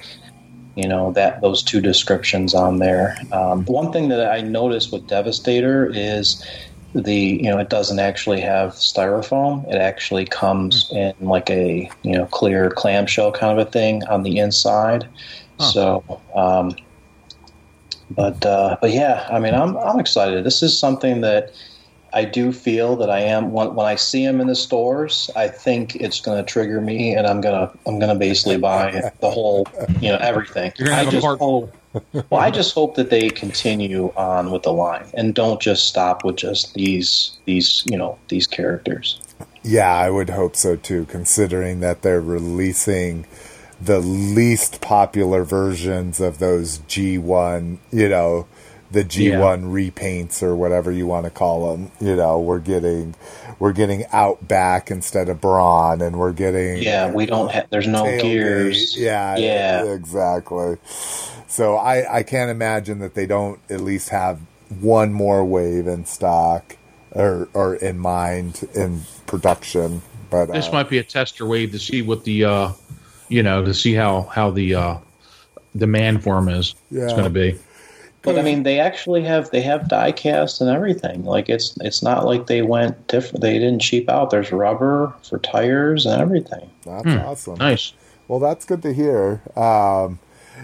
you 0.75 0.87
know, 0.87 1.11
that 1.13 1.41
those 1.41 1.63
two 1.63 1.81
descriptions 1.81 2.53
on 2.53 2.77
there. 2.77 3.17
Um, 3.31 3.65
one 3.65 3.91
thing 3.91 4.09
that 4.09 4.31
I 4.31 4.41
noticed 4.41 4.91
with 4.91 5.07
Devastator 5.07 5.91
is 5.91 6.45
the 6.93 7.13
you 7.13 7.43
know 7.43 7.59
it 7.59 7.69
doesn't 7.69 7.99
actually 7.99 8.41
have 8.41 8.71
styrofoam. 8.71 9.67
It 9.71 9.77
actually 9.77 10.25
comes 10.25 10.89
in 10.91 11.13
like 11.19 11.49
a 11.49 11.89
you 12.03 12.13
know 12.13 12.25
clear 12.25 12.69
clamshell 12.69 13.31
kind 13.31 13.59
of 13.59 13.67
a 13.67 13.69
thing 13.69 14.03
on 14.05 14.23
the 14.23 14.37
inside. 14.37 15.07
So. 15.59 16.21
Um, 16.35 16.75
but 18.11 18.43
uh, 18.45 18.77
but 18.81 18.91
yeah, 18.91 19.27
I 19.29 19.39
mean, 19.39 19.53
I'm 19.53 19.77
I'm 19.77 19.99
excited. 19.99 20.43
This 20.43 20.63
is 20.63 20.77
something 20.77 21.21
that 21.21 21.53
I 22.13 22.25
do 22.25 22.51
feel 22.51 22.95
that 22.97 23.09
I 23.09 23.19
am 23.19 23.51
when 23.51 23.75
when 23.75 23.85
I 23.85 23.95
see 23.95 24.25
them 24.25 24.41
in 24.41 24.47
the 24.47 24.55
stores. 24.55 25.29
I 25.35 25.47
think 25.47 25.95
it's 25.95 26.19
going 26.19 26.43
to 26.43 26.51
trigger 26.51 26.81
me, 26.81 27.13
and 27.13 27.27
I'm 27.27 27.41
gonna 27.41 27.71
I'm 27.85 27.99
gonna 27.99 28.15
basically 28.15 28.57
buy 28.57 29.11
the 29.21 29.29
whole 29.29 29.67
you 30.01 30.09
know 30.09 30.17
everything. 30.17 30.73
You're 30.77 30.87
gonna 30.87 31.01
I 31.01 31.03
have 31.03 31.07
a 31.09 31.11
just 31.11 31.23
cart- 31.23 31.39
hope. 31.39 31.75
Well, 32.29 32.39
I 32.41 32.51
just 32.51 32.75
hope 32.75 32.95
that 32.95 33.09
they 33.09 33.29
continue 33.29 34.13
on 34.15 34.51
with 34.51 34.63
the 34.63 34.71
line 34.73 35.05
and 35.15 35.33
don't 35.33 35.59
just 35.59 35.87
stop 35.87 36.23
with 36.23 36.35
just 36.35 36.73
these 36.75 37.37
these 37.45 37.83
you 37.89 37.97
know 37.97 38.19
these 38.29 38.45
characters. 38.47 39.19
Yeah, 39.63 39.91
I 39.93 40.09
would 40.09 40.29
hope 40.29 40.55
so 40.55 40.75
too, 40.75 41.05
considering 41.05 41.79
that 41.81 42.01
they're 42.01 42.21
releasing 42.21 43.25
the 43.81 43.99
least 43.99 44.81
popular 44.81 45.43
versions 45.43 46.19
of 46.19 46.39
those 46.39 46.79
G1, 46.79 47.77
you 47.91 48.09
know, 48.09 48.47
the 48.91 49.03
G1 49.03 49.63
repaints 49.65 50.41
or 50.41 50.55
whatever 50.55 50.91
you 50.91 51.05
want 51.07 51.25
to 51.25 51.29
call 51.29 51.71
them. 51.75 51.91
You 51.99 52.15
know, 52.15 52.39
we're 52.39 52.59
getting 52.59 53.15
we're 53.59 53.73
getting 53.73 54.05
Outback 54.11 54.89
instead 54.91 55.29
of 55.29 55.41
Brawn, 55.41 56.01
and 56.01 56.17
we're 56.17 56.33
getting 56.33 56.77
Yeah, 56.77 57.11
we 57.11 57.25
don't 57.25 57.51
have. 57.51 57.69
There's 57.69 57.87
no 57.87 58.05
tailgate. 58.05 58.21
gears. 58.21 58.97
Yeah, 58.97 59.37
yeah. 59.37 59.83
exactly. 59.83 60.77
So 61.49 61.75
I 61.75 62.19
I 62.19 62.23
can't 62.23 62.49
imagine 62.51 62.99
that 62.99 63.15
they 63.15 63.25
don't 63.25 63.59
at 63.69 63.81
least 63.81 64.09
have 64.09 64.39
one 64.79 65.11
more 65.11 65.43
wave 65.43 65.87
in 65.87 66.05
stock 66.05 66.77
or 67.11 67.49
or 67.53 67.75
in 67.75 67.99
mind 67.99 68.67
in 68.73 69.01
production. 69.25 70.01
But 70.29 70.51
This 70.53 70.67
uh, 70.67 70.73
might 70.73 70.89
be 70.89 70.99
a 70.99 71.03
tester 71.03 71.45
wave 71.47 71.71
to 71.71 71.79
see 71.79 72.03
what 72.03 72.23
the, 72.23 72.45
uh, 72.45 72.69
you 73.29 73.41
know, 73.41 73.65
to 73.65 73.73
see 73.73 73.95
how 73.95 74.21
how 74.23 74.51
the 74.51 74.75
uh, 74.75 74.97
demand 75.75 76.23
for 76.23 76.37
'em 76.37 76.49
is. 76.49 76.75
It's 76.91 77.13
going 77.13 77.23
to 77.23 77.29
be. 77.31 77.57
But 78.21 78.37
I 78.37 78.41
mean, 78.43 78.61
they 78.63 78.79
actually 78.79 79.23
have 79.23 79.49
they 79.49 79.61
have 79.61 79.87
die 79.87 80.11
cast 80.11 80.61
and 80.61 80.69
everything. 80.69 81.23
Like 81.25 81.49
it's 81.49 81.75
it's 81.81 82.03
not 82.03 82.25
like 82.25 82.45
they 82.47 82.61
went 82.61 83.07
different. 83.07 83.41
They 83.41 83.53
didn't 83.53 83.79
cheap 83.79 84.07
out. 84.09 84.29
There's 84.29 84.51
rubber 84.51 85.13
for 85.27 85.39
tires 85.39 86.05
and 86.05 86.21
everything. 86.21 86.69
That's 86.85 87.03
Hmm. 87.05 87.17
awesome. 87.17 87.55
Nice. 87.55 87.93
Well, 88.27 88.39
that's 88.39 88.65
good 88.65 88.83
to 88.83 88.93
hear. 88.93 89.41
Um, 89.55 90.19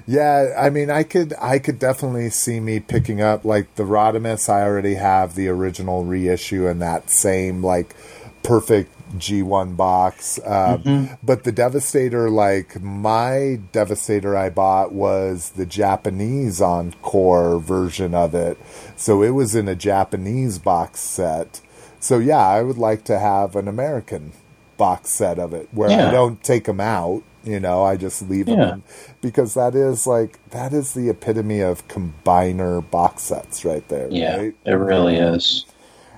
yeah, 0.08 0.54
I 0.58 0.70
mean, 0.70 0.90
I 0.90 1.04
could, 1.04 1.34
I 1.42 1.60
could 1.60 1.80
definitely 1.80 2.30
see 2.30 2.60
me 2.60 2.80
picking 2.80 3.22
up 3.22 3.44
like 3.46 3.74
the 3.76 3.84
Rodimus. 3.84 4.50
I 4.50 4.62
already 4.64 4.96
have 4.96 5.36
the 5.36 5.48
original 5.48 6.04
reissue 6.06 6.68
in 6.68 6.80
that 6.80 7.10
same 7.10 7.64
like 7.64 7.96
perfect 8.44 8.92
G1 9.18 9.76
box. 9.78 10.40
Um, 10.46 10.82
But 11.24 11.44
the 11.44 11.52
Devastator, 11.52 12.30
like 12.30 12.82
my 12.82 13.60
Devastator, 13.72 14.36
I 14.38 14.50
bought 14.50 14.92
was 14.92 15.52
the 15.52 15.66
Japanese 15.66 16.62
Encore 16.62 17.60
version 17.60 18.14
of 18.14 18.36
it, 18.36 18.58
so 18.96 19.24
it 19.24 19.32
was 19.32 19.56
in 19.56 19.68
a 19.68 19.76
Japanese 19.76 20.60
box 20.60 21.00
set. 21.00 21.62
So 22.00 22.20
yeah, 22.20 22.46
I 22.48 22.62
would 22.62 22.78
like 22.78 23.04
to 23.06 23.18
have 23.18 23.56
an 23.56 23.68
American 23.68 24.34
box 24.78 25.10
set 25.10 25.40
of 25.40 25.54
it 25.54 25.70
where 25.72 25.90
I 26.10 26.12
don't 26.12 26.44
take 26.44 26.66
them 26.66 26.80
out. 26.82 27.24
You 27.46 27.60
know, 27.60 27.84
I 27.84 27.96
just 27.96 28.28
leave 28.30 28.48
them 28.48 28.60
Yeah. 28.60 28.74
in 28.74 28.84
because 29.22 29.54
that 29.54 29.76
is 29.76 30.08
like 30.08 30.40
that 30.50 30.74
is 30.74 30.94
the 30.94 31.10
epitome 31.10 31.62
of 31.62 31.88
combiner 31.88 32.90
box 32.90 33.24
sets 33.24 33.64
right 33.64 33.88
there. 33.88 34.08
Yeah, 34.10 34.38
right? 34.38 34.56
it 34.66 34.72
really 34.74 35.18
is. 35.18 35.66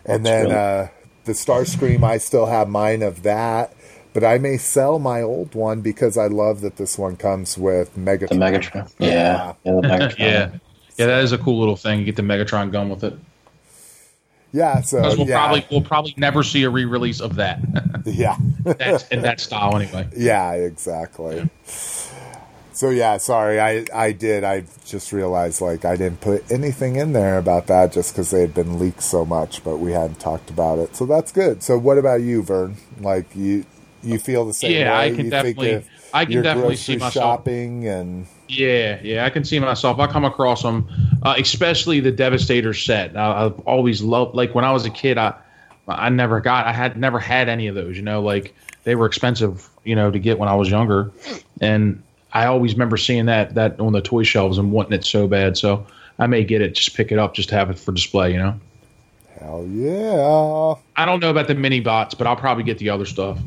And 0.05 0.25
then 0.25 0.45
really- 0.45 0.55
uh, 0.55 0.87
the 1.25 1.33
Starscream, 1.33 2.03
I 2.03 2.17
still 2.17 2.45
have 2.45 2.69
mine 2.69 3.01
of 3.03 3.23
that, 3.23 3.73
but 4.13 4.23
I 4.23 4.37
may 4.37 4.55
sell 4.57 4.97
my 4.99 5.21
old 5.21 5.53
one 5.53 5.81
because 5.81 6.17
I 6.17 6.27
love 6.27 6.61
that 6.61 6.77
this 6.77 6.97
one 6.97 7.17
comes 7.17 7.57
with 7.57 7.97
Megatron. 7.97 8.29
The 8.29 8.35
Megatron. 8.35 8.89
Yeah, 8.99 9.53
yeah, 9.65 9.73
the 9.73 9.81
Megatron. 9.81 10.17
Yeah. 10.19 10.49
Yeah, 10.97 11.05
that 11.07 11.23
is 11.25 11.31
a 11.33 11.37
cool 11.37 11.59
little 11.59 11.75
thing. 11.75 11.99
You 11.99 12.05
get 12.05 12.15
the 12.15 12.21
Megatron 12.23 12.71
gun 12.71 12.89
with 12.89 13.03
it. 13.03 13.13
Yeah, 14.57 14.81
so 14.81 15.01
we'll 15.01 15.27
yeah, 15.27 15.37
probably 15.37 15.65
we'll 15.69 15.81
probably 15.81 16.13
never 16.17 16.41
see 16.43 16.63
a 16.63 16.69
re-release 16.69 17.21
of 17.21 17.35
that. 17.35 17.59
yeah, 18.05 18.37
That's 18.63 19.07
in 19.09 19.21
that 19.21 19.39
style 19.39 19.75
anyway. 19.77 20.07
yeah, 20.17 20.53
exactly. 20.53 21.49
So 22.73 22.89
yeah, 22.91 23.17
sorry, 23.17 23.59
I 23.59 23.85
I 23.93 24.11
did. 24.11 24.43
I 24.43 24.63
just 24.85 25.11
realized 25.11 25.61
like 25.61 25.83
I 25.85 25.95
didn't 25.95 26.21
put 26.21 26.51
anything 26.51 26.95
in 26.95 27.13
there 27.13 27.37
about 27.39 27.67
that 27.67 27.91
just 27.91 28.13
because 28.13 28.29
they 28.31 28.41
had 28.41 28.53
been 28.53 28.77
leaked 28.79 29.01
so 29.01 29.25
much, 29.25 29.63
but 29.63 29.77
we 29.77 29.91
hadn't 29.93 30.19
talked 30.19 30.49
about 30.51 30.77
it. 30.79 30.95
So 30.95 31.05
that's 31.05 31.31
good. 31.31 31.63
So 31.63 31.77
what 31.77 31.97
about 31.97 32.21
you, 32.21 32.43
Vern? 32.43 32.77
Like 32.99 33.35
you 33.35 33.65
you 34.03 34.19
feel 34.19 34.45
the 34.45 34.53
same 34.53 34.71
Yeah, 34.71 34.91
way? 34.97 35.05
I 35.07 35.09
can 35.15 35.25
you 35.25 35.31
definitely- 35.31 35.85
I 36.13 36.25
can 36.25 36.41
definitely 36.43 36.75
see 36.77 36.97
myself- 36.97 37.13
shopping 37.13 37.87
and 37.87 38.27
Yeah, 38.49 38.99
yeah, 39.03 39.25
I 39.25 39.29
can 39.29 39.43
see 39.43 39.59
myself. 39.59 39.99
I 39.99 40.07
come 40.07 40.23
across 40.23 40.63
them, 40.63 40.87
uh, 41.23 41.35
especially 41.37 41.99
the 41.99 42.11
Devastator 42.11 42.73
set. 42.73 43.17
I, 43.17 43.45
I've 43.45 43.59
always 43.61 44.01
loved, 44.01 44.35
like 44.35 44.55
when 44.55 44.63
I 44.63 44.71
was 44.71 44.85
a 44.85 44.89
kid, 44.89 45.17
I 45.17 45.33
I 45.87 46.09
never 46.09 46.39
got, 46.39 46.65
I 46.65 46.73
had 46.73 46.97
never 46.97 47.19
had 47.19 47.49
any 47.49 47.67
of 47.67 47.75
those. 47.75 47.97
You 47.97 48.03
know, 48.03 48.21
like 48.21 48.55
they 48.83 48.95
were 48.95 49.05
expensive, 49.05 49.69
you 49.83 49.95
know, 49.95 50.11
to 50.11 50.19
get 50.19 50.39
when 50.39 50.47
I 50.47 50.55
was 50.55 50.69
younger, 50.69 51.11
and 51.59 52.01
I 52.33 52.45
always 52.45 52.73
remember 52.73 52.95
seeing 52.97 53.25
that 53.25 53.55
that 53.55 53.79
on 53.79 53.93
the 53.93 54.01
toy 54.01 54.23
shelves 54.23 54.57
and 54.57 54.71
wanting 54.71 54.93
it 54.93 55.03
so 55.03 55.27
bad. 55.27 55.57
So 55.57 55.85
I 56.17 56.27
may 56.27 56.43
get 56.43 56.61
it, 56.61 56.73
just 56.75 56.95
pick 56.95 57.11
it 57.11 57.19
up, 57.19 57.33
just 57.33 57.49
to 57.49 57.55
have 57.55 57.69
it 57.69 57.77
for 57.77 57.91
display. 57.91 58.31
You 58.31 58.37
know, 58.37 58.59
hell 59.41 59.65
yeah. 59.67 61.01
I 61.01 61.05
don't 61.05 61.19
know 61.19 61.31
about 61.31 61.47
the 61.47 61.55
mini 61.55 61.81
bots, 61.81 62.15
but 62.15 62.27
I'll 62.27 62.37
probably 62.37 62.63
get 62.63 62.77
the 62.77 62.89
other 62.89 63.05
stuff. 63.05 63.37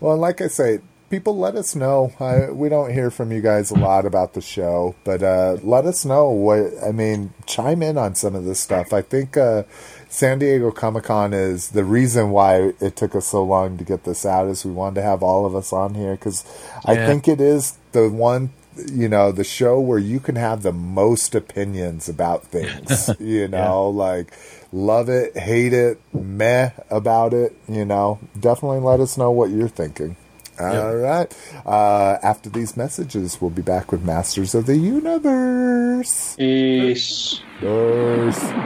Well, 0.00 0.16
like 0.16 0.40
I 0.40 0.48
say, 0.48 0.80
people 1.14 1.38
let 1.38 1.54
us 1.54 1.76
know. 1.76 2.12
I, 2.18 2.50
we 2.50 2.68
don't 2.68 2.92
hear 2.92 3.08
from 3.08 3.30
you 3.30 3.40
guys 3.40 3.70
a 3.70 3.78
lot 3.78 4.04
about 4.04 4.34
the 4.34 4.40
show, 4.40 4.96
but 5.04 5.22
uh, 5.22 5.58
let 5.62 5.86
us 5.86 6.04
know 6.04 6.28
what. 6.28 6.72
I 6.84 6.90
mean, 6.90 7.32
chime 7.46 7.84
in 7.84 7.96
on 7.96 8.16
some 8.16 8.34
of 8.34 8.44
this 8.44 8.58
stuff. 8.58 8.92
I 8.92 9.00
think 9.00 9.36
uh, 9.36 9.62
San 10.08 10.40
Diego 10.40 10.72
Comic 10.72 11.04
Con 11.04 11.32
is 11.32 11.68
the 11.68 11.84
reason 11.84 12.30
why 12.30 12.72
it 12.80 12.96
took 12.96 13.14
us 13.14 13.28
so 13.28 13.44
long 13.44 13.78
to 13.78 13.84
get 13.84 14.02
this 14.02 14.26
out. 14.26 14.48
Is 14.48 14.64
we 14.64 14.72
wanted 14.72 14.96
to 14.96 15.02
have 15.02 15.22
all 15.22 15.46
of 15.46 15.54
us 15.54 15.72
on 15.72 15.94
here 15.94 16.16
because 16.16 16.44
I 16.84 16.96
think 16.96 17.28
it 17.28 17.40
is 17.40 17.78
the 17.92 18.10
one. 18.10 18.50
You 18.92 19.08
know, 19.08 19.30
the 19.30 19.44
show 19.44 19.78
where 19.78 20.00
you 20.00 20.18
can 20.18 20.34
have 20.34 20.64
the 20.64 20.72
most 20.72 21.36
opinions 21.36 22.08
about 22.08 22.42
things. 22.42 23.08
you 23.20 23.46
know, 23.46 23.88
like 23.88 24.32
love 24.72 25.08
it, 25.08 25.36
hate 25.38 25.72
it, 25.72 26.00
meh 26.12 26.70
about 26.90 27.32
it. 27.32 27.56
You 27.68 27.84
know, 27.84 28.18
definitely 28.38 28.80
let 28.80 28.98
us 28.98 29.16
know 29.16 29.30
what 29.30 29.50
you're 29.50 29.68
thinking. 29.68 30.16
All 30.60 30.96
right. 30.96 31.34
Uh, 31.66 32.18
after 32.22 32.48
these 32.48 32.76
messages, 32.76 33.40
we'll 33.40 33.50
be 33.50 33.62
back 33.62 33.90
with 33.90 34.02
Masters 34.02 34.54
of 34.54 34.66
the 34.66 34.76
Universe. 34.76 36.36
Peace. 36.36 37.40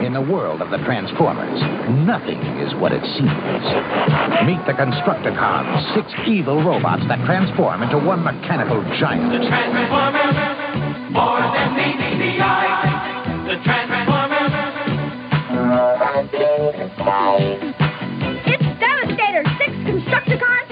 In 0.03 0.13
the 0.13 0.21
world 0.21 0.61
of 0.61 0.69
the 0.71 0.77
Transformers, 0.83 1.61
nothing 2.05 2.39
is 2.59 2.73
what 2.75 2.91
it 2.91 3.01
seems. 3.15 3.65
Meet 4.45 4.65
the 4.67 4.73
Constructicons, 4.75 5.95
six 5.95 6.11
evil 6.27 6.61
robots 6.63 7.03
that 7.07 7.23
transform 7.25 7.81
into 7.83 7.97
one 7.97 8.23
mechanical 8.23 8.83
giant. 8.99 9.31
The 9.31 9.47
Transformers, 9.47 11.13
more 11.13 11.41
than 11.53 11.75
meets 11.75 12.17
the 12.17 12.43
eye. 12.43 13.45
The 13.47 13.57
Transformers, 13.63 14.53
It's 18.45 18.67
Devastator! 18.79 19.43
Six 19.57 19.71
Constructicons 19.87 20.68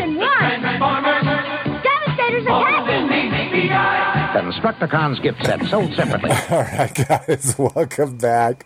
Constructicons 4.47 5.21
gift 5.21 5.45
set 5.45 5.61
sold 5.65 5.93
separately. 5.93 6.29
All 6.49 6.63
right, 6.63 6.95
guys, 6.95 7.53
welcome 7.75 8.15
back. 8.17 8.63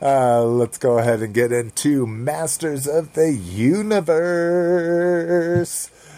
Uh, 0.00 0.44
let's 0.44 0.78
go 0.78 0.98
ahead 0.98 1.22
and 1.22 1.34
get 1.34 1.50
into 1.50 2.06
Masters 2.06 2.86
of 2.86 3.14
the 3.14 3.32
Universe. 3.32 4.20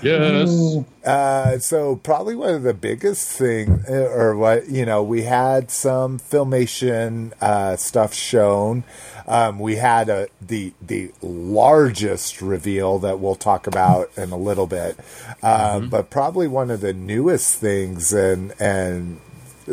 Yes. 0.03 0.85
Uh, 1.03 1.59
so 1.59 1.97
probably 1.97 2.37
one 2.37 2.53
of 2.53 2.63
the 2.63 2.75
biggest 2.75 3.27
thing, 3.31 3.85
uh, 3.89 3.95
or 3.95 4.37
what 4.37 4.69
you 4.69 4.85
know, 4.85 5.03
we 5.03 5.23
had 5.23 5.71
some 5.71 6.19
filmation 6.19 7.33
uh, 7.41 7.77
stuff 7.77 8.13
shown. 8.13 8.85
Um, 9.27 9.59
we 9.59 9.77
had 9.77 10.09
a 10.09 10.29
the 10.41 10.73
the 10.81 11.13
largest 11.21 12.41
reveal 12.41 12.99
that 13.01 13.19
we'll 13.19 13.35
talk 13.35 13.67
about 13.67 14.11
in 14.17 14.31
a 14.31 14.37
little 14.37 14.67
bit, 14.67 14.97
um, 15.43 15.89
but 15.89 16.11
probably 16.11 16.47
one 16.47 16.71
of 16.71 16.81
the 16.81 16.93
newest 16.93 17.57
things, 17.57 18.13
and 18.13 18.55
and 18.61 19.21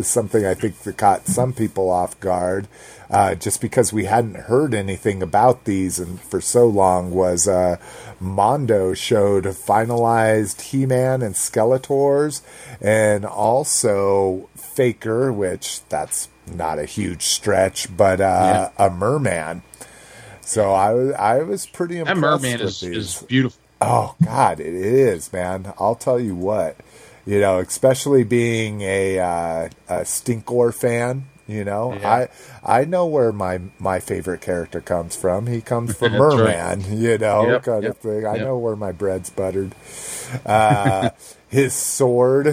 something 0.01 0.45
I 0.45 0.55
think 0.55 0.79
that 0.79 0.97
caught 0.97 1.27
some 1.27 1.53
people 1.53 1.91
off 1.91 2.19
guard, 2.19 2.67
uh, 3.11 3.35
just 3.35 3.61
because 3.61 3.93
we 3.93 4.05
hadn't 4.05 4.35
heard 4.35 4.73
anything 4.73 5.21
about 5.21 5.65
these 5.65 5.99
and 5.99 6.19
for 6.19 6.41
so 6.41 6.65
long 6.65 7.11
was 7.11 7.47
uh, 7.47 7.77
Mondo 8.19 8.95
showed 8.95 9.43
finalized 9.45 10.61
He-Man 10.61 11.21
and 11.21 11.35
Skeletors, 11.35 12.41
and 12.81 13.23
also 13.23 14.49
Faker, 14.55 15.31
which 15.31 15.81
that's 15.89 16.27
not 16.47 16.79
a 16.79 16.85
huge 16.85 17.23
stretch, 17.23 17.95
but 17.95 18.21
uh, 18.21 18.69
a 18.77 18.89
Merman. 18.89 19.63
So 20.41 20.73
I 20.73 20.93
was 20.93 21.13
I 21.13 21.41
was 21.43 21.65
pretty 21.65 21.99
impressed. 21.99 22.15
That 22.15 22.21
merman 22.21 22.59
with 22.59 22.61
is, 22.61 22.79
these. 22.81 22.97
is 22.97 23.21
beautiful. 23.23 23.59
Oh 23.81 24.15
God, 24.23 24.59
it 24.59 24.73
is, 24.73 25.31
man. 25.31 25.73
I'll 25.79 25.95
tell 25.95 26.19
you 26.19 26.35
what. 26.35 26.77
You 27.25 27.39
know, 27.39 27.59
especially 27.59 28.23
being 28.23 28.81
a 28.81 29.19
uh, 29.19 29.69
a 29.87 30.01
Stinkor 30.01 30.73
fan. 30.73 31.25
You 31.47 31.65
know, 31.65 31.93
Yeah. 31.93 32.27
I 32.63 32.79
I 32.81 32.85
know 32.85 33.05
where 33.05 33.31
my 33.33 33.59
my 33.79 33.99
favorite 33.99 34.39
character 34.41 34.79
comes 34.79 35.15
from. 35.15 35.47
He 35.47 35.59
comes 35.61 35.95
from 35.97 36.13
That's 36.13 36.21
right. 36.35 36.77
Merman. 36.77 36.97
You 37.01 37.17
know, 37.17 37.49
Yep, 37.49 37.63
kind 37.63 37.83
yep, 37.83 37.91
of 37.91 37.97
thing. 37.97 38.25
I 38.25 38.37
know 38.37 38.57
where 38.57 38.75
my 38.77 38.91
bread's 38.93 39.29
buttered. 39.29 39.75
Uh, 40.45 41.09
his 41.49 41.73
sword, 41.73 42.47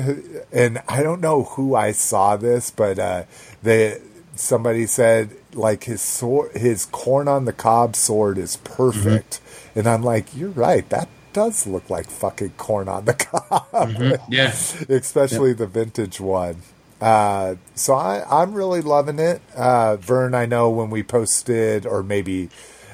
and 0.53 0.83
I 0.89 1.03
don't 1.03 1.21
know 1.21 1.45
who 1.45 1.75
I 1.75 1.93
saw 1.93 2.37
this, 2.37 2.71
but 2.71 2.99
uh, 2.99 3.25
they 3.63 4.01
somebody 4.35 4.87
said 4.87 5.31
like 5.55 5.85
his 5.85 6.01
sword, 6.03 6.53
his 6.57 6.85
corn 6.87 7.29
on 7.29 7.45
the 7.45 7.53
cob 7.53 7.95
sword 7.97 8.39
is 8.39 8.57
perfect, 8.59 9.41
and 9.75 9.87
I'm 9.87 10.03
like, 10.03 10.37
you're 10.37 10.51
right. 10.51 10.87
That 10.91 11.09
does 11.33 11.65
look 11.67 11.89
like 11.91 12.07
fucking 12.11 12.55
corn 12.57 12.89
on 12.89 13.05
the 13.05 13.15
cob, 13.15 14.21
Yeah. 14.29 14.49
especially 14.89 15.53
the 15.53 15.67
vintage 15.69 16.21
one. 16.21 16.57
Uh, 17.01 17.55
so 17.75 17.95
I, 17.95 18.25
I'm 18.31 18.53
really 18.53 18.83
loving 18.83 19.19
it. 19.19 19.41
Uh, 19.57 19.97
Vern, 19.97 20.35
I 20.35 20.47
know 20.47 20.69
when 20.71 20.91
we 20.91 21.03
posted, 21.03 21.87
or 21.87 22.03
maybe 22.03 22.51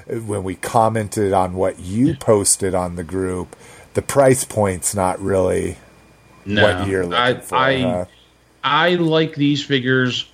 when 0.07 0.45
we 0.45 0.55
commented 0.55 1.33
on 1.33 1.55
what 1.55 1.81
you 1.81 2.15
posted 2.15 2.75
on 2.75 2.95
the 2.97 3.03
group, 3.05 3.57
the 3.95 4.03
price 4.03 4.45
point's 4.45 4.95
not 4.95 5.21
really 5.21 5.79
No, 6.45 6.63
what 6.63 6.89
you're 6.89 7.05
looking 7.05 7.15
I, 7.15 7.41
for. 7.41 7.57
I, 7.57 7.81
huh? 7.81 8.05
I 8.63 8.95
like 8.95 9.35
these 9.35 9.65
figures. 9.65 10.31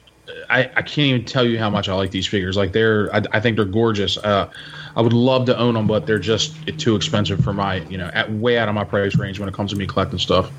I, 0.51 0.65
I 0.77 0.83
can't 0.83 0.99
even 0.99 1.25
tell 1.25 1.47
you 1.47 1.59
how 1.59 1.71
much 1.71 1.89
I 1.89 1.95
like 1.95 2.11
these 2.11 2.27
figures. 2.27 2.57
Like 2.57 2.73
they're, 2.73 3.15
I, 3.15 3.23
I 3.33 3.41
think 3.41 3.57
they're 3.57 3.65
gorgeous. 3.65 4.19
Uh, 4.19 4.51
I 4.95 5.01
would 5.01 5.13
love 5.15 5.47
to 5.47 5.59
own 5.59 5.75
them, 5.75 5.87
but 5.87 6.07
they're 6.07 6.19
just 6.19 6.55
too 6.79 6.95
expensive 6.95 7.43
for 7.43 7.53
my, 7.55 7.77
you 7.77 7.97
know, 7.97 8.11
at 8.13 8.31
way 8.31 8.59
out 8.59 8.69
of 8.69 8.75
my 8.75 8.85
price 8.85 9.17
range 9.17 9.39
when 9.39 9.49
it 9.49 9.55
comes 9.55 9.71
to 9.71 9.77
me 9.77 9.87
collecting 9.87 10.19
stuff. 10.19 10.51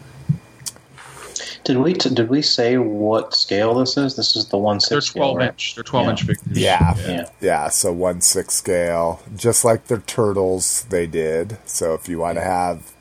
Did 1.64 1.78
we 1.78 1.94
t- 1.94 2.14
did 2.14 2.30
we 2.30 2.42
say 2.42 2.78
what 2.78 3.34
scale 3.34 3.74
this 3.76 3.96
is? 3.98 4.16
This 4.16 4.36
is 4.36 4.48
the 4.48 4.58
one 4.58 4.80
six. 4.80 4.90
They're 4.90 5.02
six. 5.02 5.14
12 5.14 5.30
scale, 5.32 5.38
right? 5.38 5.50
inch. 5.50 5.76
They're 5.76 5.84
12 5.84 6.06
Yeah. 6.06 6.10
inch 6.12 6.22
figures. 6.24 6.58
Yeah. 6.58 6.98
Yeah. 7.08 7.30
Yeah, 7.42 7.70
so 7.70 7.92
one 7.94 8.22
six 8.22 8.56
scale, 8.56 9.22
just 9.36 9.64
like 9.64 9.88
their 9.88 10.00
turtles 10.00 10.84
they 10.90 11.08
did. 11.08 11.58
So 11.66 11.94
if 11.94 12.10
you 12.10 12.20
want 12.20 12.38
to 12.38 12.44
have 12.44 12.92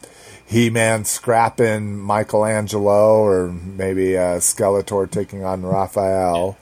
He 0.47 0.71
Man 0.71 1.05
scrapping 1.05 1.99
Michelangelo, 1.99 3.15
or 3.25 3.49
maybe 3.49 4.17
uh, 4.17 4.37
Skeletor 4.39 5.11
taking 5.11 5.45
on 5.45 5.63
Raphael, 5.63 6.57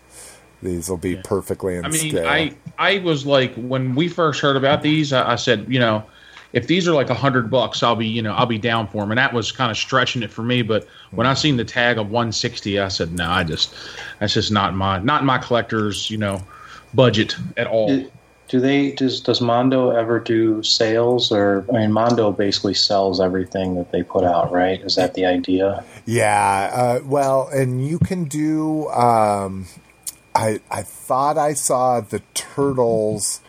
these 0.62 0.88
will 0.88 0.96
be 0.96 1.16
perfectly 1.16 1.76
in 1.76 1.84
I 1.84 1.88
mean, 1.88 2.10
scale. 2.10 2.26
I 2.28 2.54
I 2.78 2.98
was 2.98 3.26
like 3.26 3.54
when 3.56 3.94
we 3.94 4.08
first 4.08 4.40
heard 4.40 4.56
about 4.56 4.82
these, 4.82 5.12
I, 5.12 5.32
I 5.32 5.36
said, 5.36 5.66
you 5.68 5.78
know, 5.80 6.04
if 6.52 6.66
these 6.66 6.88
are 6.88 6.92
like 6.92 7.10
a 7.10 7.14
hundred 7.14 7.50
bucks, 7.50 7.82
I'll 7.82 7.96
be 7.96 8.06
you 8.06 8.22
know 8.22 8.32
I'll 8.34 8.46
be 8.46 8.58
down 8.58 8.86
for 8.88 9.02
them, 9.02 9.10
and 9.12 9.18
that 9.18 9.32
was 9.32 9.52
kind 9.52 9.70
of 9.70 9.76
stretching 9.76 10.22
it 10.22 10.30
for 10.30 10.42
me. 10.42 10.62
But 10.62 10.86
when 11.10 11.26
I 11.26 11.34
seen 11.34 11.56
the 11.56 11.64
tag 11.64 11.98
of 11.98 12.10
one 12.10 12.32
sixty, 12.32 12.78
I 12.78 12.88
said, 12.88 13.12
no, 13.12 13.28
I 13.28 13.44
just 13.44 13.74
that's 14.18 14.34
just 14.34 14.50
not 14.52 14.74
my 14.74 14.98
not 14.98 15.24
my 15.24 15.38
collector's 15.38 16.10
you 16.10 16.18
know 16.18 16.42
budget 16.94 17.36
at 17.56 17.66
all. 17.66 17.88
Do- 17.88 18.10
Do 18.48 18.58
they 18.58 18.90
does 18.90 19.20
does 19.20 19.40
Mondo 19.40 19.90
ever 19.90 20.18
do 20.18 20.60
sales 20.64 21.30
or 21.30 21.64
I 21.72 21.78
mean 21.78 21.92
Mondo 21.92 22.32
basically 22.32 22.74
sells 22.74 23.20
everything 23.20 23.76
that 23.76 23.92
they 23.92 24.02
put 24.02 24.24
out, 24.24 24.50
right? 24.50 24.80
Is 24.82 24.96
that 24.96 25.14
the 25.14 25.24
idea? 25.24 25.84
Yeah, 26.04 26.70
uh, 26.74 27.00
well, 27.06 27.48
and 27.52 27.86
you 27.86 28.00
can 28.00 28.24
do. 28.24 28.88
Um, 28.88 29.66
I 30.34 30.58
I 30.68 30.82
thought 30.82 31.38
I 31.38 31.54
saw 31.54 32.00
the 32.00 32.22
turtles 32.34 33.40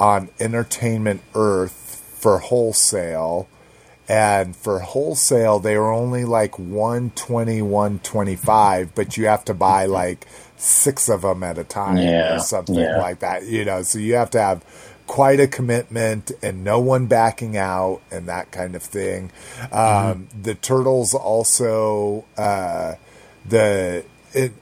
on 0.00 0.30
Entertainment 0.40 1.20
Earth 1.36 1.79
for 2.20 2.38
wholesale, 2.38 3.48
and 4.08 4.56
for 4.56 4.80
wholesale 4.80 5.60
they 5.60 5.76
were 5.78 5.92
only 5.92 6.24
like 6.24 6.58
120 6.58 7.62
125 7.62 8.94
but 8.94 9.16
you 9.16 9.26
have 9.26 9.44
to 9.44 9.54
buy 9.54 9.86
like 9.86 10.26
six 10.56 11.08
of 11.08 11.22
them 11.22 11.42
at 11.44 11.58
a 11.58 11.64
time 11.64 11.96
Yeah, 11.96 12.36
or 12.36 12.40
something 12.40 12.74
yeah. 12.76 12.98
like 12.98 13.20
that 13.20 13.46
you 13.46 13.64
know 13.64 13.82
so 13.82 13.98
you 14.00 14.14
have 14.16 14.30
to 14.30 14.40
have 14.40 14.64
quite 15.06 15.40
a 15.40 15.48
commitment 15.48 16.32
and 16.42 16.64
no 16.64 16.80
one 16.80 17.06
backing 17.06 17.56
out 17.56 18.00
and 18.10 18.28
that 18.28 18.50
kind 18.52 18.74
of 18.76 18.82
thing 18.82 19.30
um, 19.72 20.28
the 20.42 20.54
turtles 20.56 21.14
also 21.14 22.24
uh, 22.38 22.94
the 23.48 24.04
it, 24.34 24.52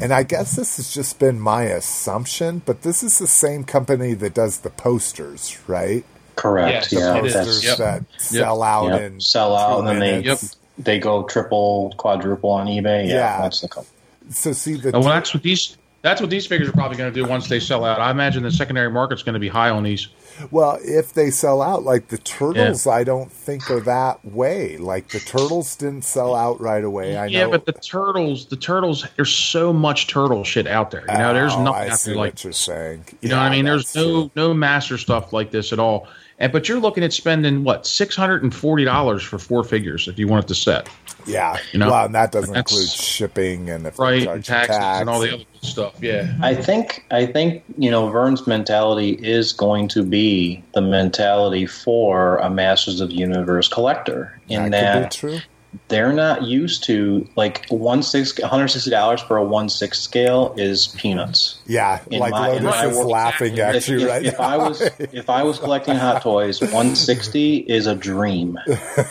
and 0.00 0.12
I 0.12 0.24
guess 0.24 0.56
this 0.56 0.76
has 0.78 0.92
just 0.94 1.18
been 1.20 1.40
my 1.40 1.64
assumption, 1.64 2.62
but 2.66 2.82
this 2.82 3.02
is 3.02 3.18
the 3.18 3.26
same 3.28 3.64
company 3.64 4.14
that 4.14 4.34
does 4.34 4.60
the 4.60 4.70
posters, 4.70 5.58
right? 5.68 6.04
Correct. 6.36 6.90
Yes, 6.90 6.92
yeah, 6.92 7.16
it 7.18 7.26
is. 7.26 7.64
Yep. 7.64 7.78
that 7.78 8.04
sell 8.18 8.62
out 8.62 8.88
yep. 8.92 9.00
in 9.02 9.20
sell 9.20 9.54
out 9.56 9.80
and 9.80 9.88
then 9.88 9.98
they 10.00 10.20
minutes. 10.22 10.56
they 10.78 10.98
go 10.98 11.22
triple, 11.24 11.94
quadruple 11.96 12.50
on 12.50 12.66
eBay. 12.66 13.06
Yeah, 13.08 13.14
Yeah. 13.14 13.40
that's 13.42 13.60
the 13.60 13.68
company. 13.68 13.90
So 14.30 14.52
see 14.52 14.74
the 14.74 14.88
Oh, 14.96 15.00
well, 15.00 15.08
that's 15.10 15.32
what 15.34 15.42
these 15.42 15.76
that's 16.02 16.20
what 16.20 16.28
these 16.28 16.46
figures 16.46 16.68
are 16.68 16.72
probably 16.72 16.98
going 16.98 17.10
to 17.12 17.22
do 17.22 17.26
once 17.26 17.48
they 17.48 17.58
sell 17.60 17.82
out. 17.84 17.98
I 17.98 18.10
imagine 18.10 18.42
the 18.42 18.50
secondary 18.50 18.90
market's 18.90 19.22
going 19.22 19.32
to 19.34 19.38
be 19.40 19.48
high 19.48 19.70
on 19.70 19.84
these. 19.84 20.08
well, 20.50 20.78
if 20.82 21.14
they 21.14 21.30
sell 21.30 21.62
out 21.62 21.82
like 21.84 22.08
the 22.08 22.18
turtles, 22.18 22.86
I 22.86 23.04
don't 23.04 23.32
think 23.32 23.70
are 23.70 23.80
that 23.80 24.22
way. 24.22 24.76
Like 24.76 25.08
the 25.08 25.20
turtles 25.20 25.76
didn't 25.76 26.02
sell 26.02 26.34
out 26.34 26.60
right 26.60 26.84
away. 26.84 27.16
I 27.16 27.26
yeah, 27.26 27.44
know. 27.44 27.52
but 27.52 27.64
the 27.64 27.72
turtles, 27.72 28.44
the 28.46 28.56
turtles, 28.56 29.06
there's 29.16 29.32
so 29.32 29.72
much 29.72 30.06
turtle 30.08 30.44
shit 30.44 30.66
out 30.66 30.90
there. 30.90 31.06
You 31.08 31.16
know, 31.16 31.32
there's 31.32 31.54
Oh, 31.54 31.62
nothing 31.62 31.82
I 31.82 31.88
out 31.88 32.00
there 32.00 32.14
what 32.16 32.20
like 32.20 32.44
you're 32.44 32.52
saying. 32.52 33.04
You 33.22 33.30
know 33.30 33.36
what 33.36 33.44
I 33.44 33.50
mean? 33.50 33.64
There's 33.64 33.94
no 33.94 34.02
true. 34.28 34.30
no 34.36 34.52
master 34.52 34.98
stuff 34.98 35.32
like 35.32 35.52
this 35.52 35.72
at 35.72 35.78
all. 35.78 36.06
And 36.38 36.52
but 36.52 36.68
you're 36.68 36.80
looking 36.80 37.04
at 37.04 37.12
spending 37.12 37.62
what 37.64 37.86
six 37.86 38.16
hundred 38.16 38.42
and 38.42 38.54
forty 38.54 38.84
dollars 38.84 39.22
for 39.22 39.38
four 39.38 39.62
figures 39.64 40.08
if 40.08 40.18
you 40.18 40.26
want 40.26 40.44
it 40.44 40.48
to 40.48 40.54
set, 40.54 40.88
Yeah, 41.26 41.56
you 41.72 41.78
know, 41.78 41.90
well, 41.90 42.06
and 42.06 42.14
that 42.14 42.32
doesn't 42.32 42.52
that's- 42.52 42.72
include 42.72 42.88
shipping 42.90 43.70
and 43.70 43.86
if 43.86 43.96
they 43.96 44.02
right? 44.02 44.26
And 44.26 44.44
taxes 44.44 44.76
tax. 44.76 45.00
and 45.00 45.08
all 45.08 45.20
the 45.20 45.34
other 45.34 45.44
stuff. 45.62 45.94
Yeah, 46.02 46.34
I 46.42 46.54
think 46.56 47.04
I 47.12 47.26
think 47.26 47.62
you 47.78 47.90
know 47.90 48.08
Vern's 48.08 48.46
mentality 48.48 49.10
is 49.12 49.52
going 49.52 49.86
to 49.88 50.02
be 50.02 50.62
the 50.74 50.80
mentality 50.80 51.66
for 51.66 52.38
a 52.38 52.50
Masters 52.50 53.00
of 53.00 53.10
the 53.10 53.14
Universe 53.16 53.68
collector 53.68 54.38
in 54.48 54.70
that 54.70 54.70
that, 54.70 54.94
could 55.12 55.30
be 55.30 55.38
true. 55.38 55.40
They're 55.88 56.12
not 56.12 56.42
used 56.42 56.84
to 56.84 57.28
like 57.36 57.66
one 57.68 58.02
six 58.02 58.40
hundred 58.42 58.68
sixty 58.68 58.90
dollars 58.90 59.20
for 59.20 59.36
a 59.36 59.44
one 59.44 59.68
six 59.68 60.00
scale 60.00 60.54
is 60.56 60.88
peanuts. 60.88 61.58
Yeah, 61.66 62.00
In 62.10 62.20
like 62.20 62.30
my- 62.32 62.50
in 62.52 62.64
Lotus 62.64 62.82
is 62.92 62.96
world- 62.96 63.10
laughing 63.10 63.58
at 63.58 63.74
If, 63.76 63.88
you 63.88 64.00
if- 64.00 64.08
right 64.08 64.24
if 64.24 64.38
now. 64.38 64.44
I 64.44 64.56
was 64.56 64.80
if 64.98 65.28
I 65.30 65.42
was 65.42 65.58
collecting 65.58 65.96
Hot 65.96 66.22
Toys, 66.22 66.60
one 66.60 66.94
sixty 66.96 67.56
is 67.58 67.86
a 67.86 67.94
dream. 67.94 68.58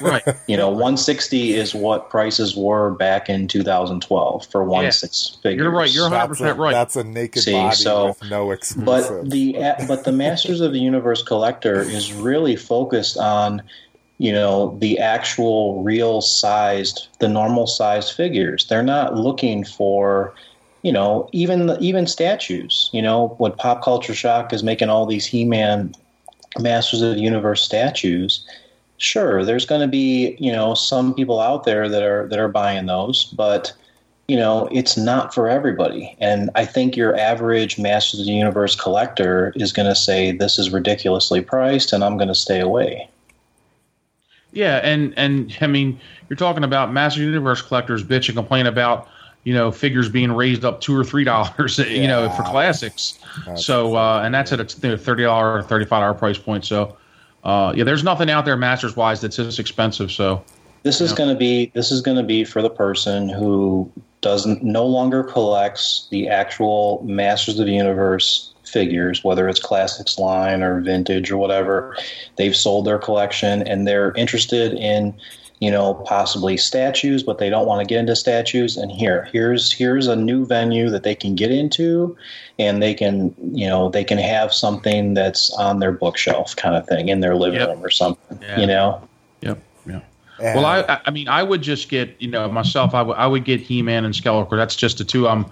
right. 0.01 0.23
You 0.47 0.57
know, 0.57 0.69
one 0.69 0.97
sixty 0.97 1.53
is 1.53 1.73
what 1.75 2.09
prices 2.09 2.55
were 2.55 2.91
back 2.91 3.29
in 3.29 3.47
two 3.47 3.63
thousand 3.63 4.01
twelve 4.01 4.45
for 4.47 4.63
one 4.63 4.91
six 4.91 5.37
figures. 5.43 5.63
You're 5.63 5.71
right. 5.71 5.93
You're 5.93 6.09
100% 6.09 6.57
right. 6.57 6.71
that's 6.71 6.95
a 6.95 7.03
naked 7.03 7.43
See, 7.43 7.51
body 7.53 7.75
so- 7.75 8.07
with 8.07 8.23
no 8.29 8.51
exclusive. 8.51 8.85
but 9.23 9.29
the 9.29 9.53
but 9.87 10.03
the 10.05 10.11
Masters 10.11 10.61
of 10.61 10.71
the 10.73 10.79
Universe 10.79 11.23
collector 11.23 11.81
is 11.81 12.13
really 12.13 12.55
focused 12.55 13.17
on 13.17 13.61
you 14.23 14.31
know 14.31 14.77
the 14.79 14.97
actual 14.99 15.83
real 15.83 16.21
sized 16.21 17.09
the 17.19 17.27
normal 17.27 17.67
sized 17.67 18.13
figures 18.13 18.65
they're 18.67 18.81
not 18.81 19.15
looking 19.15 19.65
for 19.65 20.33
you 20.81 20.93
know 20.93 21.27
even 21.33 21.75
even 21.81 22.07
statues 22.07 22.89
you 22.93 23.01
know 23.01 23.35
what 23.37 23.57
pop 23.57 23.83
culture 23.83 24.15
shock 24.15 24.53
is 24.53 24.63
making 24.63 24.89
all 24.89 25.05
these 25.05 25.25
he-man 25.25 25.93
masters 26.59 27.01
of 27.01 27.15
the 27.15 27.21
universe 27.21 27.61
statues 27.61 28.47
sure 28.97 29.43
there's 29.43 29.65
going 29.65 29.81
to 29.81 29.87
be 29.89 30.37
you 30.39 30.53
know 30.53 30.73
some 30.73 31.13
people 31.13 31.41
out 31.41 31.65
there 31.65 31.89
that 31.89 32.01
are 32.01 32.25
that 32.29 32.39
are 32.39 32.47
buying 32.47 32.85
those 32.85 33.25
but 33.25 33.73
you 34.29 34.37
know, 34.37 34.69
it's 34.71 34.95
not 34.95 35.33
for 35.33 35.49
everybody. 35.49 36.15
And 36.17 36.49
I 36.55 36.65
think 36.65 36.95
your 36.95 37.13
average 37.17 37.77
Masters 37.77 38.21
of 38.21 38.25
the 38.25 38.31
Universe 38.31 38.73
collector 38.73 39.51
is 39.57 39.73
going 39.73 39.89
to 39.89 39.95
say, 39.95 40.31
this 40.31 40.57
is 40.57 40.71
ridiculously 40.71 41.41
priced 41.41 41.91
and 41.91 42.05
I'm 42.05 42.15
going 42.15 42.29
to 42.29 42.33
stay 42.33 42.61
away. 42.61 43.09
Yeah, 44.53 44.77
and 44.83 45.13
and 45.17 45.55
I 45.61 45.67
mean, 45.67 45.99
you're 46.29 46.37
talking 46.37 46.63
about 46.63 46.93
Master 46.93 47.21
Universe 47.21 47.61
collectors 47.61 48.03
bitch 48.03 48.29
and 48.29 48.37
complain 48.37 48.67
about 48.67 49.07
you 49.43 49.53
know 49.53 49.71
figures 49.71 50.09
being 50.09 50.31
raised 50.31 50.63
up 50.63 50.79
two 50.79 50.95
or 50.95 51.03
three 51.03 51.23
dollars, 51.31 51.79
you 51.79 52.07
know, 52.07 52.29
for 52.29 52.43
Yeah. 52.43 52.49
classics. 52.51 53.19
so 53.55 53.95
uh, 53.95 54.21
and 54.23 54.33
that's 54.33 54.51
at 54.53 54.59
a 54.59 54.65
thirty 54.65 55.23
dollar 55.23 55.57
or 55.57 55.63
thirty 55.63 55.85
five 55.85 56.01
dollar 56.01 56.13
price 56.13 56.37
point. 56.37 56.65
So 56.65 56.97
uh, 57.43 57.73
yeah, 57.75 57.83
there's 57.83 58.03
nothing 58.03 58.29
out 58.29 58.45
there 58.45 58.55
Masters 58.55 58.95
wise 58.95 59.21
that's 59.21 59.37
this 59.37 59.59
expensive. 59.59 60.11
So 60.11 60.45
This 60.83 61.01
is 61.01 61.13
going 61.13 61.29
to 61.29 61.35
be 61.35 61.71
this 61.73 61.91
is 61.91 62.01
going 62.01 62.17
to 62.17 62.23
be 62.23 62.43
for 62.43 62.61
the 62.61 62.69
person 62.69 63.27
who 63.29 63.91
doesn't 64.21 64.63
no 64.63 64.85
longer 64.85 65.23
collects 65.23 66.07
the 66.11 66.29
actual 66.29 67.01
Masters 67.05 67.59
of 67.59 67.65
the 67.65 67.73
Universe 67.73 68.52
figures, 68.73 69.23
whether 69.23 69.47
it's 69.47 69.59
classics 69.59 70.19
line 70.19 70.61
or 70.63 70.81
vintage 70.81 71.31
or 71.31 71.37
whatever. 71.37 71.95
They've 72.37 72.55
sold 72.55 72.85
their 72.85 72.97
collection 72.99 73.61
and 73.67 73.87
they're 73.87 74.11
interested 74.15 74.73
in 74.73 75.13
you 75.59 75.71
know 75.71 75.93
possibly 76.05 76.57
statues, 76.57 77.23
but 77.23 77.37
they 77.37 77.49
don't 77.49 77.65
want 77.67 77.79
to 77.79 77.85
get 77.87 77.99
into 77.99 78.15
statues. 78.17 78.75
And 78.75 78.91
here, 78.91 79.29
here's 79.31 79.71
here's 79.71 80.07
a 80.07 80.15
new 80.15 80.45
venue 80.45 80.89
that 80.89 81.03
they 81.03 81.15
can 81.15 81.35
get 81.35 81.51
into, 81.51 82.17
and 82.59 82.83
they 82.83 82.93
can 82.93 83.33
you 83.53 83.67
know 83.69 83.87
they 83.89 84.03
can 84.03 84.17
have 84.17 84.53
something 84.53 85.13
that's 85.13 85.53
on 85.53 85.79
their 85.79 85.93
bookshelf 85.93 86.53
kind 86.57 86.75
of 86.75 86.85
thing 86.85 87.07
in 87.07 87.21
their 87.21 87.35
living 87.35 87.59
Yep. 87.61 87.69
room 87.69 87.85
or 87.85 87.89
something. 87.91 88.39
Yeah. 88.41 88.59
You 88.59 88.67
know. 88.67 89.07
yep, 89.41 89.59
yeah. 89.85 90.01
And- 90.39 90.55
Well, 90.57 90.65
I, 90.65 90.79
I- 90.81 91.01
I 91.05 91.11
mean, 91.11 91.29
I 91.29 91.43
would 91.43 91.61
just 91.61 91.87
get, 91.87 92.13
you 92.19 92.27
know, 92.27 92.49
myself. 92.51 92.93
I 92.93 93.01
would, 93.03 93.15
I 93.15 93.27
would 93.27 93.45
get 93.45 93.61
He-Man 93.61 94.03
and 94.03 94.13
Skeletor. 94.13 94.57
That's 94.57 94.75
just 94.75 94.97
the 94.97 95.05
two 95.05 95.27
I'm, 95.29 95.45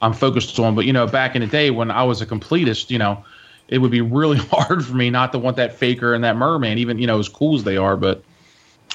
I'm 0.00 0.12
focused 0.12 0.58
on. 0.58 0.74
But 0.74 0.84
you 0.86 0.92
know, 0.92 1.06
back 1.06 1.34
in 1.34 1.40
the 1.40 1.46
day 1.46 1.70
when 1.70 1.90
I 1.90 2.04
was 2.04 2.20
a 2.20 2.26
completist, 2.26 2.90
you 2.90 2.98
know, 2.98 3.24
it 3.68 3.78
would 3.78 3.90
be 3.90 4.00
really 4.00 4.38
hard 4.50 4.84
for 4.84 4.94
me 4.94 5.10
not 5.10 5.32
to 5.32 5.38
want 5.38 5.56
that 5.56 5.74
Faker 5.74 6.14
and 6.14 6.24
that 6.24 6.36
Merman, 6.36 6.78
even 6.78 6.98
you 6.98 7.06
know, 7.06 7.18
as 7.18 7.28
cool 7.28 7.56
as 7.56 7.64
they 7.64 7.76
are. 7.76 7.96
But, 7.96 8.22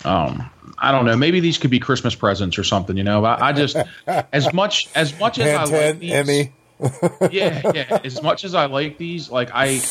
um, 0.05 0.49
I 0.77 0.91
don't 0.91 1.05
know. 1.05 1.15
Maybe 1.15 1.39
these 1.39 1.57
could 1.57 1.71
be 1.71 1.79
Christmas 1.79 2.15
presents 2.15 2.57
or 2.57 2.63
something. 2.63 2.97
You 2.97 3.03
know, 3.03 3.23
I, 3.25 3.49
I 3.49 3.53
just 3.53 3.77
as 4.07 4.51
much 4.53 4.89
as 4.95 5.17
much 5.19 5.39
as 5.39 5.71
I 5.71 5.77
like 5.77 5.99
these, 5.99 6.11
Emmy. 6.11 6.53
yeah, 7.31 7.61
yeah. 7.73 7.99
As 8.03 8.21
much 8.21 8.43
as 8.43 8.55
I 8.55 8.65
like 8.65 8.97
these, 8.97 9.29
like 9.29 9.49
I, 9.53 9.81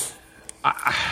I, 0.65 1.05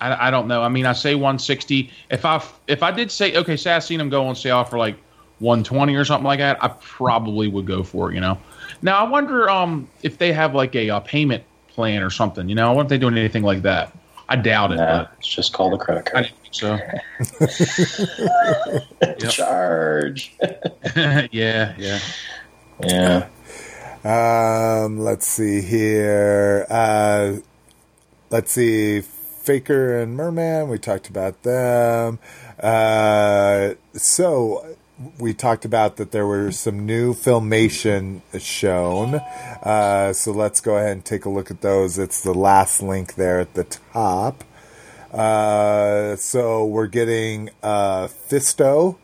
I, 0.00 0.28
I 0.28 0.30
don't 0.30 0.48
know. 0.48 0.62
I 0.62 0.68
mean, 0.68 0.86
I 0.86 0.92
say 0.92 1.14
160. 1.14 1.90
If 2.10 2.24
I 2.24 2.42
if 2.66 2.82
I 2.82 2.90
did 2.90 3.10
say 3.10 3.36
okay, 3.36 3.56
say 3.56 3.72
I 3.72 3.80
seen 3.80 3.98
them 3.98 4.08
go 4.08 4.26
on 4.26 4.36
sale 4.36 4.64
for 4.64 4.78
like 4.78 4.96
120 5.38 5.94
or 5.94 6.04
something 6.04 6.26
like 6.26 6.38
that, 6.38 6.62
I 6.62 6.68
probably 6.68 7.48
would 7.48 7.66
go 7.66 7.82
for 7.82 8.10
it. 8.10 8.14
You 8.14 8.20
know. 8.20 8.38
Now 8.82 9.04
I 9.04 9.08
wonder 9.08 9.48
um 9.50 9.88
if 10.02 10.18
they 10.18 10.32
have 10.32 10.54
like 10.54 10.74
a, 10.74 10.90
uh 10.90 11.00
payment 11.00 11.44
plan 11.68 12.02
or 12.02 12.10
something. 12.10 12.48
You 12.48 12.54
know, 12.54 12.66
I 12.70 12.72
wonder 12.74 12.86
if 12.86 12.88
they 12.88 12.98
doing 12.98 13.16
anything 13.18 13.42
like 13.42 13.62
that. 13.62 13.92
I 14.28 14.36
doubt 14.36 14.72
it. 14.72 14.76
Nah, 14.76 15.06
it's 15.18 15.28
just 15.28 15.52
called 15.52 15.74
a 15.74 15.78
credit 15.78 16.08
But 16.12 16.16
I 16.16 16.22
card. 16.22 16.24
didn't 16.24 16.88
think 17.38 17.60
so. 19.20 19.28
Charge. 19.28 20.34
yeah, 21.32 21.74
yeah. 21.78 21.98
Yeah. 22.82 23.28
Um, 24.04 24.98
let's 24.98 25.26
see 25.26 25.60
here. 25.62 26.66
Uh, 26.68 27.36
let's 28.30 28.52
see. 28.52 29.00
Faker 29.00 29.98
and 30.00 30.16
Merman, 30.16 30.68
we 30.68 30.78
talked 30.78 31.08
about 31.08 31.42
them. 31.44 32.18
Uh, 32.60 33.74
so 33.94 34.76
we 35.18 35.34
talked 35.34 35.64
about 35.64 35.96
that 35.96 36.10
there 36.10 36.26
were 36.26 36.50
some 36.52 36.86
new 36.86 37.12
filmation 37.14 38.22
shown. 38.40 39.16
Uh, 39.62 40.12
so 40.12 40.32
let's 40.32 40.60
go 40.60 40.76
ahead 40.76 40.92
and 40.92 41.04
take 41.04 41.24
a 41.24 41.28
look 41.28 41.50
at 41.50 41.60
those. 41.60 41.98
It's 41.98 42.22
the 42.22 42.34
last 42.34 42.82
link 42.82 43.14
there 43.14 43.40
at 43.40 43.54
the 43.54 43.64
top. 43.64 44.44
Uh, 45.12 46.16
so 46.16 46.64
we're 46.64 46.86
getting 46.86 47.50
uh, 47.62 48.06
Fisto, 48.06 48.96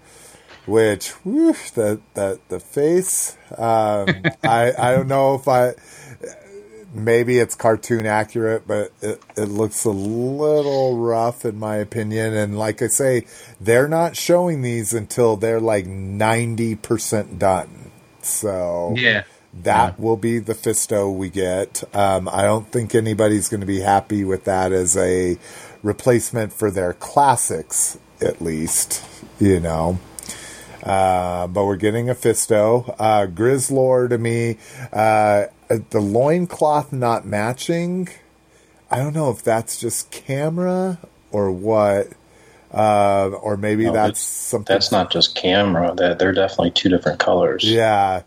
which 0.67 1.11
whew, 1.25 1.55
the 1.75 2.01
the 2.15 2.41
the 2.49 2.61
face. 2.61 3.37
Um, 3.57 4.07
I 4.45 4.73
I 4.79 4.93
don't 4.93 5.09
know 5.09 5.35
if 5.35 5.49
I 5.49 5.75
maybe 6.95 7.39
it's 7.39 7.55
cartoon 7.55 8.07
accurate, 8.07 8.67
but 8.67 8.93
it, 9.01 9.23
it 9.37 9.47
looks 9.49 9.85
a 9.85 9.91
little 9.91 10.97
rough 10.99 11.45
in 11.45 11.59
my 11.59 11.77
opinion. 11.77 12.35
And 12.35 12.59
like 12.59 12.83
I 12.83 12.89
say, 12.89 13.27
they're 13.61 13.89
not 13.89 14.17
showing 14.17 14.63
these 14.63 14.93
until 14.93 15.37
they're 15.37 15.61
like 15.61 15.87
ninety 15.87 16.75
percent 16.77 17.39
done. 17.39 17.91
So 18.23 18.95
Yeah. 18.97 19.25
that 19.63 19.99
will 19.99 20.17
be 20.17 20.39
the 20.39 20.55
Fisto 20.55 21.13
we 21.15 21.29
get. 21.29 21.83
Um, 21.95 22.29
I 22.29 22.43
don't 22.43 22.71
think 22.71 22.95
anybody's 22.95 23.49
going 23.49 23.61
to 23.63 23.67
be 23.67 23.81
happy 23.81 24.25
with 24.25 24.45
that 24.45 24.73
as 24.73 24.97
a 24.97 25.39
replacement 25.83 26.53
for 26.53 26.71
their 26.71 26.93
classics, 26.93 27.99
at 28.21 28.41
least. 28.41 29.05
You 29.41 29.59
know. 29.61 29.99
Uh, 30.83 31.47
but 31.47 31.65
we're 31.65 31.77
getting 31.77 32.11
a 32.11 32.15
Fisto. 32.15 32.95
Uh, 32.99 33.27
Grizzlor 33.27 34.09
to 34.09 34.19
me, 34.19 34.59
uh, 34.93 35.45
the 35.91 36.01
loincloth 36.01 36.93
not 36.93 37.27
matching. 37.27 38.09
I 38.91 38.99
don't 38.99 39.15
know 39.15 39.31
if 39.31 39.43
that's 39.43 39.81
just 39.81 40.11
camera 40.11 40.99
or 41.31 41.51
what. 41.51 42.09
Uh, 42.73 43.29
or 43.43 43.57
maybe 43.59 43.85
No, 43.85 43.93
that's 43.93 44.21
something. 44.21 44.73
That's 44.73 44.91
not 44.91 45.11
just 45.11 45.35
camera. 45.35 45.93
They're, 45.95 46.15
they're 46.15 46.33
definitely 46.33 46.71
two 46.71 46.89
different 46.89 47.19
colors. 47.19 47.65
Yeah. 47.65 48.23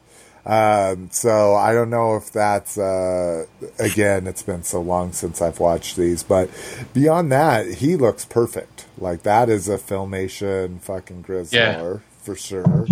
Um, 0.46 1.10
so 1.12 1.56
I 1.56 1.74
don't 1.74 1.90
know 1.90 2.16
if 2.18 2.32
that's 2.32 2.78
uh, 2.78 3.48
again. 3.80 4.28
It's 4.28 4.44
been 4.44 4.62
so 4.62 4.80
long 4.82 5.12
since 5.14 5.42
I've 5.42 5.60
watched 5.60 5.96
these, 5.96 6.22
but 6.22 6.52
beyond 6.94 7.32
that, 7.32 7.66
he 7.76 7.96
looks 7.96 8.26
perfect. 8.26 8.86
Like 9.00 9.24
that 9.24 9.50
is 9.50 9.68
a 9.68 9.80
filmation 9.80 10.80
fucking 10.82 11.24
Grizzlor 11.24 11.52
Yeah. 11.52 11.98
for 12.22 12.36
sure. 12.36 12.86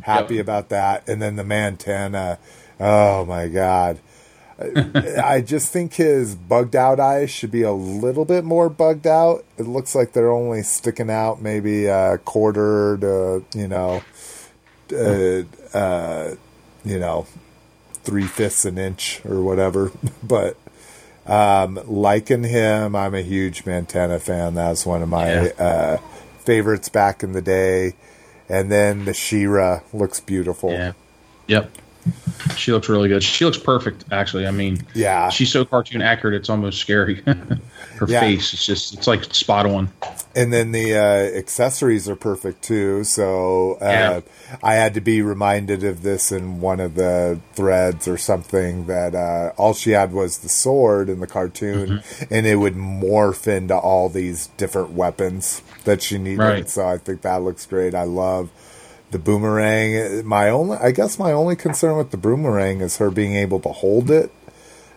Happy 0.00 0.36
Yep. 0.36 0.42
about 0.42 0.68
that. 0.70 1.06
And 1.06 1.20
then 1.20 1.36
the 1.36 1.42
Mantenna. 1.44 2.38
Oh 2.80 3.24
my 3.24 3.48
god. 3.48 3.98
I 4.58 5.40
just 5.40 5.72
think 5.72 5.94
his 5.94 6.34
bugged 6.36 6.76
out 6.76 7.00
eyes 7.00 7.30
should 7.30 7.50
be 7.50 7.62
a 7.62 7.72
little 7.72 8.24
bit 8.24 8.44
more 8.44 8.68
bugged 8.68 9.06
out. 9.06 9.44
It 9.58 9.66
looks 9.66 9.94
like 9.94 10.12
they're 10.12 10.30
only 10.30 10.62
sticking 10.62 11.10
out 11.10 11.42
maybe 11.42 11.86
a 11.86 12.18
quarter 12.18 12.96
to, 12.98 13.44
you 13.58 13.68
know, 13.68 14.02
uh, 14.92 15.42
uh, 15.76 16.34
you 16.84 16.98
know, 17.00 17.26
three 17.94 18.26
fifths 18.26 18.64
an 18.64 18.78
inch 18.78 19.20
or 19.24 19.42
whatever. 19.42 19.90
But 20.22 20.56
um, 21.26 21.80
liking 21.86 22.44
him, 22.44 22.94
I'm 22.96 23.14
a 23.14 23.22
huge 23.22 23.64
Mantenna 23.64 24.20
fan. 24.20 24.54
That's 24.54 24.86
one 24.86 25.02
of 25.02 25.08
my 25.08 25.50
uh, 25.50 25.98
favorites 26.38 26.88
back 26.88 27.22
in 27.22 27.32
the 27.32 27.42
day. 27.42 27.94
And 28.48 28.70
then 28.70 29.04
the 29.04 29.14
She-Ra 29.14 29.80
looks 29.92 30.20
beautiful. 30.20 30.72
Yeah. 30.72 30.92
Yep. 31.46 31.70
She 32.56 32.72
looks 32.72 32.88
really 32.88 33.08
good. 33.08 33.22
She 33.22 33.44
looks 33.44 33.56
perfect, 33.58 34.04
actually. 34.10 34.46
I 34.46 34.50
mean, 34.50 34.82
Yeah. 34.94 35.30
she's 35.30 35.50
so 35.50 35.64
cartoon 35.64 36.02
accurate, 36.02 36.34
it's 36.34 36.50
almost 36.50 36.78
scary. 36.78 37.22
Her 37.24 38.06
Yeah. 38.06 38.20
face, 38.20 38.52
it's 38.52 38.66
just, 38.66 38.92
it's 38.94 39.06
like 39.06 39.24
spot 39.34 39.66
on. 39.66 39.88
And 40.36 40.52
then 40.52 40.72
the 40.72 40.94
uh, 40.96 41.38
accessories 41.38 42.08
are 42.08 42.16
perfect 42.16 42.62
too. 42.62 43.04
So 43.04 43.78
uh, 43.80 43.84
Yeah. 43.84 44.20
I 44.62 44.74
had 44.74 44.94
to 44.94 45.00
be 45.00 45.22
reminded 45.22 45.84
of 45.84 46.02
this 46.02 46.32
in 46.32 46.60
one 46.60 46.80
of 46.80 46.96
the 46.96 47.40
threads 47.54 48.06
or 48.08 48.18
something 48.18 48.86
that 48.86 49.14
uh, 49.14 49.52
all 49.56 49.72
she 49.74 49.92
had 49.92 50.12
was 50.12 50.38
the 50.38 50.48
sword 50.48 51.08
in 51.08 51.20
the 51.20 51.26
cartoon, 51.26 51.88
Mm-hmm. 52.00 52.34
and 52.34 52.46
it 52.46 52.56
would 52.56 52.74
morph 52.74 53.46
into 53.46 53.76
all 53.76 54.08
these 54.08 54.48
different 54.58 54.90
weapons 54.90 55.62
that 55.84 56.02
she 56.02 56.18
needed. 56.18 56.40
Right. 56.40 56.68
So 56.68 56.86
I 56.86 56.98
think 56.98 57.22
that 57.22 57.42
looks 57.42 57.64
great. 57.66 57.94
I 57.94 58.04
love 58.04 58.50
the 59.14 59.18
boomerang. 59.20 60.26
My 60.26 60.50
only, 60.50 60.76
I 60.76 60.90
guess, 60.90 61.20
my 61.20 61.30
only 61.30 61.54
concern 61.54 61.96
with 61.96 62.10
the 62.10 62.16
boomerang 62.16 62.80
is 62.80 62.96
her 62.96 63.12
being 63.12 63.36
able 63.36 63.60
to 63.60 63.68
hold 63.68 64.10
it. 64.10 64.32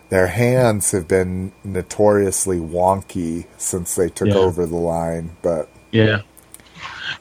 Their 0.08 0.26
hands 0.26 0.90
have 0.90 1.06
been 1.06 1.52
notoriously 1.62 2.58
wonky 2.58 3.46
since 3.58 3.94
they 3.94 4.08
took 4.08 4.28
Yeah. 4.28 4.34
over 4.34 4.66
the 4.66 4.76
line, 4.76 5.36
but 5.40 5.68
Yeah. 5.92 6.22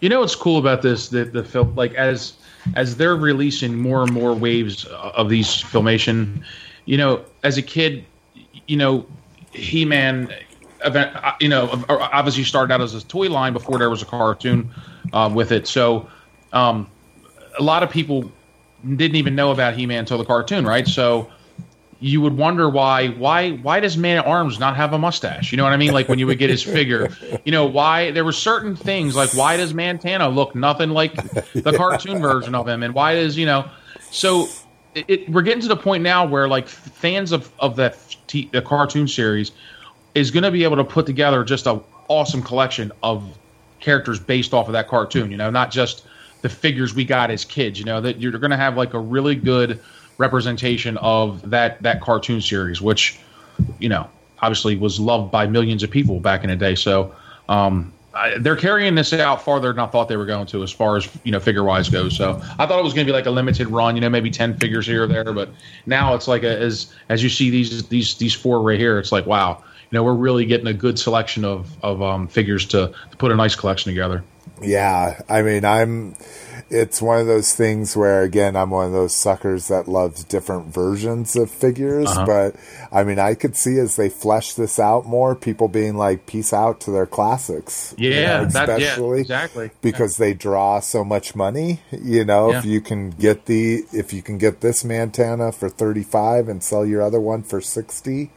You 0.01 0.09
know 0.09 0.21
what's 0.21 0.33
cool 0.35 0.57
about 0.57 0.81
this? 0.81 1.09
The 1.09 1.25
the 1.25 1.43
film, 1.43 1.75
like 1.75 1.93
as 1.93 2.33
as 2.75 2.97
they're 2.97 3.15
releasing 3.15 3.75
more 3.79 4.01
and 4.01 4.11
more 4.11 4.33
waves 4.33 4.85
of 4.85 5.29
these 5.29 5.47
filmation, 5.47 6.41
you 6.85 6.97
know, 6.97 7.21
as 7.43 7.57
a 7.57 7.61
kid, 7.61 8.05
you 8.67 8.75
know, 8.75 9.05
He 9.53 9.85
Man, 9.85 10.33
event, 10.83 11.15
uh, 11.15 11.33
you 11.39 11.47
know, 11.49 11.69
obviously 11.89 12.43
started 12.43 12.73
out 12.73 12.81
as 12.81 12.95
a 12.95 13.05
toy 13.05 13.29
line 13.29 13.53
before 13.53 13.77
there 13.77 13.89
was 13.89 14.01
a 14.01 14.05
cartoon 14.05 14.71
uh, 15.13 15.29
with 15.31 15.51
it. 15.51 15.67
So, 15.67 16.07
um, 16.57 16.89
a 17.59 17.63
lot 17.63 17.83
of 17.83 17.89
people 17.89 18.31
didn't 18.83 19.15
even 19.15 19.35
know 19.35 19.51
about 19.51 19.75
He 19.75 19.85
Man 19.85 19.99
until 19.99 20.17
the 20.17 20.25
cartoon, 20.25 20.65
right? 20.65 20.87
So 20.87 21.29
you 21.99 22.21
would 22.21 22.37
wonder 22.37 22.69
why 22.69 23.09
why 23.09 23.51
why 23.51 23.79
does 23.79 23.97
Man 23.97 24.17
at 24.17 24.25
Arms 24.25 24.59
not 24.59 24.75
have 24.75 24.93
a 24.93 24.97
mustache? 24.97 25.51
You 25.51 25.57
know 25.57 25.63
what 25.63 25.73
I 25.73 25.77
mean? 25.77 25.93
Like 25.93 26.07
when 26.07 26.19
you 26.19 26.27
would 26.27 26.37
get 26.37 26.49
his 26.49 26.63
figure, 26.63 27.09
you 27.45 27.51
know 27.51 27.65
why 27.65 28.11
there 28.11 28.23
were 28.23 28.31
certain 28.31 28.75
things 28.75 29.15
like 29.15 29.29
why 29.33 29.57
does 29.57 29.73
Mantenna 29.73 30.33
look 30.33 30.55
nothing 30.55 30.91
like 30.91 31.13
the 31.53 31.73
cartoon 31.73 32.19
version 32.21 32.55
of 32.55 32.67
him, 32.67 32.83
and 32.83 32.93
why 32.93 33.15
does 33.15 33.37
you 33.37 33.45
know? 33.45 33.69
So 34.11 34.47
it, 34.95 35.05
it, 35.07 35.29
we're 35.29 35.41
getting 35.41 35.61
to 35.61 35.67
the 35.67 35.77
point 35.77 36.03
now 36.03 36.25
where 36.25 36.47
like 36.47 36.67
fans 36.67 37.31
of 37.31 37.51
of 37.59 37.75
that 37.77 37.97
t- 38.27 38.49
the 38.51 38.61
cartoon 38.61 39.07
series 39.07 39.51
is 40.15 40.31
going 40.31 40.43
to 40.43 40.51
be 40.51 40.63
able 40.63 40.77
to 40.77 40.83
put 40.83 41.05
together 41.05 41.43
just 41.43 41.67
a 41.67 41.79
awesome 42.07 42.41
collection 42.41 42.91
of 43.03 43.37
characters 43.79 44.19
based 44.19 44.53
off 44.53 44.67
of 44.67 44.73
that 44.73 44.87
cartoon. 44.87 45.31
You 45.31 45.37
know, 45.37 45.49
not 45.49 45.71
just 45.71 46.06
the 46.41 46.49
figures 46.49 46.93
we 46.93 47.05
got 47.05 47.31
as 47.31 47.45
kids. 47.45 47.79
You 47.79 47.85
know 47.85 48.01
that 48.01 48.19
you're 48.19 48.31
going 48.31 48.51
to 48.51 48.57
have 48.57 48.77
like 48.77 48.93
a 48.93 48.99
really 48.99 49.35
good 49.35 49.79
representation 50.17 50.97
of 50.97 51.49
that 51.49 51.81
that 51.83 52.01
cartoon 52.01 52.41
series, 52.41 52.81
which 52.81 53.19
you 53.79 53.89
know 53.89 54.09
obviously 54.39 54.75
was 54.75 54.99
loved 54.99 55.31
by 55.31 55.47
millions 55.47 55.83
of 55.83 55.91
people 55.91 56.19
back 56.19 56.43
in 56.43 56.49
the 56.49 56.55
day. 56.55 56.75
So 56.75 57.13
um, 57.49 57.91
I, 58.13 58.37
they're 58.37 58.55
carrying 58.55 58.95
this 58.95 59.13
out 59.13 59.43
farther 59.43 59.71
than 59.71 59.79
I 59.79 59.87
thought 59.87 60.07
they 60.07 60.17
were 60.17 60.25
going 60.25 60.47
to, 60.47 60.63
as 60.63 60.71
far 60.71 60.97
as 60.97 61.07
you 61.23 61.31
know 61.31 61.39
figure 61.39 61.63
wise 61.63 61.89
goes. 61.89 62.15
So 62.15 62.41
I 62.59 62.65
thought 62.65 62.79
it 62.79 62.83
was 62.83 62.93
going 62.93 63.05
to 63.05 63.11
be 63.11 63.15
like 63.15 63.25
a 63.25 63.31
limited 63.31 63.67
run, 63.67 63.95
you 63.95 64.01
know, 64.01 64.09
maybe 64.09 64.31
ten 64.31 64.57
figures 64.57 64.85
here 64.85 65.03
or 65.03 65.07
there. 65.07 65.33
But 65.33 65.49
now 65.85 66.13
it's 66.13 66.27
like 66.27 66.43
a, 66.43 66.59
as 66.59 66.93
as 67.09 67.23
you 67.23 67.29
see 67.29 67.49
these 67.49 67.87
these 67.87 68.15
these 68.15 68.33
four 68.33 68.61
right 68.61 68.79
here, 68.79 68.99
it's 68.99 69.11
like 69.11 69.25
wow, 69.25 69.63
you 69.91 69.97
know, 69.97 70.03
we're 70.03 70.13
really 70.13 70.45
getting 70.45 70.67
a 70.67 70.73
good 70.73 70.97
selection 70.97 71.45
of 71.45 71.71
of 71.83 72.01
um, 72.01 72.27
figures 72.27 72.65
to, 72.67 72.93
to 73.11 73.17
put 73.17 73.31
a 73.31 73.35
nice 73.35 73.55
collection 73.55 73.91
together. 73.91 74.23
Yeah, 74.61 75.21
I 75.29 75.41
mean, 75.41 75.65
I'm. 75.65 76.15
It's 76.69 77.01
one 77.01 77.19
of 77.19 77.27
those 77.27 77.53
things 77.53 77.95
where, 77.95 78.23
again, 78.23 78.57
I'm 78.57 78.71
one 78.71 78.87
of 78.87 78.91
those 78.91 79.15
suckers 79.15 79.69
that 79.69 79.87
loves 79.87 80.25
different 80.25 80.73
versions 80.73 81.33
of 81.37 81.49
figures. 81.49 82.09
Uh-huh. 82.09 82.25
But 82.25 82.55
I 82.91 83.05
mean, 83.05 83.19
I 83.19 83.35
could 83.35 83.55
see 83.55 83.79
as 83.79 83.95
they 83.95 84.09
flesh 84.09 84.53
this 84.53 84.77
out 84.77 85.05
more, 85.05 85.33
people 85.33 85.69
being 85.69 85.95
like, 85.95 86.25
"Peace 86.25 86.51
out" 86.51 86.81
to 86.81 86.91
their 86.91 87.05
classics. 87.05 87.95
you 87.97 88.09
Yeah, 88.09 88.41
know, 88.41 88.45
that, 88.47 88.67
yeah, 88.67 88.75
especially 88.75 89.21
exactly. 89.21 89.71
because 89.81 90.17
they 90.17 90.33
draw 90.33 90.81
so 90.81 91.05
much 91.05 91.35
money. 91.35 91.79
You 91.91 92.25
know, 92.25 92.51
if 92.51 92.65
you 92.65 92.81
can 92.81 93.11
get 93.11 93.45
the 93.45 93.85
if 93.93 94.11
you 94.11 94.21
can 94.21 94.37
get 94.37 94.59
this 94.59 94.83
Mantenna 94.83 95.53
for 95.55 95.69
thirty 95.69 96.03
five 96.03 96.49
and 96.49 96.61
sell 96.61 96.85
your 96.85 97.01
other 97.01 97.21
one 97.21 97.43
for 97.43 97.61
sixty. 97.61 98.31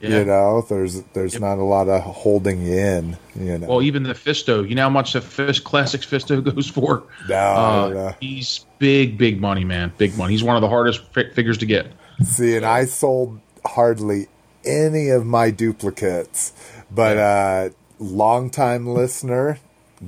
Yeah. 0.00 0.18
You 0.18 0.24
know, 0.26 0.60
there's 0.68 1.02
there's 1.14 1.32
Yep. 1.34 1.42
not 1.42 1.58
a 1.58 1.64
lot 1.64 1.88
of 1.88 2.02
holding 2.02 2.62
you 2.62 2.76
in. 2.76 3.16
You 3.34 3.58
know, 3.58 3.66
Well, 3.66 3.82
even 3.82 4.02
the 4.02 4.12
Fisto, 4.14 4.68
you 4.68 4.74
know 4.74 4.82
how 4.82 4.90
much 4.90 5.12
the 5.14 5.20
Fist 5.20 5.64
Classics 5.64 6.04
Fisto 6.06 6.42
goes 6.54 6.68
for? 6.68 7.04
No, 7.28 7.36
I 7.36 7.76
don't 7.86 7.94
know. 7.94 8.00
uh, 8.08 8.12
he's 8.20 8.66
big, 8.78 9.16
big 9.18 9.40
money, 9.40 9.64
man. 9.64 9.92
Big 9.98 10.16
money. 10.18 10.32
He's 10.34 10.42
one 10.44 10.56
of 10.56 10.62
the 10.62 10.68
hardest 10.68 11.00
fi- 11.14 11.30
figures 11.30 11.58
to 11.58 11.66
get. 11.66 11.86
See, 12.24 12.56
and 12.56 12.64
I 12.66 12.84
sold 12.84 13.40
hardly 13.64 14.26
any 14.64 15.08
of 15.10 15.24
my 15.26 15.50
duplicates, 15.50 16.52
but 16.90 17.16
uh, 17.16 17.68
longtime 17.98 18.86
listener, 18.86 19.58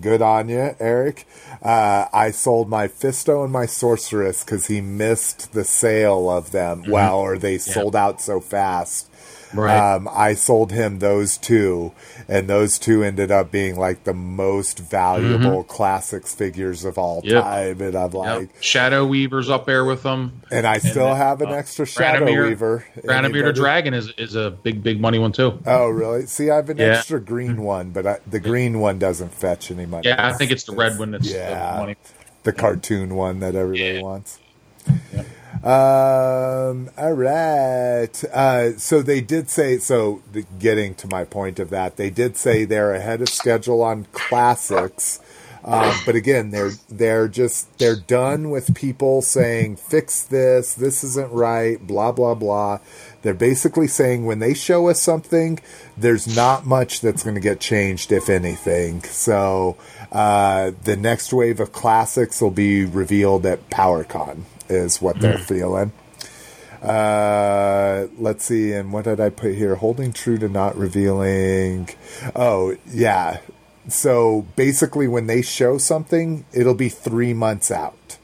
good 0.00 0.20
on 0.22 0.48
you, 0.48 0.74
Eric. 0.80 1.26
Uh, 1.62 2.06
I 2.12 2.30
sold 2.30 2.68
my 2.68 2.88
Fisto 2.88 3.42
and 3.44 3.52
my 3.52 3.66
Sorceress 3.66 4.44
because 4.44 4.66
he 4.66 4.80
missed 4.80 5.52
the 5.52 5.64
sale 5.64 6.28
of 6.30 6.50
them. 6.50 6.84
Well, 6.88 7.18
or 7.18 7.38
they 7.38 7.58
sold 7.58 7.94
out 7.96 8.20
so 8.20 8.40
fast. 8.40 9.07
Right. 9.54 9.94
Um, 9.94 10.08
I 10.12 10.34
sold 10.34 10.72
him 10.72 10.98
those 10.98 11.38
two, 11.38 11.92
and 12.28 12.48
those 12.48 12.78
two 12.78 13.02
ended 13.02 13.30
up 13.30 13.50
being 13.50 13.76
like 13.76 14.04
the 14.04 14.12
most 14.12 14.78
valuable 14.78 15.64
classics 15.64 16.34
figures 16.34 16.84
of 16.84 16.98
all 16.98 17.22
Yep. 17.24 17.42
time. 17.42 17.80
And 17.80 17.94
I'm 17.96 18.12
Yep. 18.12 18.14
like, 18.14 18.48
Shadow 18.60 19.06
Weaver's 19.06 19.48
up 19.48 19.64
there 19.66 19.84
with 19.84 20.02
them. 20.02 20.42
and 20.50 20.66
I 20.66 20.78
still 20.78 21.06
then, 21.08 21.16
have 21.16 21.40
an 21.40 21.48
uh, 21.48 21.52
extra 21.52 21.86
Shadow 21.86 22.26
Weaver. 22.26 22.84
The 23.02 23.14
Anybody? 23.14 23.52
Dragon 23.52 23.94
is 23.94 24.12
is 24.18 24.34
a 24.34 24.50
big, 24.50 24.82
big 24.82 25.00
money 25.00 25.18
one 25.18 25.32
too. 25.32 25.58
Oh, 25.66 25.88
really? 25.88 26.26
See, 26.26 26.50
I 26.50 26.56
have 26.56 26.68
an 26.70 26.78
Yeah. 26.78 26.96
extra 26.98 27.20
green 27.20 27.62
one, 27.62 27.90
but 27.90 28.06
I, 28.06 28.18
the 28.26 28.40
green 28.40 28.80
one 28.80 28.98
doesn't 28.98 29.32
fetch 29.32 29.70
any 29.70 29.86
money. 29.86 30.08
Yeah, 30.08 30.26
I 30.28 30.32
think 30.34 30.50
it's 30.50 30.64
the 30.64 30.72
red 30.74 30.98
one 30.98 31.10
that's 31.12 31.30
Yeah. 31.32 31.72
the 31.74 31.78
money. 31.80 31.96
the 32.44 32.52
cartoon 32.52 33.14
one 33.14 33.40
that 33.40 33.54
everybody 33.54 34.02
wants. 34.02 34.38
Um. 35.64 36.90
All 36.96 37.12
right. 37.12 38.24
Uh, 38.32 38.78
so 38.78 39.02
they 39.02 39.20
did 39.20 39.50
say. 39.50 39.78
So 39.78 40.22
getting 40.58 40.94
to 40.96 41.08
my 41.08 41.24
point 41.24 41.58
of 41.58 41.70
that, 41.70 41.96
they 41.96 42.10
did 42.10 42.36
say 42.36 42.64
they're 42.64 42.94
ahead 42.94 43.20
of 43.20 43.28
schedule 43.28 43.82
on 43.82 44.06
classics. 44.12 45.20
Um, 45.64 45.92
but 46.06 46.14
again, 46.14 46.50
they're 46.50 46.70
they're 46.88 47.28
just 47.28 47.76
they're 47.78 47.96
done 47.96 48.50
with 48.50 48.74
people 48.74 49.20
saying 49.20 49.76
fix 49.76 50.22
this, 50.22 50.74
this 50.74 51.04
isn't 51.04 51.30
right, 51.32 51.84
blah 51.84 52.12
blah 52.12 52.34
blah. 52.34 52.78
They're 53.22 53.34
basically 53.34 53.88
saying 53.88 54.24
when 54.24 54.38
they 54.38 54.54
show 54.54 54.88
us 54.88 55.02
something, 55.02 55.58
there's 55.96 56.34
not 56.34 56.64
much 56.64 57.00
that's 57.00 57.22
going 57.24 57.34
to 57.34 57.40
get 57.40 57.60
changed, 57.60 58.12
if 58.12 58.30
anything. 58.30 59.02
So 59.02 59.76
uh, 60.12 60.72
the 60.84 60.96
next 60.96 61.32
wave 61.32 61.60
of 61.60 61.72
classics 61.72 62.40
will 62.40 62.50
be 62.52 62.84
revealed 62.84 63.44
at 63.44 63.68
PowerCon, 63.68 64.42
is 64.68 65.00
what 65.02 65.18
they're 65.20 65.38
feeling. 65.38 65.92
Uh, 66.82 68.06
let's 68.18 68.44
see, 68.44 68.72
and 68.72 68.92
what 68.92 69.04
did 69.04 69.20
I 69.20 69.30
put 69.30 69.54
here? 69.54 69.74
Holding 69.76 70.12
true 70.12 70.38
to 70.38 70.48
not 70.48 70.76
revealing. 70.76 71.88
Oh, 72.36 72.76
yeah. 72.88 73.38
So 73.88 74.46
basically, 74.54 75.08
when 75.08 75.26
they 75.26 75.42
show 75.42 75.78
something, 75.78 76.44
it'll 76.52 76.74
be 76.74 76.88
three 76.88 77.34
months 77.34 77.70
out. 77.70 78.18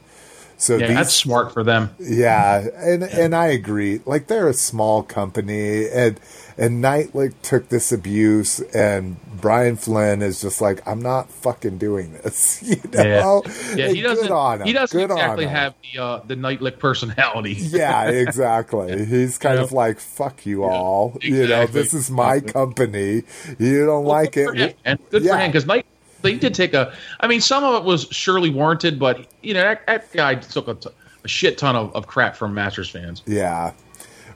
So 0.57 0.77
Yeah, 0.77 0.87
these, 0.87 0.95
that's 0.95 1.13
smart 1.13 1.51
for 1.53 1.63
them. 1.65 1.89
yeah, 1.99 2.65
and 2.77 3.03
and 3.03 3.35
I 3.35 3.47
agree. 3.47 3.99
Like 4.05 4.27
they're 4.27 4.47
a 4.47 4.53
small 4.53 5.03
company, 5.03 5.89
and 5.89 6.17
and 6.57 6.83
Neitlich 6.83 7.33
took 7.41 7.69
this 7.69 7.91
abuse, 7.91 8.59
and 8.73 9.17
Brian 9.41 9.75
Flynn 9.75 10.21
is 10.21 10.41
just 10.41 10.61
like, 10.61 10.81
I'm 10.87 11.01
not 11.01 11.29
fucking 11.29 11.77
doing 11.77 12.13
this. 12.13 12.61
You 12.65 12.81
know? 12.93 13.43
Yeah, 13.75 13.87
And 13.87 13.95
he 13.95 14.01
good 14.01 14.07
doesn't. 14.15 14.31
on 14.31 14.61
him. 14.61 14.67
He 14.67 14.73
doesn't 14.73 14.97
Good 14.97 15.11
exactly 15.11 15.45
have 15.47 15.73
the 15.93 16.01
uh, 16.01 16.21
the 16.25 16.35
Neitlich 16.35 16.79
personality. 16.79 17.53
Yeah, 17.59 18.09
exactly. 18.09 19.05
He's 19.07 19.37
kind 19.37 19.57
Yeah. 19.57 19.63
of 19.63 19.71
like, 19.71 19.99
fuck 19.99 20.45
you 20.45 20.63
all. 20.63 21.17
You 21.21 21.47
know, 21.47 21.65
this 21.67 21.93
is 21.93 22.09
my 22.09 22.39
company. 22.39 23.23
You 23.59 23.85
don't 23.85 24.05
like 24.05 24.33
good 24.33 24.47
for 24.47 24.53
him, 24.55 24.69
it. 24.69 24.77
and 24.85 24.99
good 25.09 25.23
for 25.25 25.37
him 25.37 25.49
because 25.51 25.65
Night 25.65 25.85
they 26.21 26.35
did 26.37 26.55
take 26.55 26.73
a. 26.73 26.93
I 27.19 27.27
mean, 27.27 27.41
some 27.41 27.63
of 27.63 27.75
it 27.75 27.85
was 27.85 28.07
surely 28.11 28.49
warranted, 28.49 28.97
but 28.97 29.27
you 29.43 29.53
know 29.53 29.61
that, 29.61 29.85
that 29.87 30.11
guy 30.13 30.35
took 30.35 30.67
a, 30.67 30.73
t- 30.75 30.89
a 31.23 31.27
shit 31.27 31.57
ton 31.59 31.75
of, 31.75 31.95
of 31.95 32.07
crap 32.07 32.35
from 32.35 32.53
Masters 32.55 32.89
fans. 32.89 33.21
Yeah. 33.27 33.73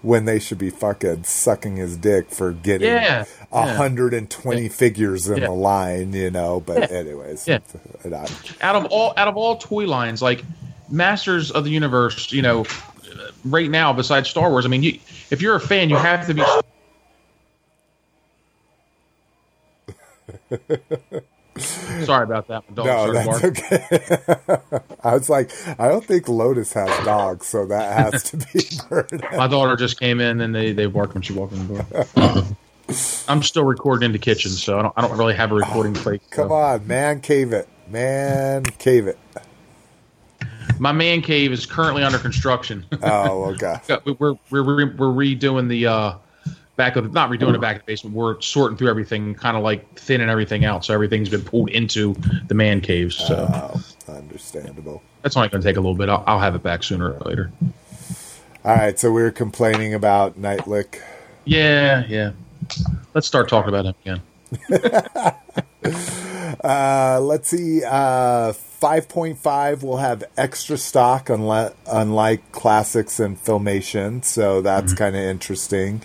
When 0.02 0.24
they 0.24 0.40
should 0.40 0.58
be 0.60 0.70
fucking 0.70 1.26
sucking 1.26 1.76
his 1.76 1.98
dick 1.98 2.30
for 2.32 2.54
getting 2.54 2.88
Yeah, 2.88 3.26
a 3.52 3.66
yeah. 3.66 3.78
120 3.78 4.70
figures 4.70 5.28
in 5.28 5.40
Yeah. 5.40 5.48
the 5.48 5.52
line, 5.52 6.14
you 6.14 6.32
know. 6.32 6.62
But 6.62 6.90
anyways, 6.90 7.46
Yeah. 7.48 7.60
Out 8.62 8.76
of 8.78 8.86
all 8.86 9.14
out 9.18 9.28
of 9.28 9.36
all 9.36 9.58
toy 9.58 9.86
lines, 9.88 10.22
like 10.22 10.44
Masters 10.90 11.52
of 11.52 11.66
the 11.66 11.72
Universe, 11.72 12.32
you 12.32 12.42
know, 12.42 12.66
right 13.44 13.70
now 13.70 13.92
besides 13.92 14.30
Star 14.30 14.50
Wars, 14.50 14.66
I 14.66 14.70
mean, 14.70 14.84
you, 14.84 15.00
if 15.32 15.42
you're 15.42 15.56
a 15.56 15.60
fan, 15.60 15.90
you 15.90 15.98
have 15.98 16.26
to 16.28 16.34
be. 16.34 16.44
Sorry 22.06 22.24
about 22.24 22.48
that. 22.48 22.64
My 22.70 22.76
dog 22.76 22.86
no, 22.86 23.14
that's 23.14 23.44
okay. 23.44 24.80
I 25.04 25.14
was 25.14 25.30
like, 25.30 25.52
I 25.80 25.88
don't 25.88 26.04
think 26.04 26.28
Lotus 26.30 26.74
has 26.74 27.06
dogs, 27.06 27.48
so 27.48 27.66
that 27.66 28.12
has 28.12 28.24
to 28.24 28.38
be 28.38 28.62
Bird. 28.90 29.24
My 29.36 29.48
daughter 29.48 29.76
just 29.76 30.00
came 30.00 30.20
in 30.20 30.42
and 30.42 30.54
they, 30.54 30.72
they 30.74 30.86
barked 30.86 31.14
when 31.14 31.24
she 31.24 31.34
walked 31.34 31.54
in 31.54 31.68
the 31.68 31.84
door. 31.84 32.58
I'm 33.28 33.44
still 33.44 33.66
recording 33.66 34.08
in 34.08 34.12
the 34.14 34.20
kitchen, 34.20 34.52
so 34.52 34.80
I 34.80 34.82
don't 34.82 34.94
I 34.98 35.02
don't 35.02 35.18
really 35.18 35.36
have 35.36 35.52
a 35.52 35.56
recording 35.56 35.94
place. 35.94 36.22
Come 36.32 36.50
so. 36.50 36.54
on, 36.54 36.88
man, 36.88 37.22
cave 37.22 37.54
it, 37.54 37.68
man, 37.88 38.64
cave 38.64 39.08
it. 39.08 39.20
My 40.80 40.92
man 40.92 41.22
cave 41.22 41.52
is 41.52 41.66
currently 41.66 42.04
under 42.04 42.18
construction. 42.18 42.86
Oh, 43.04 43.54
okay. 43.54 43.76
we're, 44.06 44.34
we're 44.50 44.64
we're 44.64 44.96
we're 44.96 45.26
redoing 45.26 45.68
the 45.68 45.88
uh, 45.88 46.14
back 46.80 46.96
of 46.96 47.14
not 47.14 47.30
redoing 47.30 47.52
the 47.52 47.60
back 47.60 47.76
of 47.76 47.82
the 47.84 47.92
basement. 47.92 48.16
We're 48.16 48.40
sorting 48.42 48.78
through 48.78 48.90
everything, 48.90 49.36
kind 49.36 49.56
of 49.58 49.64
like 49.64 50.00
thinning 50.00 50.30
everything 50.30 50.64
out. 50.66 50.84
So 50.86 50.94
everything's 50.94 51.30
been 51.30 51.44
pulled 51.44 51.70
into 51.70 52.16
the 52.48 52.54
man 52.56 52.82
caves. 52.82 53.16
So 53.18 53.48
Oh, 53.54 53.82
understandable. 54.16 55.04
that's 55.22 55.36
only 55.38 55.50
going 55.50 55.62
to 55.62 55.68
take 55.68 55.76
a 55.78 55.82
little 55.82 55.96
bit. 55.96 56.08
I'll, 56.10 56.24
I'll 56.26 56.40
have 56.40 56.56
it 56.56 56.64
back 56.64 56.84
sooner 56.84 57.12
or 57.12 57.20
later. 57.30 57.52
All 58.66 58.76
right, 58.76 58.98
so 58.98 59.12
we 59.12 59.22
were 59.22 59.32
complaining 59.32 59.94
about 59.94 60.40
Neitlich. 60.42 61.00
Yeah, 61.46 62.06
yeah. 62.08 62.32
Let's 63.14 63.28
start 63.28 63.50
talking 63.50 63.70
about 63.74 63.86
him 63.86 63.96
again. 64.04 65.36
Uh, 66.64 67.20
let's 67.22 67.50
see. 67.50 67.84
Uh, 67.84 68.54
5.5 68.82 69.84
will 69.84 69.98
have 69.98 70.24
extra 70.38 70.78
stock, 70.78 71.30
unlike, 71.30 71.76
unlike 71.86 72.52
classics 72.52 73.20
and 73.20 73.38
filmation. 73.38 74.24
So 74.24 74.62
that's 74.62 74.94
kind 74.94 75.16
of 75.16 75.22
interesting 75.22 76.02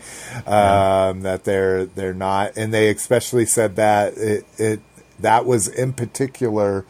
um, 0.47 1.21
that 1.23 1.45
they're 1.45 1.87
they're 1.87 2.15
not, 2.15 2.57
and 2.57 2.75
they 2.75 2.91
especially 2.91 3.47
said 3.47 3.77
that 3.77 4.15
it, 4.17 4.45
it 4.59 4.81
that 5.21 5.47
was 5.47 5.69
in 5.69 5.93
particular 5.93 6.85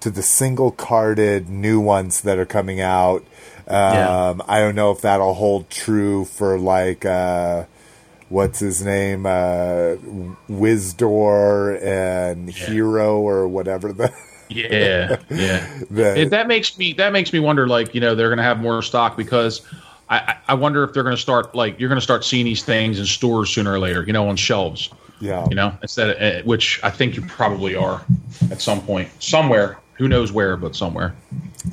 to 0.00 0.10
the 0.10 0.22
single 0.22 0.70
carded 0.70 1.48
new 1.48 1.80
ones 1.80 2.20
that 2.22 2.38
are 2.38 2.46
coming 2.46 2.80
out. 2.80 3.22
Um, 3.66 3.74
Yeah. 3.94 4.34
I 4.46 4.58
don't 4.60 4.74
know 4.74 4.90
if 4.90 5.00
that'll 5.00 5.34
hold 5.34 5.70
true 5.70 6.24
for 6.26 6.58
like. 6.58 7.04
Uh, 7.06 7.64
what's 8.30 8.58
his 8.58 8.82
name, 8.82 9.26
uh, 9.26 9.96
Wizdor 10.48 11.82
and 11.82 12.48
Hero 12.48 13.20
or 13.20 13.46
whatever 13.46 13.92
the, 13.92 14.10
Yeah, 14.50 15.18
yeah. 15.30 15.82
the 15.90 16.20
It, 16.22 16.30
that 16.30 16.48
makes 16.48 16.76
me 16.76 16.92
that 16.94 17.12
makes 17.12 17.32
me 17.32 17.38
wonder. 17.38 17.68
Like 17.68 17.94
you 17.94 18.00
know, 18.00 18.14
they're 18.14 18.28
going 18.28 18.38
to 18.38 18.42
have 18.44 18.60
more 18.60 18.82
stock 18.82 19.16
because 19.16 19.62
I, 20.08 20.36
I 20.48 20.54
wonder 20.54 20.82
if 20.82 20.92
they're 20.92 21.04
going 21.04 21.14
to 21.14 21.20
start 21.22 21.54
like 21.54 21.78
you're 21.78 21.88
going 21.88 21.98
to 21.98 22.02
start 22.04 22.24
seeing 22.24 22.44
these 22.44 22.64
things 22.64 22.98
in 22.98 23.06
stores 23.06 23.50
sooner 23.50 23.72
or 23.72 23.78
later. 23.78 24.02
You 24.04 24.12
know, 24.12 24.28
on 24.28 24.36
shelves. 24.36 24.90
yeah, 25.20 25.46
You 25.48 25.54
know, 25.54 25.76
instead 25.82 26.10
of 26.10 26.16
uh, 26.20 26.42
which 26.44 26.80
I 26.82 26.90
think 26.90 27.16
you 27.16 27.22
probably 27.22 27.76
are 27.76 28.04
at 28.50 28.60
some 28.60 28.80
point 28.80 29.10
somewhere. 29.22 29.78
Who 30.00 30.08
knows 30.08 30.32
where, 30.32 30.56
but 30.56 30.74
somewhere. 30.74 31.14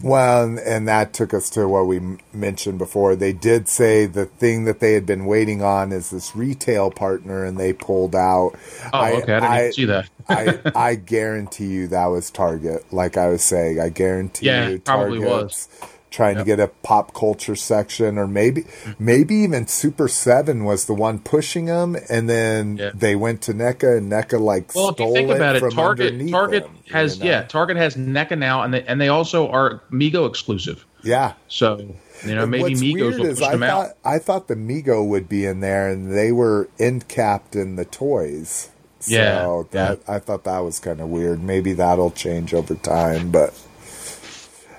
Well, 0.03 0.59
and, 0.59 0.85
that 0.89 1.13
took 1.13 1.33
us 1.33 1.49
to 1.51 1.65
what 1.65 1.87
we 1.87 2.01
mentioned 2.33 2.77
before. 2.77 3.15
They 3.15 3.31
did 3.31 3.69
say 3.69 4.05
the 4.05 4.25
thing 4.25 4.65
that 4.65 4.81
they 4.81 4.91
had 4.91 5.05
been 5.05 5.25
waiting 5.25 5.61
on 5.63 5.93
is 5.93 6.09
this 6.09 6.35
retail 6.35 6.91
partner, 6.91 7.45
and 7.45 7.57
they 7.57 7.71
pulled 7.71 8.15
out. 8.15 8.51
Oh, 8.91 9.05
okay. 9.21 9.35
I 9.35 9.39
didn't 9.39 9.53
even 9.53 9.71
see 9.71 9.85
that. 9.85 10.09
I, 10.27 10.71
I 10.75 10.95
guarantee 10.95 11.67
you 11.67 11.87
that 11.87 12.07
was 12.07 12.29
Target. 12.29 12.91
Like 12.91 13.15
I 13.15 13.29
was 13.29 13.45
saying, 13.45 13.79
I 13.79 13.87
guarantee 13.87 14.47
Yeah, 14.47 14.67
you 14.67 14.75
it 14.75 14.83
probably 14.83 15.21
Target's 15.21 15.69
trying 16.09 16.35
Yep. 16.37 16.45
to 16.45 16.47
get 16.47 16.59
a 16.59 16.67
pop 16.83 17.13
culture 17.13 17.55
section, 17.55 18.17
or 18.17 18.27
maybe 18.27 18.65
maybe 18.97 19.35
even 19.35 19.67
Super 19.67 20.07
Seven 20.07 20.63
was 20.63 20.85
the 20.85 20.93
one 20.93 21.19
pushing 21.19 21.65
them, 21.65 21.97
and 22.09 22.29
then 22.29 22.77
Yeah. 22.77 22.91
they 22.93 23.15
went 23.15 23.41
to 23.43 23.53
NECA, 23.53 23.97
and 23.97 24.11
NECA 24.11 24.39
like 24.39 24.73
Well, 24.73 24.89
if 24.89 24.99
you 24.99 25.13
think 25.13 25.29
about 25.31 25.55
it, 25.57 25.59
from 25.59 25.71
Target 25.71 26.29
Target 26.31 26.63
them, 26.63 26.71
you 26.85 26.93
has 26.93 27.19
know? 27.19 27.25
yeah, 27.25 27.41
Target 27.43 27.77
has 27.77 27.95
NECA 27.95 28.37
now, 28.37 28.63
and 28.63 28.73
they 28.73 28.83
and 28.83 28.99
they 29.01 29.09
also 29.09 29.47
are 29.49 29.81
Mego 29.91 30.27
exclusive. 30.27 30.85
yeah. 31.03 31.33
So 31.49 31.79
you 32.25 32.33
know 32.35 32.45
maybe 32.47 32.63
What's 32.63 32.81
Migos 32.81 32.93
weird 32.93 33.19
will 33.19 33.25
is 33.27 33.41
I 33.41 33.51
thought 33.57 33.63
out. 33.63 33.87
I 34.05 34.17
thought 34.19 34.47
the 34.47 34.55
Mego 34.55 35.05
would 35.05 35.27
be 35.29 35.45
in 35.45 35.59
there, 35.59 35.89
and 35.89 36.11
they 36.17 36.31
were 36.31 36.69
end 36.79 37.07
capped 37.07 37.55
in 37.55 37.75
the 37.75 37.85
toys. 37.85 38.69
So 38.99 39.13
Yeah, 39.13 39.61
that 39.71 39.99
I 40.07 40.17
thought 40.19 40.43
that 40.45 40.59
was 40.59 40.79
kind 40.79 40.99
of 40.99 41.09
weird. 41.09 41.43
Maybe 41.43 41.73
that'll 41.73 42.09
change 42.11 42.53
over 42.53 42.73
time, 42.75 43.29
but 43.29 43.53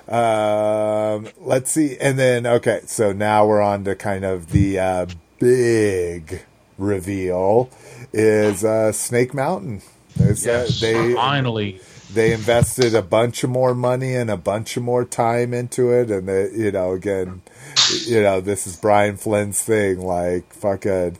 um, 0.09 1.27
let's 1.39 1.71
see. 1.71 1.97
And 1.99 2.17
then 2.17 2.45
okay, 2.45 2.81
so 2.85 3.13
now 3.13 3.45
we're 3.45 3.61
on 3.61 3.83
to 3.85 3.95
kind 3.95 4.25
of 4.25 4.51
the 4.51 4.79
uh, 4.79 5.05
big 5.39 6.41
reveal 6.77 7.69
is 8.13 8.63
uh, 8.63 8.91
Snake 8.91 9.33
Mountain. 9.33 9.81
There's, 10.15 10.45
uh, 10.45 10.67
they 10.81 11.13
finally. 11.13 11.79
they 12.11 12.33
invested 12.33 12.93
a 12.95 13.01
bunch 13.01 13.43
of 13.43 13.49
more 13.49 13.73
money 13.75 14.15
and 14.15 14.29
a 14.29 14.37
bunch 14.37 14.75
of 14.75 14.83
more 14.83 15.05
time 15.05 15.53
into 15.53 15.91
it 15.91 16.09
and 16.11 16.27
they, 16.27 16.49
you 16.51 16.71
know 16.71 16.91
again 16.91 17.41
you 18.05 18.21
know 18.21 18.41
this 18.41 18.67
is 18.67 18.75
brian 18.75 19.15
flynn's 19.15 19.61
thing 19.61 20.01
like 20.01 20.51
fucking 20.53 21.17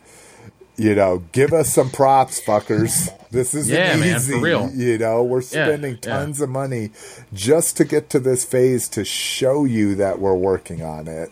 you 0.80 0.96
know 0.96 1.24
give 1.32 1.54
us 1.54 1.74
some 1.74 1.90
props 1.90 2.40
fuckers 2.42 3.10
this 3.32 3.54
is 3.54 3.70
Yeah, 3.70 3.98
man, 3.98 4.16
easy 4.16 4.34
for 4.34 4.40
real. 4.40 4.72
you 4.72 4.98
know 4.98 5.24
we're 5.24 5.42
spending 5.42 5.96
yeah. 5.96 6.18
tons 6.18 6.42
of 6.42 6.50
money 6.50 6.92
just 7.34 7.78
to 7.78 7.86
get 7.86 8.10
to 8.12 8.20
this 8.20 8.46
phase 8.46 8.88
to 8.90 9.04
show 9.04 9.66
you 9.66 9.96
that 9.96 10.20
we're 10.20 10.34
working 10.34 10.82
on 10.82 11.08
it 11.08 11.30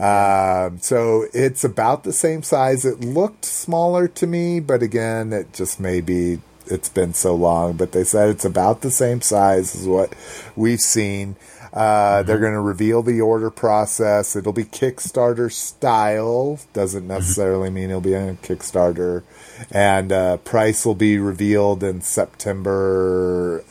um, 0.00 0.78
so 0.80 1.26
it's 1.32 1.64
about 1.64 2.04
the 2.04 2.12
same 2.12 2.42
size 2.42 2.84
it 2.84 3.00
looked 3.00 3.44
smaller 3.44 4.08
to 4.08 4.26
me 4.26 4.58
but 4.60 4.82
again 4.82 5.32
it 5.32 5.52
just 5.52 5.78
may 5.78 6.00
be 6.00 6.40
it's 6.70 6.88
been 6.88 7.14
so 7.14 7.34
long, 7.34 7.74
but 7.74 7.92
they 7.92 8.04
said 8.04 8.28
it's 8.28 8.44
about 8.44 8.82
the 8.82 8.90
same 8.90 9.20
size 9.20 9.74
as 9.74 9.86
what 9.86 10.14
we've 10.56 10.80
seen. 10.80 11.36
Uh, 11.72 12.22
They're 12.22 12.38
going 12.38 12.54
to 12.54 12.60
reveal 12.60 13.02
the 13.02 13.20
order 13.20 13.50
process. 13.50 14.36
It'll 14.36 14.52
be 14.52 14.64
Kickstarter 14.64 15.52
style. 15.52 16.58
Doesn't 16.72 17.06
necessarily 17.06 17.70
mean 17.70 17.90
it'll 17.90 18.00
be 18.00 18.16
on 18.16 18.38
Kickstarter. 18.38 19.22
And 19.70 20.12
uh, 20.12 20.36
price 20.38 20.86
will 20.86 20.94
be 20.94 21.18
revealed 21.18 21.82
in 21.82 22.00
September. 22.00 23.64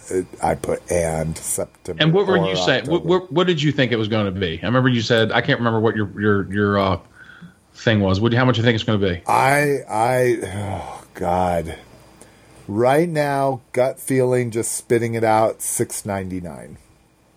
I 0.44 0.56
put 0.56 0.90
and 0.92 1.38
September. 1.38 2.04
And 2.04 2.14
what 2.14 2.28
were 2.28 2.38
you 2.48 2.56
saying? 2.56 2.88
What, 2.88 3.06
what, 3.06 3.32
what 3.32 3.48
did 3.48 3.62
you 3.62 3.72
think 3.72 3.92
it 3.92 3.98
was 3.98 4.08
going 4.08 4.32
to 4.34 4.40
be? 4.40 4.60
I 4.62 4.66
remember 4.66 4.90
you 4.90 5.02
said 5.02 5.32
I 5.32 5.42
can't 5.42 5.60
remember 5.60 5.80
what 5.80 5.96
your 5.96 6.10
your 6.20 6.54
your 6.54 6.80
uh, 6.80 7.00
thing 7.74 8.02
was. 8.02 8.20
What, 8.20 8.34
how 8.34 8.46
much 8.46 8.58
you 8.58 8.64
think 8.64 8.76
it's 8.76 8.84
going 8.84 9.00
to 9.00 9.08
be? 9.14 9.22
I 9.28 9.78
I 9.90 10.38
oh 10.44 11.06
god. 11.14 11.78
Right 12.68 13.08
now, 13.08 13.62
gut 13.72 13.98
feeling, 13.98 14.52
just 14.52 14.74
spitting 14.74 15.16
it 15.16 15.24
out, 15.24 15.62
six 15.62 16.06
ninety 16.06 16.42
nine. 16.42 16.78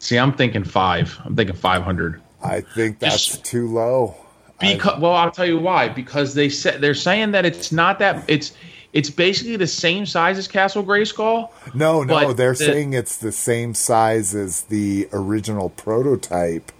See, 0.00 0.18
I'm 0.18 0.32
thinking 0.32 0.64
five. 0.64 1.16
I'm 1.24 1.36
thinking 1.36 1.54
five 1.54 1.82
hundred. 1.82 2.20
I 2.42 2.62
think 2.62 2.98
that's 2.98 3.26
Just- 3.26 3.44
too 3.44 3.68
low. 3.68 4.16
Because 4.58 5.00
well, 5.00 5.14
I'll 5.14 5.30
tell 5.30 5.46
you 5.46 5.58
why. 5.58 5.88
Because 5.88 6.34
they 6.34 6.50
said 6.50 6.82
they're 6.82 6.94
saying 6.94 7.30
that 7.30 7.46
it's 7.46 7.72
not 7.72 7.98
that 8.00 8.24
it's 8.28 8.52
it's 8.92 9.08
basically 9.08 9.56
the 9.56 9.66
same 9.66 10.04
size 10.04 10.36
as 10.36 10.48
Castle 10.48 10.84
Grayskull. 10.84 11.50
No, 11.74 12.02
no, 12.02 12.32
they're 12.32 12.50
the- 12.50 12.56
saying 12.56 12.92
it's 12.92 13.16
the 13.16 13.32
same 13.32 13.74
size 13.74 14.34
as 14.34 14.62
the 14.64 15.08
original 15.12 15.70
prototype 15.70 16.72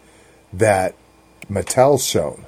that 0.53 0.95
Mattel 1.51 2.01
shown 2.01 2.45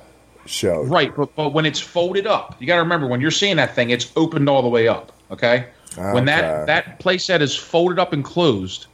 showed. 0.46 0.88
Right, 0.88 1.14
but, 1.14 1.34
but 1.34 1.52
when 1.52 1.64
it's 1.66 1.80
folded 1.80 2.26
up, 2.26 2.56
you 2.58 2.66
got 2.66 2.76
to 2.76 2.82
remember 2.82 3.06
when 3.06 3.20
you're 3.20 3.30
seeing 3.30 3.56
that 3.56 3.74
thing, 3.74 3.90
it's 3.90 4.10
opened 4.16 4.48
all 4.48 4.62
the 4.62 4.68
way 4.68 4.88
up. 4.88 5.12
Okay, 5.30 5.66
ah, 5.96 6.12
when 6.12 6.26
that 6.26 6.66
that 6.66 7.00
playset 7.00 7.40
is 7.40 7.56
folded 7.56 7.98
up 7.98 8.12
and 8.12 8.24
closed, 8.24 8.86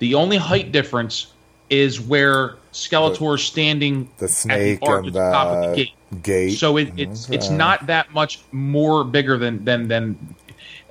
the 0.00 0.16
only 0.16 0.36
height 0.36 0.72
difference 0.72 1.32
is 1.70 2.00
where 2.00 2.56
Skeletor 2.72 3.36
is 3.36 3.44
standing 3.44 4.10
The 4.18 4.24
at 4.24 4.30
snake 4.30 4.80
the 4.80 4.86
arc 4.86 4.98
and 4.98 5.06
at 5.08 5.12
the 5.12 5.30
top 5.30 5.46
of 5.46 5.62
the 5.62 5.68
the 5.70 5.76
gate. 5.76 6.22
gate. 6.22 6.58
So 6.58 6.76
it, 6.76 6.92
it's 6.96 7.30
it's 7.30 7.48
not 7.50 7.86
that 7.86 8.12
much 8.12 8.40
more 8.52 9.04
bigger 9.04 9.38
than 9.38 9.64
than 9.64 9.86
than. 9.88 10.34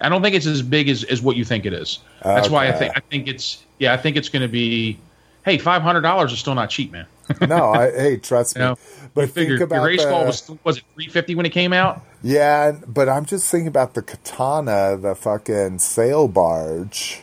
I 0.02 0.08
don't 0.08 0.22
think 0.22 0.36
it's 0.36 0.46
as 0.46 0.62
big 0.62 0.88
as, 0.88 1.04
as 1.04 1.22
what 1.22 1.36
you 1.36 1.44
think 1.44 1.66
it 1.66 1.74
is. 1.74 2.00
That's 2.24 2.50
why 2.50 2.70
I 2.70 2.72
think 2.72 2.94
I 2.96 3.02
think 3.02 3.28
it's 3.28 3.66
yeah 3.80 3.92
I 3.94 3.98
think 3.98 4.16
it's 4.16 4.30
going 4.30 4.42
to 4.44 4.48
be. 4.48 4.98
Hey, 5.44 5.58
five 5.58 5.82
hundred 5.82 6.02
dollars 6.02 6.32
is 6.32 6.40
still 6.40 6.56
not 6.56 6.70
cheap, 6.70 6.92
man. 6.92 7.06
no, 7.48 7.72
I, 7.74 7.92
hey, 7.92 8.18
trust 8.18 8.56
You 8.56 8.62
me. 8.62 8.68
know, 8.68 8.76
but 9.14 9.22
you 9.22 9.28
figure 9.28 9.58
think 9.58 9.68
about 9.70 9.76
your 9.78 9.86
race 9.86 10.04
ball 10.06 10.22
the- 10.22 10.28
was 10.28 10.52
was 10.64 10.78
it 10.78 10.84
three 10.96 11.08
fifty 11.08 11.36
when 11.36 11.46
it 11.46 11.52
came 11.52 11.74
out? 11.74 12.02
Yeah, 12.22 12.74
but 12.88 13.08
I'm 13.10 13.26
just 13.26 13.50
thinking 13.50 13.68
about 13.68 13.94
the 13.94 14.02
Khetanna, 14.02 15.02
the 15.02 15.16
fucking 15.16 15.80
sail 15.80 16.28
barge. 16.28 17.22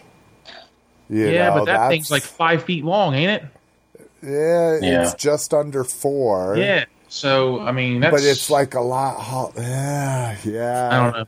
You 1.09 1.29
yeah, 1.29 1.49
know, 1.51 1.55
but 1.61 1.65
that 1.67 1.89
thing's 1.89 2.11
like 2.11 2.23
five 2.23 2.65
feet 2.65 2.85
long, 2.85 3.15
ain't 3.15 3.31
it? 3.31 3.45
yeah, 4.23 4.79
Yeah. 4.83 5.03
it's 5.05 5.15
just 5.15 5.55
under 5.55 5.85
four. 5.85 6.57
Yeah. 6.57 6.85
So 7.09 7.61
I 7.61 7.73
mean, 7.73 8.01
that's 8.01 8.13
but 8.13 8.25
it's 8.25 8.51
like 8.51 8.75
a 8.75 8.81
lot. 8.81 9.21
ho- 9.21 9.53
Yeah, 9.57 10.37
yeah. 10.45 10.89
I 10.93 11.05
don't 11.05 11.13
know. 11.21 11.27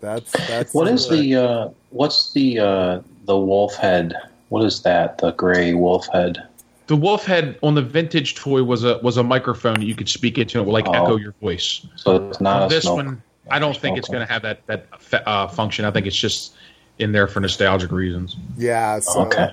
That's 0.00 0.30
that's 0.46 0.74
What 0.74 0.88
is 0.88 1.08
the 1.08 1.34
uh, 1.36 1.68
what's 1.90 2.32
the 2.32 2.58
uh, 2.60 3.00
the 3.24 3.36
wolf 3.36 3.74
head? 3.76 4.14
What 4.50 4.64
is 4.64 4.82
that? 4.82 5.18
The 5.18 5.32
gray 5.32 5.74
wolf 5.74 6.06
head? 6.12 6.42
The 6.86 6.96
wolf 6.96 7.24
head 7.24 7.58
on 7.62 7.74
the 7.74 7.82
vintage 7.82 8.34
toy 8.34 8.62
was 8.62 8.84
a 8.84 8.98
was 8.98 9.16
a 9.16 9.22
microphone 9.24 9.74
that 9.74 9.86
you 9.86 9.94
could 9.94 10.08
speak 10.08 10.38
into 10.38 10.58
and 10.58 10.66
it 10.66 10.70
would 10.70 10.74
like 10.74 10.88
Oh. 10.88 10.92
echo 11.04 11.16
your 11.16 11.32
voice. 11.40 11.84
So 11.96 12.28
it's 12.28 12.40
not 12.40 12.66
a 12.70 12.74
this 12.74 12.84
snow- 12.84 12.94
one, 12.96 13.22
I 13.50 13.58
don't 13.58 13.76
think 13.76 13.96
it's 13.98 14.08
going 14.08 14.24
to 14.24 14.30
have 14.32 14.42
that 14.42 14.64
that 14.66 14.86
uh, 15.26 15.48
function. 15.48 15.84
I 15.84 15.90
think 15.90 16.06
it's 16.06 16.14
just 16.16 16.52
in 16.98 17.12
there 17.12 17.26
for 17.26 17.40
nostalgic 17.40 17.90
reasons. 17.92 18.36
yeah? 18.56 18.98
So 19.00 19.20
uh, 19.20 19.24
Okay. 19.26 19.50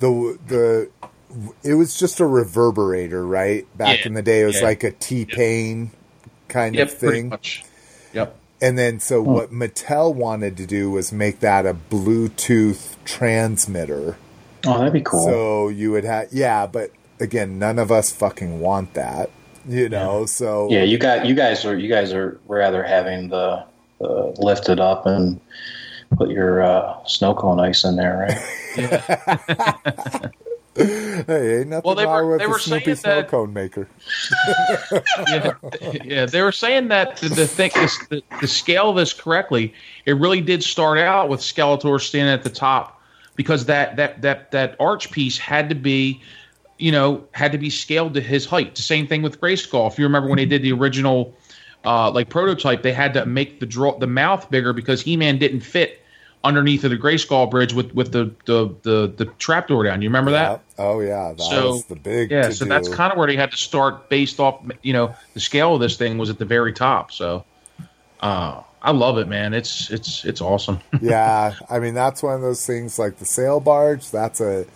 the 0.00 0.38
the 0.46 0.88
it 1.64 1.74
was 1.74 1.98
just 1.98 2.20
a 2.20 2.24
reverberator, 2.24 3.28
right? 3.28 3.66
Back 3.76 4.00
Yeah, 4.00 4.06
in 4.06 4.14
the 4.14 4.22
day, 4.22 4.42
it 4.42 4.46
was 4.46 4.60
yeah. 4.60 4.66
like 4.66 4.84
a 4.84 4.92
T 4.92 5.24
pain 5.24 5.90
kind 6.48 6.74
Yep, 6.76 6.88
of 6.88 6.98
pretty 6.98 7.16
thing. 7.20 7.28
much. 7.30 7.64
Yep. 8.12 8.36
And 8.62 8.78
then, 8.78 9.00
so 9.00 9.22
hmm. 9.22 9.32
what 9.32 9.50
Mattel 9.50 10.14
wanted 10.14 10.56
to 10.58 10.66
do 10.66 10.90
was 10.90 11.12
make 11.12 11.40
that 11.40 11.66
a 11.66 11.74
Bluetooth 11.74 12.94
transmitter. 13.04 14.16
Oh, 14.66 14.78
that'd 14.78 14.92
be 14.92 15.00
cool. 15.00 15.24
So 15.26 15.68
you 15.68 15.90
would 15.90 16.04
have, 16.04 16.28
yeah, 16.32 16.66
but 16.66 16.90
again, 17.20 17.58
none 17.58 17.78
of 17.80 17.90
us 17.90 18.12
fucking 18.12 18.60
want 18.60 18.94
that, 18.94 19.30
you 19.68 19.88
know. 19.88 20.24
So 20.26 20.68
yeah, 20.70 20.82
you 20.84 20.96
got 20.98 21.26
you 21.26 21.34
guys 21.34 21.64
are 21.64 21.76
you 21.76 21.88
guys 21.88 22.12
are 22.12 22.40
rather 22.46 22.82
having 22.84 23.28
the, 23.28 23.64
the 23.98 24.34
lift 24.38 24.68
it 24.68 24.78
up 24.80 25.04
and 25.06 25.40
put 26.16 26.30
your 26.30 26.62
uh, 26.62 27.04
snow 27.06 27.34
cone 27.34 27.60
ice 27.60 27.84
in 27.84 27.96
there, 27.96 28.26
right? 28.28 28.38
hey, 30.76 31.60
ain't 31.60 31.68
nothing 31.68 31.82
Well, 31.84 31.94
they 31.94 32.04
wrong 32.04 32.24
were- 32.26 32.30
with 32.32 32.38
they 32.40 32.46
the 32.46 32.50
were 32.50 32.58
Snoopy 32.58 32.84
saying 32.84 32.96
snow 32.96 33.16
that- 33.16 33.28
cone 33.28 33.52
maker. 33.52 33.88
yeah, 35.28 35.52
yeah, 36.04 36.26
they 36.26 36.42
were 36.42 36.52
saying 36.52 36.88
that 36.88 37.16
the, 37.18 37.28
the 37.28 37.46
thing, 37.46 37.70
is 37.76 37.98
the, 38.10 38.22
to 38.40 38.46
scale 38.46 38.92
this 38.92 39.12
correctly, 39.12 39.72
it 40.06 40.12
really 40.14 40.40
did 40.40 40.62
start 40.62 40.98
out 40.98 41.28
with 41.28 41.40
Skeletor 41.40 42.00
standing 42.00 42.32
at 42.32 42.42
the 42.42 42.50
top 42.50 43.00
because 43.36 43.66
that 43.66 43.96
that 43.96 44.22
that 44.22 44.50
that 44.52 44.76
arch 44.80 45.10
piece 45.10 45.38
had 45.38 45.68
to 45.68 45.74
be, 45.74 46.20
you 46.78 46.90
know, 46.92 47.24
had 47.32 47.52
to 47.52 47.58
be 47.58 47.70
scaled 47.70 48.14
to 48.14 48.20
his 48.20 48.44
height. 48.46 48.74
The 48.74 48.82
same 48.82 49.06
thing 49.06 49.22
with 49.22 49.40
Grayskull. 49.40 49.90
If 49.90 49.98
you 49.98 50.04
remember 50.04 50.28
when 50.28 50.36
they 50.36 50.46
did 50.46 50.62
the 50.62 50.72
original, 50.72 51.34
uh, 51.84 52.10
like 52.10 52.28
prototype, 52.28 52.82
they 52.82 52.92
had 52.92 53.14
to 53.14 53.26
make 53.26 53.60
the 53.60 53.66
draw 53.66 53.98
the 53.98 54.06
mouth 54.06 54.50
bigger 54.50 54.72
because 54.72 55.02
He 55.02 55.16
Man 55.16 55.38
didn't 55.38 55.60
fit 55.60 56.00
underneath 56.42 56.84
of 56.84 56.90
the 56.90 56.98
Grayskull 56.98 57.50
bridge 57.50 57.72
with 57.72 57.94
with 57.94 58.12
the 58.12 58.30
the 58.44 58.74
the, 58.82 59.12
the 59.16 59.24
trapdoor 59.38 59.84
down. 59.84 60.02
You 60.02 60.08
remember 60.08 60.32
that? 60.32 60.62
Oh 60.78 61.00
yeah, 61.00 61.32
that 61.36 61.42
So, 61.42 61.70
was 61.72 61.86
the 61.86 61.96
big. 61.96 62.30
Yeah, 62.30 62.50
so 62.50 62.64
that's 62.66 62.88
kind 62.88 63.10
of 63.12 63.18
where 63.18 63.26
they 63.26 63.36
had 63.36 63.50
to 63.50 63.56
start 63.56 64.08
based 64.08 64.40
off, 64.40 64.62
you 64.82 64.92
know, 64.92 65.14
the 65.32 65.40
scale 65.40 65.74
of 65.74 65.80
this 65.80 65.96
thing 65.96 66.18
was 66.18 66.30
at 66.30 66.38
the 66.38 66.44
very 66.44 66.72
top. 66.72 67.12
So, 67.12 67.44
uh, 68.20 68.62
I 68.82 68.90
love 68.90 69.16
it, 69.18 69.28
man. 69.28 69.54
It's 69.54 69.90
it's 69.90 70.24
it's 70.24 70.40
awesome. 70.42 70.80
yeah, 71.00 71.54
I 71.70 71.78
mean 71.78 71.94
that's 71.94 72.22
one 72.22 72.34
of 72.34 72.42
those 72.42 72.66
things 72.66 72.98
like 72.98 73.16
the 73.18 73.24
sail 73.24 73.60
barge. 73.60 74.10
That's 74.10 74.40
a 74.40 74.66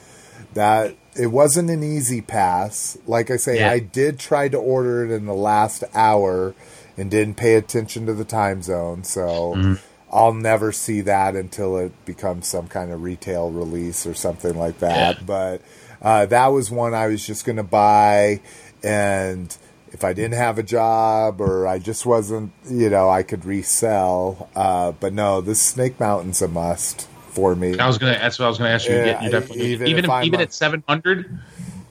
that 0.55 0.94
it 1.18 1.26
wasn't 1.26 1.68
an 1.68 1.82
easy 1.82 2.22
pass. 2.22 2.97
Like 3.06 3.30
I 3.30 3.36
say, 3.36 3.59
Yeah. 3.59 3.70
I 3.70 3.80
did 3.80 4.18
try 4.18 4.48
to 4.48 4.56
order 4.56 5.05
it 5.05 5.10
in 5.14 5.26
the 5.26 5.35
last 5.35 5.85
hour 5.93 6.55
and 6.99 7.11
didn't 7.11 7.37
pay 7.37 7.55
attention 7.55 8.07
to 8.07 8.12
the 8.12 8.25
time 8.25 8.62
zone, 8.62 9.05
so 9.05 9.55
Mm-hmm. 9.57 9.75
I'll 10.11 10.33
never 10.33 10.73
see 10.73 11.03
that 11.03 11.37
until 11.37 11.77
it 11.77 11.93
becomes 12.07 12.49
some 12.49 12.66
kind 12.69 12.91
of 12.93 13.03
retail 13.03 13.51
release 13.51 14.07
or 14.07 14.15
something 14.15 14.57
like 14.57 14.79
that. 14.79 15.19
Yeah. 15.19 15.23
But 15.27 15.62
uh, 16.01 16.27
that 16.27 16.47
was 16.49 16.70
one 16.70 16.95
I 16.95 17.09
was 17.09 17.27
just 17.27 17.45
going 17.45 17.57
to 17.57 17.62
buy, 17.62 18.41
and 18.83 19.55
if 19.93 20.05
I 20.05 20.12
didn't 20.12 20.35
have 20.35 20.59
a 20.59 20.62
job 20.62 21.41
or 21.41 21.66
I 21.66 21.79
just 21.79 22.07
wasn't, 22.07 22.53
you 22.70 22.89
know, 22.89 23.11
I 23.11 23.23
could 23.23 23.45
resell. 23.45 24.49
Uh, 24.55 24.93
but 24.93 25.12
no, 25.12 25.41
this 25.41 25.61
Snake 25.61 26.01
Mountain's 26.01 26.41
a 26.41 26.49
must 26.49 27.07
for 27.29 27.55
me. 27.55 27.79
I 27.79 27.87
was 27.87 27.99
gonna. 27.99 28.12
That's 28.12 28.39
what 28.39 28.47
I 28.47 28.49
was 28.49 28.59
gonna 28.59 28.70
ask 28.70 28.89
you. 28.89 28.97
Yeah, 28.97 29.23
you 29.23 29.31
definitely 29.31 29.66
even 29.73 29.89
even 29.89 30.05
if 30.07 30.25
even 30.25 30.41
at 30.41 30.53
seven 30.53 30.83
hundred. 30.89 31.39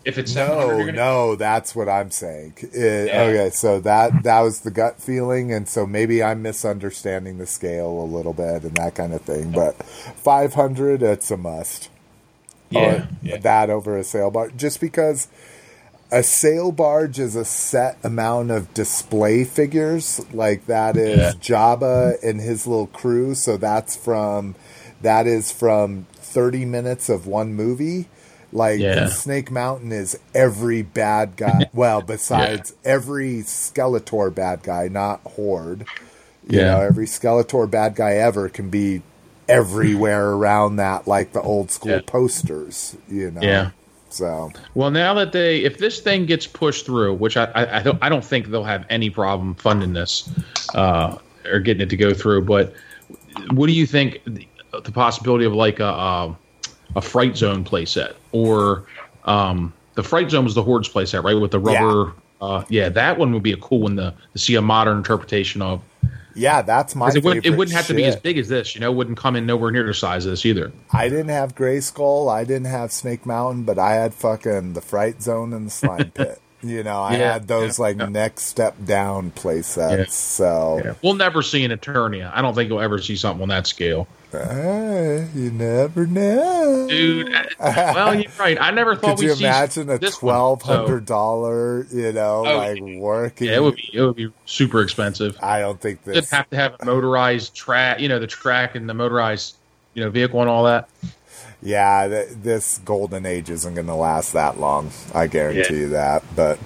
If 0.08 0.18
it's 0.18 0.34
No, 0.36 0.70
gonna, 0.80 0.92
no, 0.94 1.36
that's 1.36 1.76
what 1.76 1.90
I'm 1.90 2.12
saying. 2.12 2.54
It- 2.74 3.10
Okay, 3.14 3.50
so 3.52 3.80
that 3.82 4.24
that 4.24 4.40
was 4.40 4.62
the 4.62 4.72
gut 4.72 5.02
feeling, 5.02 5.52
and 5.52 5.68
so 5.68 5.86
maybe 5.86 6.24
I'm 6.24 6.42
misunderstanding 6.42 7.38
the 7.40 7.46
scale 7.46 7.90
a 7.90 8.06
little 8.06 8.34
bit 8.34 8.64
and 8.64 8.76
that 8.78 8.96
kind 8.96 9.14
of 9.14 9.22
thing. 9.22 9.52
But 9.52 9.76
500, 9.84 11.04
it's 11.04 11.30
a 11.30 11.38
must. 11.38 11.90
yeah, 12.70 12.80
Or 13.04 13.08
yeah. 13.22 13.38
that 13.38 13.70
over 13.70 13.98
a 13.98 14.04
sail 14.04 14.32
barge, 14.32 14.56
just 14.56 14.80
because 14.80 15.28
a 16.12 16.24
sail 16.24 16.72
barge 16.72 17.20
is 17.20 17.36
a 17.36 17.44
set 17.46 17.98
amount 18.04 18.52
of 18.52 18.74
display 18.74 19.44
figures. 19.44 20.26
Like 20.34 20.68
that 20.68 20.96
is 20.96 21.18
Yeah. 21.20 21.32
Jabba 21.34 22.22
and 22.24 22.40
his 22.40 22.66
little 22.66 22.88
crew. 22.88 23.36
So 23.36 23.58
that's 23.58 23.96
from 23.98 24.56
that 25.02 25.28
is 25.28 25.52
from 25.52 26.08
30 26.16 26.64
minutes 26.66 27.10
of 27.10 27.28
one 27.28 27.54
movie. 27.54 28.08
Like 28.54 28.80
Yeah. 28.80 29.08
Snake 29.10 29.52
Mountain 29.52 29.92
is 29.92 30.18
every 30.34 30.82
bad 30.82 31.36
guy. 31.36 31.70
Well, 31.74 32.02
besides 32.02 32.74
every 32.86 33.38
Skeletor 33.44 34.34
bad 34.34 34.64
guy, 34.64 34.88
not 34.88 35.22
Horde. 35.26 35.86
You 36.48 36.60
Yeah. 36.60 36.66
know, 36.76 36.82
every 36.82 37.06
Skeletor 37.08 37.70
bad 37.70 37.96
guy 37.96 38.14
ever 38.14 38.48
can 38.50 38.70
be 38.70 39.02
everywhere 39.50 40.32
around 40.32 40.78
that, 40.78 41.08
like 41.08 41.34
the 41.34 41.42
old 41.42 41.72
school 41.72 41.92
Yeah. 41.92 42.02
posters. 42.06 42.96
You 43.10 43.32
know. 43.32 43.42
Yeah. 43.42 43.72
So 44.10 44.52
Well, 44.74 44.92
now 44.92 45.14
that 45.16 45.34
they, 45.34 45.60
if 45.60 45.78
this 45.78 46.00
thing 46.00 46.26
gets 46.26 46.48
pushed 46.48 46.86
through, 46.86 47.16
which 47.16 47.36
I, 47.36 47.46
I, 47.54 47.80
I 47.80 47.84
don't, 47.84 48.00
I 48.02 48.08
don't 48.10 48.24
think 48.24 48.48
they'll 48.48 48.64
have 48.64 48.86
any 48.90 49.10
problem 49.10 49.56
funding 49.56 49.92
this 49.94 50.30
uh, 50.74 51.18
or 51.46 51.60
getting 51.60 51.82
it 51.82 51.90
to 51.90 51.98
go 51.98 52.14
through. 52.14 52.44
But 52.46 52.74
what 53.52 53.68
do 53.68 53.74
you 53.74 53.86
think 53.86 54.22
the, 54.26 54.48
the 54.84 54.92
possibility 54.94 55.44
of 55.46 55.54
like 55.54 55.80
a 55.82 55.86
a, 55.86 56.38
a 56.98 57.02
fright 57.02 57.38
zone 57.38 57.64
playset 57.64 58.16
or 58.34 58.84
um, 59.24 59.72
the 59.94 60.04
fright 60.04 60.30
zone 60.32 60.44
was 60.44 60.56
the 60.56 60.64
hordes 60.64 60.90
playset, 60.90 61.24
right? 61.24 61.40
With 61.40 61.52
the 61.52 61.60
rubber, 61.60 62.08
yeah. 62.08 62.12
Uh, 62.40 62.64
yeah, 62.70 62.90
that 62.90 63.18
one 63.18 63.34
would 63.34 63.42
be 63.44 63.52
a 63.54 63.58
cool 63.58 63.80
one 63.82 63.96
to, 63.96 64.14
to 64.34 64.40
see 64.40 64.56
a 64.56 64.62
modern 64.62 64.98
interpretation 64.98 65.62
of. 65.62 65.82
Yeah, 66.36 66.62
that's 66.62 66.96
my. 66.96 67.10
it 67.10 67.24
wouldn't, 67.24 67.48
it 67.48 67.58
wouldn't 67.58 67.76
have 67.76 67.88
to 67.88 67.96
be 67.96 68.04
as 68.04 68.16
big 68.16 68.38
as 68.38 68.48
this, 68.48 68.76
you 68.76 68.82
know. 68.82 68.92
Wouldn't 68.92 69.18
come 69.18 69.36
in 69.36 69.48
nowhere 69.48 69.72
near 69.72 69.88
the 69.88 69.94
size 69.94 70.24
of 70.26 70.32
this 70.32 70.46
either. 70.46 70.72
I 70.94 71.10
didn't 71.10 71.30
have 71.30 71.56
Gray 71.56 71.80
Skull. 71.80 72.30
I 72.30 72.44
didn't 72.44 72.68
have 72.68 72.92
Snake 72.92 73.26
Mountain, 73.26 73.64
but 73.64 73.80
I 73.80 73.96
had 73.96 74.14
fucking 74.14 74.74
the 74.74 74.82
Fright 74.82 75.22
Zone 75.24 75.52
and 75.52 75.66
the 75.66 75.72
Slime 75.72 76.12
Pit. 76.14 76.40
You 76.62 76.84
know, 76.84 77.02
I 77.02 77.18
Yeah, 77.18 77.34
had 77.34 77.48
those 77.48 77.80
yeah, 77.80 77.84
like 77.84 77.98
yeah. 77.98 78.06
next 78.10 78.46
step 78.46 78.76
down 78.86 79.32
play 79.32 79.64
sets. 79.64 80.14
So. 80.14 80.96
We'll 81.02 81.16
never 81.16 81.42
see 81.42 81.64
an 81.66 81.72
Eternia. 81.72 82.32
I 82.34 82.44
don't 82.44 82.54
think 82.54 82.70
you'll 82.70 82.82
ever 82.82 83.00
see 83.00 83.16
something 83.16 83.42
on 83.42 83.50
that 83.50 83.66
scale, 83.68 84.08
eh, 84.34 85.26
you 85.34 85.52
never 85.52 86.06
know, 86.08 86.88
dude. 86.90 87.34
uh, 87.34 87.44
well, 87.60 88.16
you're 88.16 88.32
right. 88.40 88.58
I 88.60 88.72
never 88.72 88.96
thought 88.98 89.18
Could 89.18 89.24
you 89.24 89.30
we'd 89.32 89.38
see 89.38 89.46
imagine 89.46 89.90
a 89.90 90.00
twelve 90.00 90.62
hundred 90.62 91.06
dollar, 91.06 91.86
you 91.92 92.12
know, 92.12 92.44
Oh, 92.46 92.58
like 92.58 92.82
working? 92.82 93.48
Yeah, 93.48 93.56
it 93.58 93.64
would 93.64 93.76
be 93.76 93.90
it 93.94 94.02
would 94.02 94.16
be 94.16 94.32
super 94.46 94.82
expensive. 94.82 95.38
I 95.42 95.60
don't 95.60 95.80
think 95.80 96.04
this. 96.04 96.16
You'd 96.16 96.26
have 96.36 96.50
to 96.50 96.56
have 96.56 96.76
a 96.80 96.86
motorized 96.86 97.56
track, 97.56 98.00
you 98.00 98.10
know, 98.10 98.20
the 98.20 98.28
track 98.28 98.76
and 98.76 98.90
the 98.90 98.94
motorized, 98.94 99.56
you 99.94 100.04
know, 100.04 100.10
vehicle 100.10 100.42
and 100.42 100.50
all 100.50 100.66
that. 100.66 100.90
Yeah, 101.62 102.08
th- 102.08 102.30
this 102.44 102.78
golden 102.80 103.26
age 103.26 103.50
isn't 103.50 103.74
going 103.74 103.88
to 103.88 103.96
last 103.96 104.34
that 104.34 104.60
long. 104.60 104.92
I 105.16 105.26
guarantee 105.28 105.74
Yeah. 105.74 105.80
you 105.80 105.90
that. 105.90 106.24
But 106.36 106.60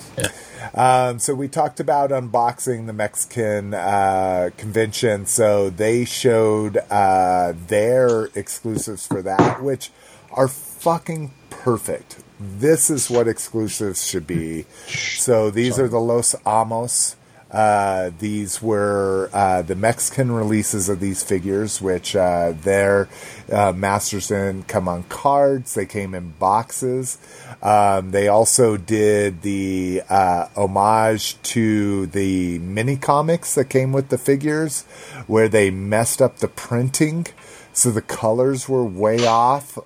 um, 0.73 1.19
so 1.19 1.33
we 1.33 1.47
talked 1.47 1.79
about 1.79 2.11
unboxing 2.11 2.87
the 2.87 2.93
Mexican 2.93 3.73
uh, 3.73 4.49
convention. 4.57 5.25
So 5.25 5.69
they 5.69 6.05
showed 6.05 6.77
uh, 6.89 7.53
their 7.67 8.25
exclusives 8.35 9.07
for 9.07 9.21
that, 9.21 9.61
which 9.61 9.91
are 10.31 10.47
fucking 10.47 11.31
perfect. 11.49 12.23
This 12.39 12.89
is 12.89 13.09
what 13.09 13.27
exclusives 13.27 14.07
should 14.07 14.25
be. 14.25 14.65
So 14.87 15.51
these 15.51 15.77
are 15.77 15.87
the 15.87 15.99
Los 15.99 16.35
Amos. 16.45 17.15
Uh, 17.51 18.11
these 18.19 18.61
were 18.61 19.29
uh, 19.33 19.61
the 19.61 19.75
Mexican 19.75 20.31
releases 20.31 20.87
of 20.87 21.01
these 21.01 21.21
figures, 21.21 21.81
which 21.81 22.15
uh, 22.15 22.53
their 22.61 23.09
uh, 23.51 23.73
masters 23.73 24.29
didn't 24.29 24.69
come 24.69 24.87
on 24.87 25.03
cards; 25.03 25.73
they 25.73 25.85
came 25.85 26.15
in 26.15 26.31
boxes. 26.39 27.17
Um, 27.61 28.11
they 28.11 28.27
also 28.27 28.75
did 28.75 29.43
the 29.43 30.01
uh, 30.09 30.47
homage 30.55 31.41
to 31.43 32.07
the 32.07 32.57
mini 32.59 32.97
comics 32.97 33.53
that 33.55 33.65
came 33.65 33.91
with 33.91 34.09
the 34.09 34.17
figures, 34.17 34.83
where 35.27 35.47
they 35.47 35.69
messed 35.69 36.21
up 36.21 36.37
the 36.37 36.47
printing, 36.47 37.27
so 37.73 37.91
the 37.91 38.01
colors 38.01 38.67
were 38.67 38.83
way 38.83 39.25
off 39.25 39.77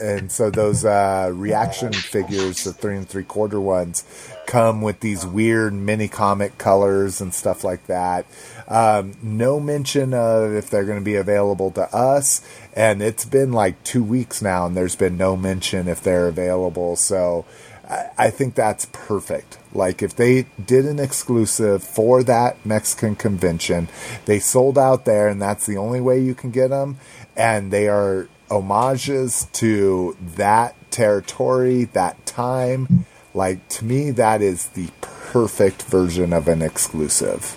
and 0.00 0.30
so 0.30 0.50
those 0.50 0.84
uh, 0.84 1.30
reaction 1.34 1.92
figures, 1.92 2.64
the 2.64 2.72
three 2.72 2.96
and 2.96 3.08
three 3.08 3.24
quarter 3.24 3.60
ones, 3.60 4.04
come 4.46 4.80
with 4.80 5.00
these 5.00 5.26
weird 5.26 5.72
mini 5.74 6.08
comic 6.08 6.56
colors 6.56 7.20
and 7.20 7.34
stuff 7.34 7.64
like 7.64 7.86
that. 7.86 8.24
Um, 8.68 9.14
no 9.22 9.58
mention 9.58 10.12
of 10.12 10.52
if 10.52 10.68
they're 10.68 10.84
going 10.84 10.98
to 10.98 11.04
be 11.04 11.16
available 11.16 11.70
to 11.72 11.82
us, 11.94 12.46
and 12.74 13.02
it's 13.02 13.24
been 13.24 13.50
like 13.50 13.82
two 13.82 14.04
weeks 14.04 14.42
now, 14.42 14.66
and 14.66 14.76
there's 14.76 14.96
been 14.96 15.16
no 15.16 15.36
mention 15.36 15.88
if 15.88 16.02
they're 16.02 16.28
available. 16.28 16.94
So 16.94 17.46
I, 17.88 18.10
I 18.18 18.30
think 18.30 18.54
that's 18.54 18.86
perfect. 18.92 19.58
Like 19.72 20.02
if 20.02 20.14
they 20.14 20.46
did 20.64 20.84
an 20.84 20.98
exclusive 20.98 21.82
for 21.82 22.22
that 22.24 22.64
Mexican 22.64 23.16
convention, 23.16 23.88
they 24.26 24.38
sold 24.38 24.76
out 24.76 25.06
there, 25.06 25.28
and 25.28 25.40
that's 25.40 25.64
the 25.64 25.78
only 25.78 26.00
way 26.00 26.20
you 26.20 26.34
can 26.34 26.50
get 26.50 26.68
them, 26.68 26.98
and 27.36 27.70
they 27.70 27.88
are 27.88 28.28
homages 28.50 29.46
to 29.52 30.16
that 30.36 30.74
territory, 30.90 31.84
that 31.84 32.26
time. 32.26 33.06
Like 33.34 33.66
to 33.70 33.84
me, 33.84 34.10
that 34.12 34.42
is 34.42 34.68
the 34.68 34.90
perfect 35.00 35.82
version 35.82 36.32
of 36.32 36.48
an 36.48 36.62
exclusive, 36.62 37.56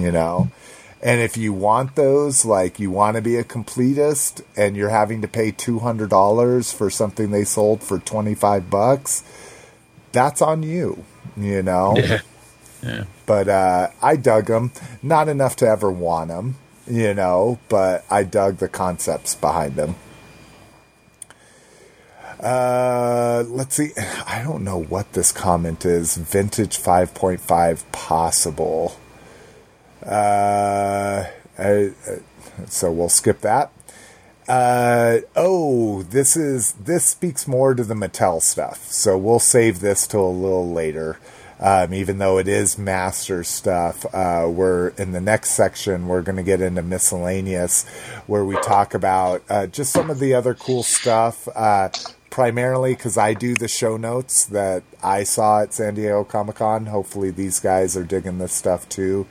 you 0.00 0.12
know. 0.12 0.50
And 1.00 1.20
if 1.20 1.36
you 1.36 1.52
want 1.52 1.94
those, 1.94 2.44
like 2.44 2.80
you 2.80 2.90
want 2.90 3.16
to 3.16 3.22
be 3.22 3.36
a 3.36 3.44
completist, 3.44 4.42
and 4.56 4.76
you're 4.76 4.88
having 4.88 5.22
to 5.22 5.28
pay 5.28 5.52
two 5.52 5.78
hundred 5.78 6.10
dollars 6.10 6.72
for 6.72 6.90
something 6.90 7.30
they 7.30 7.44
sold 7.44 7.82
for 7.82 7.98
twenty 7.98 8.34
five 8.34 8.68
bucks, 8.68 9.22
that's 10.12 10.42
on 10.42 10.62
you, 10.62 11.04
you 11.36 11.62
know. 11.62 11.94
Yeah. 11.96 12.20
Yeah. 12.82 13.04
But 13.26 13.48
uh, 13.48 13.88
I 14.00 14.16
dug 14.16 14.46
them. 14.46 14.72
Not 15.02 15.28
enough 15.28 15.56
to 15.56 15.66
ever 15.66 15.90
want 15.90 16.28
them, 16.28 16.56
you 16.86 17.14
know. 17.14 17.58
But 17.68 18.04
I 18.10 18.22
dug 18.22 18.58
the 18.58 18.68
concepts 18.68 19.34
behind 19.34 19.74
them. 19.76 19.96
Uh, 22.40 23.44
let's 23.48 23.74
see. 23.76 23.90
I 24.26 24.42
don't 24.44 24.62
know 24.62 24.80
what 24.80 25.12
this 25.12 25.32
comment 25.32 25.84
is. 25.84 26.16
Vintage 26.16 26.78
5.5 26.78 27.82
possible. 27.90 28.96
Uh, 30.04 31.26
I, 31.58 31.92
uh, 32.08 32.16
so 32.66 32.90
we'll 32.92 33.08
skip 33.08 33.40
that. 33.40 33.72
Uh, 34.48 35.18
oh, 35.36 36.02
this 36.04 36.36
is 36.36 36.72
this 36.72 37.04
speaks 37.04 37.46
more 37.46 37.74
to 37.74 37.84
the 37.84 37.94
Mattel 37.94 38.40
stuff. 38.40 38.90
So 38.90 39.18
we'll 39.18 39.40
save 39.40 39.80
this 39.80 40.06
till 40.06 40.26
a 40.26 40.30
little 40.30 40.70
later. 40.72 41.18
Um, 41.60 41.92
even 41.92 42.18
though 42.18 42.38
it 42.38 42.46
is 42.46 42.78
master 42.78 43.42
stuff, 43.42 44.06
uh, 44.14 44.46
we're 44.48 44.88
in 44.90 45.10
the 45.10 45.20
next 45.20 45.50
section. 45.50 46.06
We're 46.06 46.22
going 46.22 46.36
to 46.36 46.44
get 46.44 46.60
into 46.60 46.82
miscellaneous, 46.82 47.84
where 48.26 48.44
we 48.44 48.54
talk 48.60 48.94
about 48.94 49.42
uh, 49.50 49.66
just 49.66 49.92
some 49.92 50.08
of 50.08 50.20
the 50.20 50.34
other 50.34 50.54
cool 50.54 50.84
stuff. 50.84 51.48
Primarily 52.38 52.92
because 52.92 53.18
I 53.18 53.34
do 53.34 53.54
the 53.54 53.66
show 53.66 53.96
notes 53.96 54.46
that 54.46 54.84
I 55.02 55.24
saw 55.24 55.62
at 55.62 55.74
San 55.74 55.96
Diego 55.96 56.22
Comic 56.22 56.54
Con. 56.54 56.86
Hopefully, 56.86 57.32
these 57.32 57.58
guys 57.58 57.96
are 57.96 58.04
digging 58.04 58.38
this 58.38 58.52
stuff 58.52 58.88
too. 58.88 59.26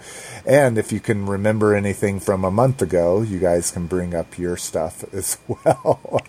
And 0.46 0.78
if 0.78 0.92
you 0.92 1.00
can 1.00 1.26
remember 1.26 1.74
anything 1.74 2.20
from 2.20 2.44
a 2.44 2.52
month 2.52 2.82
ago, 2.82 3.22
you 3.22 3.40
guys 3.40 3.72
can 3.72 3.88
bring 3.88 4.14
up 4.14 4.38
your 4.38 4.58
stuff 4.58 5.06
as 5.14 5.38
well. 5.48 6.22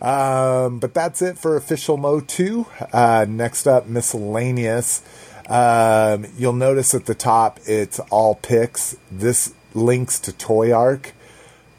um, 0.00 0.78
but 0.78 0.94
that's 0.94 1.20
it 1.20 1.36
for 1.36 1.54
official 1.54 1.98
Mo 1.98 2.20
2. 2.20 2.64
Uh, 2.90 3.26
next 3.28 3.66
up, 3.66 3.86
miscellaneous. 3.86 5.02
Um, 5.50 6.24
you'll 6.38 6.54
notice 6.54 6.94
at 6.94 7.04
the 7.04 7.14
top 7.14 7.60
it's 7.66 7.98
all 8.08 8.36
pics. 8.36 8.96
This 9.12 9.52
links 9.74 10.18
to 10.20 10.32
Toyark. 10.32 11.10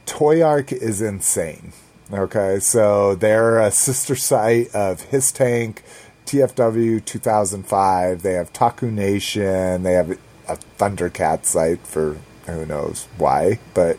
Toy 0.06 0.44
Arc 0.44 0.72
is 0.72 1.02
insane. 1.02 1.73
Okay, 2.14 2.60
so 2.60 3.15
they're 3.15 3.60
a 3.60 3.72
sister 3.72 4.15
site 4.15 4.68
of 4.76 5.10
HissTank, 5.10 5.80
TFW 6.27 7.03
2005. 7.03 8.22
They 8.22 8.34
have 8.34 8.53
TokuNation. 8.53 9.82
They 9.82 9.94
have 9.94 10.11
a 10.48 10.57
Thundercat 10.77 11.45
site 11.45 11.80
for 11.80 12.18
who 12.45 12.65
knows 12.68 13.07
why, 13.18 13.57
but 13.73 13.98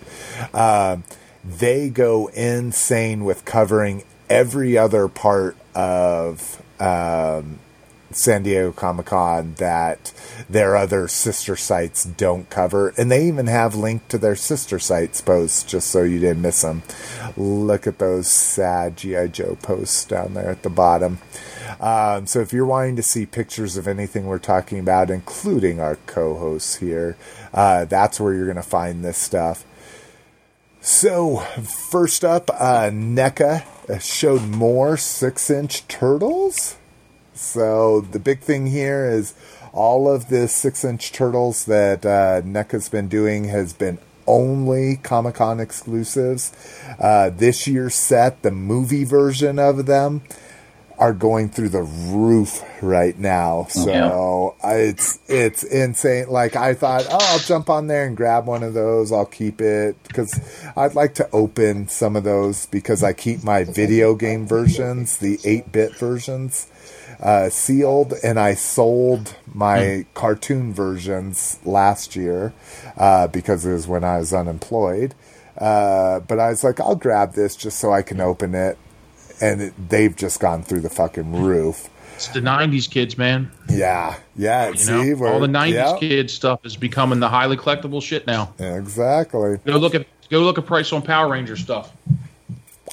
um, 0.54 1.02
they 1.44 1.88
go 1.88 2.28
insane 2.28 3.24
with 3.24 3.44
covering 3.44 4.04
every 4.30 4.78
other 4.78 5.08
part 5.08 5.56
of 5.74 6.62
um, 6.78 7.58
San 8.16 8.42
Diego 8.42 8.72
Comic 8.72 9.06
Con 9.06 9.54
that 9.54 10.12
their 10.48 10.76
other 10.76 11.06
sister 11.06 11.54
sites 11.54 12.04
don't 12.04 12.48
cover. 12.48 12.94
And 12.96 13.10
they 13.10 13.26
even 13.26 13.46
have 13.46 13.74
linked 13.74 14.08
to 14.10 14.18
their 14.18 14.36
sister 14.36 14.78
sites 14.78 15.20
posts 15.20 15.62
just 15.62 15.88
so 15.88 16.02
you 16.02 16.18
didn't 16.18 16.42
miss 16.42 16.62
them. 16.62 16.82
Look 17.36 17.86
at 17.86 17.98
those 17.98 18.28
sad 18.28 18.96
G.I. 18.96 19.28
Joe 19.28 19.58
posts 19.60 20.04
down 20.04 20.34
there 20.34 20.50
at 20.50 20.62
the 20.62 20.70
bottom. 20.70 21.18
Um, 21.80 22.26
so 22.26 22.40
if 22.40 22.52
you're 22.52 22.64
wanting 22.64 22.96
to 22.96 23.02
see 23.02 23.26
pictures 23.26 23.76
of 23.76 23.86
anything 23.86 24.26
we're 24.26 24.38
talking 24.38 24.78
about, 24.78 25.10
including 25.10 25.80
our 25.80 25.96
co 26.06 26.38
hosts 26.38 26.76
here, 26.76 27.16
uh, 27.52 27.84
that's 27.84 28.18
where 28.18 28.32
you're 28.32 28.46
going 28.46 28.56
to 28.56 28.62
find 28.62 29.04
this 29.04 29.18
stuff. 29.18 29.64
So, 30.80 31.38
first 31.90 32.24
up, 32.24 32.48
uh, 32.48 32.90
NECA 32.90 33.64
showed 34.00 34.42
more 34.42 34.96
six 34.96 35.50
inch 35.50 35.86
turtles. 35.88 36.76
So 37.36 38.00
the 38.00 38.18
big 38.18 38.40
thing 38.40 38.66
here 38.66 39.06
is 39.06 39.34
all 39.72 40.10
of 40.10 40.28
the 40.28 40.48
six 40.48 40.84
inch 40.84 41.12
turtles 41.12 41.66
that 41.66 42.04
uh, 42.04 42.40
NECA's 42.42 42.88
been 42.88 43.08
doing 43.08 43.44
has 43.44 43.72
been 43.72 43.98
only 44.26 44.96
Comic 44.96 45.36
Con 45.36 45.60
exclusives. 45.60 46.52
Uh, 46.98 47.30
this 47.30 47.66
year's 47.66 47.94
set, 47.94 48.42
the 48.42 48.50
movie 48.50 49.04
version 49.04 49.58
of 49.58 49.86
them, 49.86 50.22
are 50.98 51.12
going 51.12 51.50
through 51.50 51.68
the 51.68 51.82
roof 51.82 52.62
right 52.82 53.18
now. 53.18 53.66
So 53.68 53.90
uh, 54.64 54.68
it's 54.70 55.18
it's 55.28 55.62
insane. 55.62 56.28
Like 56.28 56.56
I 56.56 56.72
thought, 56.72 57.06
oh, 57.10 57.18
I'll 57.20 57.38
jump 57.38 57.68
on 57.68 57.86
there 57.86 58.06
and 58.06 58.16
grab 58.16 58.46
one 58.46 58.62
of 58.62 58.72
those. 58.72 59.12
I'll 59.12 59.26
keep 59.26 59.60
it 59.60 60.02
because 60.08 60.40
I'd 60.74 60.94
like 60.94 61.14
to 61.16 61.30
open 61.32 61.88
some 61.88 62.16
of 62.16 62.24
those 62.24 62.64
because 62.66 63.02
I 63.02 63.12
keep 63.12 63.44
my 63.44 63.64
video 63.64 64.14
game 64.14 64.46
versions, 64.46 65.18
the 65.18 65.38
eight 65.44 65.70
bit 65.70 65.94
versions 65.96 66.68
uh, 67.20 67.48
sealed, 67.48 68.14
and 68.22 68.38
I 68.38 68.54
sold 68.54 69.34
my 69.52 70.06
cartoon 70.14 70.72
versions 70.72 71.58
last 71.64 72.16
year 72.16 72.52
uh, 72.96 73.26
because 73.28 73.64
it 73.64 73.72
was 73.72 73.86
when 73.86 74.04
I 74.04 74.18
was 74.18 74.32
unemployed. 74.32 75.14
Uh, 75.56 76.20
but 76.20 76.38
I 76.38 76.50
was 76.50 76.62
like, 76.62 76.80
I'll 76.80 76.96
grab 76.96 77.34
this 77.34 77.56
just 77.56 77.78
so 77.78 77.92
I 77.92 78.02
can 78.02 78.20
open 78.20 78.54
it, 78.54 78.76
and 79.40 79.62
it, 79.62 79.88
they've 79.88 80.14
just 80.14 80.40
gone 80.40 80.62
through 80.62 80.80
the 80.80 80.90
fucking 80.90 81.42
roof. 81.42 81.88
It's 82.14 82.28
the 82.28 82.40
'90s 82.40 82.90
kids, 82.90 83.18
man. 83.18 83.50
Yeah, 83.68 84.16
yeah. 84.36 84.70
You 84.70 84.76
see, 84.76 85.14
know, 85.14 85.26
all 85.26 85.40
the 85.40 85.46
'90s 85.46 85.72
yeah, 85.72 85.96
kids 85.98 86.32
stuff 86.32 86.64
is 86.64 86.76
becoming 86.76 87.20
the 87.20 87.28
highly 87.28 87.56
collectible 87.56 88.02
shit 88.02 88.26
now. 88.26 88.54
Exactly. 88.58 89.58
Go 89.64 89.76
look 89.76 89.94
at 89.94 90.06
go 90.30 90.40
look 90.40 90.58
at 90.58 90.66
price 90.66 90.92
on 90.92 91.02
Power 91.02 91.30
Ranger 91.30 91.56
stuff. 91.56 91.92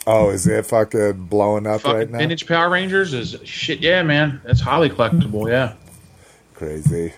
Oh, 0.06 0.30
is 0.32 0.46
it 0.48 0.66
fucking 0.66 1.26
blowing 1.28 1.66
up 1.66 1.82
Fucking 1.82 1.98
right 1.98 2.10
now? 2.10 2.18
vintage 2.20 2.46
Power 2.46 2.70
Rangers 2.70 3.14
is 3.14 3.38
shit. 3.46 3.80
Yeah, 3.80 4.04
man, 4.04 4.42
that's 4.44 4.60
highly 4.62 4.90
collectible. 4.90 5.50
Yeah. 5.50 5.76
Crazy. 6.54 7.14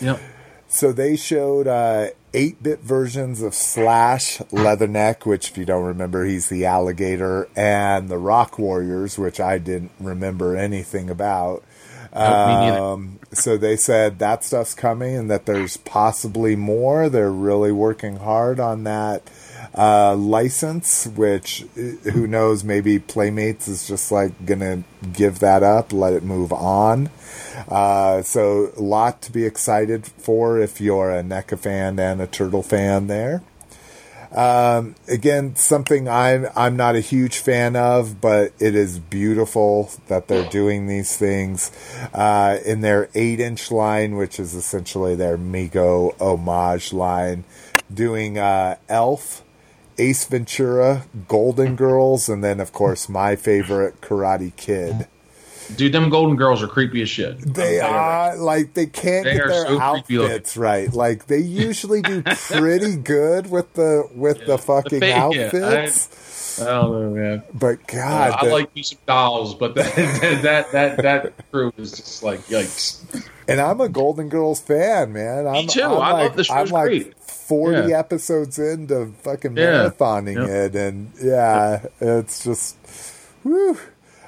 Yep. 0.00 0.20
So 0.68 0.90
they 0.92 1.16
showed 1.16 1.66
uh, 1.66 2.08
8-bit 2.32 2.80
versions 2.80 3.42
of 3.42 3.54
Slash, 3.54 4.40
Leatherhead, 4.50 5.24
which 5.26 5.50
if 5.50 5.58
you 5.58 5.66
don't 5.66 5.84
remember, 5.84 6.24
he's 6.24 6.48
the 6.48 6.64
alligator, 6.64 7.48
and 7.54 8.08
the 8.08 8.16
Rock 8.16 8.58
Warriors, 8.58 9.18
which 9.18 9.38
I 9.38 9.58
didn't 9.58 9.92
remember 10.00 10.56
anything 10.56 11.10
about. 11.10 11.62
Um, 12.14 13.18
so 13.32 13.56
they 13.56 13.76
said 13.76 14.18
that 14.18 14.44
stuff's 14.44 14.74
coming 14.74 15.16
and 15.16 15.30
that 15.30 15.46
there's 15.46 15.76
possibly 15.78 16.56
more. 16.56 17.08
They're 17.08 17.30
really 17.30 17.72
working 17.72 18.16
hard 18.16 18.60
on 18.60 18.84
that 18.84 19.22
uh, 19.76 20.14
license, 20.14 21.06
which 21.06 21.64
who 22.12 22.26
knows, 22.26 22.62
maybe 22.62 22.98
Playmates 22.98 23.68
is 23.68 23.86
just 23.86 24.12
like 24.12 24.44
gonna 24.44 24.84
give 25.12 25.38
that 25.38 25.62
up, 25.62 25.92
let 25.92 26.12
it 26.12 26.22
move 26.22 26.52
on. 26.52 27.10
Uh, 27.68 28.22
so 28.22 28.72
a 28.76 28.82
lot 28.82 29.22
to 29.22 29.32
be 29.32 29.44
excited 29.44 30.06
for 30.06 30.58
if 30.58 30.80
you're 30.80 31.10
a 31.10 31.22
NECA 31.22 31.58
fan 31.58 31.98
and 31.98 32.20
a 32.20 32.26
Turtle 32.26 32.62
fan 32.62 33.06
there. 33.06 33.42
Um, 34.34 34.94
again, 35.08 35.56
something 35.56 36.08
I'm 36.08 36.46
I'm 36.56 36.74
not 36.74 36.96
a 36.96 37.00
huge 37.00 37.38
fan 37.38 37.76
of, 37.76 38.20
but 38.20 38.52
it 38.58 38.74
is 38.74 38.98
beautiful 38.98 39.90
that 40.08 40.28
they're 40.28 40.48
doing 40.48 40.86
these 40.86 41.16
things 41.16 41.70
uh, 42.14 42.58
in 42.64 42.80
their 42.80 43.10
eight 43.14 43.40
inch 43.40 43.70
line, 43.70 44.16
which 44.16 44.40
is 44.40 44.54
essentially 44.54 45.14
their 45.14 45.36
Mego 45.36 46.18
homage 46.18 46.94
line, 46.94 47.44
doing 47.92 48.38
uh, 48.38 48.76
Elf, 48.88 49.41
Ace 50.02 50.24
Ventura, 50.26 51.04
Golden 51.28 51.76
Girls, 51.76 52.28
and 52.28 52.42
then 52.42 52.58
of 52.60 52.72
course 52.72 53.08
my 53.08 53.36
favorite 53.36 54.00
Karate 54.00 54.54
Kid. 54.56 55.06
Dude, 55.76 55.92
them 55.92 56.10
Golden 56.10 56.36
Girls 56.36 56.60
are 56.62 56.66
creepy 56.66 57.02
as 57.02 57.08
shit. 57.08 57.38
They 57.38 57.76
you. 57.76 57.82
are 57.82 58.36
like 58.36 58.74
they 58.74 58.86
can't 58.86 59.24
They 59.24 59.36
get 59.36 59.46
their 59.46 59.66
so 59.66 59.78
outfits 59.80 60.56
right. 60.56 60.92
Like 60.92 61.28
they 61.28 61.38
usually 61.38 62.02
do 62.02 62.22
pretty 62.22 62.96
good 63.16 63.48
with 63.48 63.72
the 63.74 64.08
with 64.14 64.44
the 64.44 64.58
fucking 64.58 65.00
fa- 65.00 65.06
yeah, 65.06 65.22
outfits. 65.24 66.60
I 66.60 66.64
don't 66.66 66.90
know, 66.92 67.10
man. 67.22 67.42
But 67.54 67.78
Uh, 67.78 67.82
God, 67.86 68.32
I 68.32 68.44
the- 68.46 68.52
like 68.52 68.74
me 68.74 68.82
some 68.82 68.98
dolls, 69.06 69.54
but 69.54 69.74
that 69.76 70.40
that 70.42 70.72
that 70.72 70.96
that 70.98 71.32
crew 71.50 71.72
is 71.78 71.92
just 71.92 72.22
like 72.24 72.40
yikes. 72.48 73.00
and 73.48 73.60
I'm 73.60 73.80
a 73.80 73.88
Golden 73.88 74.28
Girls 74.28 74.60
fan, 74.60 75.12
man. 75.14 75.46
I'm, 75.46 75.66
too. 75.68 75.80
I'm 75.82 75.92
I 75.92 75.94
love 75.94 76.20
like, 76.22 76.36
the 76.36 76.44
show's 76.44 76.68
I'm 76.70 76.74
like 76.74 76.86
great. 76.88 77.14
Forty 77.46 77.90
Yeah. 77.90 77.98
episodes 77.98 78.58
into 78.58 79.12
fucking 79.22 79.56
Yeah. 79.56 79.88
marathoning 79.90 80.36
Yep. 80.36 80.48
it, 80.48 80.74
and 80.76 81.10
yeah, 81.22 81.80
it's 82.00 82.44
just 82.44 82.76
whew. 83.42 83.78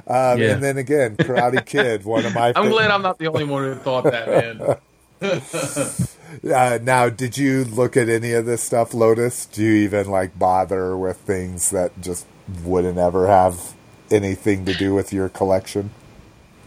Um, 0.07 0.39
Yeah. 0.39 0.51
And 0.53 0.63
then 0.63 0.77
again, 0.77 1.17
Karate 1.17 1.65
Kid, 1.75 2.05
one 2.05 2.27
of 2.27 2.35
my. 2.35 2.49
I'm 2.55 2.65
fa- 2.65 2.71
glad 2.71 2.91
I'm 2.91 3.01
not 3.03 3.19
the 3.19 3.27
only 3.29 3.45
one 3.45 3.65
who 3.65 3.75
thought 3.77 4.05
that, 4.05 4.29
man. 4.29 4.77
Uh, 6.53 6.79
now, 6.83 7.09
did 7.09 7.39
you 7.39 7.65
look 7.65 7.97
at 7.97 8.09
any 8.09 8.33
of 8.33 8.45
this 8.45 8.61
stuff, 8.61 8.93
Lotus? 8.93 9.47
Do 9.47 9.63
you 9.63 9.73
even 9.85 10.11
like 10.11 10.37
bother 10.37 10.97
with 10.97 11.17
things 11.19 11.71
that 11.71 11.93
just 12.01 12.27
wouldn't 12.65 12.99
ever 12.99 13.29
have 13.29 13.73
anything 14.11 14.65
to 14.65 14.75
do 14.75 14.93
with 14.95 15.13
your 15.13 15.29
collection? 15.29 15.91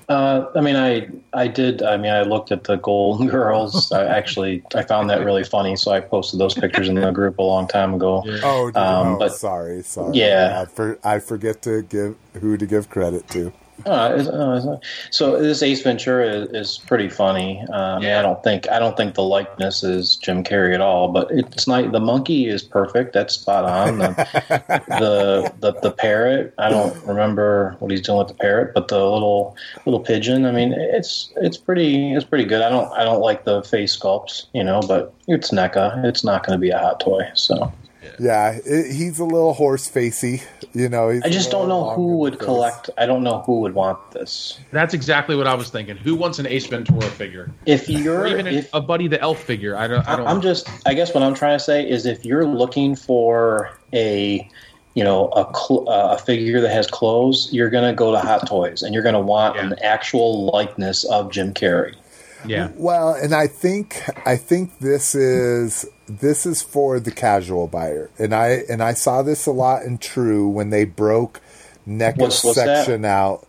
Uh, 0.10 0.46
I 0.56 0.62
mean, 0.62 0.76
I 0.78 1.10
I 1.34 1.48
did. 1.48 1.82
I 1.84 1.98
mean, 1.98 2.12
I 2.12 2.22
looked 2.22 2.52
at 2.54 2.64
the 2.64 2.78
Golden 2.78 3.28
Girls. 3.38 3.92
I 3.92 4.06
actually 4.06 4.64
I 4.74 4.84
found 4.84 5.10
that 5.10 5.24
really 5.26 5.44
funny, 5.44 5.76
so 5.76 5.92
I 5.92 6.00
posted 6.00 6.40
those 6.40 6.54
pictures 6.54 6.88
in 6.88 6.96
the 6.96 7.12
group 7.12 7.40
a 7.40 7.44
long 7.44 7.68
time 7.68 7.94
ago. 7.94 8.24
Oh, 8.44 8.72
do- 8.72 8.80
Um, 8.80 9.08
oh, 9.08 9.20
but- 9.20 9.34
sorry, 9.34 9.84
sorry. 9.84 10.16
Yeah. 10.18 10.62
I, 10.62 10.66
for, 10.66 10.98
I 11.04 11.20
forget 11.20 11.62
to 11.64 11.82
give 11.84 12.16
who 12.40 12.56
to 12.58 12.66
give 12.66 12.90
credit 12.90 13.28
to. 13.30 13.52
Uh, 13.86 13.90
uh, 13.90 14.80
so 15.12 15.42
this 15.42 15.62
Ace 15.62 15.82
Ventura 15.82 16.28
is, 16.28 16.50
is 16.50 16.78
pretty 16.86 17.10
funny. 17.10 17.64
I 17.72 18.00
Yeah. 18.00 18.20
I 18.20 18.22
don't 18.22 18.44
think 18.44 18.70
I 18.70 18.80
don't 18.80 18.98
think 18.98 19.14
the 19.16 19.24
likeness 19.24 19.84
is 19.84 20.16
Jim 20.16 20.44
Carrey 20.44 20.74
at 20.74 20.82
all, 20.82 21.10
but 21.10 21.30
it's 21.32 21.68
not. 21.68 21.92
The 21.92 22.00
monkey 22.00 22.48
is 22.48 22.64
perfect. 22.64 23.14
That's 23.14 23.36
spot 23.36 23.66
on. 23.66 24.00
The, 24.00 24.08
the 24.88 25.54
the 25.60 25.80
the 25.82 25.92
parrot. 25.92 26.54
I 26.58 26.70
don't 26.70 26.96
remember 27.06 27.76
what 27.80 27.92
he's 27.92 28.02
doing 28.02 28.18
with 28.18 28.30
the 28.30 28.34
parrot, 28.34 28.74
but 28.74 28.88
the 28.88 28.98
little 28.98 29.56
little 29.86 30.00
pigeon. 30.00 30.46
I 30.46 30.52
mean, 30.52 30.74
it's 30.74 31.32
it's 31.38 31.58
pretty 31.58 32.14
it's 32.14 32.26
pretty 32.26 32.46
good. 32.46 32.62
I 32.62 32.70
don't 32.70 32.92
I 32.94 33.04
don't 33.04 33.22
like 33.22 33.46
the 33.46 33.64
face 33.64 33.98
sculpts, 33.98 34.46
you 34.54 34.64
know, 34.64 34.82
but 34.82 35.14
it's 35.28 35.52
NECA. 35.52 36.04
It's 36.04 36.24
not 36.24 36.46
going 36.46 36.58
to 36.58 36.62
be 36.62 36.70
a 36.70 36.80
hot 36.80 37.00
toy. 37.00 37.30
So 37.36 37.72
Yeah, 38.20 38.58
it, 38.66 38.94
he's 38.94 39.20
a 39.20 39.26
little 39.26 39.54
horse 39.54 39.88
facey. 39.88 40.42
You 40.74 40.90
know, 40.90 41.10
he's 41.10 41.24
I 41.24 41.28
a 41.28 41.32
just 41.32 41.50
don't 41.52 41.68
know 41.70 41.92
who 41.92 42.18
would 42.18 42.34
face. 42.38 42.44
collect. 42.46 42.90
I 42.98 43.06
don't 43.06 43.24
know 43.24 43.42
who 43.46 43.62
would 43.62 43.74
want 43.74 44.12
this. 44.12 44.60
That's 44.72 44.94
exactly 44.94 45.36
what 45.36 45.48
I 45.48 45.54
was 45.56 45.70
thinking. 45.70 45.98
Who 45.98 46.16
wants 46.16 46.40
an 46.40 46.48
Ace 46.48 46.66
Ventura 46.68 47.02
figure, 47.10 47.52
If 47.66 47.90
you're 47.90 48.22
or 48.22 48.28
even 48.28 48.48
a, 48.48 48.52
if, 48.52 48.70
a 48.74 48.82
Buddy 48.82 49.08
the 49.08 49.20
Elf 49.22 49.42
figure? 49.44 49.76
I 49.76 49.88
don't. 49.88 50.08
I 50.08 50.16
don't. 50.16 50.28
I'm 50.28 50.42
just. 50.42 50.68
I 50.86 50.94
guess 50.94 51.14
what 51.14 51.24
I'm 51.24 51.34
trying 51.34 51.58
to 51.58 51.64
say 51.64 51.88
is, 51.90 52.06
if 52.06 52.26
you're 52.26 52.46
looking 52.46 52.96
for 52.96 53.72
a, 53.94 54.48
you 54.94 55.04
know, 55.04 55.28
a 55.30 55.46
cl- 55.58 55.90
uh, 55.90 56.16
a 56.16 56.18
figure 56.18 56.60
that 56.62 56.72
has 56.72 56.88
clothes, 56.88 57.50
you're 57.52 57.70
gonna 57.70 57.94
go 57.94 58.12
to 58.12 58.20
Hot 58.20 58.46
Toys, 58.48 58.84
and 58.84 58.94
you're 58.94 59.04
gonna 59.04 59.20
want 59.22 59.56
Yeah. 59.56 59.66
an 59.68 59.76
actual 59.82 60.46
likeness 60.52 61.04
of 61.06 61.32
Jim 61.32 61.54
Carrey. 61.54 61.96
Yeah. 62.46 62.70
Well, 62.76 63.14
and 63.14 63.34
I 63.34 63.48
think 63.48 64.02
I 64.26 64.36
think 64.38 64.80
this 64.80 65.16
is 65.16 65.86
this 66.08 66.46
is 66.46 66.62
for 66.62 67.00
the 67.00 67.12
casual 67.12 67.68
buyer, 67.68 68.10
and 68.20 68.34
I 68.36 68.64
and 68.70 68.82
I 68.84 68.94
saw 68.94 69.22
this 69.22 69.46
a 69.46 69.52
lot 69.52 69.84
in 69.84 69.98
True 69.98 70.48
when 70.48 70.70
they 70.70 70.86
broke 70.86 71.42
NECA 71.88 72.18
What's- 72.18 72.44
what's 72.44 72.58
that? 72.58 72.86
section 72.86 73.06
out. 73.06 73.46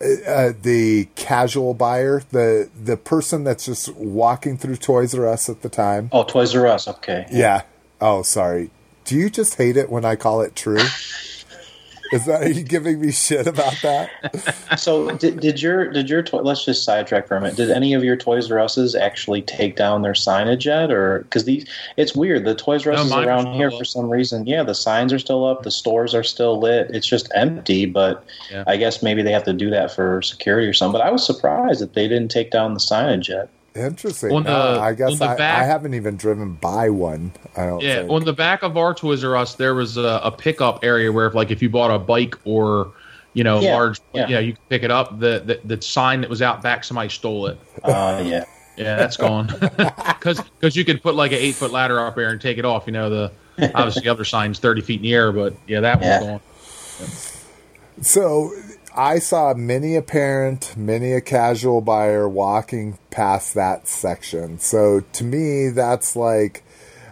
Uh, 0.00 0.30
uh, 0.30 0.52
the 0.60 1.08
casual 1.16 1.72
buyer, 1.74 2.22
the 2.32 2.68
the 2.84 2.96
person 2.98 3.44
that's 3.44 3.64
just 3.64 3.88
walking 3.96 4.58
through 4.58 4.76
Toys 4.76 5.14
R 5.14 5.26
Us 5.26 5.48
at 5.48 5.62
the 5.62 5.70
time. 5.70 6.10
Oh, 6.12 6.22
Toys 6.24 6.54
R 6.54 6.66
Us. 6.66 6.86
Okay. 6.86 7.26
Yeah. 7.32 7.62
Oh, 8.00 8.22
sorry. 8.22 8.70
Do 9.06 9.16
you 9.16 9.30
just 9.30 9.54
hate 9.56 9.76
it 9.78 9.88
when 9.90 10.04
I 10.04 10.16
call 10.16 10.42
it 10.42 10.54
True? 10.54 10.78
Is 12.12 12.24
that 12.26 12.42
are 12.42 12.48
you 12.50 12.62
giving 12.64 13.00
me 13.00 13.12
shit 13.12 13.46
about 13.46 13.76
that? 13.82 14.10
So 14.78 15.10
did, 15.16 15.40
did 15.40 15.62
your 15.62 15.90
did 15.92 16.10
your 16.10 16.22
toy? 16.22 16.40
Let's 16.40 16.64
just 16.64 16.84
sidetrack 16.84 17.28
for 17.28 17.36
a 17.36 17.40
minute. 17.40 17.56
Did 17.56 17.70
any 17.70 17.94
of 17.94 18.02
your 18.02 18.16
Toys 18.16 18.50
R 18.50 18.58
Us's 18.58 18.94
actually 18.94 19.42
take 19.42 19.76
down 19.76 20.02
their 20.02 20.12
signage 20.12 20.64
yet, 20.64 20.90
or 20.90 21.20
because 21.20 21.44
these? 21.44 21.66
It's 21.96 22.14
weird. 22.14 22.44
The 22.44 22.54
Toys 22.54 22.86
R 22.86 22.92
No, 22.92 22.98
Us 23.00 23.04
is 23.06 23.10
mine 23.12 23.24
are 23.24 23.28
around 23.28 23.52
here 23.54 23.68
up. 23.68 23.78
for 23.78 23.84
some 23.84 24.10
reason. 24.10 24.46
Yeah, 24.46 24.62
the 24.64 24.74
signs 24.74 25.12
are 25.12 25.18
still 25.18 25.44
up. 25.46 25.62
The 25.62 25.70
stores 25.70 26.14
are 26.14 26.24
still 26.24 26.58
lit. 26.58 26.90
It's 26.90 27.06
just 27.06 27.30
empty. 27.34 27.86
But 27.86 28.24
Yeah. 28.50 28.64
I 28.66 28.76
guess 28.76 29.02
maybe 29.02 29.22
they 29.22 29.32
have 29.32 29.44
to 29.44 29.52
do 29.52 29.70
that 29.70 29.92
for 29.92 30.20
security 30.22 30.66
or 30.66 30.72
something. 30.72 30.98
But 31.00 31.06
I 31.06 31.10
was 31.10 31.24
surprised 31.24 31.80
that 31.80 31.94
they 31.94 32.08
didn't 32.08 32.30
take 32.30 32.50
down 32.50 32.74
the 32.74 32.80
signage 32.80 33.28
yet. 33.28 33.48
Interesting. 33.74 34.32
On 34.32 34.42
the- 34.42 34.50
No, 34.50 34.80
I 34.80 34.88
on 34.90 34.94
guess 34.96 35.18
the 35.18 35.26
I, 35.28 35.36
back- 35.36 35.62
I 35.62 35.64
haven't 35.64 35.94
even 35.94 36.16
driven 36.16 36.54
by 36.54 36.90
one. 36.90 37.32
I 37.56 37.66
don't. 37.66 37.80
Yeah, 37.82 37.98
think. 38.00 38.10
on 38.10 38.24
the 38.24 38.32
back 38.32 38.62
of 38.62 38.76
our 38.76 38.94
Toys 38.94 39.22
R 39.24 39.36
Us, 39.36 39.54
there 39.54 39.74
was 39.74 39.96
a, 39.96 40.20
a 40.24 40.32
pickup 40.32 40.84
area 40.84 41.12
where, 41.12 41.26
if, 41.26 41.34
like, 41.34 41.50
if 41.50 41.62
you 41.62 41.70
bought 41.70 41.90
a 41.94 41.98
bike 41.98 42.34
or, 42.44 42.92
you 43.32 43.44
know, 43.44 43.60
Yeah, 43.60 43.74
large, 43.76 44.00
yeah. 44.12 44.26
you 44.26 44.34
know, 44.34 44.40
you 44.40 44.52
could 44.54 44.68
pick 44.68 44.82
it 44.82 44.90
up. 44.90 45.20
The, 45.20 45.60
the 45.62 45.76
the 45.76 45.82
sign 45.82 46.20
that 46.22 46.30
was 46.30 46.42
out 46.42 46.62
back, 46.62 46.82
somebody 46.82 47.08
stole 47.10 47.46
it. 47.46 47.58
Uh, 47.84 48.22
yeah. 48.26 48.44
Yeah, 48.76 48.96
that's 48.96 49.16
gone. 49.16 49.48
Because 50.20 50.76
you 50.76 50.84
could 50.84 51.02
put 51.02 51.14
like 51.14 51.32
an 51.32 51.38
eight 51.38 51.54
foot 51.54 51.70
ladder 51.70 51.98
up 52.00 52.14
there 52.16 52.30
and 52.30 52.40
take 52.40 52.58
it 52.58 52.64
off. 52.64 52.84
You 52.86 52.92
know, 52.92 53.08
the 53.08 53.32
obviously 53.74 54.02
the 54.02 54.08
other 54.10 54.24
sign's 54.24 54.58
thirty 54.58 54.80
feet 54.82 54.96
in 54.96 55.02
the 55.02 55.14
air, 55.14 55.32
but 55.32 55.54
yeah, 55.66 55.80
that 55.80 56.00
Yeah. 56.02 56.20
one's 56.22 56.40
gone. 56.98 58.02
So 58.02 58.52
I 58.96 59.18
saw 59.18 59.54
many 59.54 59.96
a 59.96 60.02
parent, 60.02 60.74
many 60.76 61.12
a 61.12 61.20
casual 61.20 61.80
buyer 61.80 62.28
walking 62.28 62.98
past 63.10 63.54
that 63.54 63.86
section. 63.88 64.58
So 64.58 65.00
to 65.12 65.24
me, 65.24 65.68
that's 65.70 66.16
like, 66.16 66.62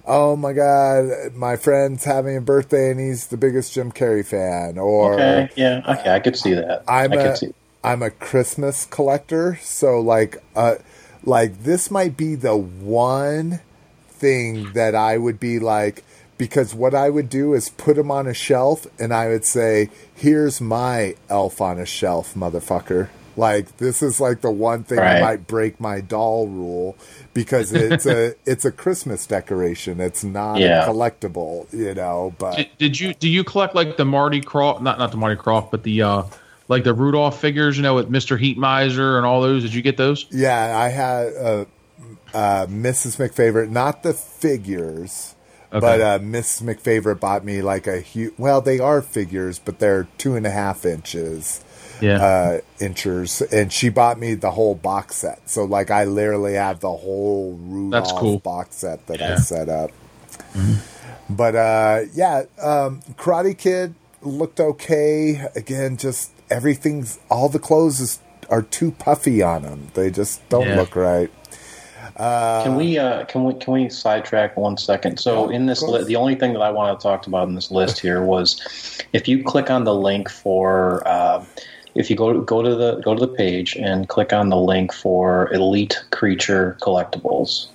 oh 0.06 0.36
my 0.36 0.52
god, 0.52 1.34
my 1.34 1.56
friend's 1.56 2.04
having 2.04 2.36
a 2.36 2.40
birthday 2.40 2.90
and 2.90 2.98
he's 3.00 3.28
the 3.28 3.36
biggest 3.36 3.72
Jim 3.72 3.92
Carrey 3.92 4.26
fan, 4.26 4.78
or 4.78 5.14
Okay. 5.14 5.50
Yeah. 5.56 5.82
Okay. 5.86 6.10
I 6.10 6.20
could 6.20 6.36
see 6.36 6.54
that. 6.54 6.84
I'm 6.88 7.12
I 7.12 7.16
a 7.16 7.36
see. 7.36 7.52
am 7.84 8.02
a 8.02 8.10
Christmas 8.10 8.84
collector, 8.84 9.58
so 9.62 10.00
like 10.00 10.42
uh 10.56 10.76
like 11.24 11.62
this 11.62 11.90
might 11.90 12.16
be 12.16 12.34
the 12.34 12.56
one 12.56 13.60
thing 14.08 14.72
that 14.72 14.94
I 14.94 15.16
would 15.16 15.38
be 15.38 15.58
like 15.58 16.04
because 16.38 16.74
what 16.74 16.94
I 16.94 17.10
would 17.10 17.28
do 17.28 17.52
is 17.54 17.68
put 17.68 17.96
them 17.96 18.10
on 18.10 18.26
a 18.26 18.34
shelf 18.34 18.86
and 18.98 19.12
I 19.12 19.28
would 19.28 19.44
say, 19.44 19.90
"Here's 20.14 20.60
my 20.60 21.16
elf 21.28 21.60
on 21.60 21.78
a 21.78 21.86
shelf, 21.86 22.34
motherfucker." 22.34 23.08
Like 23.36 23.76
this 23.76 24.02
is 24.02 24.20
like 24.20 24.40
the 24.40 24.50
one 24.50 24.82
thing 24.82 24.98
I 24.98 25.20
might 25.20 25.46
break 25.46 25.78
my 25.78 26.00
doll 26.00 26.48
rule 26.48 26.96
because 27.34 27.72
it's 27.72 28.04
a 28.04 28.34
it's 28.46 28.64
a 28.64 28.72
Christmas 28.72 29.26
decoration. 29.26 30.00
It's 30.00 30.24
not 30.24 30.58
Yeah. 30.58 30.84
a 30.84 30.88
collectible, 30.88 31.72
you 31.72 31.94
know, 31.94 32.34
but 32.38 32.56
Did, 32.56 32.68
did 32.78 33.00
you 33.00 33.14
do 33.14 33.28
you 33.28 33.44
collect 33.44 33.76
like 33.76 33.96
the 33.96 34.04
Marty 34.04 34.40
Krofft? 34.40 34.82
Not 34.82 34.98
not 34.98 35.12
the 35.12 35.18
Marty 35.18 35.40
Krofft, 35.40 35.70
but 35.70 35.84
the 35.84 36.02
uh 36.02 36.22
like 36.66 36.82
the 36.84 36.92
Rudolph 36.92 37.40
figures, 37.40 37.76
you 37.76 37.82
know, 37.84 37.94
with 37.94 38.10
Mr. 38.10 38.38
Heat 38.38 38.58
Miser 38.58 39.16
and 39.18 39.24
all 39.24 39.40
those. 39.40 39.62
Did 39.62 39.72
you 39.72 39.82
get 39.82 39.96
those? 39.96 40.26
Yeah, 40.30 40.76
I 40.76 40.88
had 40.88 41.32
uh, 41.36 41.64
uh, 42.34 42.66
Mrs. 42.66 43.16
McFavorite, 43.16 43.70
not 43.70 44.02
the 44.02 44.12
figures, 44.12 45.34
Okay. 45.70 45.80
but 45.80 46.00
uh, 46.00 46.18
Mrs. 46.18 46.62
McFavorite 46.62 47.20
bought 47.20 47.44
me 47.44 47.60
like 47.62 47.86
a 47.86 48.00
huge. 48.00 48.32
Well, 48.38 48.60
they 48.62 48.78
are 48.80 49.02
figures, 49.02 49.58
but 49.58 49.78
they're 49.78 50.08
two 50.16 50.34
and 50.34 50.46
a 50.46 50.50
half 50.50 50.86
inches. 50.86 51.62
Yeah. 52.00 52.22
uh, 52.24 52.60
inches, 52.78 53.42
and 53.42 53.72
she 53.72 53.88
bought 53.88 54.20
me 54.20 54.34
the 54.34 54.52
whole 54.52 54.76
box 54.76 55.16
set. 55.16 55.50
So, 55.50 55.64
like, 55.64 55.90
I 55.90 56.04
literally 56.04 56.54
have 56.54 56.78
the 56.78 56.92
whole 56.92 57.58
Rudolph 57.60 58.04
That's 58.04 58.18
cool. 58.20 58.38
box 58.38 58.76
set 58.76 59.04
that 59.08 59.20
I 59.20 59.34
set 59.36 59.68
up. 59.68 59.90
But 61.28 61.56
uh, 61.56 62.00
yeah, 62.14 62.44
um, 62.62 63.00
Karate 63.16 63.56
Kid 63.58 63.94
looked 64.22 64.60
okay. 64.60 65.44
Again, 65.54 65.96
just 65.96 66.30
everything's 66.50 67.18
all 67.30 67.48
the 67.48 67.58
clothes 67.58 68.00
is, 68.00 68.18
are 68.48 68.62
too 68.62 68.92
puffy 68.92 69.42
on 69.42 69.62
them. 69.62 69.88
They 69.94 70.10
just 70.10 70.46
don't 70.48 70.68
Yeah. 70.68 70.76
look 70.76 70.96
right. 70.96 71.30
Can 72.18 72.74
we 72.76 72.98
uh, 72.98 73.24
can 73.26 73.44
we 73.44 73.54
can 73.54 73.72
we 73.72 73.88
sidetrack 73.88 74.56
one 74.56 74.76
second? 74.76 75.18
So 75.20 75.48
in 75.50 75.66
this 75.66 75.82
of 75.82 75.88
course. 75.88 76.02
li- 76.02 76.08
the 76.08 76.16
only 76.16 76.34
thing 76.34 76.52
that 76.54 76.62
I 76.62 76.70
want 76.70 76.98
to 76.98 77.02
talk 77.02 77.26
about 77.26 77.48
in 77.48 77.54
this 77.54 77.70
list 77.70 78.00
here 78.00 78.22
was 78.22 78.60
if 79.12 79.28
you 79.28 79.42
click 79.44 79.70
on 79.70 79.84
the 79.84 79.94
link 79.94 80.28
for 80.28 81.06
uh, 81.06 81.44
if 81.94 82.10
you 82.10 82.16
go 82.16 82.40
go 82.40 82.60
to 82.62 82.74
the 82.74 83.00
go 83.04 83.14
to 83.14 83.20
the 83.20 83.32
page 83.32 83.76
and 83.76 84.08
click 84.08 84.32
on 84.32 84.48
the 84.48 84.56
link 84.56 84.92
for 84.92 85.52
Elite 85.52 86.02
Creature 86.10 86.76
Collectibles. 86.80 87.68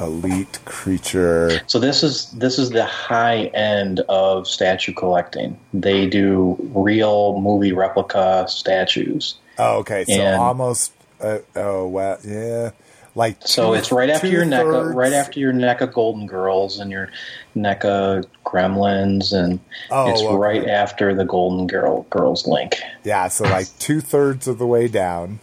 Elite 0.00 0.58
creature. 0.64 1.60
So 1.66 1.78
this 1.78 2.02
is 2.02 2.30
this 2.32 2.58
is 2.58 2.70
the 2.70 2.84
high 2.84 3.44
end 3.54 4.00
of 4.08 4.46
statue 4.46 4.92
collecting. 4.92 5.58
They 5.72 6.06
do 6.06 6.56
real 6.74 7.40
movie 7.40 7.72
replica 7.72 8.44
statues. 8.48 9.36
Oh, 9.58 9.78
okay. 9.78 10.04
So 10.04 10.20
And- 10.20 10.40
almost. 10.40 10.92
Uh, 11.20 11.38
oh, 11.56 11.88
well, 11.88 12.16
yeah. 12.24 12.70
Like 13.18 13.36
So 13.40 13.68
two- 13.72 13.74
it's 13.74 13.90
right 13.90 14.08
after 14.10 14.28
your 14.28 14.44
NECA, 14.44 14.62
two-thirds- 14.62 14.94
right 14.94 15.12
after 15.12 15.40
your 15.40 15.52
NECA 15.52 15.92
Golden 15.92 16.24
Girls 16.28 16.78
and 16.78 16.88
your 16.92 17.08
NECA 17.56 18.24
Gremlins, 18.46 19.32
and 19.32 19.58
Oh, 19.90 20.08
it's 20.08 20.22
okay. 20.22 20.36
right 20.36 20.68
after 20.68 21.12
the 21.12 21.24
Golden 21.24 21.66
Girl 21.66 22.06
Girls 22.10 22.46
link. 22.46 22.76
Yeah, 23.02 23.26
so 23.26 23.42
like 23.42 23.66
two 23.80 24.00
thirds 24.00 24.46
of 24.46 24.58
the 24.58 24.68
way 24.68 24.86
down. 24.86 25.40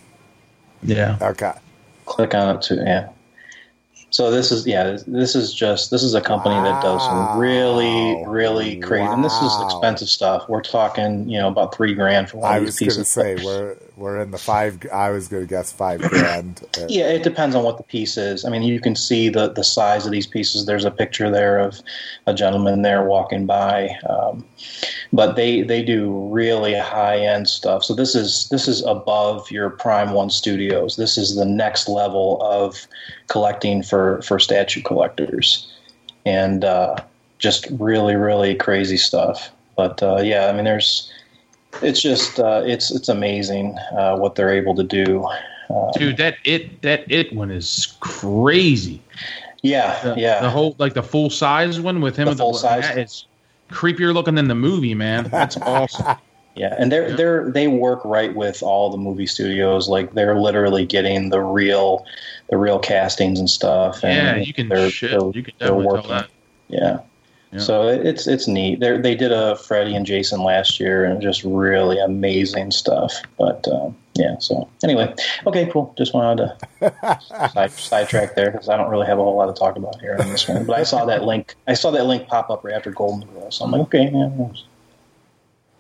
yeah. 0.84 1.18
Okay. 1.22 1.52
Click 2.06 2.34
on 2.34 2.56
it 2.56 2.62
to 2.64 2.76
yeah. 2.76 3.10
So 4.16 4.32
this 4.32 4.50
is 4.50 4.66
yeah, 4.66 4.98
this- 5.08 5.36
is 5.36 5.54
just 5.54 5.92
this 5.92 6.02
is 6.02 6.14
a 6.14 6.22
company 6.22 6.56
that 6.56 6.82
does 6.82 7.04
some 7.04 7.38
really 7.38 8.24
really 8.26 8.78
crazy, 8.78 9.04
and 9.04 9.26
this 9.26 9.34
is 9.42 9.52
expensive 9.64 10.08
stuff. 10.08 10.48
We're 10.48 10.62
talking 10.62 11.28
you 11.28 11.38
know 11.38 11.50
about 11.50 11.76
three 11.76 11.94
grand 11.94 12.30
for 12.30 12.38
one 12.38 12.50
I 12.54 12.58
of 12.58 12.64
was 12.64 12.78
these 12.78 12.96
going 12.96 13.04
to 13.06 13.12
pieces. 13.12 13.12
say 13.42 13.46
we're 13.46 13.76
we're 13.98 14.22
in 14.22 14.32
the 14.32 14.38
five. 14.38 14.80
I 14.94 15.10
was 15.10 15.28
going 15.28 15.44
to 15.44 15.50
guess 15.50 15.74
five 15.74 16.00
grand. 16.02 16.64
Yeah, 16.88 17.08
it 17.08 17.24
depends 17.24 17.56
on 17.56 17.64
what 17.64 17.78
the 17.78 17.84
piece 17.84 18.16
is. 18.16 18.46
I 18.46 18.50
mean, 18.50 18.62
you 18.62 18.80
can 18.80 18.96
see 18.96 19.28
the, 19.30 19.50
the 19.50 19.64
size 19.64 20.06
of 20.06 20.12
these 20.12 20.28
pieces. 20.28 20.66
There's 20.66 20.86
a 20.86 20.92
picture 20.92 21.32
there 21.32 21.58
of 21.58 21.82
a 22.28 22.34
gentleman 22.34 22.84
there 22.84 23.04
walking 23.06 23.46
by, 23.46 23.90
um, 24.08 24.46
but 25.12 25.36
they 25.36 25.62
they 25.64 25.82
do 25.84 26.12
really 26.32 26.76
high 26.76 27.18
end 27.18 27.50
stuff. 27.50 27.84
So 27.84 27.96
this 27.96 28.14
is 28.16 28.48
this 28.50 28.68
is 28.68 28.84
above 28.86 29.50
your 29.52 29.72
Prime 29.72 30.12
One 30.12 30.30
Studios. 30.30 30.96
This 30.96 31.18
is 31.18 31.36
the 31.36 31.46
next 31.46 31.88
level 31.90 32.40
of 32.42 32.88
collecting 33.28 33.82
for 34.06 34.22
for 34.22 34.40
statue 34.40 34.82
collectors, 34.82 35.72
and 36.26 36.64
uh, 36.64 36.96
just 37.40 37.68
really 37.80 38.16
really 38.16 38.56
crazy 38.56 38.98
stuff. 38.98 39.52
But 39.76 40.02
uh, 40.04 40.22
yeah, 40.22 40.48
I 40.48 40.54
mean, 40.54 40.66
there's 40.66 41.12
it's 41.82 42.02
just 42.02 42.40
uh, 42.40 42.62
it's 42.66 42.92
it's 42.92 43.10
amazing 43.10 43.78
uh, 43.92 44.18
what 44.18 44.36
they're 44.36 44.54
able 44.54 44.76
to 44.76 44.84
do. 44.84 45.28
Dude, 45.98 46.18
that 46.18 46.38
it 46.44 46.82
that 46.84 47.12
it 47.12 47.34
one 47.34 47.50
is 47.52 47.98
crazy. 48.00 49.02
Yeah, 49.64 50.00
The, 50.04 50.22
yeah. 50.22 50.42
The 50.42 50.50
whole 50.52 50.76
like 50.78 50.94
the 50.94 51.02
full 51.02 51.32
size 51.32 51.80
one 51.80 52.00
with 52.00 52.16
him 52.16 52.28
The 52.28 52.36
full 52.36 52.52
the 52.52 52.60
size? 52.60 52.84
That 52.84 53.00
is 53.00 53.26
creepier 53.72 54.14
looking 54.14 54.36
than 54.36 54.48
the 54.48 54.56
movie, 54.56 54.94
man. 54.94 55.24
That's 55.24 55.58
awesome. 55.62 56.18
Yeah, 56.56 56.74
and 56.78 56.92
they're 56.92 57.16
they're 57.16 57.52
they 57.52 57.68
work 57.68 58.04
right 58.06 58.34
with 58.34 58.64
all 58.64 58.90
the 58.90 58.98
movie 58.98 59.28
studios. 59.28 59.90
Like 59.90 60.14
they're 60.14 60.40
literally 60.40 60.86
getting 60.86 61.30
the 61.30 61.42
real 61.42 62.06
the 62.50 62.58
real 62.58 62.80
castings 62.80 63.40
and 63.40 63.50
stuff. 63.50 64.04
And 64.04 64.38
yeah, 64.40 64.44
you 64.46 64.54
can 64.54 64.70
they're- 64.70 64.90
shit. 64.90 65.12
they're- 65.12 65.32
You 65.34 65.44
can 65.44 65.54
they're 65.60 65.70
definitely 65.70 65.84
tell 65.86 65.94
working. 65.96 66.10
that. 66.12 66.30
Yeah. 66.70 67.00
Yeah. 67.52 67.60
So 67.60 67.88
it- 67.90 68.06
it's 68.06 68.26
it's 68.28 68.48
neat. 68.48 68.80
They 68.80 68.98
they 68.98 69.16
did 69.16 69.32
a 69.34 69.56
Freddy 69.58 69.96
and 69.96 70.06
Jason 70.06 70.42
last 70.44 70.80
year, 70.80 71.04
and 71.06 71.22
just 71.22 71.44
really 71.44 72.00
amazing 72.00 72.72
stuff. 72.72 73.14
But 73.38 73.68
um, 73.68 73.96
yeah, 74.16 74.38
so 74.40 74.70
anyway, 74.84 75.14
okay, 75.46 75.70
cool. 75.72 75.94
Just 75.98 76.14
wanted 76.14 76.52
to 76.80 77.20
side, 77.54 77.72
sidetrack 77.72 78.36
there 78.36 78.52
because 78.52 78.70
I 78.70 78.78
don't 78.78 78.90
really 78.90 79.08
have 79.08 79.20
a 79.20 79.24
whole 79.24 79.36
lot 79.36 79.48
to 79.48 79.54
talk 79.54 79.76
about 79.76 80.00
here 80.00 80.16
on 80.20 80.30
this 80.30 80.48
one. 80.48 80.66
But 80.66 80.78
I 80.80 80.84
saw 80.84 81.04
that 81.06 81.24
link. 81.24 81.56
I 81.68 81.74
saw 81.74 81.92
that 81.92 82.06
link 82.06 82.28
pop 82.28 82.50
up 82.50 82.64
right 82.64 82.74
after 82.74 82.92
Golden 82.92 83.28
Girl, 83.30 83.52
so 83.52 83.66
I'm 83.66 83.72
like, 83.72 83.82
okay, 83.82 84.10
yeah. 84.12 84.30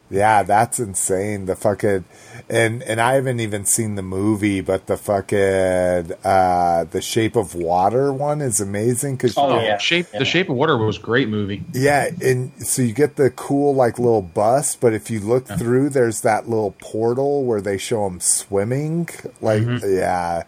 Yeah. 0.09 0.17
Yeah, 0.17 0.43
that's 0.43 0.79
insane. 0.79 1.45
The 1.45 1.55
fucking 1.55 2.05
and 2.49 2.83
and 2.83 3.01
I 3.01 3.13
haven't 3.15 3.39
even 3.39 3.65
seen 3.65 3.95
the 3.95 4.01
movie, 4.03 4.61
but 4.61 4.85
the 4.87 4.97
fucking 4.97 6.13
uh 6.23 6.83
the 6.85 7.01
Shape 7.01 7.35
of 7.35 7.55
Water 7.55 8.13
one 8.13 8.41
is 8.41 8.59
amazing 8.61 9.15
because 9.15 9.35
Oh, 9.37 9.59
yeah. 9.59 9.77
Shape 9.77 10.07
yeah. 10.13 10.19
The 10.19 10.25
Shape 10.25 10.49
of 10.49 10.55
Water 10.55 10.77
was 10.77 10.97
a 10.97 11.01
great 11.01 11.27
movie. 11.27 11.63
yeah, 11.73 12.09
and 12.21 12.51
so 12.65 12.81
you 12.81 12.93
get 12.93 13.15
the 13.15 13.29
cool 13.31 13.73
like 13.73 13.97
little 13.99 14.21
bus, 14.21 14.75
but 14.75 14.93
if 14.93 15.09
you 15.09 15.19
look 15.19 15.47
through, 15.47 15.89
there's 15.89 16.21
that 16.21 16.47
little 16.47 16.71
portal 16.79 17.43
where 17.43 17.61
they 17.61 17.77
show 17.77 18.03
them 18.07 18.19
swimming. 18.19 19.09
Like, 19.41 19.63
Mm-hmm. 19.63 19.95
yeah, 19.97 20.43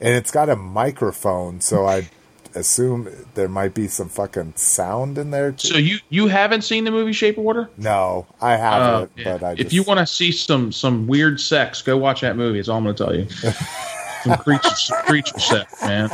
and 0.00 0.14
it's 0.14 0.30
got 0.30 0.48
a 0.48 0.56
microphone, 0.56 1.60
so 1.60 1.86
I 1.86 2.08
assume 2.54 3.08
there 3.34 3.48
might 3.48 3.74
be 3.74 3.88
some 3.88 4.08
fucking 4.08 4.54
sound 4.56 5.18
in 5.18 5.30
there. 5.30 5.52
Too. 5.52 5.68
So 5.68 5.76
you 5.78 5.98
you 6.08 6.26
haven't 6.28 6.62
seen 6.62 6.84
the 6.84 6.90
movie 6.90 7.12
Shape 7.12 7.38
of 7.38 7.44
Water? 7.44 7.68
no, 7.76 8.26
I 8.40 8.54
Uh, 8.54 8.58
haven't, 8.58 9.12
yeah. 9.16 9.24
but 9.38 9.42
I 9.44 9.54
just, 9.54 9.66
if 9.66 9.72
you 9.72 9.82
want 9.82 9.98
to 10.00 10.06
see 10.06 10.32
some 10.32 10.72
some 10.72 11.06
weird 11.06 11.40
sex, 11.40 11.82
go 11.82 11.96
watch 11.96 12.20
that 12.22 12.36
movie. 12.36 12.58
That's 12.58 12.68
all 12.68 12.78
I'm 12.78 12.84
going 12.84 12.96
to 12.96 13.04
tell 13.04 13.14
you. 13.14 13.28
some 14.22 14.36
creature 14.38 14.68
some 14.76 15.02
creature 15.04 15.38
sex, 15.38 15.80
man. 15.82 16.10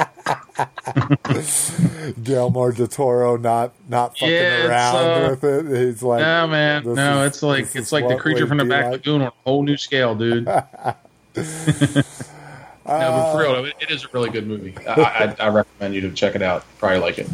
Guillermo 2.23 2.71
del 2.73 2.87
Toro 2.87 3.37
not 3.37 3.73
not 3.89 4.17
fucking 4.19 4.33
Yeah, 4.33 4.67
around 4.69 4.97
uh, 4.97 5.31
with 5.31 5.45
it. 5.45 5.87
He's 5.87 6.03
like, 6.03 6.21
No, 6.21 6.47
man. 6.47 6.85
No, 6.85 7.23
is- 7.23 7.27
it's 7.35 7.43
like 7.43 7.75
it's 7.75 7.93
like 7.93 8.07
the 8.09 8.17
creature 8.17 8.47
from 8.47 8.59
the 8.59 8.65
back 8.65 8.85
like. 8.85 8.93
lagoon 8.93 9.23
on 9.23 9.29
a 9.29 9.33
whole 9.45 9.63
new 9.65 9.77
scale, 9.77 10.15
dude. 10.15 10.47
no, 12.87 13.11
but 13.11 13.33
for 13.33 13.41
real, 13.41 13.65
it, 13.65 13.75
it 13.81 13.91
is 13.91 14.05
a 14.05 14.09
really 14.13 14.31
good 14.31 14.47
movie. 14.47 14.75
I, 14.87 14.93
I, 14.93 15.37
I 15.47 15.49
recommend 15.49 15.95
you 15.95 16.03
to 16.03 16.13
check 16.13 16.35
it 16.35 16.43
out. 16.43 16.65
Probably 16.79 16.99
like 16.99 17.19
it. 17.19 17.29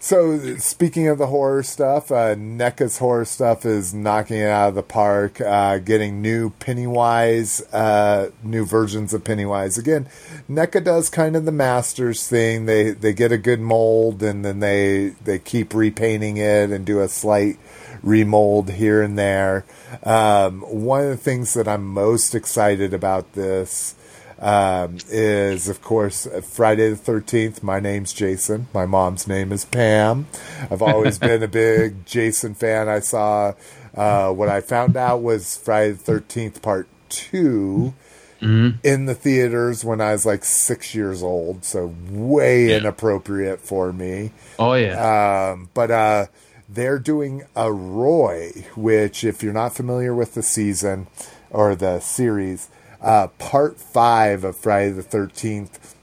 So 0.00 0.56
speaking 0.58 1.08
of 1.08 1.18
the 1.18 1.26
horror 1.26 1.64
stuff, 1.64 2.12
uh, 2.12 2.36
NECA's 2.36 2.98
horror 2.98 3.24
stuff 3.24 3.66
is 3.66 3.92
knocking 3.92 4.38
it 4.38 4.46
out 4.46 4.68
of 4.68 4.74
the 4.76 4.82
park, 4.82 5.40
uh, 5.40 5.78
getting 5.78 6.22
new 6.22 6.50
Pennywise, 6.50 7.60
uh, 7.72 8.30
new 8.44 8.64
versions 8.64 9.12
of 9.12 9.24
Pennywise. 9.24 9.76
Again, 9.76 10.06
NECA 10.48 10.84
does 10.84 11.10
kind 11.10 11.34
of 11.34 11.44
the 11.44 11.52
masters 11.52 12.28
thing. 12.28 12.66
They 12.66 12.92
they 12.92 13.12
get 13.12 13.32
a 13.32 13.38
good 13.38 13.60
mold 13.60 14.22
and 14.22 14.44
then 14.44 14.60
they 14.60 15.14
they 15.24 15.40
keep 15.40 15.74
repainting 15.74 16.36
it 16.36 16.70
and 16.70 16.86
do 16.86 17.00
a 17.00 17.08
slight 17.08 17.58
remold 18.02 18.70
here 18.70 19.02
and 19.02 19.18
there. 19.18 19.64
Um, 20.04 20.60
one 20.60 21.02
of 21.02 21.10
the 21.10 21.16
things 21.16 21.54
that 21.54 21.66
I'm 21.66 21.84
most 21.84 22.36
excited 22.36 22.94
about 22.94 23.32
this 23.32 23.96
um, 24.38 24.98
is, 25.08 25.68
of 25.68 25.82
course, 25.82 26.26
Friday 26.42 26.90
the 26.90 26.96
13th. 26.96 27.62
My 27.62 27.80
name's 27.80 28.12
Jason. 28.12 28.68
My 28.72 28.86
mom's 28.86 29.26
name 29.26 29.52
is 29.52 29.64
Pam. 29.64 30.26
I've 30.70 30.82
always 30.82 31.18
been 31.28 31.42
a 31.42 31.48
big 31.48 32.06
Jason 32.06 32.54
fan. 32.54 32.88
I 32.88 33.00
saw 33.00 33.54
uh, 33.96 34.30
what 34.32 34.48
I 34.48 34.60
found 34.60 34.96
out 34.96 35.22
was 35.22 35.56
Friday 35.56 35.92
the 35.92 36.12
13th, 36.12 36.62
part 36.62 36.88
2 37.10 37.92
in 38.40 39.06
the 39.06 39.16
theaters 39.16 39.84
when 39.84 40.00
I 40.00 40.12
was 40.12 40.24
like 40.24 40.44
six 40.44 40.94
years 40.94 41.24
old. 41.24 41.64
So, 41.64 41.92
way 42.08 42.68
Yeah. 42.68 42.76
inappropriate 42.76 43.60
for 43.60 43.92
me. 43.92 44.30
Oh 44.60 44.74
yeah. 44.74 45.50
Um, 45.52 45.70
but 45.74 45.90
uh, 45.90 46.26
they're 46.68 47.00
doing 47.00 47.42
a 47.56 47.72
Roy, 47.72 48.52
which, 48.76 49.24
if 49.24 49.42
you're 49.42 49.52
not 49.52 49.74
familiar 49.74 50.14
with 50.14 50.34
the 50.34 50.44
season 50.44 51.08
or 51.50 51.74
the 51.74 51.98
series, 51.98 52.68
uh, 53.00 53.28
part 53.38 53.78
five 53.78 54.44
of 54.44 54.56
Friday 54.56 54.90
the 54.90 55.02
13th 55.02 55.94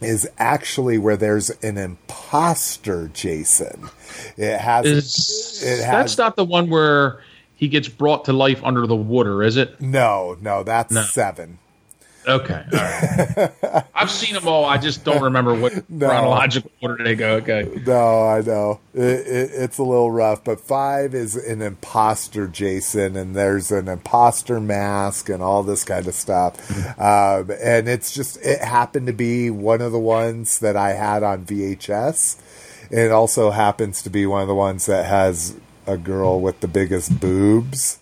is 0.00 0.28
actually 0.38 0.98
where 0.98 1.16
there's 1.16 1.50
an 1.62 1.78
imposter 1.78 3.08
Jason. 3.08 3.88
It 4.36 4.58
has. 4.58 4.84
is 4.86 5.62
it 5.62 5.76
has 5.84 5.92
that's 5.92 6.18
not 6.18 6.36
the 6.36 6.44
one 6.44 6.68
where 6.70 7.22
he 7.54 7.68
gets 7.68 7.88
brought 7.88 8.24
to 8.24 8.32
life 8.32 8.60
under 8.64 8.86
the 8.88 8.96
water, 8.96 9.42
is 9.44 9.56
it? 9.56 9.80
no, 9.80 10.36
no, 10.40 10.64
that's 10.64 10.92
No. 10.92 11.02
seven. 11.02 11.58
Okay, 12.26 12.64
all 12.72 12.78
right. 12.78 13.86
I've 13.94 14.10
seen 14.10 14.34
them 14.34 14.46
all. 14.46 14.64
I 14.64 14.78
just 14.78 15.04
don't 15.04 15.22
remember 15.22 15.54
what 15.54 15.72
No. 15.90 16.08
chronological 16.08 16.70
order 16.80 17.02
they 17.02 17.14
go. 17.16 17.34
Okay. 17.36 17.68
No, 17.86 18.28
I 18.28 18.40
know 18.42 18.80
it, 18.94 19.00
it, 19.02 19.50
it's 19.52 19.78
a 19.78 19.82
little 19.82 20.10
rough, 20.10 20.44
but 20.44 20.60
five 20.60 21.14
is 21.14 21.34
an 21.34 21.62
imposter 21.62 22.46
Jason, 22.46 23.16
and 23.16 23.34
there's 23.34 23.72
an 23.72 23.88
imposter 23.88 24.60
mask 24.60 25.28
and 25.28 25.42
all 25.42 25.62
this 25.64 25.82
kind 25.84 26.06
of 26.06 26.14
stuff. 26.14 26.54
Um, 26.98 27.50
and 27.60 27.88
it's 27.88 28.12
just 28.14 28.36
it 28.44 28.60
happened 28.60 29.08
to 29.08 29.12
be 29.12 29.50
one 29.50 29.80
of 29.80 29.90
the 29.92 29.98
ones 29.98 30.60
that 30.60 30.76
I 30.76 30.92
had 30.92 31.22
on 31.22 31.44
VHS. 31.44 32.38
It 32.90 33.10
also 33.10 33.50
happens 33.50 34.02
to 34.02 34.10
be 34.10 34.26
one 34.26 34.42
of 34.42 34.48
the 34.48 34.54
ones 34.54 34.86
that 34.86 35.06
has 35.06 35.56
a 35.86 35.96
girl 35.96 36.40
with 36.40 36.60
the 36.60 36.68
biggest 36.68 37.18
boobs 37.18 37.98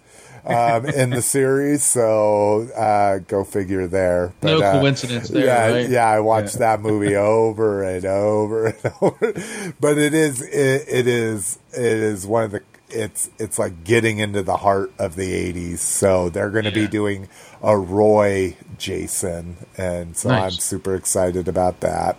um, 0.55 0.87
in 0.87 1.11
the 1.11 1.23
series. 1.23 1.85
So 1.85 2.69
uh, 2.77 3.19
go 3.19 3.45
figure 3.45 3.87
there. 3.87 4.33
No 4.43 4.61
uh, 4.61 4.79
coincidence 4.81 5.29
there, 5.29 5.47
Yeah, 5.47 5.71
right? 5.71 5.89
yeah. 5.91 6.09
I 6.09 6.21
watched 6.21 6.59
that 6.59 6.81
movie 6.81 7.17
over 7.17 7.83
and 7.83 8.05
over 8.05 8.67
and 8.67 8.93
over. 9.03 9.33
But 9.81 9.99
it 9.99 10.15
is 10.15 10.41
it, 10.43 10.85
it 10.89 11.07
is 11.07 11.59
it 11.73 11.81
is 11.83 12.27
one 12.27 12.45
of 12.45 12.51
the 12.53 12.63
it's 12.93 13.31
it's 13.39 13.57
like 13.59 13.85
getting 13.85 14.19
into 14.19 14.43
the 14.43 14.57
heart 14.57 14.93
of 14.99 15.15
the 15.15 15.53
80s. 15.53 15.79
So 15.79 16.29
they're 16.29 16.51
going 16.51 16.65
to 16.65 16.73
be 16.73 16.89
doing 16.89 17.29
a 17.63 17.77
Roy 17.79 18.57
Jason 18.79 19.57
and 19.77 20.17
so 20.17 20.29
Nice. 20.31 20.43
I'm 20.55 20.59
super 20.59 20.95
excited 20.97 21.47
about 21.47 21.81
that. 21.81 22.17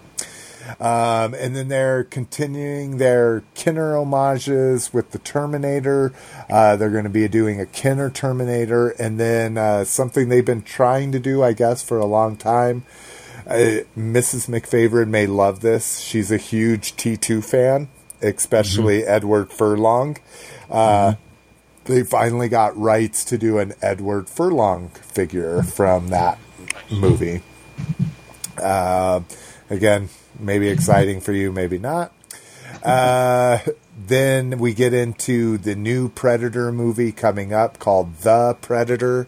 Um, 0.79 1.33
and 1.33 1.55
then 1.55 1.67
they're 1.67 2.03
continuing 2.03 2.97
their 2.97 3.43
Kenner 3.55 3.95
homages 3.95 4.93
with 4.93 5.11
the 5.11 5.19
Terminator. 5.19 6.13
Uh, 6.49 6.75
they're 6.75 6.89
going 6.89 7.03
to 7.03 7.09
be 7.09 7.27
doing 7.27 7.59
a 7.59 7.65
Kenner 7.65 8.09
Terminator, 8.09 8.89
and 8.89 9.19
then 9.19 9.57
uh, 9.57 9.83
something 9.83 10.29
they've 10.29 10.45
been 10.45 10.63
trying 10.63 11.11
to 11.11 11.19
do, 11.19 11.43
I 11.43 11.53
guess, 11.53 11.83
for 11.83 11.97
a 11.97 12.05
long 12.05 12.37
time. 12.37 12.83
Uh, 13.47 13.83
Mrs. 13.97 14.47
McFavorite 14.47 15.07
may 15.07 15.25
love 15.25 15.61
this. 15.61 15.99
She's 15.99 16.31
a 16.31 16.37
huge 16.37 16.95
T2 16.95 17.43
fan, 17.43 17.89
especially 18.21 19.03
Edward 19.03 19.51
Furlong. 19.51 20.17
Uh, 20.69 21.15
They 21.85 22.03
finally 22.03 22.47
got 22.47 22.77
rights 22.77 23.23
to 23.25 23.39
do 23.39 23.57
an 23.57 23.73
Edward 23.81 24.29
Furlong 24.29 24.89
figure 24.89 25.63
from 25.63 26.09
that 26.09 26.37
movie. 26.91 27.41
Uh, 28.61 29.21
again, 29.69 30.09
maybe 30.41 30.67
exciting 30.69 31.21
for 31.21 31.31
you, 31.31 31.51
maybe 31.51 31.77
not. 31.77 32.11
Uh, 32.83 33.59
then 34.07 34.57
we 34.57 34.73
get 34.73 34.93
into 34.93 35.57
the 35.57 35.75
new 35.75 36.09
Predator 36.09 36.71
movie 36.71 37.11
coming 37.11 37.53
up 37.53 37.79
called 37.79 38.17
The 38.19 38.57
Predator. 38.61 39.27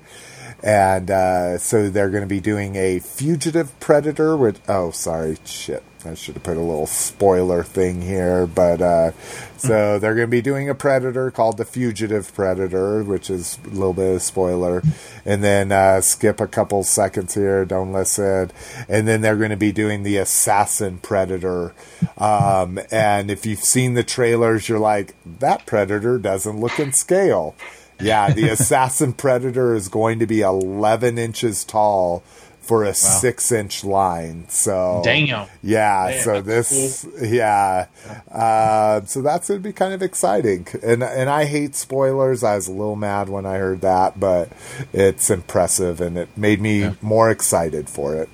And 0.64 1.12
uh, 1.12 1.58
so 1.58 1.90
they're 1.90 2.10
going 2.10 2.24
to 2.24 2.28
be 2.28 2.40
doing 2.40 2.78
a 2.78 3.00
fugitive 3.00 3.78
predator 3.82 4.38
with. 4.38 4.62
Oh, 4.70 4.92
sorry, 4.92 5.38
shit. 5.44 5.84
I 6.06 6.16
should 6.16 6.36
have 6.36 6.44
put 6.44 6.58
a 6.58 6.62
little 6.62 6.88
spoiler 6.88 7.64
thing 7.64 8.02
here. 8.02 8.46
But 8.46 8.82
uh, 8.82 9.12
so 9.58 10.00
they're 10.00 10.16
going 10.16 10.28
to 10.28 10.32
be 10.32 10.42
doing 10.42 10.70
a 10.70 10.76
predator 10.76 11.32
called 11.32 11.58
the 11.58 11.66
fugitive 11.66 12.34
predator, 12.34 13.04
which 13.04 13.30
is 13.30 13.60
a 13.66 13.70
little 13.70 13.94
bit 13.94 14.16
of 14.16 14.22
spoiler. 14.22 14.82
And 15.26 15.44
then 15.44 15.72
uh, 15.72 16.02
skip 16.02 16.40
a 16.42 16.48
couple 16.48 16.84
seconds 16.84 17.34
here, 17.34 17.66
don't 17.66 17.94
listen. 17.94 18.52
And 18.90 19.08
then 19.08 19.22
they're 19.22 19.38
going 19.38 19.52
to 19.52 19.58
be 19.58 19.72
doing 19.72 20.04
the 20.04 20.18
assassin 20.18 21.00
predator. 21.00 21.74
Um, 22.18 22.80
and 22.92 23.32
if 23.32 23.46
you've 23.46 23.60
seen 23.60 23.94
the 23.94 24.04
trailers, 24.04 24.68
you're 24.68 24.80
like, 24.80 25.16
that 25.40 25.66
predator 25.66 26.18
doesn't 26.18 26.60
look 26.60 26.80
in 26.80 26.94
scale. 26.94 27.56
Yeah, 28.02 28.32
the 28.32 28.50
assassin 28.50 29.14
predator 29.14 29.74
is 29.74 29.88
going 29.88 30.20
to 30.20 30.26
be 30.26 30.42
11 30.42 31.18
inches 31.18 31.64
tall 31.64 32.24
for 32.64 32.84
a 32.84 32.94
six 32.94 33.52
inch 33.52 33.84
line. 33.84 34.46
So 34.50 35.02
Damn. 35.04 35.48
yeah. 35.62 36.12
Damn, 36.12 36.24
so 36.24 36.42
this, 36.42 37.06
yeah. 37.22 37.88
Uh, 38.32 39.02
so 39.06 39.22
that's 39.22 39.48
going 39.50 39.60
to 39.62 39.64
be 39.70 39.74
kind 39.74 39.94
of 39.94 40.02
exciting. 40.02 40.66
And 40.82 41.04
and 41.04 41.30
I 41.30 41.46
hate 41.46 41.76
spoilers. 41.76 42.44
I 42.44 42.56
was 42.56 42.68
a 42.68 42.72
little 42.72 42.96
mad 42.96 43.30
when 43.30 43.46
I 43.46 43.58
heard 43.58 43.82
that, 43.82 44.20
but 44.20 44.50
it's 44.94 45.30
impressive 45.30 46.02
and 46.02 46.18
it 46.18 46.30
made 46.38 46.60
me 46.62 46.82
Yeah. 46.82 46.94
more 47.02 47.30
excited 47.30 47.90
for 47.90 48.16
it. 48.16 48.30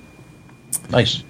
Nice. 0.90 1.22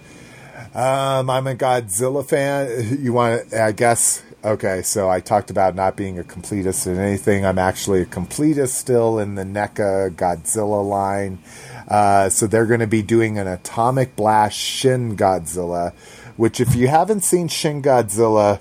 Um, 0.75 1.29
I'm 1.31 1.47
a 1.47 1.55
Godzilla 1.55 2.25
fan. 2.29 2.99
You 3.03 3.13
want 3.13 3.51
to, 3.51 3.63
I 3.63 3.73
guess, 3.73 4.23
okay, 4.45 4.83
so 4.83 5.11
I 5.11 5.19
talked 5.21 5.51
about 5.51 5.75
not 5.75 5.97
being 5.97 6.19
a 6.19 6.23
completist 6.23 6.87
in 6.87 6.97
anything. 6.99 7.45
I'm 7.45 7.59
actually 7.59 8.03
a 8.03 8.07
completist 8.07 8.69
still 8.75 9.19
in 9.19 9.35
the 9.35 9.43
NECA 9.43 10.11
Godzilla 10.15 10.87
line. 10.89 11.39
Uh, 11.91 12.31
so 12.31 12.47
they're 12.47 12.67
going 12.67 12.81
to 12.81 12.87
be 12.87 13.03
doing 13.03 13.37
an 13.37 13.49
Atomic 13.49 14.15
Blast 14.15 14.57
Shin 14.57 15.17
Godzilla, 15.17 15.93
which, 16.37 16.61
if 16.61 16.75
you 16.77 16.87
haven't 16.87 17.25
seen 17.25 17.49
Shin 17.49 17.83
Godzilla, 17.83 18.61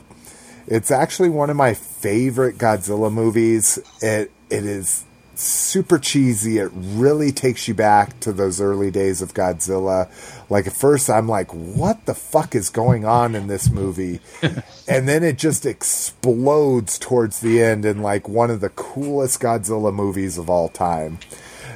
it's 0.65 0.91
actually 0.91 1.29
one 1.29 1.49
of 1.49 1.55
my 1.55 1.75
favorite 1.75 2.57
Godzilla 2.57 3.13
movies. 3.13 3.79
It 4.01 4.31
it 4.49 4.65
is 4.65 5.05
super 5.35 5.97
cheesy. 5.97 6.57
It 6.57 6.69
really 6.73 7.31
takes 7.31 7.67
you 7.67 7.73
back 7.73 8.19
to 8.21 8.33
those 8.33 8.59
early 8.59 8.91
days 8.91 9.21
of 9.21 9.33
Godzilla. 9.33 10.09
Like 10.49 10.67
at 10.67 10.73
first 10.73 11.09
I'm 11.09 11.27
like, 11.27 11.51
what 11.51 12.05
the 12.05 12.13
fuck 12.13 12.55
is 12.55 12.69
going 12.69 13.05
on 13.05 13.35
in 13.35 13.47
this 13.47 13.69
movie? 13.69 14.19
and 14.87 15.07
then 15.07 15.23
it 15.23 15.37
just 15.37 15.65
explodes 15.65 16.99
towards 16.99 17.39
the 17.39 17.61
end 17.61 17.85
in 17.85 18.01
like 18.01 18.27
one 18.27 18.49
of 18.49 18.59
the 18.59 18.69
coolest 18.69 19.39
Godzilla 19.39 19.93
movies 19.93 20.37
of 20.37 20.49
all 20.49 20.69
time. 20.69 21.19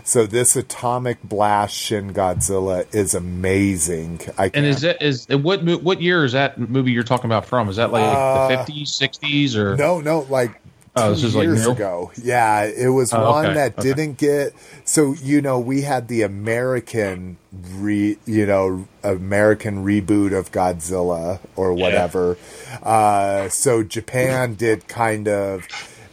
So 0.05 0.25
this 0.25 0.55
Atomic 0.55 1.23
Blast 1.23 1.75
Shin 1.75 2.13
Godzilla 2.13 2.85
is 2.93 3.13
amazing. 3.13 4.19
I 4.37 4.45
And 4.45 4.53
can't- 4.53 4.55
and 4.55 4.65
is 4.65 4.81
that 4.81 5.01
is 5.01 5.27
what 5.29 5.63
what 5.81 6.01
year 6.01 6.25
is 6.25 6.33
that 6.33 6.59
movie 6.59 6.91
you're 6.91 7.03
talking 7.03 7.25
about 7.25 7.45
from? 7.45 7.69
Is 7.69 7.77
that 7.77 7.91
like 7.91 8.03
Uh, 8.03 8.47
the 8.49 8.57
fifties, 8.57 8.93
sixties, 8.93 9.55
or 9.55 9.75
No, 9.77 10.01
no, 10.01 10.25
like 10.29 10.59
Oh, 10.95 11.09
this 11.09 11.23
is 11.23 11.35
like 11.35 11.45
years 11.45 11.65
new? 11.65 11.71
ago. 11.71 12.11
Yeah, 12.21 12.65
it 12.65 12.89
was 12.89 13.11
Oh, 13.13 13.31
one 13.31 13.45
okay, 13.47 13.53
that 13.55 13.79
okay. 13.79 13.81
didn't 13.93 14.17
get. 14.19 14.53
So 14.85 15.15
you 15.23 15.41
know, 15.41 15.57
we 15.57 15.81
had 15.81 16.07
the 16.07 16.21
American 16.21 17.37
re, 17.77 18.17
you 18.27 18.45
know, 18.45 18.85
American 19.03 19.83
reboot 19.83 20.37
of 20.37 20.51
Godzilla 20.51 21.39
or 21.55 21.73
whatever. 21.73 22.37
Uh, 22.83 23.49
so 23.49 23.81
Japan 23.83 24.53
did 24.55 24.87
kind 24.87 25.27
of. 25.27 25.65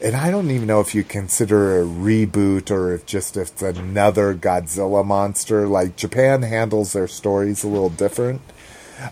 And 0.02 0.16
I 0.16 0.30
don't 0.30 0.50
even 0.50 0.66
know 0.66 0.80
if 0.80 0.94
you 0.94 1.04
consider 1.04 1.80
a 1.80 1.84
reboot 1.84 2.70
or 2.70 2.94
if 2.94 3.04
just 3.04 3.36
if 3.36 3.50
it's 3.50 3.62
another 3.62 4.34
Godzilla 4.34 5.04
monster. 5.04 5.66
Like 5.68 5.96
Japan 5.96 6.42
handles 6.42 6.94
their 6.94 7.08
stories 7.08 7.62
a 7.64 7.68
little 7.68 7.90
different. 7.90 8.40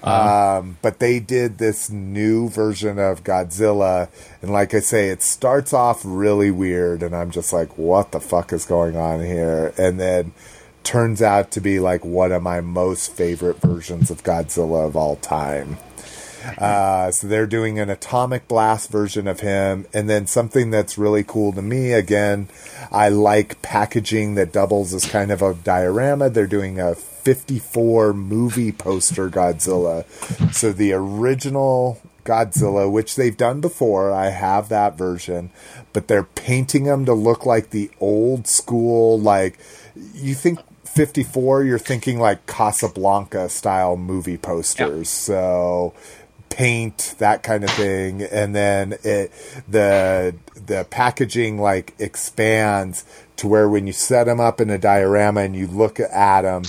Um, 0.03 0.77
but 0.83 0.99
they 0.99 1.19
did 1.19 1.59
this 1.59 1.91
new 1.91 2.49
version 2.49 2.99
of 2.99 3.25
Godzilla, 3.25 4.09
and 4.43 4.53
like 4.53 4.75
I 4.75 4.81
say, 4.81 5.09
it 5.09 5.23
starts 5.23 5.73
off 5.73 6.03
really 6.05 6.51
weird, 6.51 7.03
and 7.03 7.17
I'm 7.17 7.31
just 7.31 7.55
like, 7.55 7.79
what 7.79 8.13
the 8.13 8.21
fuck 8.21 8.53
is 8.53 8.67
going 8.67 8.97
on 8.97 9.25
here? 9.25 9.73
And 9.79 9.99
then 9.99 10.33
turns 10.85 11.23
out 11.23 11.51
to 11.53 11.61
be 11.61 11.81
like 11.81 12.05
one 12.05 12.33
of 12.33 12.43
my 12.43 12.61
most 12.61 13.13
favorite 13.13 13.61
versions 13.61 14.11
of 14.11 14.23
Godzilla 14.23 14.87
of 14.87 14.97
all 14.97 15.17
time. 15.17 15.79
Uh, 16.59 17.11
so 17.11 17.29
they're 17.29 17.47
doing 17.47 17.79
an 17.79 17.89
atomic 17.89 18.49
blast 18.49 18.91
version 18.91 19.29
of 19.29 19.41
him, 19.41 19.87
and 19.95 20.11
then 20.11 20.27
something 20.27 20.71
that's 20.71 20.99
really 20.99 21.23
cool 21.23 21.53
to 21.53 21.63
me. 21.63 21.93
Again, 21.93 22.49
I 22.91 23.09
like 23.11 23.63
packaging 23.63 24.35
that 24.35 24.53
doubles 24.53 24.93
as 24.93 25.07
kind 25.07 25.31
of 25.31 25.41
a 25.41 25.55
diorama. 25.55 26.31
They're 26.31 26.47
doing 26.49 26.81
a 26.81 26.95
54 26.95 28.13
movie 28.13 28.73
poster 28.73 29.29
Godzilla. 29.31 30.05
So 30.53 30.73
the 30.73 30.93
original 30.93 32.01
Godzilla, 32.25 32.91
which 32.91 33.17
they've 33.17 33.37
done 33.37 33.61
before, 33.61 34.13
I 34.13 34.31
have 34.31 34.69
that 34.69 34.97
version, 34.99 35.51
but 35.93 36.09
they're 36.09 36.25
painting 36.25 36.85
them 36.85 37.05
to 37.05 37.15
look 37.15 37.47
like 37.47 37.71
the 37.71 37.91
old 38.01 38.47
school, 38.47 39.19
like 39.19 39.59
you 40.15 40.35
think 40.35 40.59
54, 40.85 41.65
you're 41.65 41.79
thinking 41.79 42.19
like 42.19 42.47
Casablanca 42.47 43.49
style 43.49 43.97
movie 43.97 44.37
posters. 44.37 45.09
So 45.09 45.95
paint 46.51 47.15
that 47.19 47.43
kind 47.43 47.65
of 47.65 47.71
thing 47.71 48.23
and 48.23 48.55
then 48.55 48.95
it 49.05 49.31
the 49.69 50.35
the 50.55 50.87
packaging 50.91 51.59
like 51.59 51.95
expands 51.99 53.05
to 53.37 53.47
where 53.47 53.69
when 53.69 53.87
you 53.87 53.93
set 53.93 54.25
them 54.25 54.41
up 54.41 54.61
in 54.61 54.71
a 54.71 54.79
diorama 54.79 55.41
and 55.41 55.55
you 55.55 55.67
look 55.67 56.01
at 56.01 56.43
them 56.43 56.63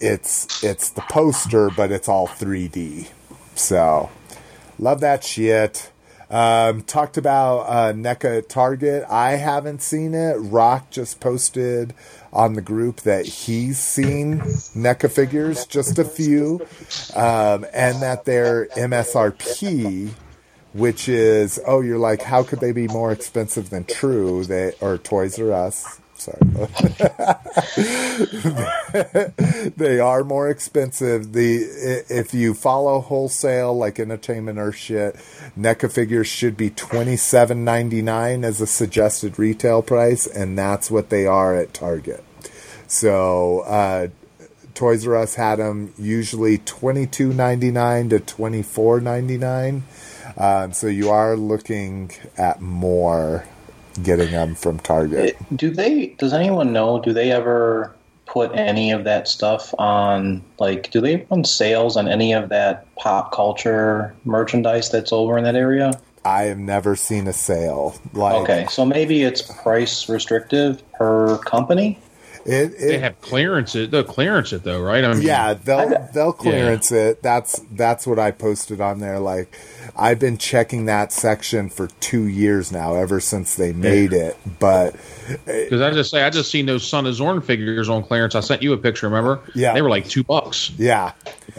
it's 0.00 0.62
it's 0.62 0.90
the 0.90 1.02
poster 1.02 1.70
but 1.70 1.90
it's 1.90 2.08
all 2.08 2.28
3D 2.28 3.08
so 3.54 4.10
love 4.78 5.00
that 5.00 5.24
shit 5.24 5.90
um, 6.28 6.82
talked 6.82 7.16
about 7.16 7.60
uh, 7.60 7.92
NECA 7.92 8.48
Target. 8.48 9.04
I 9.08 9.32
haven't 9.32 9.80
seen 9.80 10.12
it. 10.12 10.34
Rock 10.34 10.90
just 10.90 11.20
posted 11.20 11.94
on 12.36 12.52
the 12.52 12.62
group 12.62 13.00
that 13.00 13.24
he's 13.24 13.78
seen 13.78 14.40
NECA 14.40 15.10
figures, 15.10 15.66
just 15.66 15.98
a 15.98 16.04
few, 16.04 16.60
um, 17.16 17.64
and 17.72 18.02
that 18.02 18.26
they're 18.26 18.66
MSRP, 18.76 20.10
which 20.74 21.08
is 21.08 21.58
oh, 21.66 21.80
you're 21.80 21.98
like, 21.98 22.20
how 22.20 22.42
could 22.42 22.60
they 22.60 22.72
be 22.72 22.88
more 22.88 23.10
expensive 23.10 23.70
than 23.70 23.84
True? 23.84 24.44
They 24.44 24.74
or 24.82 24.98
Toys 24.98 25.40
R 25.40 25.52
Us. 25.52 25.98
Sorry. 26.18 26.38
they 29.76 30.00
are 30.00 30.24
more 30.24 30.48
expensive. 30.48 31.32
The 31.32 32.04
if 32.08 32.34
you 32.34 32.54
follow 32.54 33.00
wholesale 33.00 33.76
like 33.76 34.00
entertainment 34.00 34.58
or 34.58 34.72
shit, 34.72 35.16
NECA 35.58 35.92
figures 35.92 36.26
should 36.26 36.56
be 36.56 36.70
twenty 36.70 37.16
seven 37.16 37.64
ninety 37.64 38.02
nine 38.02 38.44
as 38.44 38.60
a 38.60 38.66
suggested 38.66 39.38
retail 39.38 39.82
price, 39.82 40.26
and 40.26 40.58
that's 40.58 40.90
what 40.90 41.10
they 41.10 41.26
are 41.26 41.54
at 41.54 41.74
Target. 41.74 42.24
So 42.88 43.60
uh, 43.60 44.08
Toys 44.74 45.06
R 45.06 45.16
Us 45.16 45.34
had 45.34 45.56
them 45.56 45.92
usually 45.98 46.58
twenty 46.58 47.06
two 47.06 47.32
ninety 47.32 47.70
nine 47.70 48.08
to 48.10 48.20
twenty 48.20 48.62
four 48.62 49.00
ninety 49.00 49.38
nine. 49.38 49.84
Um, 50.36 50.72
so 50.72 50.86
you 50.86 51.10
are 51.10 51.36
looking 51.36 52.10
at 52.36 52.60
more 52.60 53.46
getting 54.02 54.32
them 54.32 54.54
from 54.54 54.78
Target. 54.78 55.36
Do 55.54 55.70
they? 55.70 56.08
Does 56.18 56.32
anyone 56.32 56.72
know? 56.72 57.00
Do 57.00 57.12
they 57.12 57.32
ever 57.32 57.94
put 58.26 58.54
any 58.54 58.90
of 58.90 59.04
that 59.04 59.28
stuff 59.28 59.72
on? 59.78 60.42
Like, 60.58 60.90
do 60.90 61.00
they 61.00 61.26
run 61.30 61.44
sales 61.44 61.96
on 61.96 62.08
any 62.08 62.32
of 62.32 62.50
that 62.50 62.94
pop 62.96 63.32
culture 63.32 64.14
merchandise 64.24 64.90
that's 64.90 65.12
over 65.12 65.38
in 65.38 65.44
that 65.44 65.56
area? 65.56 65.98
I 66.24 66.44
have 66.44 66.58
never 66.58 66.96
seen 66.96 67.28
a 67.28 67.32
sale 67.32 67.94
like 68.12 68.34
Okay, 68.42 68.66
so 68.68 68.84
maybe 68.84 69.22
it's 69.22 69.42
price 69.42 70.08
restrictive 70.08 70.82
per 70.92 71.38
company. 71.38 71.98
It. 72.48 72.72
it 72.74 72.78
They 72.78 72.98
have 72.98 73.20
clearance 73.20 73.74
it. 73.74 73.90
They'll 73.90 74.04
clearance 74.04 74.52
it 74.52 74.62
though, 74.62 74.80
right? 74.80 75.04
I 75.04 75.14
mean, 75.14 75.22
yeah, 75.22 75.54
they'll 75.54 76.08
they'll 76.12 76.32
clearance 76.32 76.92
it. 76.92 77.22
That's 77.22 77.60
that's 77.72 78.06
what 78.06 78.18
I 78.18 78.30
posted 78.30 78.80
on 78.80 79.00
there. 79.00 79.18
Like 79.18 79.58
I've 79.94 80.18
been 80.18 80.38
checking 80.38 80.86
that 80.86 81.12
section 81.12 81.68
for 81.68 81.88
two 82.00 82.24
years 82.26 82.72
now, 82.72 82.94
ever 82.94 83.20
since 83.20 83.54
they 83.56 83.72
made 83.72 84.12
it. 84.12 84.36
But 84.58 84.96
Because 85.44 85.80
I 85.82 85.90
just 85.90 86.10
say 86.10 86.22
I 86.22 86.30
just 86.30 86.50
seen 86.50 86.66
those 86.66 86.86
Son 86.86 87.06
of 87.06 87.14
Zorn 87.14 87.40
figures 87.42 87.88
on 87.88 88.02
clearance. 88.02 88.34
I 88.34 88.40
sent 88.40 88.62
you 88.62 88.72
a 88.72 88.76
picture. 88.78 89.08
Remember? 89.08 89.40
Yeah. 89.54 89.74
They 89.74 89.82
were 89.82 89.90
like 89.90 90.08
two 90.08 90.24
bucks 90.24 90.70
yeah, 90.78 91.12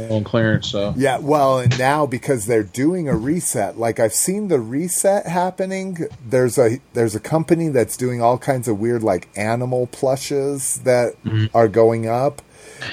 on 0.10 0.24
clearance. 0.24 0.68
So 0.70 0.94
yeah. 0.98 1.20
Well, 1.20 1.60
and 1.60 1.78
now 1.80 2.06
because 2.06 2.46
they're 2.46 2.64
doing 2.64 3.08
a 3.08 3.16
reset, 3.16 3.78
like 3.78 4.00
I've 4.00 4.14
seen 4.14 4.48
the 4.48 4.60
reset 4.60 5.28
happening. 5.28 5.98
There's 6.28 6.58
a 6.58 6.80
there's 6.94 7.16
a 7.16 7.20
company 7.20 7.70
that's 7.70 7.98
doing 7.98 8.22
all 8.22 8.38
kinds 8.38 8.68
of 8.68 8.80
weird 8.80 9.04
like 9.04 9.28
animal 9.36 9.88
plushes 9.88 10.80
that 10.84 11.14
are 11.54 11.68
going 11.68 12.08
up. 12.08 12.42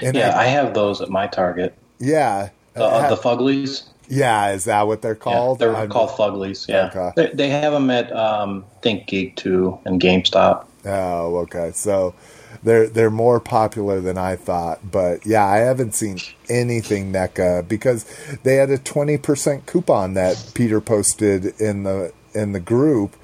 And 0.03 0.17
Yeah, 0.17 0.31
I- 0.37 0.43
I 0.43 0.47
have 0.47 0.75
those 0.75 1.01
at 1.01 1.09
my 1.11 1.27
Target. 1.27 1.75
yeah. 1.99 2.51
The, 2.75 2.83
uh, 2.85 3.09
the 3.09 3.17
Fuglies. 3.17 3.85
Yeah, 4.09 4.51
is 4.53 4.65
that 4.65 4.87
what 4.87 5.03
they're 5.03 5.15
called? 5.15 5.61
Yeah, 5.61 5.67
they're 5.69 5.77
I'm- 5.77 5.89
called 5.89 6.11
Fuglies. 6.11 6.69
Yeah, 6.69 6.91
Okay. 6.95 7.13
they, 7.17 7.31
they 7.35 7.49
have 7.51 7.73
them 7.73 7.91
at 7.91 8.13
um, 8.13 8.65
Think 8.83 9.07
Geek 9.07 9.37
too 9.37 9.79
and 9.85 10.01
GameStop. 10.01 10.67
Oh, 10.87 11.37
okay. 11.39 11.73
So 11.75 12.15
they're 12.63 12.87
they're 12.87 13.11
more 13.11 13.41
popular 13.41 14.01
than 14.01 14.17
I 14.19 14.37
thought, 14.37 14.91
but 14.91 15.25
yeah, 15.27 15.45
I 15.45 15.59
haven't 15.59 15.95
seen 15.95 16.19
anything 16.49 17.13
NECA 17.13 17.67
because 17.69 18.05
they 18.43 18.57
had 18.57 18.71
a 18.71 18.79
twenty 18.79 19.17
percent 19.19 19.67
coupon 19.67 20.15
that 20.15 20.53
Peter 20.55 20.81
posted 20.81 21.59
in 21.61 21.83
the 21.85 22.13
in 22.35 22.53
the 22.53 22.61
group, 22.61 23.17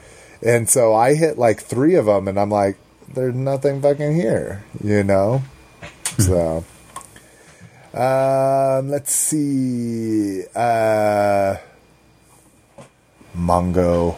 and 0.43 0.69
so 0.69 0.95
I 0.95 1.15
hit 1.15 1.37
like 1.39 1.61
three 1.61 1.95
of 1.97 2.07
them, 2.07 2.29
and 2.29 2.39
I'm 2.39 2.51
like, 2.51 2.77
there's 3.13 3.35
nothing 3.35 3.83
fucking 3.83 4.15
here, 4.15 4.63
you 4.83 5.03
know. 5.03 5.43
so, 6.19 6.65
um, 7.95 8.89
let's 8.89 9.15
see, 9.15 10.45
uh, 10.55 11.57
Mongo. 13.37 14.17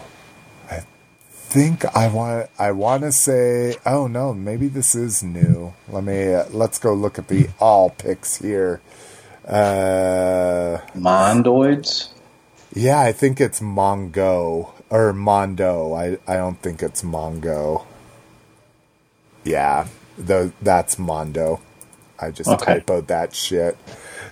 I 0.69 0.83
think 1.31 1.85
I 1.95 2.07
want 2.07 2.49
I 2.57 2.71
want 2.71 3.03
to 3.03 3.11
say 3.11 3.75
oh 3.85 4.07
no 4.07 4.33
maybe 4.33 4.67
this 4.67 4.95
is 4.95 5.23
new. 5.23 5.73
Let 5.87 6.03
me 6.03 6.33
uh, 6.33 6.45
let's 6.51 6.79
go 6.79 6.93
look 6.93 7.19
at 7.19 7.27
the 7.27 7.49
all 7.59 7.91
picks 7.91 8.37
here. 8.37 8.81
Uh 9.47 10.79
Mondoids. 10.95 12.09
yeah 12.73 12.99
I 12.99 13.11
think 13.11 13.39
it's 13.39 13.59
Mongo 13.59 14.71
or 14.89 15.13
Mondo. 15.13 15.93
I 15.93 16.17
I 16.27 16.35
don't 16.37 16.59
think 16.61 16.81
it's 16.81 17.03
Mongo. 17.03 17.85
Yeah 19.43 19.87
the 20.17 20.51
that's 20.61 20.97
Mondo 20.97 21.59
I 22.19 22.31
just 22.31 22.49
Okay. 22.51 22.79
typoed 22.79 23.07
that 23.07 23.35
shit 23.35 23.77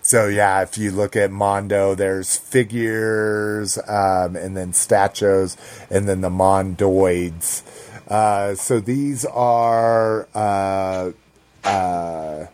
so 0.02 0.28
yeah, 0.28 0.62
if 0.64 0.78
you 0.78 0.92
look 0.92 1.16
at 1.16 1.32
Mondo, 1.32 1.96
there's 1.96 2.36
figures, 2.38 3.78
um, 3.88 4.36
and 4.36 4.58
then 4.58 4.74
statues, 4.74 5.58
and 5.90 6.08
then 6.08 6.22
the 6.22 6.30
Mondoids. 6.30 7.64
Uh, 8.08 8.56
so 8.56 8.80
these 8.80 9.26
are 9.26 10.28
uh, 10.34 11.12
uh, 11.64 12.48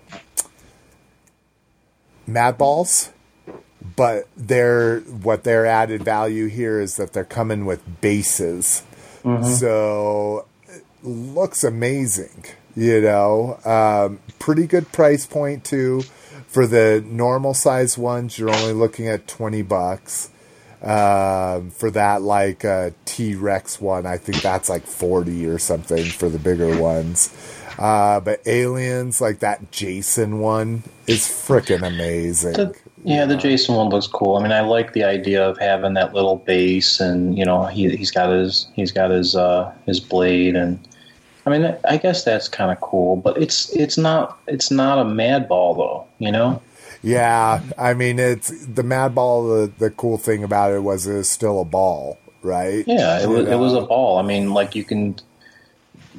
Mad 2.28 2.58
Balls, 2.58 3.12
but 3.95 4.28
they're 4.36 4.99
what 5.02 5.44
their 5.44 5.66
added 5.66 6.04
value 6.04 6.48
here 6.48 6.82
is 6.82 6.98
that 6.98 7.14
they're 7.14 7.24
coming 7.24 7.66
with 7.66 8.02
bases. 8.02 8.84
So 9.41 10.45
it 10.70 10.84
looks 11.04 11.64
amazing, 11.64 12.45
you 12.76 13.02
know. 13.02 13.60
Um, 13.66 14.20
pretty 14.40 14.68
good 14.68 14.92
price 14.92 15.26
point 15.26 15.64
too. 15.64 16.04
For 16.48 16.66
the 16.66 17.04
normal 17.06 17.54
size 17.54 17.98
ones, 17.98 18.40
you're 18.40 18.50
only 18.50 18.74
looking 18.74 19.08
at 19.08 19.28
twenty 19.28 19.62
bucks. 19.62 20.30
Um, 20.82 21.72
for 21.72 21.90
that, 21.92 22.22
like 22.22 22.64
uh, 22.64 22.92
T 23.06 23.36
Rex 23.36 23.82
one, 23.82 24.06
I 24.06 24.18
think 24.18 24.42
that's 24.42 24.70
like 24.70 24.86
forty 24.86 25.46
or 25.46 25.58
something 25.58 26.06
for 26.06 26.30
the 26.30 26.40
bigger 26.40 26.80
ones. 26.80 27.34
Uh, 27.78 28.20
but 28.20 28.42
aliens, 28.48 29.22
like 29.22 29.40
that 29.40 29.72
Jason 29.72 30.40
one, 30.40 30.84
is 31.06 31.22
freaking 31.22 31.86
amazing. 31.86 32.54
The, 32.54 32.76
yeah, 33.04 33.26
the 33.26 33.36
Jason 33.36 33.76
one 33.76 33.90
looks 33.90 34.08
cool. 34.08 34.36
I 34.36 34.44
mean, 34.44 34.52
I 34.52 34.62
like 34.62 34.94
the 34.94 35.04
idea 35.04 35.48
of 35.48 35.58
having 35.60 35.94
that 35.96 36.14
little 36.14 36.38
base, 36.38 37.00
and 37.00 37.38
you 37.38 37.46
know, 37.46 37.66
he 37.66 37.96
he's 37.96 38.12
got 38.12 38.30
his 38.32 38.68
he's 38.74 38.92
got 38.92 39.12
his 39.12 39.36
uh, 39.36 39.72
his 39.86 40.00
blade, 40.00 40.56
and 40.56 40.80
I 41.48 41.49
mean, 41.57 41.78
I 41.88 41.95
guess 41.95 42.26
that's 42.26 42.49
kind 42.49 42.72
of 42.72 42.82
cool. 42.82 43.15
But 43.15 43.41
it's 43.41 43.69
it's 43.69 43.98
not 43.98 44.38
it's 44.48 44.69
not 44.69 44.99
a 44.99 45.06
mad 45.06 45.48
ball 45.48 45.76
though, 45.76 46.06
you 46.19 46.30
know. 46.30 46.61
Yeah, 47.02 47.61
I 47.78 47.94
mean 47.94 48.19
it's 48.19 48.49
the 48.65 48.84
Mad 48.84 49.15
Ball. 49.15 49.48
The, 49.48 49.72
the 49.78 49.90
cool 49.91 50.18
thing 50.18 50.44
about 50.44 50.74
it 50.74 50.84
was 50.84 51.07
it 51.07 51.14
was 51.14 51.30
still 51.30 51.61
a 51.61 51.65
ball, 51.65 52.18
right? 52.41 52.84
Yeah, 52.86 53.22
it 53.22 53.30
was 53.30 53.48
it 53.48 53.56
was 53.56 53.74
a 53.74 53.82
ball. 53.82 54.18
I 54.18 54.24
mean, 54.24 54.53
like 54.53 54.76
you 54.76 54.84
can 54.84 55.15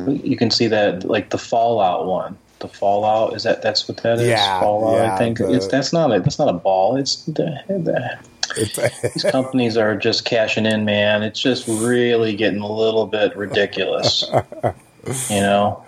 you 0.06 0.36
can 0.36 0.50
see 0.50 0.66
that 0.68 1.05
like 1.05 1.28
the 1.28 1.38
Fallout 1.38 2.06
one. 2.06 2.38
The 2.60 2.68
Fallout 2.68 3.34
is 3.34 3.42
that 3.42 3.60
that's 3.60 3.86
what 3.86 3.98
that 3.98 4.18
is. 4.18 4.28
Yeah, 4.28 4.60
Fallout. 4.60 4.94
yeah, 4.94 5.14
I 5.14 5.18
think 5.18 5.38
the- 5.38 5.52
it's 5.52 5.66
that's 5.66 5.92
not 5.92 6.10
a 6.14 6.20
that's 6.20 6.38
not 6.38 6.48
a 6.48 6.55
ball. 6.55 6.96
It's 6.96 7.24
the, 7.24 7.60
the 7.68 8.18
these 9.14 9.24
companies 9.24 9.76
are 9.76 9.94
just 9.94 10.24
cashing 10.24 10.64
in, 10.64 10.86
man. 10.86 11.22
It's 11.22 11.40
just 11.40 11.68
really 11.68 12.34
getting 12.34 12.60
a 12.60 12.72
little 12.72 13.06
bit 13.06 13.36
ridiculous. 13.36 14.24
you 15.30 15.40
know, 15.40 15.85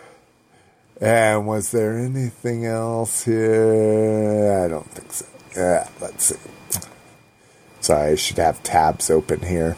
and 1.01 1.47
was 1.47 1.71
there 1.71 1.99
anything 1.99 2.67
else 2.67 3.25
here? 3.25 4.63
I 4.65 4.69
don't 4.69 4.91
think 4.91 5.13
so. 5.13 5.27
Yeah, 5.57 5.89
let's 6.01 6.25
see. 6.25 6.37
Sorry, 7.81 8.13
I 8.13 8.15
should 8.15 8.37
have 8.39 8.63
tabs 8.63 9.11
open 9.11 9.41
here. 9.41 9.77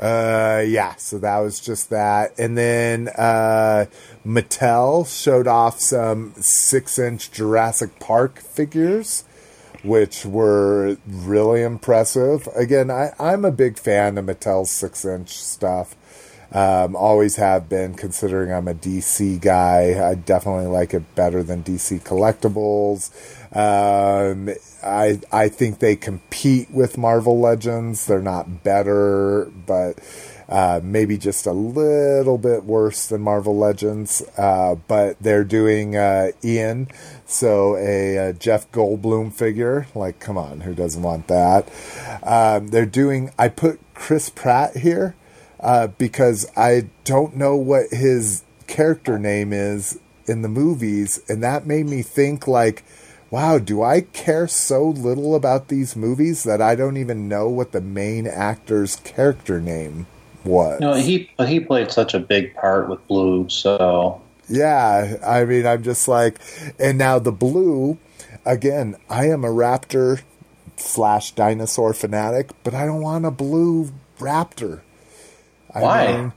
Uh, 0.00 0.62
yeah, 0.66 0.94
so 0.96 1.18
that 1.18 1.38
was 1.38 1.60
just 1.60 1.90
that. 1.90 2.38
And 2.38 2.56
then 2.56 3.08
uh, 3.08 3.86
Mattel 4.26 5.06
showed 5.06 5.46
off 5.46 5.80
some 5.80 6.34
six 6.36 6.98
inch 6.98 7.30
Jurassic 7.30 7.98
Park 7.98 8.38
figures, 8.38 9.24
which 9.82 10.24
were 10.24 10.96
really 11.06 11.62
impressive. 11.62 12.48
Again, 12.56 12.90
I, 12.90 13.12
I'm 13.18 13.44
a 13.44 13.52
big 13.52 13.78
fan 13.78 14.18
of 14.18 14.26
Mattel's 14.26 14.70
six 14.70 15.04
inch 15.04 15.30
stuff. 15.30 15.94
Um, 16.50 16.96
always 16.96 17.36
have 17.36 17.68
been, 17.68 17.94
considering 17.94 18.52
I'm 18.52 18.68
a 18.68 18.74
DC 18.74 19.40
guy. 19.40 20.10
I 20.10 20.14
definitely 20.14 20.66
like 20.66 20.94
it 20.94 21.14
better 21.14 21.42
than 21.42 21.62
DC 21.62 22.00
collectibles. 22.02 23.10
Um, 23.54 24.50
I 24.82 25.20
I 25.30 25.48
think 25.48 25.78
they 25.78 25.96
compete 25.96 26.70
with 26.70 26.96
Marvel 26.96 27.38
Legends. 27.38 28.06
They're 28.06 28.22
not 28.22 28.62
better, 28.62 29.50
but 29.66 29.98
uh, 30.48 30.80
maybe 30.82 31.18
just 31.18 31.46
a 31.46 31.52
little 31.52 32.38
bit 32.38 32.64
worse 32.64 33.06
than 33.06 33.20
Marvel 33.20 33.56
Legends. 33.56 34.22
Uh, 34.38 34.76
but 34.86 35.18
they're 35.20 35.44
doing 35.44 35.96
uh, 35.96 36.28
Ian, 36.42 36.88
so 37.26 37.76
a, 37.76 38.30
uh 38.30 38.32
Jeff 38.32 38.70
Goldblum 38.72 39.34
figure. 39.34 39.86
Like, 39.94 40.18
come 40.18 40.38
on, 40.38 40.60
who 40.60 40.74
doesn't 40.74 41.02
want 41.02 41.28
that? 41.28 41.68
Um, 42.22 42.68
they're 42.68 42.86
doing. 42.86 43.30
I 43.38 43.48
put 43.48 43.80
Chris 43.92 44.30
Pratt 44.30 44.78
here 44.78 45.14
uh, 45.60 45.88
because 45.88 46.46
I 46.56 46.88
don't 47.04 47.36
know 47.36 47.56
what 47.56 47.90
his 47.90 48.42
character 48.66 49.18
name 49.18 49.52
is 49.52 49.98
in 50.26 50.42
the 50.42 50.48
movies, 50.48 51.20
and 51.28 51.42
that 51.42 51.66
made 51.66 51.86
me 51.86 52.02
think 52.02 52.46
like, 52.46 52.84
wow, 53.30 53.58
do 53.58 53.82
I 53.82 54.02
care 54.02 54.46
so 54.46 54.88
little 54.88 55.34
about 55.34 55.68
these 55.68 55.96
movies 55.96 56.44
that 56.44 56.62
I 56.62 56.74
don't 56.74 56.96
even 56.96 57.28
know 57.28 57.48
what 57.48 57.72
the 57.72 57.80
main 57.80 58.26
actor's 58.26 58.96
character 58.96 59.60
name 59.60 60.06
was? 60.44 60.80
no, 60.80 60.94
he 60.94 61.30
he 61.46 61.60
played 61.60 61.90
such 61.90 62.14
a 62.14 62.20
big 62.20 62.54
part 62.54 62.88
with 62.88 63.06
Blue, 63.08 63.48
so 63.48 64.20
Yeah, 64.48 65.16
I 65.26 65.44
mean, 65.44 65.66
I'm 65.66 65.82
just 65.82 66.08
like, 66.08 66.38
and 66.78 66.96
now 66.98 67.18
the 67.18 67.32
blue, 67.32 67.98
again, 68.44 68.96
I 69.10 69.26
am 69.28 69.44
a 69.44 69.48
raptor 69.48 70.22
slash 70.76 71.32
dinosaur 71.32 71.92
fanatic, 71.92 72.50
but 72.62 72.74
I 72.74 72.86
don't 72.86 73.02
want 73.02 73.26
a 73.26 73.30
blue 73.30 73.92
raptor. 74.18 74.80
I 75.74 75.82
Why? 75.82 76.32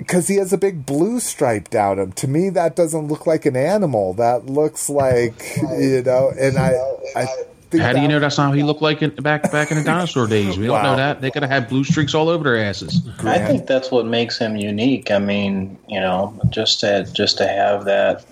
because 0.00 0.28
he 0.28 0.36
has 0.36 0.50
a 0.50 0.58
big 0.58 0.86
blue 0.86 1.20
stripe 1.20 1.68
down 1.68 1.98
him. 1.98 2.12
To 2.12 2.26
me, 2.26 2.48
that 2.50 2.74
doesn't 2.74 3.08
look 3.08 3.26
like 3.26 3.44
an 3.44 3.54
animal. 3.54 4.14
That 4.14 4.46
looks 4.46 4.88
like 4.88 5.58
you 5.78 6.02
know. 6.02 6.32
And 6.38 6.56
I, 6.56 6.72
I 7.14 7.26
think 7.70 7.82
How 7.82 7.92
do 7.92 8.00
you 8.00 8.08
know 8.08 8.18
that's 8.18 8.38
not 8.38 8.48
how 8.48 8.52
he 8.52 8.62
looked 8.62 8.80
like 8.80 9.02
in, 9.02 9.10
back 9.10 9.52
back 9.52 9.70
in 9.70 9.76
the 9.76 9.84
dinosaur 9.84 10.26
days? 10.26 10.58
We 10.58 10.66
don't 10.66 10.82
know 10.82 10.96
that. 10.96 11.20
They 11.20 11.30
could 11.30 11.42
have 11.42 11.50
had 11.50 11.68
blue 11.68 11.84
streaks 11.84 12.14
all 12.14 12.30
over 12.30 12.44
their 12.44 12.64
asses. 12.64 13.06
I 13.20 13.38
think 13.38 13.66
that's 13.66 13.90
what 13.90 14.06
makes 14.06 14.38
him 14.38 14.56
unique. 14.56 15.10
I 15.10 15.18
mean, 15.18 15.78
you 15.86 16.00
know, 16.00 16.34
just 16.48 16.80
to 16.80 17.06
just 17.12 17.36
to 17.38 17.46
have 17.46 17.84
that. 17.84 18.24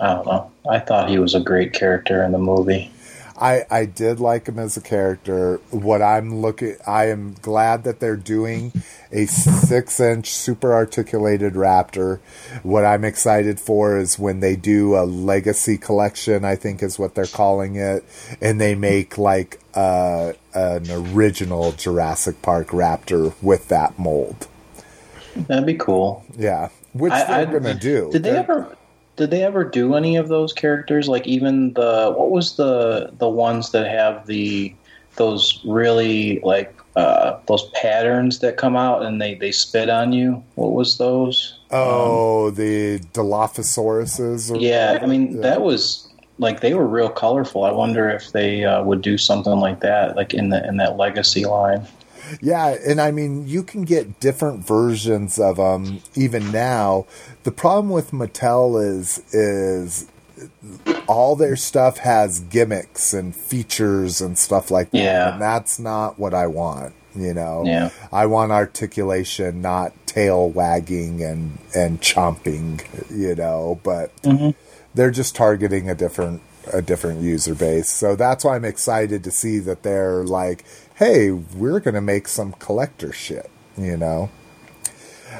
I 0.00 0.14
don't 0.14 0.26
know. 0.26 0.50
I 0.70 0.78
thought 0.78 1.10
he 1.10 1.18
was 1.18 1.34
a 1.34 1.40
great 1.40 1.74
character 1.74 2.24
in 2.24 2.32
the 2.32 2.38
movie. 2.38 2.90
I, 3.40 3.64
I 3.70 3.84
did 3.86 4.20
like 4.20 4.46
him 4.48 4.58
as 4.58 4.76
a 4.76 4.80
character. 4.82 5.60
What 5.70 6.02
I'm 6.02 6.40
looking, 6.42 6.76
I 6.86 7.06
am 7.08 7.34
glad 7.40 7.84
that 7.84 7.98
they're 7.98 8.16
doing 8.16 8.72
a 9.10 9.24
six 9.26 9.98
inch 9.98 10.30
super 10.34 10.74
articulated 10.74 11.54
Raptor. 11.54 12.20
What 12.62 12.84
I'm 12.84 13.04
excited 13.04 13.58
for 13.58 13.96
is 13.98 14.18
when 14.18 14.40
they 14.40 14.56
do 14.56 14.94
a 14.94 15.04
legacy 15.06 15.78
collection, 15.78 16.44
I 16.44 16.56
think 16.56 16.82
is 16.82 16.98
what 16.98 17.14
they're 17.14 17.24
calling 17.26 17.76
it, 17.76 18.04
and 18.42 18.60
they 18.60 18.74
make 18.74 19.16
like 19.16 19.58
uh, 19.74 20.32
an 20.52 20.90
original 20.90 21.72
Jurassic 21.72 22.42
Park 22.42 22.68
Raptor 22.68 23.32
with 23.42 23.68
that 23.68 23.98
mold. 23.98 24.48
That'd 25.36 25.64
be 25.64 25.74
cool. 25.74 26.24
Yeah, 26.36 26.68
which 26.92 27.12
I- 27.12 27.44
they're 27.44 27.56
I- 27.56 27.60
gonna 27.60 27.74
do. 27.74 28.10
Did 28.12 28.22
they 28.24 28.30
They're- 28.32 28.40
ever? 28.40 28.76
Did 29.20 29.30
they 29.30 29.42
ever 29.42 29.64
do 29.64 29.96
any 29.96 30.16
of 30.16 30.28
those 30.28 30.54
characters? 30.54 31.06
Like 31.06 31.26
even 31.26 31.74
the 31.74 32.10
what 32.16 32.30
was 32.30 32.56
the 32.56 33.10
the 33.18 33.28
ones 33.28 33.72
that 33.72 33.86
have 33.86 34.26
the 34.26 34.74
those 35.16 35.60
really 35.66 36.40
like 36.40 36.74
uh, 36.96 37.36
those 37.46 37.68
patterns 37.74 38.38
that 38.38 38.56
come 38.56 38.76
out 38.76 39.02
and 39.02 39.20
they 39.20 39.34
they 39.34 39.52
spit 39.52 39.90
on 39.90 40.14
you? 40.14 40.42
What 40.54 40.72
was 40.72 40.96
those? 40.96 41.58
Oh, 41.70 42.48
the 42.48 43.00
Dilophosaurus's. 43.12 44.50
or- 44.52 44.56
Yeah, 44.56 44.98
I 45.02 45.04
mean 45.06 45.42
that 45.42 45.60
was 45.60 46.08
like 46.38 46.60
they 46.60 46.72
were 46.72 46.86
real 46.86 47.10
colorful. 47.10 47.64
I 47.64 47.72
wonder 47.72 48.08
if 48.08 48.32
they 48.32 48.64
uh, 48.64 48.82
would 48.82 49.02
do 49.02 49.18
something 49.18 49.52
like 49.58 49.80
that, 49.80 50.16
like 50.16 50.32
in 50.32 50.48
the 50.48 50.66
in 50.66 50.78
that 50.78 50.96
legacy 50.96 51.44
line. 51.44 51.86
Yeah, 52.40 52.76
and 52.86 53.00
I 53.00 53.10
mean, 53.10 53.46
you 53.48 53.62
can 53.62 53.82
get 53.82 54.20
different 54.20 54.66
versions 54.66 55.38
of 55.38 55.56
them 55.56 56.00
even 56.14 56.52
now. 56.52 57.06
The 57.42 57.52
problem 57.52 57.90
with 57.90 58.10
Mattel 58.10 58.82
is 58.82 59.18
is 59.32 60.06
all 61.06 61.36
their 61.36 61.56
stuff 61.56 61.98
has 61.98 62.40
gimmicks 62.40 63.12
and 63.12 63.34
features 63.34 64.20
and 64.20 64.38
stuff 64.38 64.70
like 64.70 64.90
that, 64.92 64.98
Yeah. 64.98 65.32
and 65.32 65.42
that's 65.42 65.78
not 65.78 66.18
what 66.18 66.34
I 66.34 66.46
want. 66.46 66.94
You 67.14 67.34
know, 67.34 67.64
Yeah. 67.66 67.90
I 68.12 68.26
want 68.26 68.52
articulation, 68.52 69.60
not 69.60 69.92
tail 70.06 70.48
wagging 70.48 71.22
and 71.22 71.58
and 71.74 72.00
chomping. 72.00 72.82
You 73.10 73.34
know, 73.34 73.80
but 73.82 74.14
mm-hmm. 74.22 74.50
they're 74.94 75.10
just 75.10 75.34
targeting 75.34 75.90
a 75.90 75.94
different 75.94 76.42
a 76.72 76.82
different 76.82 77.20
user 77.20 77.54
base. 77.54 77.88
So 77.88 78.14
that's 78.16 78.44
why 78.44 78.54
I'm 78.54 78.64
excited 78.64 79.24
to 79.24 79.30
see 79.30 79.58
that 79.60 79.82
they're 79.82 80.24
like, 80.24 80.64
hey, 81.00 81.30
we're 81.30 81.80
going 81.80 81.94
to 81.94 82.00
make 82.02 82.28
some 82.28 82.52
collector 82.52 83.10
shit, 83.10 83.50
you 83.74 83.96
know. 83.96 84.28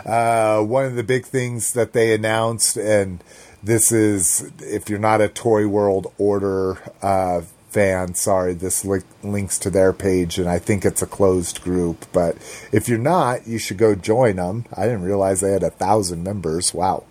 Uh, 0.07 0.63
one 0.63 0.87
of 0.87 0.95
the 0.95 1.05
big 1.05 1.27
things 1.27 1.75
that 1.75 1.93
they 1.93 2.15
announced, 2.15 2.79
and 2.79 3.23
this 3.63 3.93
is 3.93 4.51
if 4.61 4.89
you're 4.89 4.99
not 4.99 5.21
a 5.21 5.29
Toy 5.29 5.69
World 5.69 6.15
Order 6.17 6.79
uh, 7.03 7.43
fan, 7.69 8.15
sorry, 8.15 8.55
this 8.55 8.87
link, 8.87 9.05
links 9.23 9.59
to 9.59 9.69
their 9.69 9.93
page, 9.93 10.39
and 10.39 10.49
I 10.49 10.59
think 10.59 10.87
it's 10.87 11.03
a 11.03 11.07
closed 11.07 11.61
group. 11.61 12.07
But 12.11 12.37
if 12.73 12.89
you're 12.89 12.99
not, 12.99 13.47
you 13.47 13.59
should 13.59 13.77
go 13.77 13.95
join 13.95 14.37
them. 14.37 14.65
I 14.75 14.85
didn't 14.85 15.03
realize 15.03 15.43
they 15.43 15.53
had 15.53 15.63
a 15.63 15.71
thousand 15.71 16.25
members. 16.25 16.73
Wow. 16.73 17.05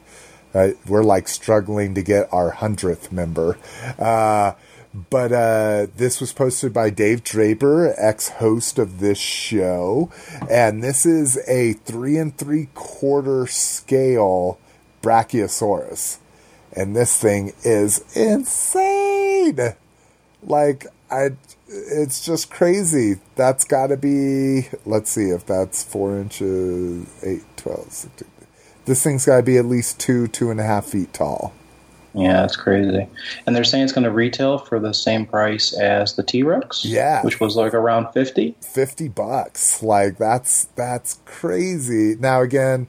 Uh, 0.55 0.69
we're 0.87 1.03
like 1.03 1.27
struggling 1.27 1.93
to 1.93 2.01
get 2.01 2.27
our 2.33 2.49
hundredth 2.49 3.11
member. 3.11 3.59
But 4.93 5.31
uh, 5.31 5.87
this 5.95 6.19
was 6.19 6.33
posted 6.33 6.73
by 6.73 6.89
Dave 6.89 7.23
Draper, 7.23 7.93
ex-host 7.95 8.79
of 8.79 8.99
this 8.99 9.19
show, 9.19 10.11
and 10.49 10.83
this 10.83 11.05
is 11.05 11.37
a 11.47 11.73
three 11.73 12.17
and 12.17 12.35
three 12.35 12.69
quarter 12.73 13.45
scale 13.45 14.57
Brachiosaurus, 15.03 16.17
and 16.75 16.95
this 16.95 17.19
thing 17.19 17.53
is 17.63 18.03
insane. 18.15 19.75
Like 20.41 20.87
I, 21.11 21.29
it's 21.67 22.25
just 22.25 22.49
crazy. 22.49 23.19
That's 23.35 23.65
got 23.65 23.87
to 23.87 23.97
be. 23.97 24.69
Let's 24.87 25.11
see 25.11 25.29
if 25.29 25.45
that's 25.45 25.83
four 25.83 26.17
inches, 26.17 27.07
eight, 27.23 27.43
twelve, 27.57 27.91
16. 27.91 28.27
This 28.85 29.03
thing's 29.03 29.25
got 29.25 29.37
to 29.37 29.43
be 29.43 29.57
at 29.57 29.65
least 29.65 29.99
two, 29.99 30.27
two 30.27 30.49
and 30.49 30.59
a 30.59 30.63
half 30.63 30.85
feet 30.85 31.13
tall. 31.13 31.53
Yeah, 32.13 32.41
that's 32.41 32.55
crazy. 32.55 33.07
And 33.45 33.55
they're 33.55 33.63
saying 33.63 33.83
it's 33.83 33.93
going 33.93 34.03
to 34.05 34.11
retail 34.11 34.57
for 34.57 34.79
the 34.79 34.93
same 34.93 35.25
price 35.25 35.73
as 35.73 36.15
the 36.15 36.23
T 36.23 36.43
Rex. 36.43 36.83
Yeah. 36.85 37.21
which 37.23 37.39
was 37.39 37.55
like 37.55 37.73
around 37.73 38.11
fifty. 38.13 38.55
50 38.61 39.09
bucks. 39.09 39.83
Like 39.83 40.17
that's 40.17 40.65
that's 40.75 41.19
crazy. 41.25 42.15
Now 42.19 42.41
again, 42.41 42.87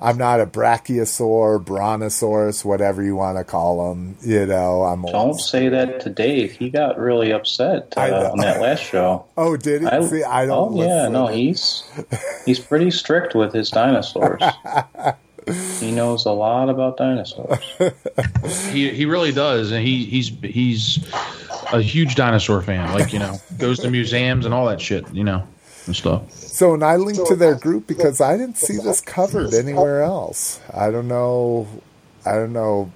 I'm 0.00 0.18
not 0.18 0.40
a 0.40 0.46
brachiosaur, 0.46 1.64
brontosaurus, 1.64 2.64
whatever 2.64 3.02
you 3.02 3.14
want 3.16 3.38
to 3.38 3.44
call 3.44 3.88
them. 3.90 4.16
You 4.22 4.44
know, 4.44 4.82
I'm 4.82 5.02
Don't 5.02 5.14
old. 5.14 5.40
say 5.40 5.68
that 5.68 6.00
to 6.00 6.10
Dave. 6.10 6.52
He 6.52 6.68
got 6.68 6.98
really 6.98 7.30
upset 7.32 7.94
uh, 7.96 8.30
on 8.32 8.38
that 8.38 8.60
last 8.60 8.82
show. 8.82 9.24
Oh, 9.36 9.56
did 9.56 9.82
he? 9.82 9.86
I, 9.88 10.00
See, 10.06 10.22
I 10.24 10.46
don't. 10.46 10.74
oh 10.74 10.82
yeah, 10.82 11.08
no, 11.08 11.26
he's 11.26 11.84
he's 12.46 12.58
pretty 12.60 12.90
strict 12.90 13.34
with 13.34 13.52
his 13.52 13.70
dinosaurs. 13.70 14.42
he 15.80 15.90
knows 15.90 16.24
a 16.26 16.30
lot 16.30 16.68
about 16.68 16.96
dinosaurs. 16.96 17.58
He 18.70 18.90
he 18.90 19.06
really 19.06 19.32
does, 19.32 19.70
and 19.70 19.84
he 19.84 20.04
he's 20.04 20.28
he's 20.42 21.12
a 21.72 21.80
huge 21.80 22.14
dinosaur 22.14 22.60
fan. 22.60 22.92
Like 22.92 23.12
you 23.12 23.18
know, 23.18 23.36
goes 23.58 23.78
to 23.80 23.90
museums 23.90 24.44
and 24.44 24.52
all 24.52 24.66
that 24.66 24.80
shit. 24.80 25.10
You 25.14 25.24
know, 25.24 25.46
and 25.86 25.96
stuff. 25.96 26.30
So, 26.32 26.74
and 26.74 26.84
I 26.84 26.96
linked 26.96 27.26
to 27.26 27.36
their 27.36 27.54
group 27.54 27.86
because 27.86 28.20
I 28.20 28.36
didn't 28.36 28.58
see 28.58 28.76
this 28.76 29.00
covered 29.00 29.54
anywhere 29.54 30.02
else. 30.02 30.60
I 30.72 30.90
don't 30.90 31.08
know. 31.08 31.68
I 32.26 32.32
don't 32.32 32.52
know 32.52 32.92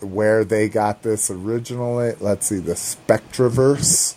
where 0.00 0.44
they 0.44 0.68
got 0.68 1.02
this 1.02 1.30
originally. 1.30 2.14
Let's 2.20 2.46
see, 2.48 2.58
the 2.58 2.74
Spectraverse. 2.74 4.16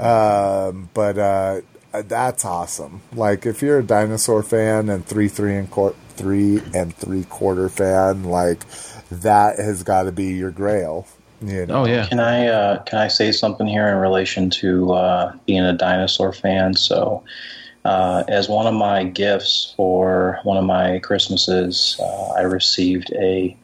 Um, 0.00 0.88
but 0.94 1.18
uh, 1.18 1.60
that's 1.92 2.44
awesome. 2.44 3.02
Like, 3.12 3.46
if 3.46 3.62
you're 3.62 3.80
a 3.80 3.84
dinosaur 3.84 4.42
fan 4.42 4.88
and 4.88 5.04
three, 5.04 5.28
three 5.28 5.56
and 5.56 5.70
quar- 5.70 5.94
three 6.20 6.60
and 6.74 6.94
three 6.94 7.24
quarter 7.24 7.68
fan, 7.68 8.24
like 8.24 8.64
that 9.10 9.58
has 9.58 9.82
got 9.82 10.04
to 10.04 10.12
be 10.12 10.26
your 10.34 10.50
grail. 10.50 11.06
You 11.42 11.64
know? 11.64 11.82
Oh 11.82 11.86
yeah, 11.86 12.06
Can 12.06 12.20
I 12.20 12.48
uh, 12.48 12.82
can 12.82 12.98
I 12.98 13.08
say 13.08 13.32
something 13.32 13.66
here 13.66 13.88
in 13.88 13.96
relation 13.96 14.50
to 14.50 14.92
uh, 14.92 15.32
being 15.46 15.62
a 15.62 15.72
dinosaur 15.72 16.34
fan? 16.34 16.74
So, 16.74 17.24
uh, 17.86 18.24
as 18.28 18.48
one 18.48 18.66
of 18.66 18.74
my 18.74 19.04
gifts 19.04 19.72
for 19.76 20.38
one 20.42 20.58
of 20.58 20.64
my 20.64 20.98
Christmases, 20.98 21.96
uh, 21.98 22.32
I 22.32 22.42
received 22.42 23.10
a 23.14 23.56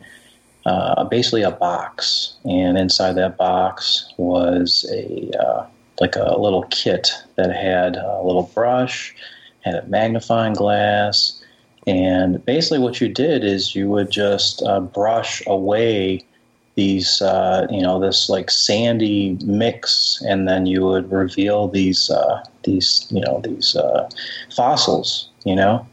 uh, 0.64 1.04
basically 1.04 1.42
a 1.42 1.50
box, 1.50 2.34
and 2.46 2.78
inside 2.78 3.12
that 3.16 3.36
box 3.36 4.10
was 4.16 4.86
a 4.90 5.30
uh, 5.38 5.66
like 6.00 6.16
a 6.16 6.40
little 6.40 6.62
kit 6.70 7.10
that 7.36 7.54
had 7.54 7.96
a 7.96 8.22
little 8.22 8.50
brush, 8.54 9.14
had 9.60 9.74
a 9.74 9.86
magnifying 9.86 10.54
glass, 10.54 11.42
and 11.86 12.44
basically 12.44 12.78
what 12.78 13.00
you 13.00 13.08
did 13.08 13.44
is 13.44 13.74
you 13.74 13.88
would 13.88 14.10
just 14.10 14.62
uh, 14.62 14.80
brush 14.80 15.42
away 15.46 16.24
these 16.74 17.22
uh, 17.22 17.66
you 17.70 17.80
know 17.80 17.98
this 17.98 18.28
like 18.28 18.50
sandy 18.50 19.38
mix 19.44 20.22
and 20.26 20.46
then 20.46 20.66
you 20.66 20.82
would 20.82 21.10
reveal 21.10 21.68
these 21.68 22.10
uh, 22.10 22.44
these 22.64 23.06
you 23.10 23.20
know 23.20 23.40
these 23.44 23.76
uh, 23.76 24.08
fossils 24.54 25.30
you 25.44 25.54
know? 25.54 25.86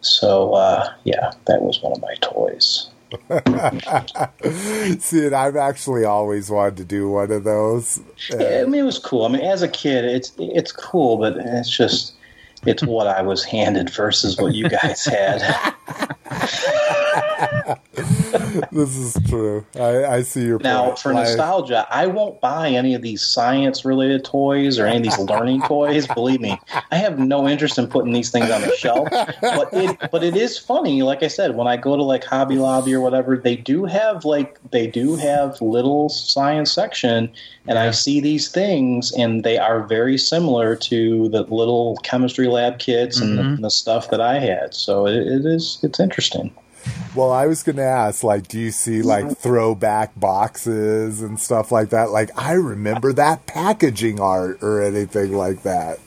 So 0.00 0.52
uh, 0.52 0.88
yeah 1.04 1.32
that 1.46 1.62
was 1.62 1.82
one 1.82 1.92
of 1.92 2.00
my 2.00 2.14
toys. 2.20 2.88
See, 5.00 5.28
I've 5.28 5.56
actually 5.56 6.04
always 6.04 6.50
wanted 6.50 6.76
to 6.78 6.84
do 6.84 7.08
one 7.08 7.30
of 7.30 7.44
those. 7.44 8.00
Yeah, 8.30 8.62
I 8.62 8.64
mean 8.66 8.80
it 8.80 8.84
was 8.84 8.98
cool. 8.98 9.24
I 9.24 9.28
mean 9.28 9.42
as 9.42 9.62
a 9.62 9.68
kid 9.68 10.04
it's 10.04 10.32
it's 10.38 10.70
cool 10.70 11.16
but 11.16 11.36
it's 11.36 11.74
just 11.74 12.15
it's 12.66 12.82
what 12.82 13.06
I 13.06 13.22
was 13.22 13.44
handed 13.44 13.90
versus 13.90 14.36
what 14.36 14.54
you 14.54 14.68
guys 14.68 15.04
had 15.04 15.40
this 18.72 18.96
is 18.96 19.16
true. 19.28 19.64
I, 19.74 20.04
I 20.04 20.22
see 20.22 20.44
your 20.44 20.58
Now, 20.58 20.86
point. 20.86 20.98
for 20.98 21.14
Like, 21.14 21.24
nostalgia, 21.24 21.86
I 21.90 22.06
won't 22.06 22.40
buy 22.40 22.68
any 22.68 22.94
of 22.94 23.02
these 23.02 23.22
science-related 23.22 24.24
toys 24.24 24.78
or 24.78 24.86
any 24.86 24.96
of 24.98 25.02
these 25.02 25.18
learning 25.18 25.62
toys. 25.62 26.06
Believe 26.06 26.40
me, 26.40 26.58
I 26.90 26.96
have 26.96 27.18
no 27.18 27.48
interest 27.48 27.78
in 27.78 27.86
putting 27.86 28.12
these 28.12 28.30
things 28.30 28.50
on 28.50 28.62
the 28.62 28.72
shelf. 28.76 29.08
But 29.10 29.68
it, 29.72 30.10
but 30.10 30.22
it 30.22 30.36
is 30.36 30.58
funny. 30.58 31.02
Like 31.02 31.22
I 31.22 31.28
said, 31.28 31.56
when 31.56 31.66
I 31.66 31.76
go 31.76 31.96
to 31.96 32.02
like 32.02 32.24
Hobby 32.24 32.56
Lobby 32.56 32.94
or 32.94 33.00
whatever, 33.00 33.36
they 33.36 33.56
do 33.56 33.84
have 33.84 34.24
like 34.24 34.58
they 34.70 34.86
do 34.86 35.16
have 35.16 35.60
little 35.60 36.08
science 36.08 36.72
section, 36.72 37.32
and 37.66 37.78
I 37.78 37.90
see 37.90 38.20
these 38.20 38.50
things, 38.50 39.12
and 39.12 39.44
they 39.44 39.58
are 39.58 39.82
very 39.84 40.18
similar 40.18 40.76
to 40.76 41.28
the 41.28 41.42
little 41.42 41.96
chemistry 42.02 42.48
lab 42.48 42.78
kits 42.78 43.20
and 43.20 43.38
the, 43.38 43.42
mm-hmm. 43.42 43.62
the 43.62 43.70
stuff 43.70 44.10
that 44.10 44.20
I 44.20 44.38
had. 44.38 44.74
So 44.74 45.06
it, 45.06 45.16
it 45.16 45.44
is 45.44 45.78
it's 45.82 46.00
interesting. 46.00 46.52
Well, 47.14 47.32
I 47.32 47.46
was 47.46 47.62
going 47.62 47.76
to 47.76 47.82
ask, 47.82 48.22
like, 48.22 48.46
do 48.46 48.58
you 48.58 48.70
see 48.70 49.00
like 49.00 49.38
throwback 49.38 50.18
boxes 50.20 51.22
and 51.22 51.40
stuff 51.40 51.72
like 51.72 51.90
that? 51.90 52.10
Like, 52.10 52.30
I 52.38 52.52
remember 52.52 53.12
that 53.14 53.46
packaging 53.46 54.20
art 54.20 54.62
or 54.62 54.82
anything 54.82 55.32
like 55.32 55.62
that. 55.62 55.98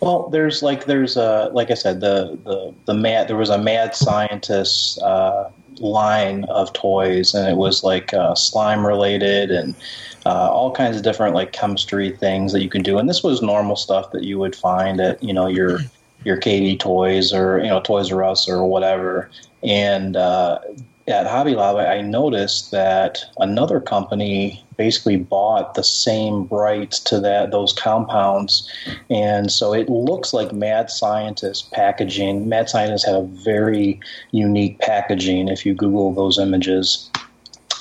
Well, 0.00 0.28
there's 0.30 0.64
like 0.64 0.86
there's 0.86 1.16
a 1.16 1.48
like 1.52 1.70
I 1.70 1.74
said 1.74 2.00
the 2.00 2.36
the 2.42 2.74
the 2.86 2.94
mad 2.94 3.28
there 3.28 3.36
was 3.36 3.50
a 3.50 3.58
mad 3.58 3.94
scientist 3.94 5.00
uh, 5.00 5.48
line 5.78 6.42
of 6.44 6.72
toys 6.72 7.34
and 7.34 7.48
it 7.48 7.56
was 7.56 7.84
like 7.84 8.12
uh, 8.12 8.34
slime 8.34 8.84
related 8.84 9.52
and 9.52 9.76
uh, 10.26 10.50
all 10.50 10.72
kinds 10.72 10.96
of 10.96 11.04
different 11.04 11.36
like 11.36 11.52
chemistry 11.52 12.10
things 12.10 12.52
that 12.52 12.62
you 12.62 12.68
can 12.68 12.82
do 12.82 12.98
and 12.98 13.08
this 13.08 13.22
was 13.22 13.42
normal 13.42 13.76
stuff 13.76 14.10
that 14.10 14.24
you 14.24 14.40
would 14.40 14.56
find 14.56 15.00
at 15.00 15.22
you 15.22 15.32
know 15.32 15.46
your 15.46 15.78
your 16.24 16.36
KB 16.36 16.80
Toys 16.80 17.32
or 17.32 17.60
you 17.60 17.68
know 17.68 17.80
Toys 17.80 18.10
R 18.10 18.24
Us 18.24 18.48
or 18.48 18.66
whatever 18.66 19.30
and 19.62 20.16
uh, 20.16 20.58
at 21.08 21.26
Hobby 21.26 21.54
Lobby 21.54 21.80
I 21.80 22.00
noticed 22.00 22.70
that 22.70 23.24
another 23.38 23.80
company 23.80 24.64
basically 24.76 25.16
bought 25.16 25.74
the 25.74 25.84
same 25.84 26.46
rights 26.48 26.98
to 26.98 27.20
that 27.20 27.50
those 27.50 27.72
compounds. 27.72 28.68
And 29.10 29.50
so 29.50 29.72
it 29.72 29.88
looks 29.88 30.32
like 30.32 30.52
mad 30.52 30.90
scientist 30.90 31.70
packaging 31.72 32.48
mad 32.48 32.68
scientists 32.68 33.04
have 33.06 33.16
a 33.16 33.26
very 33.26 34.00
unique 34.30 34.78
packaging 34.80 35.48
if 35.48 35.64
you 35.66 35.74
google 35.74 36.12
those 36.12 36.38
images. 36.38 37.10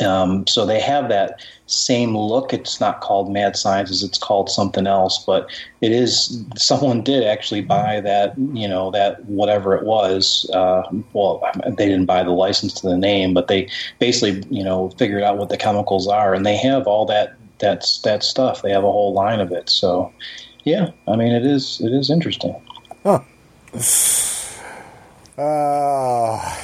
Um, 0.03 0.47
so 0.47 0.65
they 0.65 0.79
have 0.79 1.09
that 1.09 1.41
same 1.71 2.17
look. 2.17 2.53
It's 2.53 2.79
not 2.79 3.01
called 3.01 3.31
mad 3.31 3.55
scientist 3.55 4.03
it's 4.03 4.17
called 4.17 4.49
something 4.49 4.87
else 4.87 5.23
but 5.25 5.49
it 5.81 5.91
is 5.91 6.43
someone 6.55 7.01
did 7.01 7.23
actually 7.23 7.61
buy 7.61 8.01
that 8.01 8.37
you 8.53 8.67
know 8.67 8.91
that 8.91 9.23
whatever 9.25 9.75
it 9.75 9.83
was 9.83 10.49
uh, 10.53 10.83
well 11.13 11.43
they 11.65 11.87
didn't 11.87 12.05
buy 12.05 12.23
the 12.23 12.31
license 12.31 12.73
to 12.73 12.87
the 12.87 12.97
name 12.97 13.33
but 13.33 13.47
they 13.47 13.69
basically 13.99 14.43
you 14.49 14.63
know 14.63 14.89
figured 14.91 15.23
out 15.23 15.37
what 15.37 15.49
the 15.49 15.57
chemicals 15.57 16.07
are 16.07 16.33
and 16.33 16.45
they 16.45 16.55
have 16.55 16.87
all 16.87 17.05
that 17.05 17.35
that's 17.59 18.01
that 18.01 18.23
stuff. 18.23 18.63
They 18.63 18.71
have 18.71 18.83
a 18.83 18.91
whole 18.91 19.13
line 19.13 19.39
of 19.39 19.51
it. 19.51 19.69
So 19.69 20.11
yeah 20.63 20.91
i 21.07 21.15
mean 21.15 21.31
it 21.31 21.45
is 21.45 21.81
it 21.81 21.91
is 21.91 22.09
interesting. 22.09 22.55
Uh, 25.37 26.55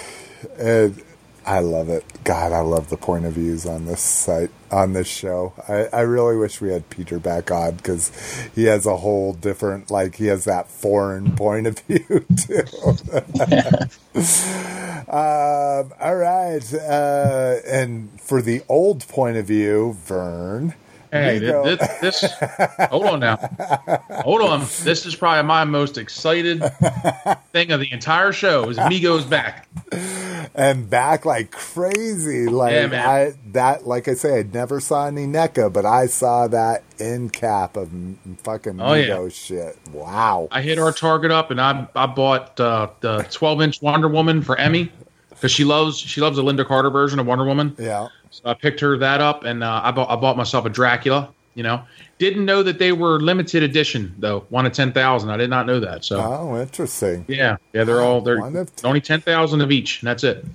and 0.59 1.01
I 1.47 1.59
love 1.59 1.87
it. 1.87 2.03
God, 2.25 2.51
I 2.51 2.59
love 2.59 2.89
the 2.89 2.97
point 2.97 3.23
of 3.23 3.33
views 3.33 3.65
on 3.65 3.85
this 3.85 4.01
site, 4.01 4.51
on 4.69 4.91
this 4.91 5.07
show. 5.07 5.53
I, 5.69 5.85
I 5.97 6.01
really 6.01 6.35
wish 6.35 6.59
we 6.59 6.73
had 6.73 6.89
Peter 6.89 7.19
back 7.19 7.51
on 7.51 7.75
because 7.75 8.11
he 8.53 8.65
has 8.65 8.85
a 8.85 8.97
whole 8.97 9.31
different, 9.31 9.89
like, 9.89 10.15
he 10.15 10.25
has 10.25 10.43
that 10.43 10.69
foreign 10.69 11.31
point 11.37 11.67
of 11.67 11.79
view, 11.79 12.25
too. 12.35 12.65
um, 15.09 15.93
all 16.01 16.17
right. 16.17 16.73
Uh, 16.73 17.55
and 17.65 18.19
for 18.19 18.41
the 18.41 18.61
old 18.67 19.07
point 19.07 19.37
of 19.37 19.45
view, 19.45 19.93
Vern. 20.03 20.73
Hey, 21.11 21.39
go- 21.39 21.63
this, 21.75 21.99
this, 22.21 22.33
hold 22.89 23.05
on 23.05 23.19
now. 23.19 23.37
Hold 24.23 24.41
on. 24.41 24.59
This 24.83 25.05
is 25.05 25.15
probably 25.15 25.43
my 25.47 25.63
most 25.63 25.97
excited 25.97 26.61
thing 27.51 27.71
of 27.71 27.79
the 27.79 27.91
entire 27.91 28.31
show 28.31 28.69
is 28.69 28.77
Mego's 28.77 29.25
back. 29.25 29.67
and 30.55 30.89
back 30.89 31.25
like 31.25 31.51
crazy. 31.51 32.47
Like 32.47 32.73
Yeah. 32.91 33.09
I 33.09 33.33
that, 33.51 33.87
like 33.87 34.07
I 34.07 34.13
say, 34.15 34.39
I 34.39 34.43
never 34.43 34.79
saw 34.79 35.07
any 35.07 35.25
NECA, 35.25 35.71
but 35.71 35.85
I 35.85 36.07
saw 36.07 36.47
that 36.47 36.83
end 36.99 37.33
cap 37.33 37.77
of 37.77 37.89
fucking 38.43 38.79
Oh, 38.81 38.93
yeah. 38.93 39.27
Shit. 39.29 39.77
Wow. 39.91 40.47
I 40.51 40.61
hit 40.61 40.77
our 40.79 40.91
target 40.91 41.31
up, 41.31 41.51
and 41.51 41.59
I 41.61 41.87
I 41.95 42.05
bought 42.07 42.59
uh, 42.59 42.89
the 43.01 43.25
12 43.31 43.61
inch 43.61 43.81
Wonder 43.81 44.07
Woman 44.07 44.41
for 44.41 44.57
Emmy 44.57 44.91
because 45.29 45.51
she 45.51 45.63
loves 45.63 45.97
she 45.97 46.21
loves 46.21 46.37
the 46.37 46.43
Lynda 46.43 46.65
Carter 46.65 46.89
version 46.89 47.19
of 47.19 47.25
Wonder 47.27 47.45
Woman. 47.45 47.75
Yeah. 47.79 48.07
So 48.31 48.49
I 48.49 48.53
picked 48.53 48.79
her 48.81 48.97
that 48.97 49.21
up, 49.21 49.43
and 49.43 49.63
uh, 49.63 49.81
I 49.83 49.91
bought 49.91 50.09
I 50.09 50.15
bought 50.15 50.37
myself 50.37 50.65
a 50.65 50.69
Dracula. 50.69 51.29
You 51.55 51.63
know, 51.63 51.81
didn't 52.19 52.45
know 52.45 52.61
that 52.61 52.77
they 52.77 52.91
were 52.91 53.19
limited 53.19 53.63
edition 53.63 54.13
though, 54.19 54.41
one 54.49 54.65
of 54.67 54.73
ten 54.73 54.91
thousand. 54.93 55.31
I 55.31 55.37
did 55.37 55.49
not 55.49 55.65
know 55.65 55.79
that. 55.79 56.05
So 56.05 56.19
Oh, 56.21 56.61
interesting. 56.61 57.25
yeah, 57.27 57.57
yeah, 57.73 57.83
they're 57.83 58.01
all 58.01 58.21
they're 58.21 58.45
of 58.45 58.69
only 58.83 59.01
ten 59.01 59.21
thousand 59.21 59.61
of 59.61 59.71
each, 59.71 60.01
and 60.01 60.07
that's 60.07 60.23
it. 60.23 60.45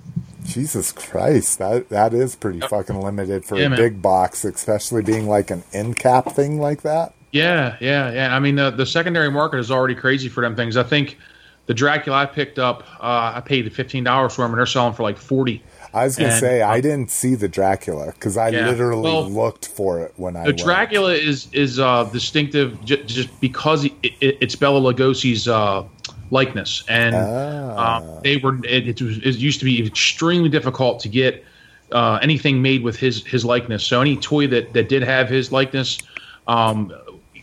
Jesus 0.45 0.91
Christ, 0.91 1.59
that 1.59 1.89
that 1.89 2.13
is 2.13 2.35
pretty 2.35 2.59
fucking 2.61 2.99
limited 2.99 3.45
for 3.45 3.57
Yeah, 3.57 3.65
a 3.65 3.69
man. 3.69 3.79
big 3.79 4.01
box, 4.01 4.43
especially 4.45 5.01
being 5.01 5.27
like 5.27 5.51
an 5.51 5.63
end 5.73 5.97
cap 5.97 6.31
thing 6.31 6.59
like 6.59 6.81
that. 6.83 7.13
Yeah, 7.31 7.75
yeah, 7.79 8.11
yeah. 8.11 8.35
I 8.35 8.39
mean, 8.39 8.55
the 8.55 8.69
the 8.69 8.85
secondary 8.85 9.31
market 9.31 9.57
is 9.59 9.71
already 9.71 9.95
crazy 9.95 10.29
for 10.29 10.41
them 10.41 10.55
things. 10.55 10.77
I 10.77 10.83
think 10.83 11.17
the 11.65 11.73
Dracula 11.73 12.17
I 12.19 12.25
picked 12.27 12.59
up, 12.59 12.83
uh, 13.01 13.33
I 13.35 13.41
paid 13.41 13.71
fifteen 13.73 14.03
dollars 14.03 14.35
for 14.35 14.43
them, 14.43 14.51
and 14.51 14.59
they're 14.59 14.65
selling 14.65 14.93
for 14.93 15.03
like 15.03 15.17
forty. 15.17 15.63
I 15.93 16.05
was 16.05 16.15
gonna 16.15 16.31
And- 16.31 16.39
say 16.39 16.61
I 16.61 16.81
didn't 16.81 17.11
see 17.11 17.35
the 17.35 17.47
Dracula 17.47 18.07
because 18.07 18.35
I 18.37 18.49
Yeah. 18.49 18.67
literally 18.67 19.03
Well, 19.03 19.29
looked 19.29 19.67
for 19.67 19.99
it 20.01 20.13
when 20.17 20.35
I 20.35 20.41
The 20.43 20.49
went. 20.49 20.59
Dracula 20.59 21.13
is 21.13 21.47
is 21.53 21.79
uh, 21.79 22.05
distinctive 22.11 22.83
j- 22.83 23.03
just 23.05 23.29
because 23.39 23.85
it, 23.85 23.91
it, 24.03 24.37
it's 24.41 24.55
Bela 24.55 24.79
Lugosi's 24.81 25.47
uh, 25.47 25.83
likeness, 26.31 26.83
and 26.89 27.13
Ah. 27.15 27.97
um, 27.97 28.03
they 28.23 28.37
were 28.37 28.57
it, 28.65 28.87
it, 28.87 29.01
was, 29.01 29.17
it 29.19 29.35
used 29.35 29.59
to 29.59 29.65
be 29.65 29.85
extremely 29.85 30.49
difficult 30.49 30.99
to 31.01 31.09
get 31.09 31.43
uh, 31.91 32.17
anything 32.23 32.61
made 32.61 32.81
with 32.83 32.97
his 32.97 33.23
his 33.25 33.45
likeness. 33.45 33.83
So 33.83 34.01
any 34.01 34.15
toy 34.17 34.47
that 34.47 34.73
that 34.73 34.89
did 34.89 35.03
have 35.03 35.29
his 35.29 35.51
likeness 35.51 35.99
um, 36.47 36.91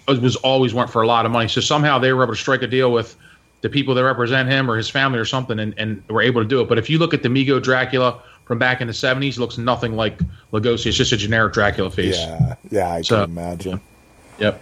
was 0.09 0.35
always 0.37 0.75
went 0.75 0.91
for 0.91 1.03
a 1.03 1.07
lot 1.07 1.25
of 1.25 1.31
money. 1.31 1.47
So 1.49 1.61
somehow 1.61 2.01
they 2.01 2.13
were 2.13 2.25
able 2.25 2.35
to 2.35 2.41
strike 2.41 2.63
a 2.63 2.67
deal 2.67 2.91
with 2.93 3.17
the 3.61 3.69
people 3.69 3.95
that 3.95 4.03
represent 4.05 4.49
him 4.49 4.69
or 4.71 4.77
his 4.77 4.89
family 4.89 5.19
or 5.19 5.25
something, 5.25 5.59
and, 5.61 5.73
and 5.79 6.03
were 6.09 6.23
able 6.23 6.43
to 6.43 6.49
do 6.49 6.61
it. 6.63 6.69
But 6.69 6.79
if 6.79 6.89
you 6.91 6.99
look 6.99 7.13
at 7.15 7.23
the 7.23 7.29
Mego 7.29 7.63
Dracula 7.63 8.19
from 8.51 8.59
back 8.59 8.81
in 8.81 8.89
the 8.89 8.93
'70s, 8.93 9.39
looks 9.39 9.59
nothing 9.59 9.95
like 9.95 10.19
Lugosi. 10.53 10.87
It's 10.87 10.97
just 10.97 11.13
a 11.13 11.17
generic 11.17 11.53
Dracula 11.53 11.89
face. 11.89 12.19
Yeah, 12.19 12.57
yeah, 12.69 12.91
I 12.91 13.03
So- 13.03 13.21
can 13.21 13.31
imagine. 13.31 13.81
Yep. 14.41 14.61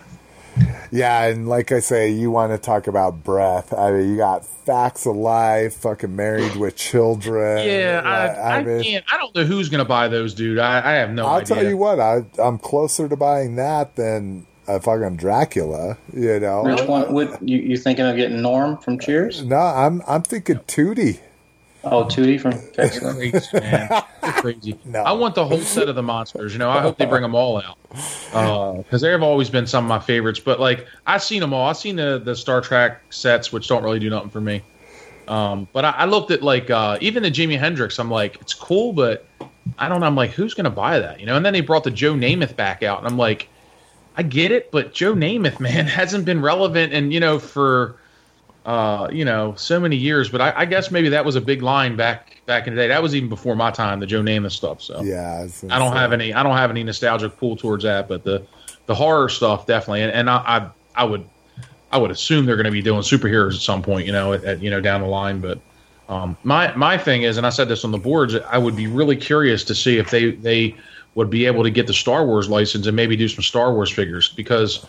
Yeah, 0.91 1.25
and 1.25 1.49
like 1.49 1.73
I 1.73 1.81
say, 1.81 2.11
you 2.11 2.31
want 2.31 2.53
to 2.53 2.59
talk 2.59 2.87
about 2.87 3.25
breath. 3.25 3.73
I 3.73 3.93
mean, 3.93 4.11
you 4.11 4.17
got 4.19 4.45
Facts 4.45 5.07
of 5.07 5.17
Life, 5.17 5.73
fucking 5.77 6.15
married 6.15 6.57
with 6.57 6.77
children. 6.77 7.67
Yeah, 7.67 8.03
uh, 8.05 8.09
I, 8.09 8.57
I, 8.59 8.63
mean, 8.63 8.83
can't. 8.83 9.05
I 9.11 9.17
don't 9.17 9.35
know 9.35 9.45
who's 9.45 9.71
going 9.71 9.83
to 9.83 9.89
buy 9.89 10.09
those, 10.09 10.35
dude. 10.35 10.59
I, 10.59 10.85
I 10.85 10.93
have 10.97 11.11
no 11.11 11.25
I'll 11.27 11.37
idea. 11.37 11.57
tell 11.57 11.65
you 11.65 11.79
what, 11.79 11.99
I, 11.99 12.27
I'm 12.39 12.59
closer 12.59 13.09
to 13.09 13.17
buying 13.17 13.57
that 13.57 13.97
than 13.97 14.47
a 14.67 14.81
fucking 14.81 15.17
Dracula. 15.17 15.97
You 16.13 16.41
know, 16.41 16.65
which 16.65 16.83
one 16.83 17.11
would 17.15 17.39
you, 17.41 17.57
you 17.57 17.79
thinking 17.79 18.05
of 18.05 18.17
getting 18.17 18.43
norm 18.43 18.77
from 18.77 18.99
cheers 18.99 19.43
no, 19.43 19.57
I'm 19.57 20.03
I'm 20.07 20.23
thinking 20.23 20.57
Tootie. 20.67 21.21
Oh 21.91 22.05
tootie 22.05 22.41
from 22.41 22.53
You're 22.53 23.13
crazy, 23.13 23.61
man. 23.61 24.03
Crazy. 24.41 24.79
No. 24.85 25.03
I 25.03 25.13
want 25.13 25.35
the 25.35 25.45
whole 25.45 25.61
set 25.61 25.89
of 25.89 25.95
the 25.95 26.03
monsters. 26.03 26.53
You 26.53 26.59
know, 26.59 26.71
I 26.71 26.81
hope 26.81 26.99
they 26.99 27.07
bring 27.07 27.23
them 27.23 27.35
all 27.35 27.61
out 27.61 27.79
because 28.85 29.01
they 29.01 29.11
have 29.11 29.23
always 29.23 29.51
been 29.51 29.67
some 29.67 29.85
of 29.85 29.89
my 29.89 29.99
favorites. 29.99 30.39
But 30.39 30.61
like, 30.61 30.87
I've 31.07 31.23
seen 31.23 31.41
them 31.41 31.53
all. 31.53 31.69
I've 31.69 31.77
seen 31.77 31.97
the 31.97 32.21
the 32.23 32.37
Star 32.37 32.61
Trek 32.61 33.01
sets, 33.11 33.53
which 33.53 33.69
don't 33.69 33.83
really 33.83 33.99
do 33.99 34.11
nothing 34.11 34.31
for 34.31 34.41
me. 34.41 34.63
Um, 35.27 35.69
but 35.73 35.85
I, 35.85 35.91
I 35.91 36.05
looked 36.07 36.31
at 36.31 36.43
like 36.43 36.71
uh, 36.71 36.99
even 37.01 37.23
the 37.23 37.31
Jimi 37.31 37.59
Hendrix. 37.59 37.99
I'm 37.99 38.11
like, 38.11 38.41
it's 38.41 38.55
cool, 38.55 38.93
but 38.93 39.27
I 39.79 39.89
don't 39.89 40.01
know. 40.01 40.07
I'm 40.07 40.17
like, 40.17 40.31
who's 40.31 40.55
going 40.55 40.65
to 40.65 40.71
buy 40.71 40.99
that? 40.99 41.21
You 41.21 41.27
know. 41.27 41.37
And 41.37 41.45
then 41.45 41.53
they 41.53 41.61
brought 41.61 41.85
the 41.85 41.91
Joe 41.91 42.15
Namath 42.15 42.57
back 42.57 42.83
out, 42.83 42.99
and 42.99 43.07
I'm 43.07 43.19
like, 43.19 43.49
I 44.17 44.23
get 44.23 44.51
it, 44.51 44.73
but 44.73 44.93
Joe 44.93 45.15
Namath, 45.15 45.61
man, 45.61 45.87
hasn't 45.87 46.25
been 46.25 46.43
relevant, 46.43 46.93
and 46.93 47.13
you 47.13 47.21
know, 47.21 47.39
for 47.39 47.97
uh, 48.69 49.09
you 49.11 49.25
know, 49.25 49.55
so 49.57 49.81
many 49.81 49.97
years. 49.97 50.29
But 50.29 50.43
I, 50.43 50.53
I 50.55 50.65
guess 50.67 50.91
maybe 50.91 51.09
that 51.09 51.25
was 51.25 51.37
a 51.37 51.41
big 51.41 51.63
line 51.63 51.97
back 51.97 52.43
back 52.45 52.67
in 52.67 52.75
the 52.75 52.83
day. 52.83 52.89
That 52.89 53.03
was 53.03 53.15
even 53.15 53.31
before 53.31 53.57
my 53.57 53.71
time, 53.71 53.99
the 53.99 54.07
Joe 54.07 54.21
Namath 54.21 54.53
stuff. 54.53 54.83
So 54.83 55.01
Yeah, 55.03 55.49
I 55.71 55.79
don't 55.79 55.97
have 55.97 56.13
any. 56.13 56.35
I 56.35 56.43
don't 56.43 56.55
have 56.55 56.69
any 56.69 56.85
nostalgic 56.85 57.39
pull 57.39 57.57
towards 57.57 57.85
that, 57.85 58.09
but 58.09 58.25
the 58.25 58.47
the 58.85 58.95
horror 58.95 59.31
stuff 59.31 59.67
definitely. 59.67 60.03
And, 60.03 60.13
and 60.13 60.29
I, 60.29 60.37
I 60.37 60.71
I 60.95 61.05
would 61.05 61.27
I 61.91 61.97
would 61.97 62.11
assume 62.11 62.45
they're 62.45 62.57
going 62.57 62.67
to 62.67 62.71
be 62.71 62.83
doing 62.83 63.01
superheroes 63.01 63.55
at 63.55 63.63
some 63.63 63.81
point. 63.81 64.05
You 64.05 64.13
know, 64.13 64.35
at, 64.35 64.45
at, 64.45 64.63
you 64.63 64.69
know 64.69 64.83
down 64.83 65.01
the 65.01 65.07
line. 65.07 65.41
But 65.41 65.61
um, 66.11 66.37
my 66.45 66.71
my 66.77 66.99
thing 66.99 67.23
is, 67.23 67.39
and 67.39 67.47
I 67.47 67.51
said 67.51 67.71
this 67.71 67.87
on 67.87 67.91
the 67.91 67.97
boards, 67.97 68.35
I 68.35 68.59
would 68.59 68.77
be 68.77 68.87
really 68.87 69.17
curious 69.17 69.65
to 69.65 69.75
see 69.75 69.97
if 69.97 70.11
they 70.11 70.33
they 70.33 70.77
would 71.15 71.31
be 71.31 71.47
able 71.47 71.63
to 71.63 71.71
get 71.71 71.87
the 71.87 71.95
Star 71.95 72.27
Wars 72.27 72.51
license 72.51 72.87
and 72.87 72.95
maybe 72.95 73.17
do 73.17 73.29
some 73.29 73.43
Star 73.43 73.73
Wars 73.73 73.91
figures 73.91 74.29
because 74.29 74.85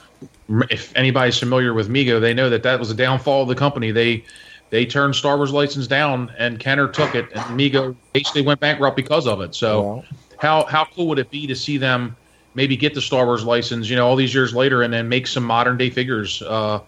if 0.69 0.95
anybody's 0.95 1.37
familiar 1.37 1.73
with 1.73 1.89
Mego, 1.89 2.19
they 2.19 2.33
know 2.33 2.49
that 2.49 2.63
that 2.63 2.79
was 2.79 2.89
a 2.91 2.95
downfall 2.95 3.43
of 3.43 3.47
the 3.47 3.55
company. 3.55 3.91
They 3.91 4.23
they 4.69 4.85
turned 4.85 5.15
Star 5.15 5.37
Wars 5.37 5.51
license 5.51 5.87
down, 5.87 6.31
and 6.37 6.59
Kenner 6.59 6.87
took 6.87 7.15
it, 7.15 7.25
and 7.33 7.59
Mego 7.59 7.95
basically 8.13 8.41
went 8.43 8.59
bankrupt 8.59 8.95
because 8.95 9.25
of 9.27 9.41
it. 9.41 9.55
So, 9.55 9.81
Well. 9.81 10.05
how 10.37 10.65
how 10.65 10.85
cool 10.85 11.07
would 11.07 11.19
it 11.19 11.29
be 11.31 11.47
to 11.47 11.55
see 11.55 11.77
them 11.77 12.15
maybe 12.55 12.75
get 12.75 12.93
the 12.93 13.01
Star 13.01 13.25
Wars 13.25 13.43
license, 13.43 13.89
you 13.89 13.95
know, 13.95 14.07
all 14.07 14.15
these 14.15 14.33
years 14.33 14.53
later, 14.53 14.81
and 14.83 14.93
then 14.93 15.07
make 15.09 15.27
some 15.27 15.43
modern 15.43 15.77
day 15.77 15.89
figures 15.89 16.41
uh, 16.41 16.79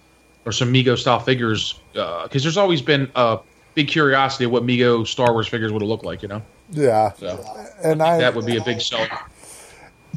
or 0.45 0.51
some 0.51 0.73
Mego 0.73 0.97
style 0.97 1.19
figures? 1.19 1.79
Because 1.93 2.43
there's 2.43 2.57
always 2.57 2.81
been 2.81 3.09
a 3.15 3.39
big 3.75 3.87
curiosity 3.87 4.45
of 4.45 4.51
what 4.51 4.63
Mego 4.63 5.05
Star 5.07 5.33
Wars 5.33 5.47
figures 5.47 5.71
would 5.71 5.81
have 5.81 5.89
looked 5.89 6.05
like, 6.05 6.21
you 6.21 6.27
know. 6.27 6.41
Yeah, 6.71 7.11
So 7.13 7.43
and 7.83 8.01
I 8.01 8.17
that 8.19 8.33
would 8.35 8.45
be 8.45 8.57
a 8.57 8.63
big 8.63 8.79
seller. 8.81 9.09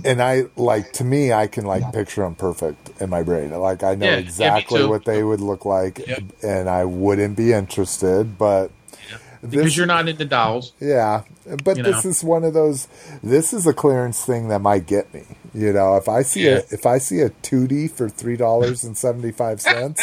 And 0.05 0.23
I 0.23 0.45
like 0.57 0.93
to 0.95 1.05
me, 1.05 1.33
I 1.33 1.47
can 1.47 1.65
like 1.67 1.93
picture 1.93 2.23
them 2.23 2.35
perfect 2.35 3.01
in 3.01 3.11
my 3.11 3.23
brain. 3.23 3.51
Like 3.51 3.83
I 3.83 3.95
know 3.95 4.07
Yeah, 4.07 4.13
yeah, 4.13 4.19
exactly 4.19 4.81
too. 4.81 4.89
what 4.89 5.05
they 5.05 5.23
would 5.23 5.41
look 5.41 5.65
like, 5.65 5.99
Yep. 6.07 6.23
and 6.43 6.69
I 6.71 6.85
wouldn't 6.85 7.37
be 7.37 7.53
interested. 7.53 8.39
But 8.39 8.71
Because 9.49 9.77
you're 9.77 9.87
not 9.87 10.09
into 10.09 10.25
dolls. 10.25 10.73
yeah. 10.81 11.23
But 11.63 11.77
you 11.77 11.83
this 11.83 12.05
know. 12.05 12.11
is 12.11 12.25
one 12.25 12.45
of 12.45 12.55
those. 12.55 12.89
This 13.23 13.53
is 13.53 13.67
a 13.67 13.73
clearance 13.75 14.25
thing 14.25 14.49
that 14.49 14.61
might 14.61 14.87
get 14.87 15.13
me. 15.13 15.23
You 15.53 15.73
know, 15.73 15.97
if 15.97 16.09
I 16.09 16.23
see 16.23 16.47
Yeah. 16.47 16.57
a 16.57 16.63
if 16.75 16.87
I 16.87 16.99
see 16.99 17.21
a 17.21 17.31
tootie 17.31 17.91
for 17.91 18.09
three 18.09 18.37
dollars 18.37 18.83
and 18.83 18.97
seventy 18.97 19.31
five 19.31 19.61
cents, 19.61 20.03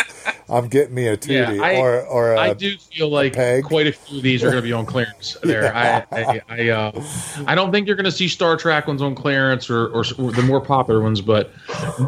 I'm 0.50 0.68
getting 0.68 0.94
me 0.96 1.08
a 1.08 1.18
tootie 1.18 1.58
Yeah, 1.58 1.64
I, 1.64 1.76
or 1.78 2.02
or 2.06 2.34
a, 2.34 2.40
I 2.40 2.54
do 2.54 2.78
feel 2.78 3.10
like 3.10 3.34
peg. 3.34 3.64
quite 3.66 3.88
a 3.88 3.92
few 3.92 4.18
of 4.18 4.24
these 4.24 4.44
are 4.44 4.48
going 4.52 4.62
to 4.62 4.68
be 4.68 4.72
on 4.74 4.86
clearance. 4.86 5.36
There, 5.44 5.76
I, 5.76 6.06
I, 6.12 6.42
I, 6.48 6.70
uh, 6.70 7.04
I 7.48 7.56
don't 7.56 7.72
think 7.72 7.88
you're 7.88 7.96
going 7.98 8.06
to 8.06 8.12
see 8.12 8.28
Star 8.30 8.56
Trek 8.56 8.88
ones 8.88 9.02
on 9.02 9.16
clearance 9.16 9.70
or, 9.70 9.88
or, 9.88 10.06
or 10.18 10.32
the 10.32 10.44
more 10.46 10.62
popular 10.62 11.02
ones, 11.02 11.20
but 11.20 11.52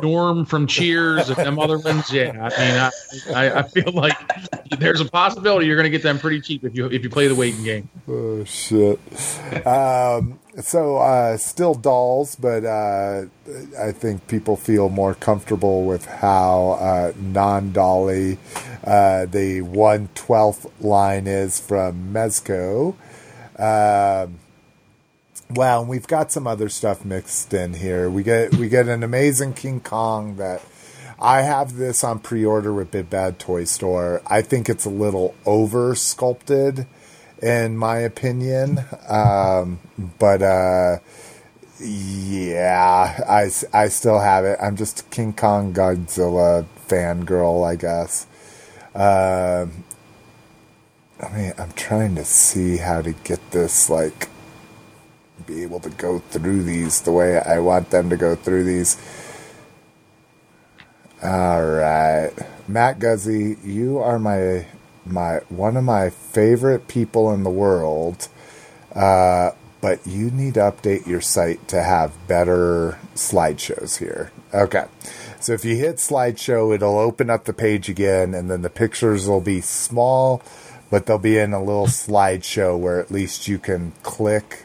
Norm 0.02 0.46
from 0.46 0.66
Cheers 0.68 1.28
and 1.30 1.38
them 1.38 1.60
other 1.60 1.78
ones. 1.80 2.12
Yeah, 2.14 2.30
I 2.30 3.30
mean, 3.30 3.36
I, 3.36 3.48
I, 3.48 3.60
I 3.60 3.64
feel 3.64 3.92
like 3.92 4.16
there's 4.80 5.02
a 5.02 5.06
possibility 5.06 5.66
you're 5.66 5.76
going 5.76 5.84
to 5.86 5.90
get 5.90 6.04
them 6.04 6.20
pretty 6.20 6.40
cheap 6.40 6.64
if 6.64 6.76
you 6.76 6.86
if 6.86 7.04
you 7.04 7.10
play 7.10 7.28
the 7.28 7.36
waiting 7.36 7.64
game. 7.64 7.90
Oh 8.08 8.44
shit. 8.46 9.00
um, 9.66 10.40
so 10.62 10.98
uh, 10.98 11.38
still 11.38 11.74
dolls, 11.74 12.36
but 12.36 12.66
uh, 12.66 13.26
I 13.80 13.92
think 13.92 14.28
people 14.28 14.56
feel 14.56 14.90
more 14.90 15.16
comfortable 15.16 15.86
with 15.86 16.06
how 16.06 16.78
uh, 16.80 17.14
non-dolly 17.18 18.38
uh, 18.84 19.26
the 19.26 19.62
one 19.62 20.10
twelfth 20.16 20.82
line 20.82 21.28
is 21.28 21.60
from 21.60 22.14
Mezco. 22.14 22.96
Um, 23.58 24.40
Wow, 25.50 25.82
and 25.82 25.90
we've 25.90 26.08
got 26.08 26.32
some 26.32 26.48
other 26.48 26.68
stuff 26.68 27.06
mixed 27.06 27.54
in 27.54 27.76
here. 27.76 28.10
We 28.10 28.24
get 28.24 28.56
we 28.56 28.70
get 28.70 28.88
an 28.88 29.04
amazing 29.04 29.54
King 29.54 29.82
Kong 29.82 30.38
that 30.38 30.64
I 31.20 31.42
have 31.42 31.76
this 31.76 32.04
on 32.04 32.20
pre-order 32.20 32.74
with 32.74 32.90
Big 32.92 33.10
Bad 33.10 33.38
Toy 33.38 33.66
Store. 33.66 34.22
I 34.26 34.42
think 34.42 34.68
it's 34.68 34.86
a 34.86 34.90
little 34.90 35.36
over 35.46 35.94
sculpted, 35.94 36.88
in 37.44 37.78
my 37.78 37.98
opinion. 37.98 38.80
Um, 39.10 39.80
but 40.18 40.42
uh, 40.42 41.00
yeah, 41.80 43.20
I 43.74 43.88
still 43.90 44.20
have 44.20 44.46
it. 44.46 44.58
I'm 44.62 44.78
just 44.78 45.10
King 45.12 45.34
Kong 45.34 45.74
Godzilla 45.74 46.66
fangirl, 46.88 47.68
I 47.68 47.76
guess. 47.76 48.26
Um, 48.96 49.84
I 51.22 51.36
mean, 51.36 51.54
I'm 51.58 51.72
trying 51.74 52.16
to 52.16 52.26
see 52.26 52.78
how 52.78 53.02
to 53.02 53.12
get 53.12 53.52
this 53.52 53.90
like 53.90 54.30
be 55.46 55.64
able 55.64 55.82
to 55.82 55.90
go 55.90 56.20
through 56.20 56.64
these 56.64 57.02
the 57.02 57.12
way 57.12 57.38
I 57.38 57.60
want 57.60 57.90
them 57.90 58.10
to 58.10 58.18
go 58.18 58.36
through 58.36 58.64
these. 58.64 58.98
All 61.22 61.66
right, 61.66 62.32
Matt 62.68 63.00
Guzzi, 63.00 63.58
you 63.64 64.00
are 64.00 64.20
my 64.20 64.68
my 65.06 65.38
one 65.50 65.78
of 65.78 65.84
my 65.84 66.10
favorite 66.10 66.88
people 66.88 67.32
in 67.32 67.44
the 67.44 67.50
world. 67.50 68.28
Uh, 68.96 69.52
but 69.82 70.08
you 70.08 70.32
need 70.32 70.54
to 70.54 70.62
update 70.62 71.06
your 71.06 71.20
site 71.20 71.68
to 71.68 71.84
have 71.84 72.14
better 72.26 72.98
slideshows 73.16 73.98
here. 73.98 74.32
Okay. 74.54 74.86
So 75.42 75.52
if 75.52 75.66
you 75.66 75.76
hit 75.76 75.98
slideshow, 75.98 76.74
it'll 76.74 76.98
open 76.98 77.30
up 77.30 77.44
the 77.44 77.52
page 77.52 77.90
again, 77.90 78.34
and 78.34 78.50
then 78.50 78.62
the 78.62 78.70
pictures 78.70 79.28
will 79.28 79.42
be 79.42 79.60
small, 79.60 80.42
but 80.90 81.06
they'll 81.06 81.18
be 81.18 81.38
in 81.38 81.52
a 81.52 81.62
little 81.62 81.88
slideshow 81.88 82.80
where 82.80 83.02
at 83.02 83.12
least 83.12 83.50
you 83.50 83.60
can 83.60 83.92
click 84.04 84.64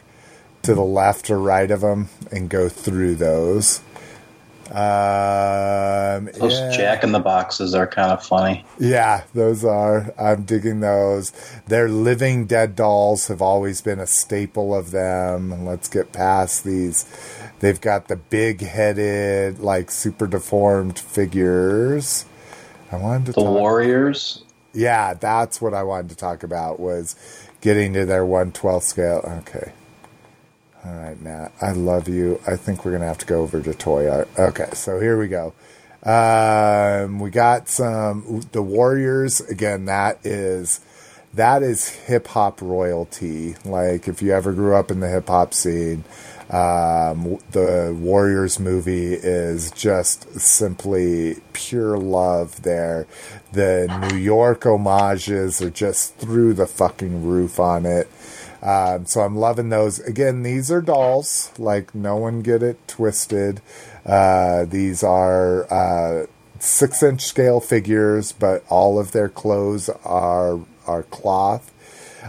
to 0.61 0.73
the 0.73 0.81
left 0.81 1.29
or 1.29 1.37
right 1.37 1.69
of 1.69 1.81
them 1.81 2.07
and 2.31 2.49
go 2.49 2.69
through 2.69 3.15
those. 3.15 3.81
Um, 4.69 6.29
Those 6.39 6.59
yeah. 6.59 6.71
Jack 6.71 7.03
in 7.03 7.11
the 7.11 7.19
Boxes 7.19 7.73
are 7.73 7.87
kind 7.87 8.11
of 8.11 8.23
funny. 8.23 8.63
Yeah, 8.79 9.23
those 9.33 9.65
are. 9.65 10.13
I'm 10.19 10.43
digging 10.43 10.79
those. 10.79 11.31
Their 11.67 11.89
living 11.89 12.45
dead 12.45 12.75
dolls 12.75 13.27
have 13.27 13.41
always 13.41 13.81
been 13.81 13.99
a 13.99 14.07
staple 14.07 14.75
of 14.75 14.91
them. 14.91 15.65
Let's 15.65 15.87
get 15.89 16.11
past 16.11 16.63
these. 16.63 17.05
They've 17.59 17.81
got 17.81 18.07
the 18.07 18.15
big 18.15 18.61
headed, 18.61 19.59
like 19.59 19.91
super 19.91 20.27
deformed 20.27 20.99
figures. 20.99 22.25
I 22.91 22.97
wanted 22.97 23.27
to 23.27 23.33
The 23.33 23.41
talk. 23.43 23.57
Warriors. 23.57 24.43
Yeah, 24.73 25.15
that's 25.15 25.61
what 25.61 25.73
I 25.73 25.83
wanted 25.83 26.09
to 26.11 26.15
talk 26.15 26.43
about 26.43 26.79
was 26.79 27.15
getting 27.61 27.93
to 27.93 28.05
their 28.05 28.25
112 28.25 28.83
scale. 28.83 29.21
Okay. 29.47 29.71
All 30.85 30.93
right, 30.93 31.19
Matt. 31.21 31.51
I 31.61 31.71
love 31.73 32.07
you. 32.07 32.39
I 32.47 32.55
think 32.55 32.85
we're 32.85 32.91
to 33.01 33.07
have 33.07 33.17
to 33.19 33.25
go 33.25 33.41
over 33.41 33.61
to 33.61 33.71
Toyark. 33.71 34.27
Okay, 34.39 34.69
so 34.73 34.99
here 34.99 35.19
we 35.19 35.27
go. 35.27 35.53
Um, 36.03 37.19
we 37.19 37.29
got 37.29 37.67
some 37.67 38.41
the 38.53 38.61
Warriors 38.61 39.41
again. 39.41 39.85
That 39.85 40.25
is 40.25 40.79
that 41.33 41.61
is 41.63 41.89
hip 41.89 42.27
hop 42.27 42.61
royalty. 42.61 43.55
Like 43.65 44.07
if 44.07 44.21
you 44.21 44.31
ever 44.31 44.53
grew 44.53 44.75
up 44.75 44.89
in 44.89 45.01
the 45.01 45.09
hip 45.09 45.27
hop 45.27 45.53
scene, 45.53 46.05
um, 46.49 47.37
the 47.51 47.95
Warriors 47.99 48.59
movie 48.59 49.13
is 49.13 49.71
just 49.71 50.39
simply 50.39 51.41
pure 51.51 51.97
love. 51.97 52.61
There, 52.63 53.05
the 53.51 54.07
New 54.09 54.17
York 54.17 54.63
homages 54.63 55.61
are 55.61 55.69
just 55.69 56.15
through 56.15 56.53
the 56.53 56.67
fucking 56.67 57.27
roof 57.27 57.59
on 57.59 57.85
it. 57.85 58.09
Um, 58.61 59.05
so 59.05 59.21
I'm 59.21 59.35
loving 59.35 59.69
those. 59.69 59.99
Again, 59.99 60.43
these 60.43 60.71
are 60.71 60.81
dolls. 60.81 61.51
Like 61.57 61.95
no 61.95 62.17
one 62.17 62.41
get 62.41 62.61
it 62.61 62.87
twisted. 62.87 63.61
Uh, 64.05 64.65
these 64.65 65.03
are 65.03 65.71
uh, 65.71 66.25
six 66.59 67.01
inch 67.01 67.21
scale 67.23 67.59
figures, 67.59 68.31
but 68.31 68.63
all 68.69 68.99
of 68.99 69.11
their 69.11 69.29
clothes 69.29 69.89
are 70.03 70.59
are 70.85 71.03
cloth. 71.03 71.71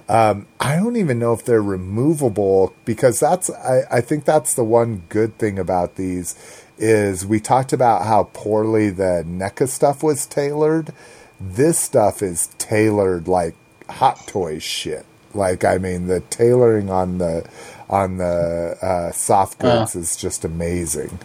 Um, 0.09 0.47
I 0.61 0.77
don't 0.77 0.97
even 0.97 1.19
know 1.19 1.33
if 1.33 1.45
they're 1.45 1.63
removable 1.63 2.75
because 2.85 3.21
that's 3.21 3.51
I, 3.51 3.83
I 3.91 4.01
think 4.01 4.25
that's 4.25 4.55
the 4.55 4.65
one 4.65 5.03
good 5.09 5.37
thing 5.39 5.59
about 5.59 5.97
these 5.97 6.37
is 6.79 7.27
we 7.27 7.41
talked 7.41 7.73
about 7.73 8.07
how 8.07 8.31
poorly 8.33 8.89
the 8.89 9.25
NECA 9.27 9.69
stuff 9.69 10.03
was 10.03 10.27
tailored. 10.27 10.93
This 11.39 11.79
stuff 11.79 12.23
is 12.23 12.49
tailored 12.59 13.29
like 13.29 13.55
hot 13.89 14.27
toys 14.27 14.63
shit. 14.63 15.05
Like 15.35 15.65
I 15.65 15.79
mean, 15.79 16.07
the 16.07 16.21
tailoring 16.21 16.91
on 16.91 17.19
the 17.19 17.49
on 17.89 18.19
the 18.19 18.77
uh, 18.81 19.13
soft 19.13 19.59
goods 19.59 19.95
is 19.97 20.17
just 20.17 20.45
amazing. 20.45 21.19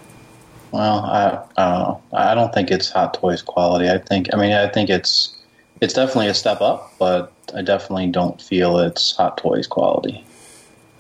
Well, 0.72 1.00
I, 1.00 1.43
I 1.58 1.69
don't 1.69 1.80
know. 1.80 2.01
I 2.14 2.35
don't 2.35 2.53
think 2.53 2.69
it's 2.72 2.90
Hot 2.90 3.14
Toys 3.14 3.42
quality. 3.42 3.90
I 3.90 3.98
think. 3.98 4.34
I 4.34 4.38
mean, 4.38 4.51
I 4.53 4.67
think 4.67 4.90
it's 4.90 5.35
it's 5.82 5.93
definitely 5.93 6.27
a 6.27 6.34
step 6.34 6.61
up, 6.61 6.93
but 7.00 7.32
I 7.56 7.61
definitely 7.61 8.08
don't 8.08 8.42
feel 8.42 8.80
it's 8.80 9.16
Hot 9.16 9.38
Toys 9.38 9.67
quality. 9.67 10.24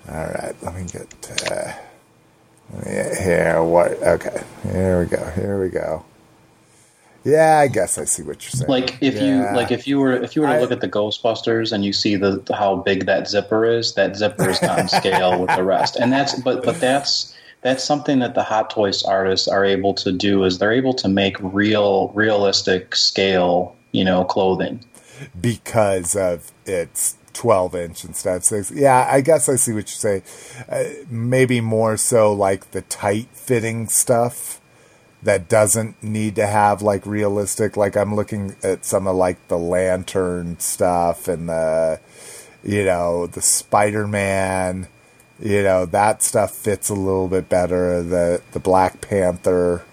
All 0.09 0.15
right, 0.15 0.55
let 0.61 0.75
me 0.75 0.85
get 0.85 1.51
uh, 1.51 1.73
let 2.73 2.85
me 2.85 2.91
get 2.91 3.17
here. 3.17 3.63
What? 3.63 3.91
Okay, 4.01 4.43
here 4.71 4.99
we 5.01 5.05
go. 5.07 5.31
Here 5.31 5.61
we 5.61 5.69
go. 5.69 6.05
Yeah, 7.25 7.57
I 7.57 7.67
guess 7.67 7.97
I 7.97 8.05
see 8.05 8.21
what 8.23 8.43
you're 8.43 8.51
saying. 8.51 8.69
Like 8.69 8.97
if 9.01 9.15
Yeah. 9.15 9.49
you 9.51 9.55
like 9.57 9.71
if 9.71 9.87
you 9.87 9.99
were 9.99 10.13
if 10.13 10.35
you 10.35 10.43
were 10.43 10.47
to 10.47 10.53
I- 10.53 10.59
look 10.61 10.71
at 10.71 10.79
the 10.81 10.87
Ghostbusters 10.87 11.71
and 11.71 11.83
you 11.83 11.91
see 11.91 12.15
the 12.15 12.41
how 12.55 12.75
big 12.77 13.07
that 13.07 13.27
zipper 13.27 13.65
is, 13.65 13.93
that 13.95 14.15
zipper 14.15 14.49
is 14.49 14.61
on 14.61 14.87
scale 14.87 15.39
with 15.41 15.55
the 15.55 15.63
rest, 15.63 15.95
and 15.95 16.13
that's 16.13 16.35
but 16.39 16.63
but 16.63 16.79
that's 16.79 17.33
that's 17.63 17.83
something 17.83 18.19
that 18.19 18.35
the 18.35 18.43
Hot 18.43 18.69
Toys 18.69 19.01
artists 19.03 19.47
are 19.47 19.65
able 19.65 19.95
to 19.95 20.11
do 20.11 20.43
is 20.43 20.59
they're 20.59 20.71
able 20.71 20.93
to 20.93 21.09
make 21.09 21.35
real 21.41 22.09
realistic 22.13 22.95
scale 22.95 23.75
you 23.91 24.05
know 24.05 24.23
clothing. 24.23 24.79
because 25.41 26.15
of 26.15 26.51
its 26.65 27.15
12 27.33 27.75
inch 27.75 28.03
instead 28.05 28.35
of 28.37 28.43
6 28.43 28.71
yeah 28.71 29.07
i 29.09 29.19
guess 29.21 29.47
i 29.49 29.55
see 29.55 29.71
what 29.73 29.89
you're 29.89 30.21
saying 30.21 30.23
uh, 30.69 30.83
maybe 31.09 31.59
more 31.61 31.95
so 31.97 32.31
like 32.33 32.71
the 32.71 32.81
tight 32.81 33.27
fitting 33.33 33.87
stuff 33.87 34.59
that 35.25 35.49
doesn't 35.49 36.01
need 36.03 36.35
to 36.35 36.47
have 36.47 36.81
like 36.81 37.05
realistic 37.05 37.75
like 37.75 37.97
i'm 37.97 38.15
looking 38.15 38.55
at 38.63 38.85
some 38.85 39.07
of 39.07 39.15
like 39.15 39.47
the 39.49 39.57
lantern 39.57 40.57
stuff 40.59 41.27
and 41.27 41.49
the 41.49 41.99
you 42.63 42.83
know 42.85 43.27
the 43.27 43.41
spider-man 43.41 44.87
you 45.39 45.61
know 45.63 45.85
that 45.85 46.23
stuff 46.23 46.51
fits 46.51 46.89
a 46.89 46.93
little 46.93 47.27
bit 47.27 47.49
better 47.49 48.01
the 48.03 48.41
the 48.53 48.59
black 48.59 49.01
panther 49.01 49.83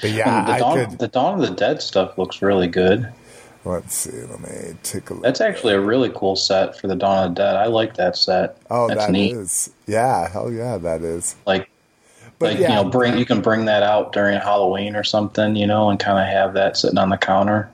but 0.00 0.10
yeah 0.10 0.40
And 0.40 0.48
the 0.48 0.52
i 0.52 0.58
Dawn, 0.58 0.86
could 0.86 0.98
the 0.98 1.08
Dawn 1.08 1.34
of 1.34 1.48
the 1.48 1.54
Dead 1.54 1.80
stuff 1.82 2.18
looks 2.18 2.42
really 2.42 2.68
good. 2.68 3.12
Let's 3.64 3.94
see. 3.94 4.10
Let 4.26 4.40
me 4.40 4.74
take 4.82 5.10
a 5.10 5.14
look. 5.14 5.22
That's 5.22 5.40
actually 5.40 5.74
a 5.74 5.80
really 5.80 6.10
cool 6.14 6.34
set 6.34 6.76
for 6.78 6.88
the 6.88 6.96
Dawn 6.96 7.28
of 7.28 7.34
the 7.34 7.42
Dead. 7.42 7.56
I 7.56 7.66
like 7.66 7.94
that 7.94 8.16
set. 8.16 8.56
oh, 8.70 8.88
that's 8.88 9.06
that 9.06 9.12
neat. 9.12 9.36
is. 9.36 9.70
Yeah, 9.86 10.28
hell 10.28 10.52
yeah, 10.52 10.78
that 10.78 11.02
is. 11.02 11.36
Like, 11.46 11.68
But 12.42 12.52
like 12.52 12.58
yeah, 12.60 12.78
you 12.78 12.84
know, 12.84 12.90
bring 12.90 13.18
you 13.18 13.24
can 13.26 13.40
bring 13.40 13.64
that 13.66 13.82
out 13.82 14.12
during 14.12 14.38
Halloween 14.38 14.96
or 14.96 15.04
something, 15.04 15.56
you 15.56 15.66
know, 15.66 15.90
and 15.90 15.98
kind 15.98 16.18
of 16.18 16.26
have 16.26 16.54
that 16.54 16.76
sitting 16.76 16.98
on 16.98 17.08
the 17.10 17.16
counter. 17.18 17.70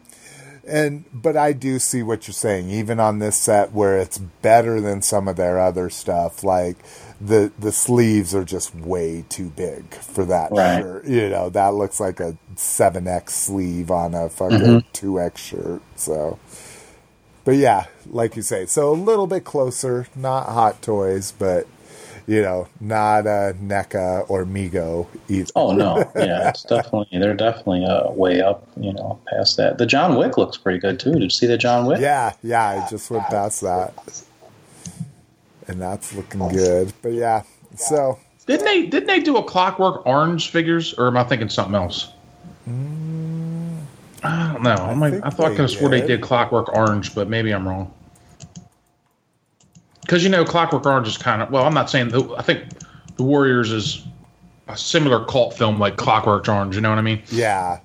And 0.67 1.05
but 1.15 1.37
I 1.37 1.53
do 1.55 1.79
see 1.79 2.03
what 2.03 2.27
you're 2.29 2.35
saying, 2.35 2.69
even 2.71 3.01
on 3.01 3.19
this 3.21 3.37
set 3.39 3.73
where 3.73 3.97
it's 3.99 4.19
better 4.19 4.81
than 4.83 5.01
some 5.01 5.27
of 5.27 5.37
their 5.37 5.59
other 5.59 5.89
stuff. 5.89 6.45
Like 6.45 6.77
the 7.21 7.51
the 7.59 7.73
sleeves 7.73 8.35
are 8.35 8.45
just 8.45 8.75
way 8.75 9.25
too 9.31 9.49
big 9.49 9.95
for 9.95 10.27
that 10.27 10.53
Right. 10.53 10.83
shirt. 10.83 11.07
You 11.07 11.31
know, 11.31 11.49
that 11.51 11.73
looks 11.75 11.99
like 12.01 12.21
a 12.21 12.37
seven 12.57 13.09
X 13.09 13.35
sleeve 13.35 13.91
on 13.91 14.15
a 14.15 14.29
fucking 14.29 14.59
Mm-hmm. 14.59 14.89
two 14.93 15.19
X 15.19 15.41
shirt. 15.41 15.81
So, 15.97 16.39
but 17.45 17.57
yeah, 17.57 17.87
like 18.07 18.37
you 18.37 18.43
say, 18.43 18.67
so 18.67 18.91
a 18.91 18.93
little 18.93 19.27
bit 19.27 19.45
closer. 19.45 20.07
Not 20.15 20.49
Hot 20.51 20.83
Toys, 20.83 21.33
but 21.33 21.67
you 22.29 22.43
know, 22.43 22.69
not 22.79 23.27
uh, 23.27 23.55
NECA 23.55 24.29
or 24.29 24.45
Mego 24.45 25.07
either. 25.31 25.51
Oh 25.57 25.73
no, 25.73 25.99
yeah, 26.17 26.51
it's 26.51 26.63
definitely 26.63 27.19
they're 27.19 27.33
definitely 27.35 27.87
uh, 27.87 28.11
way 28.11 28.43
up, 28.43 28.69
you 28.77 28.93
know, 28.93 29.19
past 29.29 29.57
that. 29.57 29.79
The 29.79 29.87
John 29.87 30.15
Wick 30.15 30.37
looks 30.37 30.59
pretty 30.59 30.79
good 30.79 31.01
too. 31.01 31.13
Did 31.13 31.23
you 31.23 31.31
see 31.31 31.47
the 31.47 31.57
John 31.57 31.87
Wick? 31.87 32.01
Yeah, 32.01 32.35
yeah, 32.43 32.85
I 32.85 32.89
just 32.91 33.11
went 33.11 33.25
past 33.25 33.63
that. 33.63 33.95
And 35.67 35.81
that's 35.81 36.15
looking 36.15 36.47
good. 36.49 36.93
But 37.01 37.15
yeah, 37.15 37.43
so 37.77 38.19
Didn't 38.47 38.67
they? 38.67 38.87
Didn't 38.87 39.07
they 39.07 39.21
do 39.21 39.39
a 39.39 39.43
Clockwork 39.43 40.07
Orange 40.07 40.51
figures, 40.51 40.93
or 40.95 41.07
am 41.07 41.17
I 41.17 41.25
thinking 41.25 41.49
something 41.49 41.75
else? 41.75 42.13
I 44.23 44.53
don't 44.53 44.63
know. 44.63 44.75
I, 44.75 44.95
might, 44.95 45.11
think 45.11 45.25
I 45.25 45.31
thought 45.31 45.47
I 45.47 45.49
they 45.51 45.57
could 45.57 45.63
have 45.63 45.71
swore 45.71 45.89
they 45.89 46.01
did. 46.01 46.09
did 46.09 46.21
Clockwork 46.21 46.75
Orange, 46.75 47.15
but 47.15 47.29
maybe 47.29 47.53
I'm 47.53 47.67
wrong. 47.67 47.93
Because 50.09 50.25
you 50.25 50.31
know, 50.31 50.43
Clockwork 50.43 50.87
Orange 50.87 51.07
is 51.07 51.19
kind 51.19 51.43
of 51.43 51.51
well. 51.51 51.67
I'm 51.67 51.75
not 51.75 51.91
saying. 51.91 52.09
The, 52.09 52.35
I 52.39 52.41
think 52.43 52.65
the 53.17 53.25
Warriors 53.25 53.71
is 53.71 54.03
a 54.67 54.75
similar 54.75 55.23
cult 55.27 55.53
film 55.53 55.79
like 55.79 55.99
Clockwork 55.99 56.49
Orange. 56.49 56.75
You 56.77 56.81
know 56.81 56.89
what 56.89 56.97
I 56.99 57.03
mean? 57.03 57.23
yeah. 57.31 57.81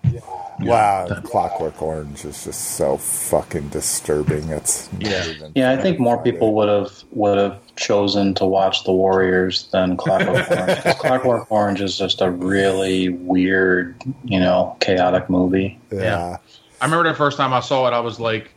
Wow, 0.61 1.07
Clockwork 1.25 1.81
Orange 1.81 2.23
is 2.23 2.45
just 2.45 2.75
so 2.77 2.95
fucking 2.95 3.67
disturbing. 3.69 4.47
It's 4.49 4.87
Yeah. 4.99 5.25
even 5.27 5.51
Yeah, 5.55 5.71
I 5.71 5.77
think 5.77 5.99
more 5.99 6.17
people 6.23 6.53
would 6.53 6.69
have 6.69 7.03
would 7.11 7.37
have 7.37 7.59
chosen 7.75 8.33
to 8.35 8.45
watch 8.45 8.85
the 8.85 8.93
Warriors 8.93 9.67
than 9.73 9.97
Clockwork 9.97 10.49
Orange. 10.51 10.79
'Cause 10.81 10.95
Clockwork 10.95 11.51
Orange 11.51 11.81
is 11.81 11.97
just 11.97 12.21
a 12.21 12.31
really 12.31 13.09
weird, 13.09 13.95
you 14.23 14.39
know, 14.39 14.77
chaotic 14.79 15.29
movie. 15.29 15.77
Yeah. 15.91 16.37
I 16.79 16.85
remember 16.85 17.09
the 17.09 17.15
first 17.17 17.35
time 17.35 17.51
I 17.51 17.59
saw 17.59 17.85
it, 17.87 17.91
I 17.91 17.99
was 17.99 18.17
like, 18.21 18.53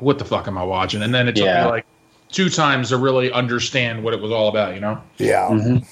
"What 0.00 0.18
the 0.18 0.24
fuck 0.24 0.48
am 0.48 0.58
I 0.58 0.64
watching?" 0.64 1.02
And 1.02 1.14
then 1.14 1.28
it 1.28 1.36
took 1.36 1.44
Yeah. 1.44 1.64
me 1.66 1.70
like 1.70 1.86
two 2.30 2.48
times 2.50 2.90
to 2.90 2.96
really 2.96 3.32
understand 3.32 4.02
what 4.04 4.14
it 4.14 4.20
was 4.20 4.30
all 4.32 4.48
about. 4.48 4.74
You 4.74 4.80
know? 4.80 5.02
Yeah. 5.16 5.48
Mhm. 5.48 5.86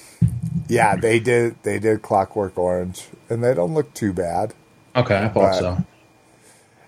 Yeah, 0.67 0.95
they 0.95 1.19
did 1.19 1.55
they 1.63 1.79
did 1.79 2.01
Clockwork 2.01 2.57
Orange 2.57 3.07
and 3.29 3.43
they 3.43 3.53
don't 3.53 3.73
look 3.73 3.93
too 3.93 4.13
bad. 4.13 4.53
Okay, 4.95 5.17
I 5.17 5.29
thought 5.29 5.55
so. 5.55 5.77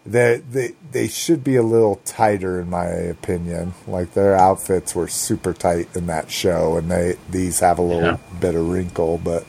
They 0.05 0.41
they 0.49 0.71
they 0.91 1.07
should 1.07 1.43
be 1.43 1.55
a 1.55 1.61
little 1.63 1.97
tighter 2.05 2.59
in 2.59 2.69
my 2.69 2.85
opinion. 2.87 3.73
Like 3.87 4.13
their 4.13 4.35
outfits 4.35 4.95
were 4.95 5.07
super 5.07 5.53
tight 5.53 5.87
in 5.95 6.07
that 6.07 6.31
show 6.31 6.77
and 6.77 6.89
they 6.89 7.17
these 7.29 7.59
have 7.59 7.77
a 7.77 7.83
little 7.83 8.03
Yeah. 8.03 8.17
bit 8.39 8.55
of 8.55 8.67
wrinkle, 8.67 9.19
but 9.23 9.45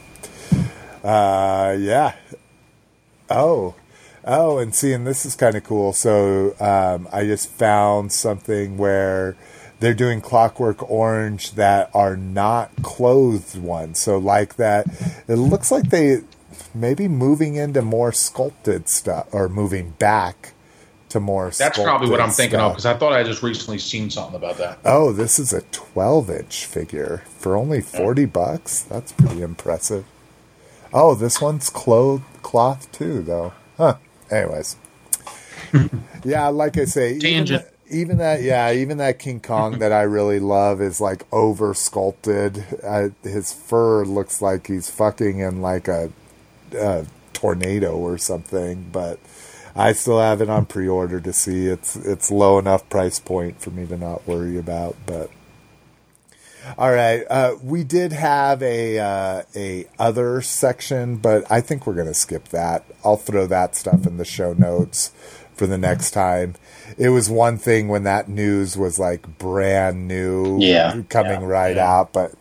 uh 1.02 1.76
yeah. 1.78 2.14
Oh. 3.28 3.74
Oh, 4.22 4.58
and 4.58 4.74
see, 4.74 4.92
and 4.92 5.06
this 5.06 5.24
is 5.24 5.34
kind 5.34 5.54
of 5.56 5.64
cool. 5.64 5.94
So 5.94 6.54
um, 6.60 7.08
I 7.10 7.24
just 7.24 7.48
found 7.48 8.12
something 8.12 8.76
where 8.76 9.34
they're 9.81 9.94
doing 9.94 10.20
Clockwork 10.20 10.89
Orange 10.91 11.52
that 11.52 11.91
are 11.94 12.17
not 12.17 12.70
clothed 12.83 13.60
ones. 13.60 13.99
So 13.99 14.18
like 14.18 14.57
that, 14.57 14.86
it 15.26 15.36
looks 15.36 15.70
like 15.73 15.91
they 15.91 16.18
maybe 16.75 17.09
moving 17.09 17.57
into 17.57 17.83
more 17.83 18.12
sculpted 18.12 18.89
stuff 18.89 19.26
or 19.33 19.49
moving 19.49 19.91
back 19.92 20.52
to 21.09 21.18
more. 21.18 21.50
That's 21.50 21.78
probably 21.78 22.10
what 22.10 22.20
I'm 22.20 22.31
sculpted 22.31 22.36
thinking 22.36 22.60
of 22.60 22.73
because 22.73 22.86
I 22.86 22.94
thought 22.94 23.12
I 23.12 23.23
just 23.23 23.42
recently 23.42 23.78
seen 23.78 24.10
something 24.10 24.36
about 24.36 24.59
that. 24.59 24.78
Oh, 24.84 25.12
this 25.12 25.39
is 25.39 25.52
a 25.52 25.62
12 25.62 26.31
inch 26.31 26.67
figure 26.67 27.23
for 27.39 27.57
only 27.57 27.81
40 27.81 28.26
bucks. 28.26 28.83
That's 28.83 29.12
pretty 29.12 29.42
impressive. 29.42 30.05
Oh, 30.92 31.15
this 31.15 31.41
one's 31.41 31.70
cloth 31.70 32.23
cloth 32.42 32.91
too, 32.92 33.23
though. 33.23 33.52
Huh. 33.76 33.97
Anyways. 34.31 34.76
yeah, 36.25 36.49
like 36.49 36.76
I 36.76 36.84
say, 36.84 37.15
even, 37.15 37.20
Tangent. 37.20 37.65
Even 37.90 38.18
that, 38.18 38.42
yeah, 38.42 38.72
even 38.72 38.98
that 38.98 39.18
King 39.18 39.40
Kong 39.40 39.78
that 39.80 39.92
I 39.92 40.02
really 40.02 40.40
love 40.40 40.80
is 40.80 41.00
like 41.00 41.24
over 41.32 41.74
sculpted. 41.74 42.64
Uh, 42.82 43.08
his 43.22 43.52
fur 43.52 44.04
looks 44.04 44.40
like 44.40 44.66
he's 44.66 44.90
fucking 44.90 45.38
in 45.38 45.60
like 45.60 45.88
a, 45.88 46.10
a 46.76 47.06
tornado 47.32 47.96
or 47.96 48.18
something, 48.18 48.88
but 48.92 49.18
I 49.74 49.92
still 49.92 50.20
have 50.20 50.40
it 50.40 50.48
on 50.48 50.66
pre-order 50.66 51.20
to 51.20 51.32
see. 51.32 51.66
It's 51.66 51.96
it's 51.96 52.30
low 52.30 52.58
enough 52.58 52.88
price 52.88 53.18
point 53.18 53.60
for 53.60 53.70
me 53.70 53.86
to 53.86 53.96
not 53.96 54.26
worry 54.26 54.58
about. 54.58 54.96
But 55.06 55.30
all 56.76 56.92
right, 56.92 57.24
uh, 57.30 57.56
we 57.62 57.84
did 57.84 58.12
have 58.12 58.62
a 58.62 58.98
uh, 58.98 59.42
a 59.54 59.86
other 59.98 60.40
section, 60.42 61.16
but 61.16 61.50
I 61.50 61.60
think 61.60 61.86
we're 61.86 61.94
gonna 61.94 62.14
skip 62.14 62.48
that. 62.48 62.84
I'll 63.04 63.16
throw 63.16 63.46
that 63.46 63.74
stuff 63.74 64.06
in 64.06 64.16
the 64.16 64.24
show 64.24 64.52
notes 64.52 65.12
for 65.54 65.66
the 65.66 65.78
next 65.78 66.12
time. 66.12 66.54
It 66.98 67.10
was 67.10 67.30
one 67.30 67.58
thing 67.58 67.88
when 67.88 68.04
that 68.04 68.28
news 68.28 68.76
was 68.76 68.98
like 68.98 69.38
brand 69.38 70.08
new, 70.08 70.58
Yeah, 70.60 71.02
coming 71.08 71.40
yeah, 71.42 71.46
right 71.46 71.78
out, 71.78 72.12
but 72.12 72.32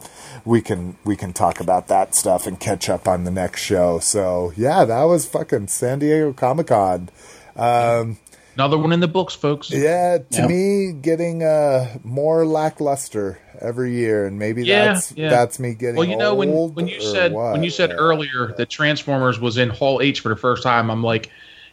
we 0.45 0.61
can 0.61 0.97
we 1.05 1.15
can 1.15 1.33
talk 1.33 1.59
about 1.59 1.87
that 1.87 2.15
stuff 2.15 2.47
and 2.47 2.59
catch 2.59 2.89
up 2.89 3.07
on 3.07 3.23
the 3.23 3.31
next 3.31 3.61
show. 3.61 3.99
So 3.99 4.51
yeah, 4.57 4.85
that 4.85 5.03
was 5.03 5.25
fucking 5.25 5.67
San 5.67 5.99
Diego 5.99 6.33
Comic 6.33 6.67
Con. 6.67 7.09
Another 7.55 8.77
one 8.77 8.91
in 8.91 8.99
the 8.99 9.07
books, 9.07 9.35
folks. 9.35 9.71
Yeah, 9.71 10.17
to 10.17 10.25
Yep. 10.41 10.49
me, 10.49 10.91
getting 10.91 11.43
uh, 11.43 11.97
more 12.03 12.45
lackluster 12.45 13.39
every 13.61 13.93
year, 13.93 14.25
and 14.25 14.37
maybe 14.37 14.65
Yeah, 14.65 14.85
that's 14.85 15.13
yeah. 15.13 15.29
that's 15.29 15.59
me 15.59 15.75
getting 15.75 15.95
Well, 15.95 16.07
you 16.07 16.17
know 16.17 16.35
when 16.35 16.49
old 16.49 16.75
when 16.75 16.87
you 16.87 16.99
said 16.99 17.31
what? 17.31 17.53
when 17.53 17.63
you 17.63 17.69
said 17.69 17.91
earlier 17.97 18.53
that 18.57 18.69
Transformers 18.69 19.39
was 19.39 19.57
in 19.57 19.69
Hall 19.69 20.01
H 20.01 20.19
for 20.19 20.29
the 20.29 20.35
first 20.35 20.61
time, 20.63 20.89
I'm 20.91 21.03
like, 21.03 21.29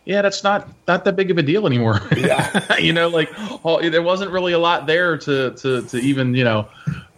yeah, 0.06 0.22
that's 0.22 0.42
not 0.42 0.68
not 0.88 1.04
that 1.04 1.16
big 1.16 1.30
of 1.30 1.36
a 1.36 1.42
deal 1.42 1.66
anymore. 1.66 2.00
Yeah. 2.16 2.76
you 2.78 2.92
know, 2.94 3.08
like 3.08 3.30
Hall, 3.32 3.80
there 3.90 4.00
wasn't 4.02 4.30
really 4.30 4.52
a 4.54 4.58
lot 4.58 4.86
there 4.86 5.18
to 5.18 5.50
to 5.56 5.82
to 5.82 5.98
even 5.98 6.34
you 6.34 6.44
know 6.44 6.68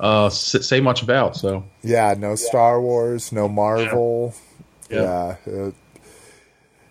uh, 0.00 0.28
say 0.30 0.80
much 0.80 1.02
about. 1.02 1.36
So 1.36 1.64
yeah, 1.82 2.14
no 2.18 2.34
Star 2.34 2.80
Wars, 2.80 3.30
no 3.30 3.48
Marvel. 3.48 4.34
Yeah. 4.90 5.36
Yeah, 5.46 5.52
it- 5.68 5.74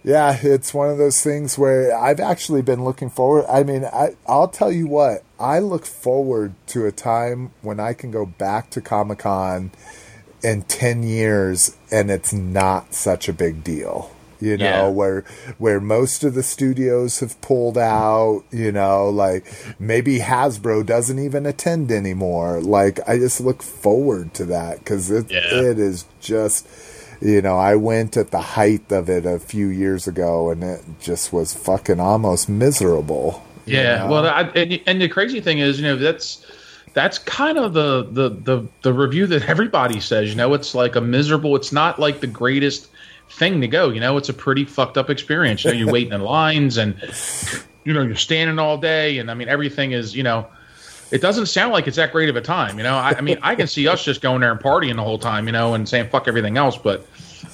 yeah, 0.04 0.38
it's 0.42 0.74
one 0.74 0.90
of 0.90 0.98
those 0.98 1.22
things 1.22 1.58
where 1.58 1.94
I've 1.94 2.22
actually 2.22 2.62
been 2.62 2.86
looking 2.86 3.10
forward. 3.10 3.46
I 3.50 3.64
mean, 3.64 3.84
I 3.84 4.16
I'll 4.26 4.48
tell 4.48 4.72
you 4.72 4.88
what, 4.88 5.24
I 5.38 5.60
look 5.60 5.86
forward 5.86 6.54
to 6.68 6.86
a 6.86 6.94
time 6.94 7.52
when 7.62 7.80
I 7.82 7.92
can 7.92 8.10
go 8.12 8.26
back 8.26 8.70
to 8.70 8.80
Comic 8.82 9.20
Con 9.20 9.72
in 10.44 10.62
10 10.62 11.04
years 11.04 11.76
and 11.92 12.10
it's 12.10 12.32
not 12.32 12.94
such 12.94 13.28
a 13.28 13.34
big 13.34 13.64
deal 13.66 14.10
you 14.40 14.58
know 14.58 14.66
Yeah. 14.66 14.88
where 14.90 15.24
where 15.58 15.80
most 15.80 16.24
of 16.24 16.34
the 16.34 16.44
studios 16.44 17.20
have 17.20 17.40
pulled 17.42 17.78
out 17.78 18.44
you 18.52 18.72
know 18.72 19.10
like 19.10 19.46
maybe 19.80 20.20
hasbro 20.20 20.86
doesn't 20.86 21.20
even 21.20 21.46
attend 21.46 21.92
anymore 21.92 22.62
like 22.62 23.00
i 23.08 23.18
just 23.18 23.42
look 23.42 23.64
forward 23.64 24.34
to 24.36 24.46
that 24.46 24.80
because 24.80 25.10
it, 25.12 25.30
Yeah. 25.32 25.40
it 25.52 25.80
is 25.80 26.06
just 26.20 26.68
you 27.22 27.42
know 27.42 27.58
i 27.58 27.76
went 27.76 28.16
at 28.18 28.32
the 28.32 28.42
height 28.42 28.92
of 28.92 29.10
it 29.10 29.26
a 29.26 29.40
few 29.40 29.68
years 29.68 30.08
ago 30.08 30.52
and 30.52 30.64
it 30.64 30.82
just 31.00 31.34
was 31.34 31.54
fucking 31.54 32.00
almost 32.00 32.48
miserable 32.48 33.44
yeah, 33.70 33.98
know? 33.98 34.08
well, 34.12 34.26
I, 34.26 34.44
and 34.56 34.80
and 34.86 35.02
the 35.02 35.10
crazy 35.10 35.42
thing 35.42 35.60
is, 35.60 35.78
you 35.78 35.86
know, 35.86 35.98
that's 35.98 36.46
that's 36.94 37.20
kind 37.20 37.58
of 37.58 37.74
the 37.74 38.04
the 38.10 38.30
the 38.30 38.66
the 38.82 38.94
review 38.94 39.28
that 39.28 39.44
everybody 39.50 40.00
says. 40.00 40.30
You 40.30 40.36
know, 40.36 40.54
it's 40.54 40.74
like 40.74 40.96
a 40.96 41.02
miserable. 41.02 41.54
It's 41.58 41.74
not 41.74 42.00
like 42.00 42.22
the 42.22 42.28
greatest 42.28 42.88
thing 43.30 43.62
to 43.62 43.68
go. 43.68 43.90
You 43.90 44.00
know, 44.00 44.18
it's 44.18 44.30
a 44.30 44.34
pretty 44.34 44.66
fucked 44.66 44.98
up 44.98 45.10
experience. 45.10 45.64
You 45.64 45.72
know, 45.72 45.78
you're 45.78 45.92
waiting 45.92 46.14
in 46.14 46.22
lines 46.22 46.78
and 46.78 46.96
you 47.84 47.94
know 47.94 48.02
you're 48.02 48.16
standing 48.16 48.60
all 48.60 48.78
day, 48.78 49.18
and 49.20 49.30
I 49.32 49.34
mean 49.34 49.50
everything 49.50 49.92
is 49.92 50.16
you 50.16 50.24
know. 50.24 50.48
It 51.10 51.22
doesn't 51.22 51.46
sound 51.46 51.72
like 51.72 51.88
it's 51.88 51.96
that 51.96 52.12
great 52.12 52.28
of 52.28 52.36
a 52.36 52.42
time, 52.42 52.78
you 52.78 52.84
know. 52.84 52.96
I, 52.96 53.12
I 53.18 53.22
mean, 53.22 53.38
I 53.42 53.56
can 53.56 53.66
see 53.66 53.88
us 53.88 54.04
just 54.04 54.20
going 54.20 54.42
there 54.42 54.52
and 54.52 54.60
partying 54.60 54.98
the 54.98 55.04
whole 55.04 55.18
time, 55.18 55.46
you 55.46 55.54
know, 55.54 55.74
and 55.74 55.88
saying 55.88 56.10
fuck 56.10 56.28
everything 56.28 56.58
else. 56.58 56.78
But 56.78 57.08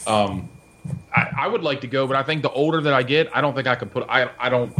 um, 0.07 0.49
I, 1.15 1.27
I 1.41 1.47
would 1.47 1.61
like 1.61 1.81
to 1.81 1.87
go, 1.87 2.07
but 2.07 2.15
I 2.15 2.23
think 2.23 2.41
the 2.41 2.49
older 2.49 2.81
that 2.81 2.93
I 2.95 3.03
get, 3.03 3.29
I 3.31 3.41
don't 3.41 3.53
think 3.53 3.67
I 3.67 3.75
could 3.75 3.91
put. 3.91 4.07
I 4.09 4.29
I 4.39 4.49
don't. 4.49 4.75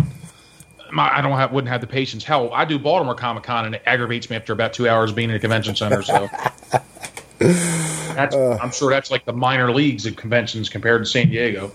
My, 0.92 1.18
I 1.18 1.22
don't 1.22 1.32
have 1.34 1.52
wouldn't 1.52 1.70
have 1.70 1.82
the 1.82 1.88
patience. 1.88 2.24
Hell, 2.24 2.52
I 2.52 2.66
do 2.66 2.80
Baltimore 2.80 3.14
Comic 3.14 3.44
Con 3.44 3.66
and 3.66 3.76
it 3.76 3.84
aggravates 3.86 4.30
me 4.32 4.36
after 4.36 4.54
about 4.54 4.74
two 4.74 4.90
hours 4.90 5.12
being 5.12 5.30
in 5.30 5.36
a 5.36 5.40
convention 5.40 5.76
center. 5.76 6.02
So 6.02 6.28
that's 7.48 8.36
I'm 8.36 8.72
sure 8.72 8.92
that's 8.92 9.12
like 9.12 9.26
the 9.26 9.34
minor 9.34 9.72
leagues 9.72 10.06
of 10.06 10.16
conventions 10.16 10.70
compared 10.70 11.02
to 11.02 11.06
San 11.06 11.30
Diego. 11.30 11.72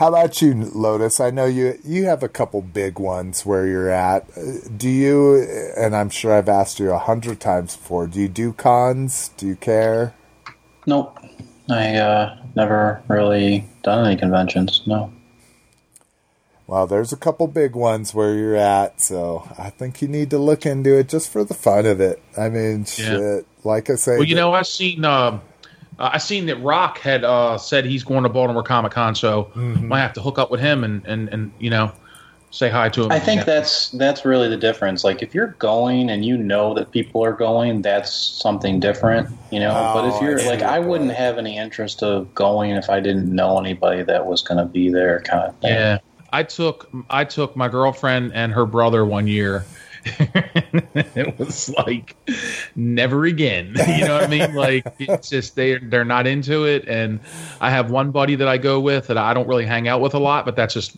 How 0.00 0.08
about 0.08 0.40
you, 0.40 0.54
Lotus? 0.54 1.20
I 1.20 1.30
know 1.30 1.44
you 1.44 1.78
you 1.84 2.06
have 2.06 2.22
a 2.22 2.28
couple 2.28 2.62
big 2.62 2.98
ones 2.98 3.44
where 3.44 3.66
you're 3.66 3.90
at. 3.90 4.26
Uh, 4.34 4.52
Do 4.74 4.88
you? 4.88 5.42
And 5.76 5.94
I'm 5.94 6.08
sure 6.08 6.32
I've 6.32 6.48
asked 6.48 6.80
you 6.80 6.90
a 6.90 6.98
hundred 6.98 7.38
times 7.38 7.76
before. 7.76 8.06
Do 8.06 8.18
you 8.18 8.28
do 8.28 8.54
cons? 8.54 9.28
Do 9.36 9.46
you 9.46 9.56
care? 9.56 10.14
Nope. 10.86 11.18
I 11.68 11.96
uh, 11.96 12.38
never 12.56 13.02
really 13.08 13.66
done 13.82 14.06
any 14.06 14.16
conventions. 14.16 14.80
No. 14.86 15.12
Well, 16.66 16.86
there's 16.86 17.12
a 17.12 17.16
couple 17.16 17.46
big 17.46 17.74
ones 17.74 18.14
where 18.14 18.34
you're 18.34 18.56
at, 18.56 19.02
so 19.02 19.46
I 19.58 19.68
think 19.68 20.00
you 20.00 20.08
need 20.08 20.30
to 20.30 20.38
look 20.38 20.64
into 20.64 20.98
it 20.98 21.08
just 21.10 21.28
for 21.28 21.44
the 21.44 21.52
fun 21.52 21.84
of 21.84 22.00
it. 22.00 22.22
I 22.38 22.48
mean, 22.48 22.86
shit. 22.86 23.46
Like 23.64 23.90
I 23.90 23.94
say, 23.96 24.16
Well, 24.16 24.24
you 24.24 24.34
know, 24.34 24.52
I 24.52 24.62
seen 24.62 25.04
um, 25.04 25.40
uh, 25.98 26.10
I 26.14 26.18
seen 26.18 26.46
that 26.46 26.56
Rock 26.56 26.98
had 26.98 27.24
uh, 27.24 27.58
said 27.58 27.84
he's 27.84 28.04
going 28.04 28.22
to 28.22 28.28
Baltimore 28.28 28.62
Comic 28.62 28.92
Con, 28.92 29.14
so 29.14 29.50
might 29.54 30.00
have 30.00 30.14
to 30.14 30.22
hook 30.22 30.38
up 30.38 30.50
with 30.50 30.60
him 30.60 30.82
and, 30.82 31.04
and, 31.06 31.28
and 31.28 31.52
you 31.58 31.70
know 31.70 31.92
say 32.50 32.68
hi 32.68 32.88
to 32.88 33.04
him. 33.04 33.12
I 33.12 33.20
think 33.20 33.44
that's 33.44 33.90
that's 33.90 34.24
really 34.24 34.48
the 34.48 34.56
difference. 34.56 35.04
Like 35.04 35.22
if 35.22 35.34
you're 35.34 35.54
going 35.58 36.10
and 36.10 36.24
you 36.24 36.36
know 36.36 36.74
that 36.74 36.90
people 36.90 37.24
are 37.24 37.32
going, 37.32 37.82
that's 37.82 38.12
something 38.12 38.80
different, 38.80 39.28
you 39.50 39.60
know. 39.60 39.72
but 39.72 40.04
Oh, 40.04 40.16
if 40.16 40.22
you're 40.22 40.40
I 40.40 40.44
like, 40.44 40.62
I 40.62 40.78
wouldn't 40.78 41.12
have 41.12 41.38
any 41.38 41.56
interest 41.56 42.02
of 42.02 42.34
going 42.34 42.72
if 42.72 42.90
I 42.90 43.00
didn't 43.00 43.32
know 43.32 43.58
anybody 43.58 44.02
that 44.02 44.26
was 44.26 44.42
going 44.42 44.58
to 44.58 44.64
be 44.64 44.90
there, 44.90 45.20
kind 45.20 45.48
of 45.48 45.56
thing. 45.58 45.74
Yeah, 45.74 45.98
I 46.32 46.42
took 46.42 46.90
I 47.08 47.24
took 47.24 47.56
my 47.56 47.68
girlfriend 47.68 48.32
and 48.34 48.52
her 48.52 48.66
brother 48.66 49.04
one 49.04 49.26
year. 49.26 49.64
it 50.04 51.38
was 51.38 51.68
like 51.70 52.16
never 52.76 53.24
again. 53.24 53.74
You 54.00 54.06
know 54.06 54.14
what 54.14 54.24
I 54.24 54.28
mean? 54.28 54.54
Like 54.54 54.86
it's 54.98 55.28
just 55.28 55.56
they 55.56 55.78
they're 55.78 56.04
not 56.04 56.26
into 56.26 56.64
it. 56.64 56.86
And 56.88 57.20
I 57.60 57.70
have 57.70 57.90
one 57.90 58.10
buddy 58.10 58.34
that 58.36 58.48
I 58.48 58.56
go 58.56 58.80
with 58.80 59.08
that 59.08 59.18
I 59.18 59.34
don't 59.34 59.48
really 59.48 59.66
hang 59.66 59.88
out 59.88 60.00
with 60.00 60.14
a 60.14 60.18
lot, 60.18 60.44
but 60.44 60.56
that's 60.56 60.72
just 60.72 60.96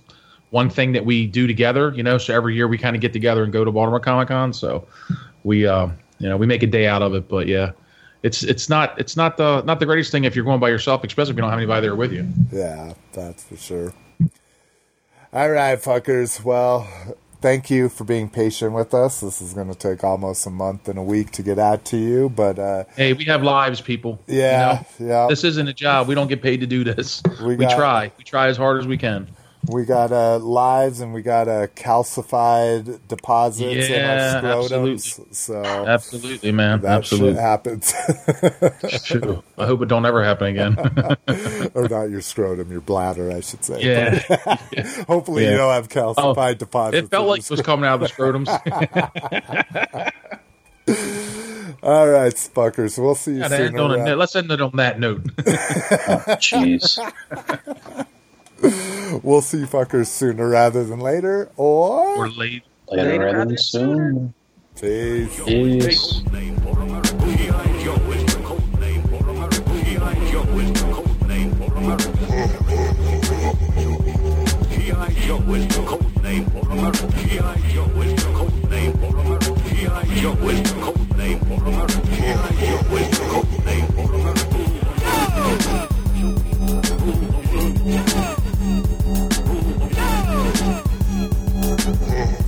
one 0.50 0.70
thing 0.70 0.92
that 0.92 1.05
we 1.05 1.26
do 1.26 1.47
together. 1.47 1.92
You 1.94 2.02
know, 2.02 2.18
so 2.18 2.34
every 2.34 2.55
year 2.55 2.68
we 2.68 2.78
kind 2.78 2.94
of 2.94 3.02
get 3.02 3.12
together 3.12 3.42
and 3.42 3.52
go 3.52 3.64
to 3.64 3.72
Baltimore 3.72 4.00
Comic 4.00 4.28
Con. 4.28 4.52
So 4.52 4.86
we 5.42 5.66
uh, 5.66 5.89
you 6.18 6.28
know 6.28 6.36
we 6.36 6.47
make 6.47 6.62
a 6.62 6.66
day 6.68 6.86
out 6.86 7.02
of 7.02 7.14
it. 7.14 7.28
But 7.28 7.47
yeah. 7.47 7.72
It's 8.22 8.44
it's 8.44 8.68
not 8.68 8.97
it's 9.00 9.16
not 9.16 9.36
the 9.36 9.62
not 9.62 9.81
the 9.81 9.86
greatest 9.86 10.12
thing 10.12 10.22
if 10.22 10.36
you're 10.36 10.44
going 10.44 10.60
by 10.60 10.68
yourself, 10.68 11.02
especially 11.02 11.32
if 11.32 11.36
you 11.36 11.40
don't 11.40 11.50
have 11.50 11.58
anybody 11.58 11.81
there 11.81 11.97
with 11.97 12.12
you. 12.12 12.28
Yeah, 12.52 12.94
that's 13.12 13.42
for 13.42 13.56
sure. 13.56 13.92
All 15.32 15.50
right, 15.50 15.76
fuckers. 15.81 16.44
Well, 16.44 16.86
thank 17.42 17.70
you 17.70 17.88
for 17.88 18.04
being 18.04 18.30
patient 18.30 18.72
with 18.72 18.94
us. 18.94 19.20
This 19.20 19.42
is 19.42 19.52
going 19.52 19.68
to 19.68 19.74
take 19.74 20.02
almost 20.04 20.46
a 20.46 20.50
month 20.50 20.88
and 20.88 20.98
a 20.98 21.02
week 21.02 21.32
to 21.32 21.42
get 21.42 21.58
out 21.58 21.84
to 21.86 21.96
you, 21.98 22.28
but 22.30 22.58
uh, 22.58 22.84
Hey, 22.96 23.12
we 23.12 23.24
have 23.26 23.42
lives, 23.42 23.80
people. 23.80 24.18
You 24.26 24.38
yeah, 24.38 24.82
know? 25.00 25.06
yeah. 25.06 25.26
This 25.28 25.44
isn't 25.44 25.68
a 25.68 25.74
job. 25.74 26.08
We 26.08 26.14
don't 26.14 26.28
get 26.28 26.40
paid 26.40 26.60
to 26.60 26.66
do 26.66 26.84
this. 26.84 27.22
We 27.42 27.56
We, 27.56 27.66
got- 27.66 27.76
try. 27.76 28.12
We 28.16 28.24
try 28.24 28.46
as 28.46 28.56
hard 28.56 28.80
as 28.80 28.86
we 28.86 28.96
can. 28.96 29.28
We 29.68 29.84
got 29.84 30.10
uh, 30.12 30.39
lives 30.39 31.00
and 31.00 31.15
we 31.15 31.23
got 31.23 31.47
uh, 31.47 31.68
calcified 31.68 32.99
deposits 33.07 33.89
Yeah, 33.89 34.41
in 34.41 34.44
our 34.44 34.62
scrotums. 34.62 34.65
absolutely. 34.65 35.34
So 35.34 35.62
Absolutely, 35.65 36.52
man. 36.52 36.81
that 36.81 36.99
Absolutely. 36.99 37.34
shit 37.34 37.41
happens. 37.41 37.94
True. 39.05 39.42
I 39.57 39.66
hope 39.66 39.82
it 39.82 39.89
don't 39.89 40.05
ever 40.05 40.24
happen 40.24 40.49
again. 40.49 40.76
or 41.74 41.89
not 41.89 42.10
your 42.10 42.23
scrotum, 42.23 42.73
your 42.73 42.81
bladder, 42.81 43.31
I 43.31 43.39
should 43.41 43.65
say. 43.65 43.82
yeah. 43.82 44.18
Hopefully, 45.07 45.44
you 45.44 45.50
Yeah. 45.50 45.57
don't 45.58 45.73
have 45.74 45.89
calcified 45.89 46.50
Oh, 46.50 46.55
deposits. 46.55 47.07
It 47.07 47.10
felt 47.10 47.28
like 47.28 47.41
it 47.42 47.50
was 47.50 47.62
coming 47.62 47.89
out 47.89 48.02
of 48.02 48.08
the 48.08 48.15
scrotums. 48.15 48.49
All 51.84 52.08
right, 52.08 52.32
fuckers. 52.34 52.97
We'll 52.97 53.16
see 53.16 53.34
you 53.36 53.42
soon. 53.44 53.52
end 53.52 53.81
on 53.81 53.91
a 53.92 54.05
note. 54.05 54.18
Let's 54.18 54.36
end 54.36 54.50
it 54.52 54.60
on 54.60 54.70
that 54.76 55.00
note. 55.00 55.24
Jeez. 56.39 56.99
We'll 59.23 59.42
see 59.42 59.58
you 59.58 59.66
fuckers 59.66 60.07
sooner 60.07 60.49
rather 60.49 60.84
than 60.84 60.99
later. 60.99 61.50
Or, 61.58 62.18
We're 62.18 62.28
late. 62.28 62.62
Later 62.89 63.26
rather 63.26 63.44
than 63.44 63.58
soon. 63.58 64.34
peace. 64.81 65.39
Peace. 65.44 66.23
Its 82.94 83.08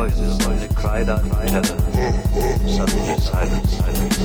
voices 0.00 0.46
like 0.46 0.66
the 0.66 0.74
cry 0.74 1.02
that 1.04 1.18
I 1.18 1.46
suddenly 2.66 3.20
silence, 3.20 3.76
silence. 3.76 4.20